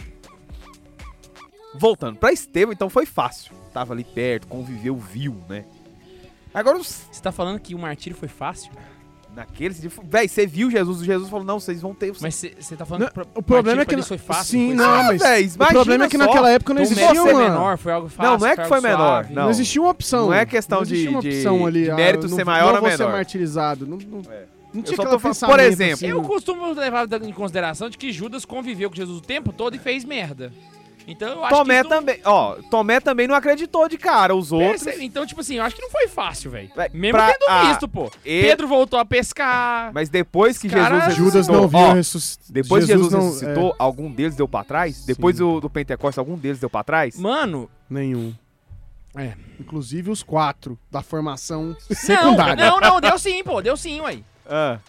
Voltando 1.73 2.17
pra 2.17 2.31
Estevão, 2.33 2.73
então 2.73 2.89
foi 2.89 3.05
fácil. 3.05 3.53
Tava 3.73 3.93
ali 3.93 4.03
perto, 4.03 4.47
conviveu, 4.47 4.97
viu, 4.97 5.37
né? 5.47 5.65
Agora 6.53 6.77
os 6.77 7.07
Você 7.11 7.21
tá 7.21 7.31
falando 7.31 7.59
que 7.59 7.73
o 7.73 7.79
martírio 7.79 8.17
foi 8.17 8.27
fácil? 8.27 8.71
Naquele 9.33 9.73
dia, 9.73 9.89
véi, 10.03 10.27
você 10.27 10.45
viu 10.45 10.69
Jesus, 10.69 10.99
Jesus 11.05 11.29
falou, 11.29 11.45
não, 11.45 11.57
vocês 11.57 11.81
vão 11.81 11.93
ter... 11.95 12.11
Mas 12.19 12.35
você 12.35 12.75
tá 12.75 12.85
falando 12.85 13.03
Não, 13.03 13.07
que 13.07 13.13
pro- 13.13 13.27
o 13.33 13.41
problema 13.41 13.81
é 13.81 13.85
que 13.85 13.93
não- 13.93 13.99
isso 14.01 14.09
foi 14.09 14.17
fácil? 14.17 14.43
Sim, 14.59 14.67
foi 14.67 14.75
não, 14.75 14.83
fácil? 14.85 15.05
mas 15.07 15.21
véi, 15.21 15.45
o 15.47 15.71
problema 15.71 16.03
é 16.03 16.09
que 16.09 16.17
só. 16.17 16.25
naquela 16.25 16.49
época 16.51 16.73
não 16.73 16.81
existia 16.81 17.23
uma... 17.23 17.33
menor, 17.41 17.77
foi 17.77 17.91
algo 17.93 18.09
fácil. 18.09 18.31
Não, 18.31 18.37
não 18.39 18.47
é 18.47 18.57
que 18.57 18.65
foi 18.65 18.81
menor, 18.81 18.97
suave. 19.23 19.33
não. 19.33 19.43
Não 19.43 19.49
existia 19.49 19.81
uma 19.81 19.89
opção. 19.91 20.25
Não 20.25 20.33
é 20.33 20.45
questão 20.45 20.83
de- 20.83 21.07
uma 21.07 21.21
de- 21.21 21.29
opção 21.29 21.65
ali. 21.65 21.83
de 21.83 21.91
ah, 21.91 21.95
mérito 21.95 22.27
não, 22.27 22.35
ser 22.35 22.43
maior 22.43 22.67
não 22.67 22.75
ou 22.75 22.81
vou 22.81 22.91
ser 22.91 22.97
menor. 22.97 23.11
martirizado. 23.13 23.87
Não, 23.87 23.97
não, 23.97 24.19
É. 24.29 24.43
não 24.73 24.81
Eu 24.81 24.83
tinha 24.83 24.95
só 24.97 25.01
aquele 25.03 25.09
tô 25.15 25.19
falando- 25.19 25.21
pensamento 25.21 25.55
por 25.55 25.59
exemplo, 25.63 25.93
assim, 25.93 26.07
Eu 26.07 26.21
costumo 26.23 26.73
levar 26.73 27.07
em 27.23 27.31
consideração 27.31 27.89
de 27.89 27.97
que 27.97 28.11
Judas 28.11 28.43
conviveu 28.43 28.89
com 28.89 28.95
Jesus 28.97 29.17
o 29.17 29.21
tempo 29.21 29.53
todo 29.53 29.75
e 29.75 29.79
fez 29.79 30.03
merda. 30.03 30.51
Então 31.11 31.29
eu 31.29 31.43
acho 31.45 31.55
Tomé 31.55 31.77
que. 31.83 31.89
não- 31.89 31.89
também, 31.89 32.21
ó, 32.25 32.55
Tomé 32.69 32.99
também 32.99 33.27
não 33.27 33.35
acreditou 33.35 33.87
de 33.87 33.97
cara, 33.97 34.35
os 34.35 34.51
outros... 34.51 34.83
Perce- 34.83 35.03
Então, 35.03 35.25
tipo 35.25 35.41
assim, 35.41 35.55
eu 35.57 35.63
acho 35.63 35.75
que 35.75 35.81
não 35.81 35.89
foi 35.89 36.07
fácil, 36.07 36.51
velho. 36.51 36.71
Mesmo 36.93 37.17
pra- 37.17 37.33
tendo 37.33 37.49
ah, 37.49 37.67
visto, 37.69 37.87
pô. 37.87 38.11
e- 38.25 38.41
Pedro 38.41 38.67
voltou 38.67 38.99
a 38.99 39.05
pescar. 39.05 39.91
Mas 39.93 40.09
depois 40.09 40.57
que 40.57 40.69
Cara, 40.69 41.09
Jesus 41.09 41.15
Judas 41.15 41.47
não 41.47 41.67
viu 41.67 41.79
ó, 41.79 41.93
ressuscitar. 41.93 42.45
depois 42.49 42.85
que 42.85 42.91
Jesus 42.93 43.11
não, 43.11 43.25
ressuscitou, 43.25 43.75
algum 43.77 44.11
deles 44.11 44.35
deu 44.35 44.47
pra 44.47 44.63
trás? 44.63 45.05
Depois 45.05 45.37
do, 45.37 45.59
do 45.59 45.69
Pentecostes, 45.69 46.17
algum 46.17 46.37
deles 46.37 46.59
deu 46.59 46.69
pra 46.69 46.83
trás? 46.83 47.19
Mano, 47.19 47.69
é, 47.89 47.93
nenhum. 47.93 48.33
É. 49.15 49.33
Inclusive 49.59 50.09
os 50.09 50.23
quatro 50.23 50.79
da 50.89 51.01
formação 51.01 51.75
não, 51.89 51.95
secundária. 51.97 52.55
não, 52.55 52.79
não, 52.79 53.01
deu 53.01 53.17
sim, 53.19 53.43
pô, 53.43 53.61
deu 53.61 53.75
sim, 53.75 53.99
ué. 54.01 54.19
Ah, 54.49 54.79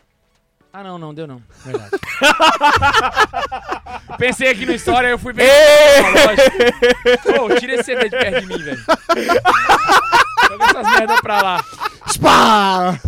Ah, 0.72 0.82
não, 0.82 0.98
não, 0.98 1.12
deu 1.12 1.26
não. 1.26 1.42
Verdade. 1.64 1.90
Pensei 4.18 4.48
aqui 4.50 4.64
no 4.64 4.72
história, 4.72 5.08
eu 5.08 5.18
fui 5.18 5.32
bem. 5.32 5.46
Ô, 7.40 7.54
tira 7.58 7.74
esse 7.74 7.84
CD 7.84 8.04
de 8.08 8.16
perto 8.16 8.40
de 8.40 8.46
mim, 8.46 8.62
velho. 8.62 8.78
Joga 10.48 10.64
essas 10.64 10.90
merda 10.98 11.22
pra 11.22 11.42
lá. 11.42 11.64
Spá! 12.08 12.98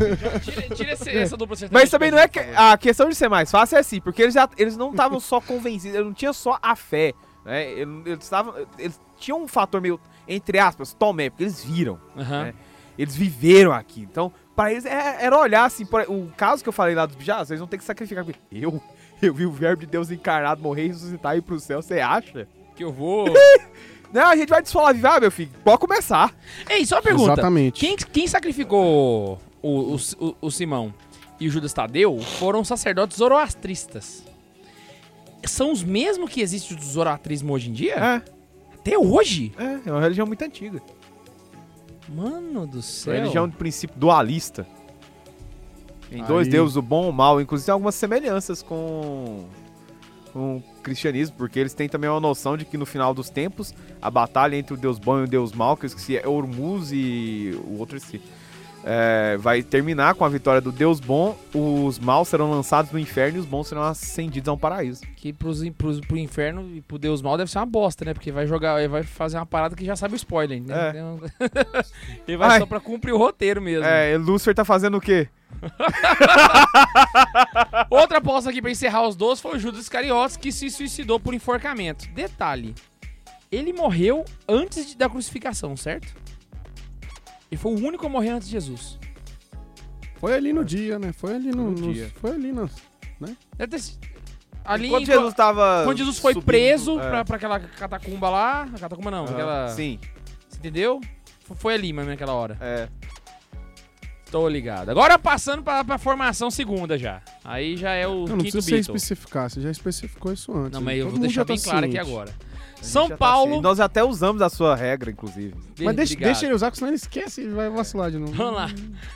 Tira, 0.43 0.63
tira 0.75 0.93
esse- 0.93 1.11
essa 1.11 1.37
dupla 1.37 1.57
sertaneja 1.57 1.83
Mas 1.83 1.91
também 1.91 2.11
não 2.11 2.19
é 2.19 2.29
que. 2.29 2.39
A 2.39 2.77
questão 2.77 3.09
de 3.09 3.15
ser 3.15 3.29
mais 3.29 3.51
fácil 3.51 3.77
é 3.77 3.81
assim, 3.81 4.01
porque 4.01 4.23
eles, 4.23 4.35
já, 4.35 4.49
eles 4.57 4.77
não 4.77 4.91
estavam 4.91 5.21
só 5.21 5.41
convencidos, 5.41 5.95
eles 5.95 6.07
não 6.07 6.15
tinham 6.15 6.33
só 6.33 6.59
a 6.63 6.75
fé. 6.77 7.13
Né? 7.45 7.71
Eles, 7.73 8.23
estavam, 8.23 8.55
eles 8.79 9.01
tinham 9.19 9.43
um 9.43 9.49
fator 9.49 9.81
meio, 9.81 10.01
entre 10.27 10.59
aspas, 10.59 10.95
Tomé, 10.95 11.31
porque 11.31 11.45
eles 11.45 11.63
viram. 11.65 12.01
Aham. 12.17 12.45
né? 12.45 12.55
Eles 12.99 13.17
viveram 13.17 13.73
aqui. 13.73 14.01
Então, 14.03 14.33
pra 14.55 14.71
eles 14.73 14.85
é- 14.85 15.25
era 15.25 15.39
olhar 15.39 15.65
assim. 15.65 15.85
por- 15.87 16.05
o 16.09 16.31
caso 16.37 16.63
que 16.63 16.69
eu 16.69 16.73
falei 16.73 16.95
lá 16.95 17.07
dos 17.07 17.17
bichos, 17.17 17.49
vocês 17.49 17.59
vão 17.61 17.69
ter 17.69 17.79
que 17.79 17.85
sacrificar. 17.85 18.25
Eu? 18.53 18.81
Eu 19.23 19.33
vi 19.33 19.47
o 19.47 19.53
verbo 19.53 19.81
de 19.81 19.87
Deus 19.87 20.11
encarnado 20.11 20.61
morrer 20.63 20.85
e 20.85 20.89
ressuscitar 20.89 21.35
e 21.35 21.39
ir 21.39 21.43
pro 21.43 21.59
céu, 21.59 21.81
você 21.81 22.01
acha? 22.01 22.47
Que 22.77 22.85
eu 22.85 22.93
vou. 22.93 23.27
Não, 24.13 24.27
a 24.27 24.37
gente 24.37 24.49
vai 24.49 24.63
desfolavivar, 24.63 25.21
meu 25.21 25.31
filho. 25.31 25.51
Pode 25.65 25.79
começar. 25.79 26.33
Ei, 26.69 26.85
só 26.87 26.97
uma 26.97 27.03
pergunta. 27.03 27.33
Exatamente. 27.33 27.81
Quem, 27.81 27.97
quem 27.97 28.27
sacrificou 28.29 29.41
o, 29.63 29.95
o, 29.95 29.97
o- 30.21 30.37
o 30.43 30.51
Simão 30.51 30.93
e 31.41 31.49
o 31.49 31.51
Judas 31.51 31.73
Tadeu 31.73 32.19
foram 32.21 32.63
sacerdotes 32.65 33.17
zoroastristas. 33.17 34.23
São 35.45 35.73
os 35.73 35.83
mesmos 35.83 36.31
que 36.31 36.41
existem 36.41 36.77
do 36.77 36.85
zoroastrismo 36.85 37.53
hoje 37.53 37.71
em 37.71 37.73
dia? 37.73 37.95
É, 37.95 38.23
Até 38.75 38.97
hoje? 38.99 39.53
é, 39.59 39.89
é 39.89 39.93
uma 39.93 40.01
religião 40.01 40.27
muito 40.27 40.43
antiga. 40.43 40.81
Mano 42.09 42.67
do 42.67 42.83
céu. 42.83 43.15
religião 43.15 43.49
de 43.49 43.57
princípio 43.57 43.97
dualista. 43.99 44.67
Em 46.13 46.23
dois 46.25 46.47
Aí- 46.47 46.53
deuses, 46.53 46.77
o 46.77 46.83
bom 46.83 47.07
e 47.07 47.09
o 47.09 47.13
mal. 47.13 47.41
Inclusive 47.41 47.67
tem 47.67 47.73
algumas 47.73 47.95
semelhanças 47.95 48.63
com, 48.63 49.47
com 50.33 50.57
o 50.59 50.63
cristianismo, 50.83 51.35
porque 51.37 51.59
eles 51.59 51.75
têm 51.75 51.89
também 51.89 52.09
uma 52.11 52.21
noção 52.21 52.57
de 52.57 52.65
que 52.65 52.77
no 52.77 52.87
final 52.87 53.13
dos 53.15 53.31
tempos, 53.31 53.75
a 54.01 54.11
batalha 54.11 54.55
entre 54.57 54.75
o 54.75 54.77
deus 54.77 54.99
bom 54.99 55.21
e 55.21 55.25
o 55.25 55.27
deus 55.27 55.53
mal, 55.53 55.77
que 55.77 55.85
eu 55.85 55.89
esqueci, 55.89 56.17
é 56.17 56.29
Hormuz 56.29 56.91
e 56.93 57.59
o 57.67 57.79
outro 57.79 57.97
esqueci, 57.97 58.23
é, 58.87 59.37
vai 59.39 59.63
terminar 59.63 60.15
com 60.15 60.25
a 60.25 60.29
vitória 60.29 60.61
do 60.61 60.71
deus 60.71 61.01
bom, 61.01 61.37
os 61.55 61.99
maus 61.99 62.29
serão 62.29 62.51
lançados 62.51 62.93
no 62.93 62.99
inferno 62.99 63.39
e 63.39 63.41
os 63.41 63.47
bons 63.47 63.69
serão 63.69 63.83
ascendidos 63.83 64.49
a 64.49 64.53
um 64.53 64.59
paraíso. 64.59 65.03
Que 65.17 65.33
pros, 65.33 65.67
pros, 65.71 66.01
pro 66.01 66.19
inferno 66.19 66.71
e 66.75 66.83
pro 66.83 66.99
Deus 66.99 67.23
mal 67.23 67.39
deve 67.39 67.51
ser 67.51 67.59
uma 67.59 67.67
bosta, 67.67 68.05
né? 68.05 68.13
Porque 68.13 68.31
vai 68.31 68.47
jogar, 68.47 68.87
vai 68.89 69.03
fazer 69.03 69.39
uma 69.39 69.47
parada 69.47 69.75
que 69.75 69.85
já 69.85 69.97
sabe 69.97 70.15
o 70.15 70.17
spoiler, 70.17 70.63
né? 70.63 70.75
É. 70.75 70.91
Então, 70.91 71.21
ele 72.29 72.37
vai 72.37 72.51
Ai. 72.51 72.61
só 72.61 72.67
pra 72.67 72.79
cumprir 72.79 73.13
o 73.13 73.19
roteiro 73.19 73.63
mesmo. 73.63 73.87
É, 73.87 74.17
Lúcifer 74.19 74.55
tá 74.55 74.65
fazendo 74.65 74.99
o 74.99 75.01
quê? 75.01 75.29
Outra 77.89 78.19
aposta 78.19 78.51
aqui 78.51 78.61
pra 78.61 78.71
encerrar 78.71 79.07
os 79.07 79.17
dois 79.17 79.41
foi 79.41 79.57
o 79.57 79.59
Judas 79.59 79.81
Iscariotes, 79.81 80.37
que 80.37 80.53
se 80.53 80.69
suicidou 80.69 81.19
por 81.19 81.33
enforcamento. 81.33 82.07
Detalhe, 82.11 82.75
ele 83.51 83.73
morreu 83.73 84.27
antes 84.47 84.95
da 84.95 85.09
crucificação, 85.09 85.75
certo? 85.77 86.24
Ele 87.55 87.61
foi 87.61 87.73
o 87.73 87.77
único 87.87 88.05
a 88.05 88.09
morrer 88.09 88.31
antes 88.31 88.49
de 88.49 88.53
Jesus. 88.55 88.99
Foi 90.17 90.35
ali 90.35 90.53
no 90.53 90.65
dia, 90.65 90.99
né? 90.99 91.13
Foi 91.13 91.35
ali 91.37 91.51
no, 91.53 91.71
No 91.71 91.87
nos- 91.87 91.95
dia. 91.95 92.11
Foi 92.21 92.33
ali 92.33 92.51
no. 92.51 92.69
Deve 93.57 93.71
ter 93.71 93.79
sido- 93.79 93.99
Ali, 94.65 94.89
enqu- 94.89 95.05
Jesus 95.07 95.35
tava. 95.35 95.83
quando 95.85 95.99
Jesus 95.99 96.19
foi 96.19 96.33
subindo- 96.33 96.47
preso 96.47 96.99
é. 96.99 97.09
pra, 97.11 97.25
pra 97.25 97.37
aquela 97.37 97.61
catacumba 97.61 98.29
lá. 98.29 98.69
Catacumba 98.81 99.11
não, 99.11 99.25
Ah, 99.27 99.31
aquela. 99.31 99.69
Sim, 99.69 100.01
Você 100.49 100.59
entendeu? 100.59 101.01
Foi 101.57 101.75
ali, 101.75 101.93
mas 101.93 102.07
naquela 102.09 102.33
hora. 102.33 102.57
é. 102.61 102.89
Tô 104.33 104.49
ligado. 104.49 104.89
Agora 104.89 105.17
passando 105.17 105.63
pra, 105.63 105.85
pra 105.85 105.97
formação 105.97 106.51
segunda 106.51 106.99
já. 106.99 107.23
Aí 107.45 107.77
já 107.77 107.93
é 107.93 108.05
o 108.09 108.11
Não, 108.11 108.19
não 108.21 108.27
quinto 108.39 108.51
precisa 108.59 108.63
você 108.63 108.77
especificar, 108.79 109.49
você 109.49 109.61
já 109.61 109.71
especificou 109.71 110.33
isso 110.33 110.53
antes. 110.57 110.73
Não, 110.73 110.81
mas 110.81 110.99
eu 110.99 111.05
Todo 111.05 111.13
vou 111.13 111.21
deixar 111.21 111.35
já 111.43 111.45
tá 111.45 111.53
bem 111.55 111.63
claro 111.63 111.87
aqui 111.87 111.99
agora. 111.99 112.35
São 112.85 113.09
tá 113.09 113.17
Paulo. 113.17 113.53
assim. 113.55 113.63
Nós 113.63 113.81
até 113.81 114.05
usamos 114.05 114.43
a 114.43 114.49
sua 114.49 114.75
regra, 114.77 115.11
inclusive. 115.11 115.55
Mas 115.81 115.97
deixa, 115.97 116.17
deixa 116.17 116.47
ele 116.47 116.55
usar, 116.55 116.67
porque 116.67 116.79
senão 116.79 116.91
ele 116.91 116.97
esquece 116.97 117.43
e 117.43 117.49
vai 117.49 117.71
vacilar 117.71 118.11
de 118.11 118.19
novo. 118.19 118.33
Vamos 118.33 118.55
lá. 118.55 118.69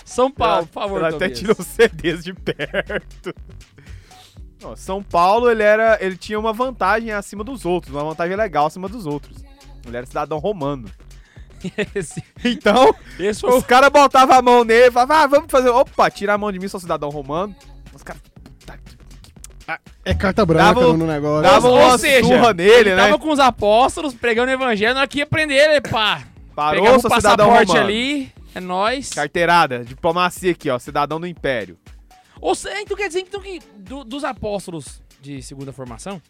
São 0.04 0.30
Paulo, 0.30 0.66
por 0.66 0.72
favor, 0.72 0.98
Ela 0.98 1.10
até 1.10 1.28
tirou 1.28 1.56
os 1.58 1.66
CDs 1.66 2.24
de 2.24 2.32
perto. 2.32 3.34
Ó, 4.62 4.74
São 4.74 5.02
Paulo, 5.02 5.50
ele 5.50 5.62
era, 5.62 5.98
ele 6.00 6.16
tinha 6.16 6.38
uma 6.38 6.52
vantagem 6.52 7.12
acima 7.12 7.44
dos 7.44 7.64
outros, 7.64 7.94
uma 7.94 8.04
vantagem 8.04 8.36
legal 8.36 8.66
acima 8.66 8.88
dos 8.88 9.06
outros. 9.06 9.38
Ele 9.86 9.96
era 9.96 10.06
cidadão 10.06 10.38
romano. 10.38 10.90
Esse, 11.94 12.22
Então, 12.44 12.94
esse 13.18 13.44
o 13.44 13.56
os 13.56 13.64
caras 13.64 13.90
botavam 13.90 14.36
a 14.36 14.42
mão 14.42 14.64
nele 14.64 14.88
e 14.88 14.90
falavam, 14.92 15.16
ah, 15.16 15.26
vamos 15.26 15.50
fazer. 15.50 15.70
Opa, 15.70 16.10
tira 16.10 16.34
a 16.34 16.38
mão 16.38 16.52
de 16.52 16.58
mim, 16.58 16.68
sou 16.68 16.78
cidadão 16.78 17.08
romano. 17.10 17.54
Os 17.92 18.02
caras 18.02 18.22
É 20.04 20.14
carta 20.14 20.46
branca 20.46 20.74
Dava- 20.80 20.92
no 20.96 21.06
negócio. 21.06 21.42
davam 21.42 21.70
ou 21.72 21.78
uma 21.78 21.98
seja, 21.98 22.26
surra 22.26 22.54
nele, 22.54 22.94
né? 22.94 23.02
Tava 23.04 23.18
com 23.18 23.30
os 23.30 23.38
apóstolos 23.38 24.14
pregando 24.14 24.50
o 24.50 24.54
evangelho, 24.54 24.94
na 24.94 25.00
hora 25.00 25.08
que 25.08 25.18
ia 25.18 25.26
prender 25.26 25.58
ele, 25.58 25.80
pá. 25.82 26.22
Parou, 26.54 26.82
Pegava 26.82 26.98
o 26.98 27.02
passaporte 27.08 27.66
romano. 27.68 27.84
ali, 27.86 28.32
é 28.54 28.60
nóis. 28.60 29.10
Carteirada, 29.10 29.84
diplomacia 29.84 30.52
aqui, 30.52 30.70
ó, 30.70 30.78
cidadão 30.78 31.20
do 31.20 31.26
império. 31.26 31.78
Ou 32.40 32.54
seja, 32.54 32.80
então 32.80 32.96
quer 32.96 33.08
dizer 33.08 33.20
então, 33.20 33.40
que 33.40 33.60
do- 33.76 34.04
dos 34.04 34.24
apóstolos 34.24 35.02
de 35.20 35.42
segunda 35.42 35.72
formação, 35.72 36.22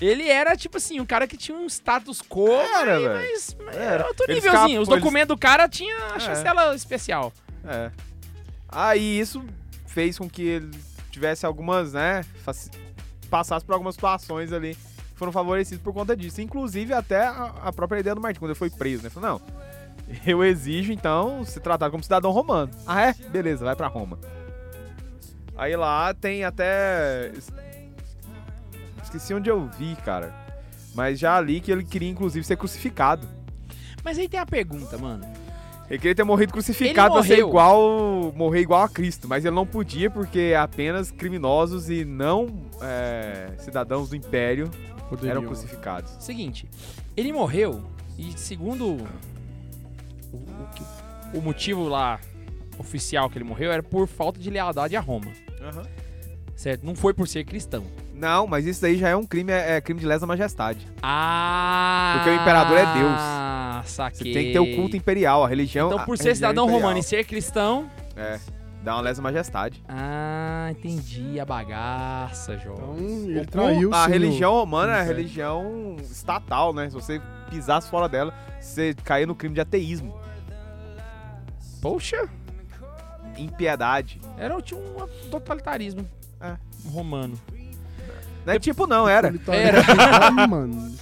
ele 0.00 0.26
era 0.28 0.56
tipo 0.56 0.76
assim, 0.76 1.00
um 1.00 1.04
cara 1.06 1.26
que 1.26 1.36
tinha 1.36 1.56
um 1.58 1.66
status 1.66 2.22
quo, 2.22 2.48
Era, 2.50 2.98
mas, 2.98 3.02
velho. 3.02 3.14
mas, 3.14 3.56
mas 3.66 3.76
Era. 3.76 3.84
era 3.94 4.06
outro 4.06 4.24
Eles 4.26 4.36
nívelzinho. 4.36 4.62
ficavam- 4.68 4.82
Os 4.82 4.88
eles- 4.88 5.00
documentos 5.02 5.28
do 5.28 5.38
cara 5.38 5.68
tinha 5.68 5.96
a 6.12 6.16
É. 6.16 6.20
chancela 6.20 6.74
especial. 6.74 7.32
É. 7.66 7.90
Aí 8.68 9.18
isso 9.20 9.44
fez 9.86 10.16
com 10.16 10.30
que 10.30 10.42
ele 10.42 10.70
tivesse 11.10 11.44
algumas, 11.44 11.92
né, 11.92 12.24
passasse 13.28 13.64
por 13.64 13.72
algumas 13.72 13.94
situações 13.94 14.52
ali 14.52 14.76
foram 15.20 15.32
favorecidos 15.32 15.82
por 15.82 15.92
conta 15.92 16.16
disso. 16.16 16.40
Inclusive 16.40 16.94
até 16.94 17.26
a, 17.26 17.70
própria 17.76 18.00
ideia 18.00 18.14
do 18.14 18.22
Martin, 18.22 18.40
quando 18.40 18.52
ele 18.52 18.58
foi 18.58 18.70
preso, 18.70 19.02
né? 19.02 19.10
Falou, 19.10 19.38
não, 19.38 19.40
eu 20.26 20.42
exijo 20.42 20.90
então 20.92 21.44
ser 21.44 21.60
tratado 21.60 21.90
como 21.90 22.02
cidadão 22.02 22.30
romano. 22.30 22.72
Ah 22.86 23.02
é? 23.02 23.12
Beleza, 23.12 23.64
vai 23.64 23.76
pra 23.76 23.86
Roma. 23.86 24.18
Aí 25.56 25.76
lá 25.76 26.14
tem 26.14 26.42
até... 26.42 27.32
Esqueci 29.02 29.34
onde 29.34 29.50
eu 29.50 29.68
vi, 29.68 29.94
cara. 29.96 30.34
Mas 30.94 31.18
já 31.18 31.36
ali 31.36 31.60
que 31.60 31.70
ele 31.70 31.84
queria 31.84 32.08
inclusive 32.08 32.44
ser 32.46 32.56
crucificado. 32.56 33.28
Mas 34.02 34.18
aí 34.18 34.26
tem 34.26 34.40
a 34.40 34.46
pergunta, 34.46 34.96
mano. 34.96 35.24
Ele 35.90 35.98
queria 35.98 36.14
ter 36.14 36.22
morrido 36.24 36.52
crucificado 36.52 37.14
pra 37.14 37.22
ser 37.24 37.30
morreu. 37.32 37.48
igual. 37.48 38.32
morrer 38.36 38.60
igual 38.60 38.82
a 38.82 38.88
Cristo, 38.88 39.26
mas 39.28 39.44
ele 39.44 39.54
não 39.56 39.66
podia 39.66 40.08
porque 40.08 40.54
apenas 40.56 41.10
criminosos 41.10 41.90
e 41.90 42.04
não 42.04 42.46
é, 42.80 43.50
cidadãos 43.58 44.08
do 44.08 44.14
Império 44.16 44.70
Poderiam. 45.08 45.32
eram 45.32 45.42
crucificados. 45.46 46.12
Seguinte, 46.20 46.68
ele 47.16 47.32
morreu 47.32 47.82
e 48.16 48.32
segundo 48.38 48.86
o, 48.86 49.02
o, 50.32 50.68
que- 50.76 51.36
o 51.38 51.42
motivo 51.42 51.88
lá 51.88 52.20
oficial 52.78 53.28
que 53.28 53.36
ele 53.36 53.44
morreu 53.44 53.72
era 53.72 53.82
por 53.82 54.06
falta 54.06 54.38
de 54.38 54.48
lealdade 54.48 54.94
a 54.96 55.00
Roma, 55.00 55.32
certo? 56.54 56.86
Não 56.86 56.94
foi 56.94 57.12
por 57.12 57.26
ser 57.26 57.44
cristão. 57.44 57.84
Não, 58.20 58.46
mas 58.46 58.66
isso 58.66 58.82
daí 58.82 58.98
já 58.98 59.08
é 59.08 59.16
um 59.16 59.24
crime, 59.24 59.50
é, 59.50 59.76
é 59.76 59.80
crime 59.80 59.98
de 59.98 60.04
lesa 60.06 60.26
majestade. 60.26 60.86
Ah! 61.02 62.12
Porque 62.16 62.30
o 62.30 62.34
imperador 62.40 62.76
é 62.76 62.84
Deus. 62.92 63.16
Ah, 63.18 63.80
Você 63.82 63.94
saquei. 63.94 64.32
tem 64.34 64.44
que 64.48 64.52
ter 64.52 64.58
o 64.58 64.76
culto 64.76 64.94
imperial, 64.94 65.42
a 65.42 65.48
religião. 65.48 65.90
Então, 65.90 66.04
por 66.04 66.18
ser 66.18 66.34
cidadão 66.34 66.64
imperial. 66.64 66.82
romano 66.82 66.98
e 66.98 67.02
ser 67.02 67.24
cristão. 67.24 67.90
É, 68.14 68.38
dá 68.82 68.94
uma 68.96 69.00
lesa 69.00 69.22
majestade. 69.22 69.82
Ah, 69.88 70.68
entendi 70.70 71.40
a 71.40 71.46
bagaça, 71.46 72.54
Então, 72.60 72.76
João. 72.76 72.96
ele 72.98 73.40
O 73.40 73.44
cu- 73.46 73.50
traiu 73.52 73.94
a 73.94 74.06
religião 74.06 74.52
romana 74.52 74.92
é 74.92 74.96
a 74.96 75.02
Império. 75.04 75.16
religião 75.16 75.96
estatal, 76.02 76.74
né? 76.74 76.90
Se 76.90 76.94
você 76.94 77.22
pisasse 77.48 77.88
fora 77.88 78.06
dela, 78.06 78.34
você 78.60 78.92
caía 79.02 79.26
no 79.26 79.34
crime 79.34 79.54
de 79.54 79.62
ateísmo. 79.62 80.14
Poxa. 81.80 82.28
impiedade. 83.38 84.20
Era 84.36 84.60
tinha 84.60 84.78
um 84.78 85.06
totalitarismo 85.30 86.06
É. 86.38 86.56
romano. 86.92 87.38
Não 88.44 88.54
é 88.54 88.58
tipo, 88.58 88.86
não, 88.86 89.08
era. 89.08 89.32
Era. 89.48 90.30
mano. 90.48 90.94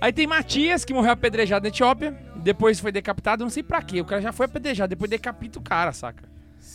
Aí 0.00 0.12
tem 0.12 0.26
Matias, 0.26 0.84
que 0.84 0.94
morreu 0.94 1.12
apedrejado 1.12 1.64
na 1.64 1.68
Etiópia. 1.68 2.16
Depois 2.36 2.78
foi 2.78 2.92
decapitado, 2.92 3.42
não 3.42 3.50
sei 3.50 3.62
pra 3.62 3.82
quê. 3.82 4.00
O 4.00 4.04
cara 4.04 4.22
já 4.22 4.32
foi 4.32 4.46
apedrejado, 4.46 4.90
depois 4.90 5.10
decapita 5.10 5.58
o 5.58 5.62
cara, 5.62 5.92
saca? 5.92 6.24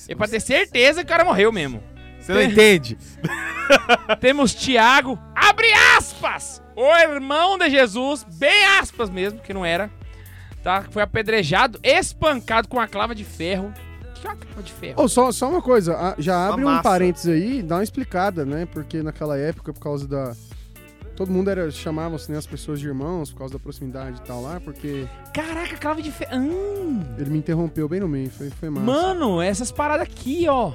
É 0.07 0.15
pra 0.15 0.27
ter 0.27 0.41
certeza 0.41 1.01
que 1.01 1.05
o 1.05 1.09
cara 1.09 1.23
morreu 1.23 1.51
mesmo. 1.51 1.81
Você 2.19 2.33
não 2.33 2.41
entende? 2.41 2.97
Temos 4.19 4.53
Tiago, 4.55 5.19
abre 5.35 5.67
aspas! 5.97 6.61
O 6.75 6.95
irmão 6.95 7.57
de 7.57 7.69
Jesus, 7.69 8.23
bem 8.23 8.65
aspas 8.79 9.09
mesmo, 9.09 9.39
que 9.39 9.53
não 9.53 9.65
era. 9.65 9.89
Tá? 10.63 10.83
Foi 10.89 11.01
apedrejado, 11.01 11.79
espancado 11.83 12.67
com 12.67 12.77
uma 12.77 12.87
clava 12.87 13.13
de 13.13 13.23
ferro. 13.23 13.73
O 14.23 14.25
que 14.25 14.27
uma 14.27 14.35
clava 14.37 14.63
de 14.63 14.73
ferro? 14.73 15.03
Ô, 15.03 15.07
só, 15.07 15.31
só 15.31 15.49
uma 15.49 15.61
coisa, 15.61 15.95
a- 15.97 16.15
já 16.17 16.47
abre 16.47 16.63
um 16.65 16.81
parênteses 16.81 17.27
aí, 17.27 17.61
dá 17.61 17.75
uma 17.75 17.83
explicada, 17.83 18.45
né? 18.45 18.65
Porque 18.71 19.01
naquela 19.03 19.37
época, 19.37 19.73
por 19.73 19.79
causa 19.79 20.07
da. 20.07 20.33
Todo 21.15 21.31
mundo 21.31 21.49
era 21.49 21.69
chamava 21.69 22.15
assim, 22.15 22.33
as 22.35 22.47
pessoas 22.47 22.79
de 22.79 22.87
irmãos 22.87 23.31
por 23.31 23.37
causa 23.39 23.53
da 23.53 23.59
proximidade 23.59 24.17
e 24.19 24.21
tal 24.23 24.41
lá, 24.41 24.59
porque 24.59 25.07
Caraca, 25.31 25.77
clava 25.77 26.01
de 26.01 26.11
ferro. 26.11 26.37
Hum, 26.37 27.01
ele 27.19 27.29
me 27.29 27.37
interrompeu 27.37 27.87
bem 27.87 27.99
no 27.99 28.07
meio, 28.07 28.31
foi, 28.31 28.49
foi 28.49 28.69
massa. 28.69 28.83
mano, 28.85 29.39
essas 29.39 29.71
paradas 29.71 30.07
aqui, 30.07 30.47
ó. 30.49 30.71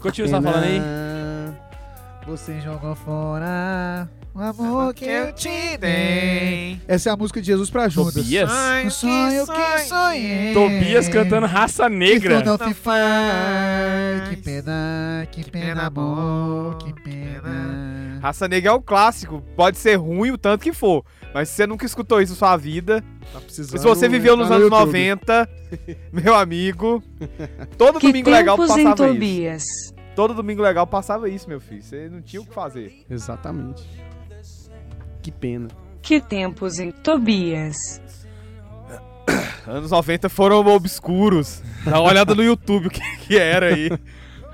Continua 0.00 0.28
você 0.28 0.34
tá 0.34 0.42
falando 0.42 0.64
aí. 0.64 0.80
Você 2.26 2.60
jogou 2.60 2.94
fora 2.94 4.08
o 4.34 4.40
amor 4.40 4.92
que 4.94 5.04
eu 5.04 5.32
te 5.32 5.76
dei. 5.78 6.80
Essa 6.88 7.10
é 7.10 7.12
a 7.12 7.16
música 7.16 7.40
de 7.40 7.46
Jesus 7.46 7.70
pra 7.70 7.88
Judas. 7.88 8.14
Tobias? 8.14 8.50
O 8.86 8.90
sonho 8.90 9.46
que 9.46 9.78
sonhei. 9.84 10.52
Tobias 10.52 11.08
cantando 11.08 11.46
Raça 11.46 11.88
Negra. 11.88 12.38
Que 12.42 12.48
não 12.48 12.58
te 12.58 12.74
faz. 12.74 14.28
Que 14.28 14.36
pena, 14.36 15.28
que 15.30 15.50
pena, 15.50 15.86
amor, 15.86 16.78
que 16.78 16.92
pena. 17.02 18.18
Raça 18.20 18.48
Negra 18.48 18.70
é 18.70 18.74
o 18.74 18.82
clássico. 18.82 19.40
Pode 19.56 19.78
ser 19.78 19.94
ruim 19.96 20.32
o 20.32 20.38
tanto 20.38 20.62
que 20.62 20.72
for. 20.72 21.04
Mas 21.32 21.48
se 21.48 21.56
você 21.56 21.66
nunca 21.66 21.86
escutou 21.86 22.20
isso 22.20 22.32
na 22.32 22.38
sua 22.38 22.56
vida, 22.56 23.04
Tá 23.32 23.40
precisando 23.40 23.78
se 23.78 23.84
você 23.84 24.08
viveu 24.08 24.36
nos 24.36 24.50
anos 24.50 24.64
YouTube. 24.64 24.86
90, 24.86 25.48
meu 26.12 26.34
amigo, 26.34 27.02
todo 27.76 27.98
Que 27.98 28.06
domingo 28.08 28.30
legal 28.30 28.56
passava 28.56 28.80
isso. 28.80 28.96
Tobias. 28.96 29.64
Todo 30.14 30.32
domingo 30.32 30.62
legal 30.62 30.86
passava 30.86 31.28
isso, 31.28 31.48
meu 31.48 31.60
filho. 31.60 31.82
Você 31.82 32.08
não 32.08 32.22
tinha 32.22 32.40
o 32.40 32.46
que 32.46 32.54
fazer. 32.54 33.04
Exatamente. 33.10 33.84
Que 35.24 35.32
pena. 35.32 35.68
Que 36.02 36.20
tempos 36.20 36.78
em 36.78 36.90
Tobias. 36.90 37.98
Anos 39.66 39.90
90 39.90 40.28
foram 40.28 40.58
obscuros. 40.66 41.62
Dá 41.82 41.98
uma 41.98 42.10
olhada 42.10 42.34
no 42.34 42.42
YouTube 42.44 42.88
o 42.88 42.90
que, 42.90 43.00
que 43.26 43.38
era 43.38 43.74
aí. 43.74 43.88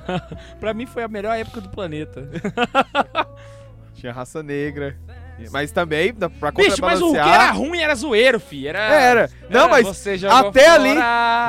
Pra 0.61 0.73
mim 0.73 0.87
foi 0.87 1.03
a 1.03 1.09
melhor 1.09 1.37
época 1.37 1.61
do 1.61 1.69
planeta. 1.71 2.29
Tinha 3.95 4.13
raça 4.13 4.45
negra. 4.45 4.97
Mas 5.51 5.73
também, 5.73 6.13
dá 6.15 6.29
pra 6.29 6.51
Bicho, 6.53 6.77
mas 6.83 7.01
o 7.01 7.13
que 7.13 7.19
era 7.19 7.51
ruim 7.51 7.81
era 7.81 7.95
zoeiro, 7.95 8.39
fi. 8.39 8.69
Era. 8.69 8.79
Era. 8.79 9.31
Não, 9.49 9.61
era 9.63 9.69
mas 9.71 10.07
até 10.31 10.69
ali- 10.69 10.95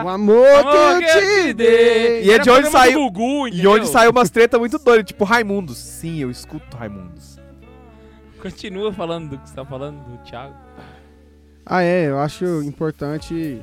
O 0.04 0.10
amor 0.10 0.48
amor 0.48 0.98
que 1.00 1.04
eu 1.06 1.46
te 1.48 1.54
dei. 1.54 2.24
E 2.24 2.32
é 2.32 2.40
de 2.40 2.50
onde 2.50 2.70
saiu- 2.70 3.00
Gugu, 3.12 3.50
E 3.50 3.68
onde 3.68 3.88
saiu 3.88 4.10
umas 4.12 4.30
tretas 4.30 4.60
muito 4.60 4.80
doidas, 4.80 5.06
tipo 5.06 5.26
Raimundos. 5.26 5.78
Sim, 5.78 6.20
eu 6.20 6.32
escuto 6.32 6.76
Raimundos. 6.78 7.31
Continua 8.42 8.92
falando 8.92 9.30
do 9.30 9.38
que 9.38 9.50
você 9.50 9.56
tá 9.56 9.66
falando, 9.66 10.04
do 10.04 10.18
Thiago. 10.24 10.56
Ah, 11.66 11.84
é, 11.84 12.10
eu 12.10 12.20
acho 12.20 12.64
importante 12.64 13.62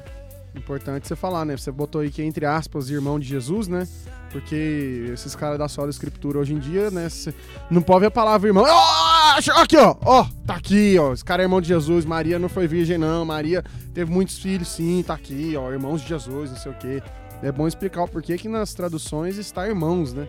importante 0.54 1.06
você 1.06 1.16
falar, 1.16 1.44
né? 1.44 1.56
Você 1.56 1.70
botou 1.70 2.00
aí 2.00 2.10
que 2.10 2.22
entre 2.22 2.44
aspas, 2.44 2.90
irmão 2.90 3.18
de 3.18 3.26
Jesus, 3.26 3.68
né? 3.68 3.86
Porque 4.30 5.10
esses 5.12 5.34
caras 5.34 5.58
da 5.58 5.68
sola 5.68 5.88
escritura 5.88 6.38
hoje 6.38 6.52
em 6.52 6.58
dia, 6.58 6.90
né? 6.90 7.08
cê 7.08 7.32
não 7.70 7.80
pode 7.80 8.00
ver 8.00 8.06
a 8.06 8.10
palavra 8.10 8.48
irmão. 8.48 8.64
Ó, 8.66 9.60
aqui, 9.60 9.76
ó, 9.76 9.96
ó, 10.04 10.26
tá 10.46 10.54
aqui, 10.54 10.98
ó. 10.98 11.12
Esse 11.12 11.24
cara 11.24 11.42
é 11.42 11.44
irmão 11.44 11.60
de 11.60 11.68
Jesus. 11.68 12.04
Maria 12.04 12.38
não 12.38 12.48
foi 12.48 12.66
virgem, 12.66 12.98
não. 12.98 13.24
Maria 13.24 13.64
teve 13.94 14.10
muitos 14.10 14.38
filhos, 14.38 14.68
sim, 14.68 15.02
tá 15.06 15.14
aqui, 15.14 15.54
ó. 15.56 15.72
Irmãos 15.72 16.02
de 16.02 16.08
Jesus, 16.08 16.50
não 16.50 16.58
sei 16.58 16.72
o 16.72 16.74
quê. 16.74 17.02
É 17.42 17.50
bom 17.50 17.66
explicar 17.66 18.02
o 18.02 18.08
porquê 18.08 18.36
que 18.36 18.48
nas 18.48 18.74
traduções 18.74 19.38
está 19.38 19.66
irmãos, 19.66 20.12
né? 20.12 20.28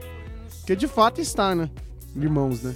Porque 0.59 0.75
de 0.75 0.87
fato 0.87 1.19
está, 1.19 1.53
né? 1.53 1.69
Irmãos, 2.15 2.61
né? 2.63 2.75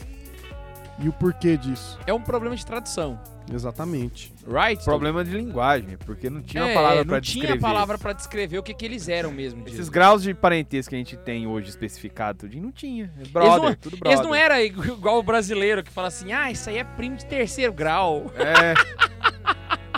E 0.99 1.09
o 1.09 1.13
porquê 1.13 1.57
disso? 1.57 1.97
É 2.05 2.13
um 2.13 2.21
problema 2.21 2.55
de 2.55 2.63
tradução, 2.65 3.19
Exatamente. 3.51 4.31
right? 4.47 4.83
Problema 4.85 5.23
de 5.25 5.31
linguagem, 5.35 5.97
porque 6.05 6.29
não 6.29 6.41
tinha 6.41 6.63
é, 6.65 6.73
palavra 6.73 6.97
não 6.99 7.05
pra 7.05 7.19
tinha 7.21 7.41
descrever. 7.45 7.59
palavra 7.61 7.97
pra 7.97 8.13
descrever 8.13 8.57
o 8.59 8.63
que, 8.63 8.73
que 8.75 8.85
eles 8.85 9.09
eram 9.09 9.31
mesmo. 9.31 9.61
Esses 9.61 9.71
Jesus. 9.71 9.89
graus 9.89 10.21
de 10.21 10.33
parentesco 10.35 10.91
que 10.91 10.95
a 10.95 10.99
gente 10.99 11.17
tem 11.17 11.47
hoje 11.47 11.69
especificado, 11.69 12.39
tudinho, 12.39 12.63
não 12.65 12.71
tinha. 12.71 13.11
É 13.19 13.27
Brother, 13.27 13.51
Eles 13.53 13.63
não- 13.69 13.75
tudo 13.75 13.97
brother. 13.97 14.17
Eles 14.19 14.27
não 14.29 14.35
eram 14.35 14.59
igual 14.59 15.17
o 15.17 15.23
brasileiro 15.23 15.83
que 15.83 15.91
fala 15.91 16.09
assim, 16.09 16.31
ah, 16.31 16.51
isso 16.51 16.69
aí 16.69 16.77
é 16.77 16.83
primo 16.83 17.15
de 17.15 17.25
terceiro 17.25 17.73
grau. 17.73 18.31
É. 18.35 18.73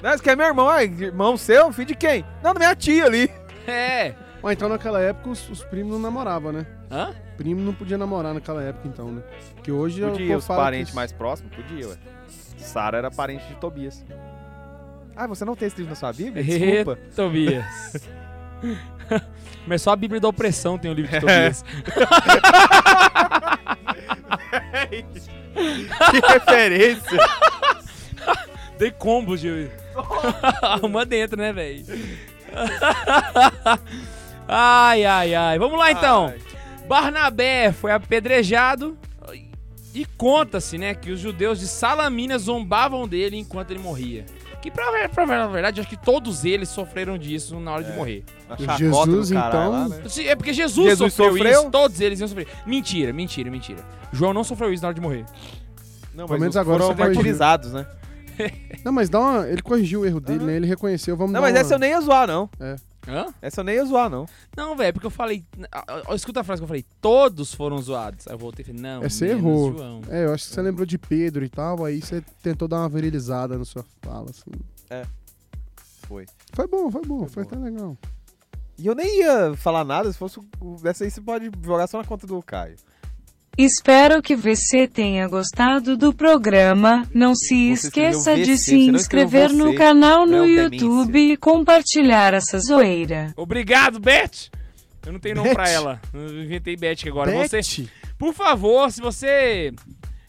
Não, 0.03 0.11
esse 0.11 0.21
aqui 0.21 0.29
é 0.29 0.35
meu 0.35 0.45
irmão. 0.45 0.69
Ah, 0.69 0.83
irmão 0.83 1.35
seu? 1.35 1.71
Filho 1.73 1.87
de 1.87 1.95
quem? 1.95 2.23
Não, 2.43 2.53
da 2.53 2.59
minha 2.59 2.75
tia 2.75 3.05
ali. 3.05 3.27
É. 3.65 4.13
Ó, 4.45 4.51
então 4.51 4.69
naquela 4.69 5.01
época 5.01 5.31
os, 5.31 5.49
os 5.49 5.63
primos 5.63 5.93
não 5.93 5.99
namoravam, 5.99 6.51
né? 6.51 6.67
Hã? 6.91 7.15
Primo 7.35 7.61
não 7.61 7.73
podia 7.73 7.97
namorar 7.97 8.31
naquela 8.31 8.61
época, 8.61 8.87
então, 8.87 9.11
né? 9.11 9.23
Porque 9.55 9.71
hoje 9.71 10.03
o 10.03 10.11
Podia, 10.11 10.27
povo 10.27 10.37
os 10.37 10.45
parentes 10.45 10.93
mais 10.93 11.11
próximos, 11.11 11.51
podia, 11.55 11.87
ué. 11.87 11.97
Sara 12.55 12.99
era 12.99 13.09
parente 13.09 13.43
de 13.47 13.55
Tobias. 13.55 14.05
Ah, 15.15 15.25
você 15.25 15.43
não 15.43 15.55
tem 15.55 15.67
esse 15.67 15.77
livro 15.77 15.89
na 15.89 15.95
sua 15.95 16.13
Bíblia? 16.13 16.43
Desculpa. 16.45 16.99
Tobias. 17.15 18.07
Mas 19.65 19.81
só 19.81 19.93
a 19.93 19.95
Bíblia 19.95 20.21
da 20.21 20.27
Opressão 20.27 20.77
tem 20.77 20.91
o 20.91 20.93
livro 20.93 21.11
de 21.11 21.19
Tobias. 21.21 21.65
que 26.11 26.19
referência. 26.33 27.19
Dei 28.77 28.91
combos 28.91 29.41
de. 29.41 29.71
Uma 30.83 31.03
dentro, 31.03 31.35
né, 31.35 31.51
velho? 31.51 31.83
Ai, 34.47 35.05
ai, 35.05 35.33
ai. 35.35 35.59
Vamos 35.59 35.77
lá 35.77 35.91
então. 35.91 36.27
Ai. 36.27 36.39
Barnabé 36.87 37.71
foi 37.71 37.91
apedrejado 37.91 38.97
e 39.93 40.05
conta-se, 40.17 40.77
né, 40.77 40.93
que 40.93 41.09
os 41.11 41.19
judeus 41.19 41.59
de 41.59 41.67
Salamina 41.67 42.37
zombavam 42.37 43.07
dele 43.07 43.37
enquanto 43.37 43.71
ele 43.71 43.79
morria. 43.79 44.25
Que 44.61 44.69
pra, 44.69 44.91
ver- 44.91 45.09
pra 45.09 45.25
ver- 45.25 45.37
na 45.37 45.47
verdade, 45.47 45.79
acho 45.79 45.89
que 45.89 45.95
todos 45.95 46.43
eles 46.43 46.69
sofreram 46.69 47.17
disso 47.17 47.59
na 47.59 47.71
hora 47.73 47.83
de 47.83 47.91
morrer. 47.93 48.23
Jesus, 48.77 49.31
então, 49.31 49.71
lá, 49.71 49.87
né? 49.89 50.01
É 50.25 50.35
porque 50.35 50.53
Jesus, 50.53 50.87
Jesus 50.89 51.13
sofreu, 51.13 51.37
sofreu? 51.37 51.61
isso, 51.61 51.69
todos 51.71 52.01
eles 52.01 52.19
iam 52.19 52.27
sofrer. 52.27 52.47
Mentira, 52.65 53.13
mentira, 53.13 53.49
mentira. 53.49 53.79
João 54.11 54.33
não 54.33 54.43
sofreu 54.43 54.73
isso 54.73 54.81
na 54.81 54.87
hora 54.89 54.95
de 54.95 55.01
morrer. 55.01 55.23
Não, 56.13 56.25
Pelo 56.25 56.29
mas 56.29 56.39
menos 56.39 56.55
os 56.55 56.57
agora 56.61 56.83
foram 56.83 56.97
martirizados, 56.97 57.73
né? 57.73 57.85
Não, 58.83 58.91
mas 58.91 59.09
dá 59.09 59.19
uma... 59.19 59.47
ele 59.47 59.61
corrigiu 59.61 60.01
o 60.01 60.05
erro 60.05 60.19
dele, 60.19 60.43
né? 60.43 60.55
Ele 60.57 60.67
reconheceu, 60.67 61.15
vamos 61.15 61.31
Não, 61.31 61.39
mas 61.41 61.53
uma... 61.53 61.59
essa 61.59 61.75
eu 61.75 61.79
nem 61.79 61.91
ia 61.91 62.01
zoar, 62.01 62.27
não. 62.27 62.49
Hã? 63.07 63.33
Essa 63.41 63.61
eu 63.61 63.65
nem 63.65 63.75
ia 63.75 63.85
zoar, 63.85 64.09
não. 64.09 64.25
Não, 64.55 64.75
velho, 64.75 64.93
porque 64.93 65.07
eu 65.07 65.11
falei. 65.11 65.45
Escuta 66.13 66.41
a 66.41 66.43
frase 66.43 66.59
que 66.59 66.63
eu 66.63 66.67
falei. 66.67 66.85
Todos 66.99 67.53
foram 67.53 67.77
zoados. 67.79 68.27
Aí 68.27 68.33
eu 68.33 68.37
voltei 68.37 68.63
e 68.63 68.65
falei, 68.65 68.81
não. 68.81 69.03
É, 69.03 69.09
você 69.09 69.27
menos 69.27 69.41
errou. 69.41 69.77
João. 69.77 70.01
É, 70.09 70.25
eu 70.25 70.33
acho 70.33 70.47
que 70.47 70.53
você 70.53 70.61
lembrou 70.61 70.85
de 70.85 70.97
Pedro 70.97 71.43
e 71.45 71.49
tal, 71.49 71.85
aí 71.85 72.01
você 72.01 72.21
tentou 72.41 72.67
dar 72.67 72.79
uma 72.79 72.89
virilizada 72.89 73.57
na 73.57 73.65
sua 73.65 73.85
fala, 74.01 74.29
assim. 74.29 75.05
Foi. 76.07 76.25
Foi 76.53 76.67
bom, 76.67 76.91
foi 76.91 77.01
bom, 77.01 77.19
Foi 77.27 77.29
foi 77.29 77.43
até 77.43 77.55
legal. 77.57 77.97
E 78.77 78.87
eu 78.87 78.93
nem 78.95 79.19
ia 79.19 79.55
falar 79.55 79.85
nada, 79.85 80.11
se 80.11 80.17
fosse 80.17 80.37
o... 80.39 80.77
Essa 80.83 81.05
aí 81.05 81.11
você 81.11 81.21
pode 81.21 81.49
jogar 81.63 81.87
só 81.87 81.97
na 81.97 82.03
conta 82.03 82.27
do 82.27 82.41
Caio. 82.41 82.75
Espero 83.57 84.21
que 84.21 84.35
você 84.35 84.85
tenha 84.87 85.27
gostado 85.29 85.95
do 85.95 86.13
programa. 86.13 87.07
Não 87.13 87.33
se 87.33 87.73
Você 87.75 87.87
esqueça 87.87 88.35
de 88.35 88.51
VC, 88.53 88.57
se 88.57 88.87
inscrever 88.89 89.53
no 89.53 89.73
canal 89.75 90.25
no 90.25 90.39
Não, 90.39 90.45
YouTube 90.47 91.17
e 91.31 91.37
compartilhar 91.37 92.33
essa 92.33 92.59
zoeira. 92.59 93.33
Obrigado, 93.37 93.99
Beth! 93.99 94.49
Eu 95.05 95.13
não 95.13 95.19
tenho 95.19 95.35
nome 95.35 95.53
pra 95.53 95.69
ela. 95.69 96.01
Eu 96.13 96.43
inventei 96.43 96.75
Beth 96.75 97.07
agora. 97.07 97.31
Beth, 97.31 97.47
Você, 97.63 97.87
por 98.17 98.33
favor, 98.33 98.91
se 98.91 98.99
você 98.99 99.71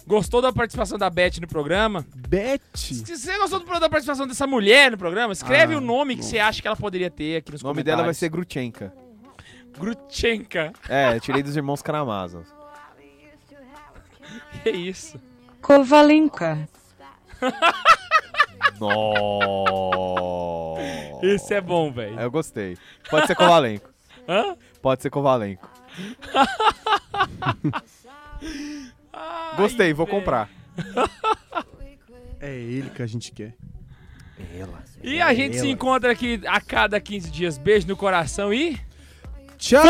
gostou 0.07 0.41
da 0.41 0.53
participação 0.53 0.97
da 0.97 1.11
Beth 1.11 1.41
no 1.41 1.49
programa, 1.49 2.07
Beth. 2.29 2.61
se 2.75 3.03
você 3.05 3.37
gostou 3.39 3.59
da 3.81 3.89
participação 3.89 4.27
dessa 4.29 4.47
mulher 4.47 4.93
no 4.93 4.99
programa, 4.99 5.33
escreve 5.33 5.75
Ah, 5.75 5.79
o 5.79 5.81
nome 5.81 6.15
que 6.15 6.25
você 6.25 6.39
acha 6.39 6.63
que 6.63 6.69
ela 6.69 6.77
poderia 6.77 7.11
ter 7.11 7.39
aqui 7.39 7.51
nos 7.51 7.63
O 7.63 7.65
nome 7.65 7.83
dela 7.83 7.97
vai 8.05 8.15
comentários. 8.15 8.19
ser 8.19 8.29
Grutchenka. 8.29 8.93
Grutchenka. 9.79 10.73
É, 10.89 11.17
eu 11.17 11.21
tirei 11.21 11.43
dos 11.43 11.57
irmãos 11.57 11.83
Karamazov. 11.83 12.45
Que 14.67 14.73
isso? 14.73 15.21
Kovalenka. 15.63 16.69
Nossa. 18.81 19.47
Esse 21.23 21.55
é 21.55 21.61
bom, 21.61 21.93
velho. 21.93 22.19
Eu 22.19 22.29
gostei. 22.33 22.77
Pode 23.09 23.29
ser 23.29 23.37
Kovalenko. 23.37 23.89
Hã? 24.29 24.57
Pode 24.83 25.03
ser 25.03 25.11
Kovalenko. 25.11 25.71
Ai, 29.13 29.57
Gostei, 29.57 29.95
vou 29.95 30.07
comprar. 30.07 30.51
É 32.39 32.53
ele 32.55 32.91
que 32.91 33.01
a 33.01 33.07
gente 33.07 33.33
quer. 33.33 33.55
Ela. 34.59 34.85
E 35.03 35.23
a 35.23 35.33
gente 35.33 35.59
se 35.59 35.69
encontra 35.69 36.13
aqui 36.13 36.39
a 36.47 36.61
cada 36.61 37.01
15 37.01 37.31
dias. 37.31 37.57
Beijo 37.57 37.89
no 37.89 37.97
coração 37.97 38.53
e. 38.53 38.79
Tchau! 39.57 39.83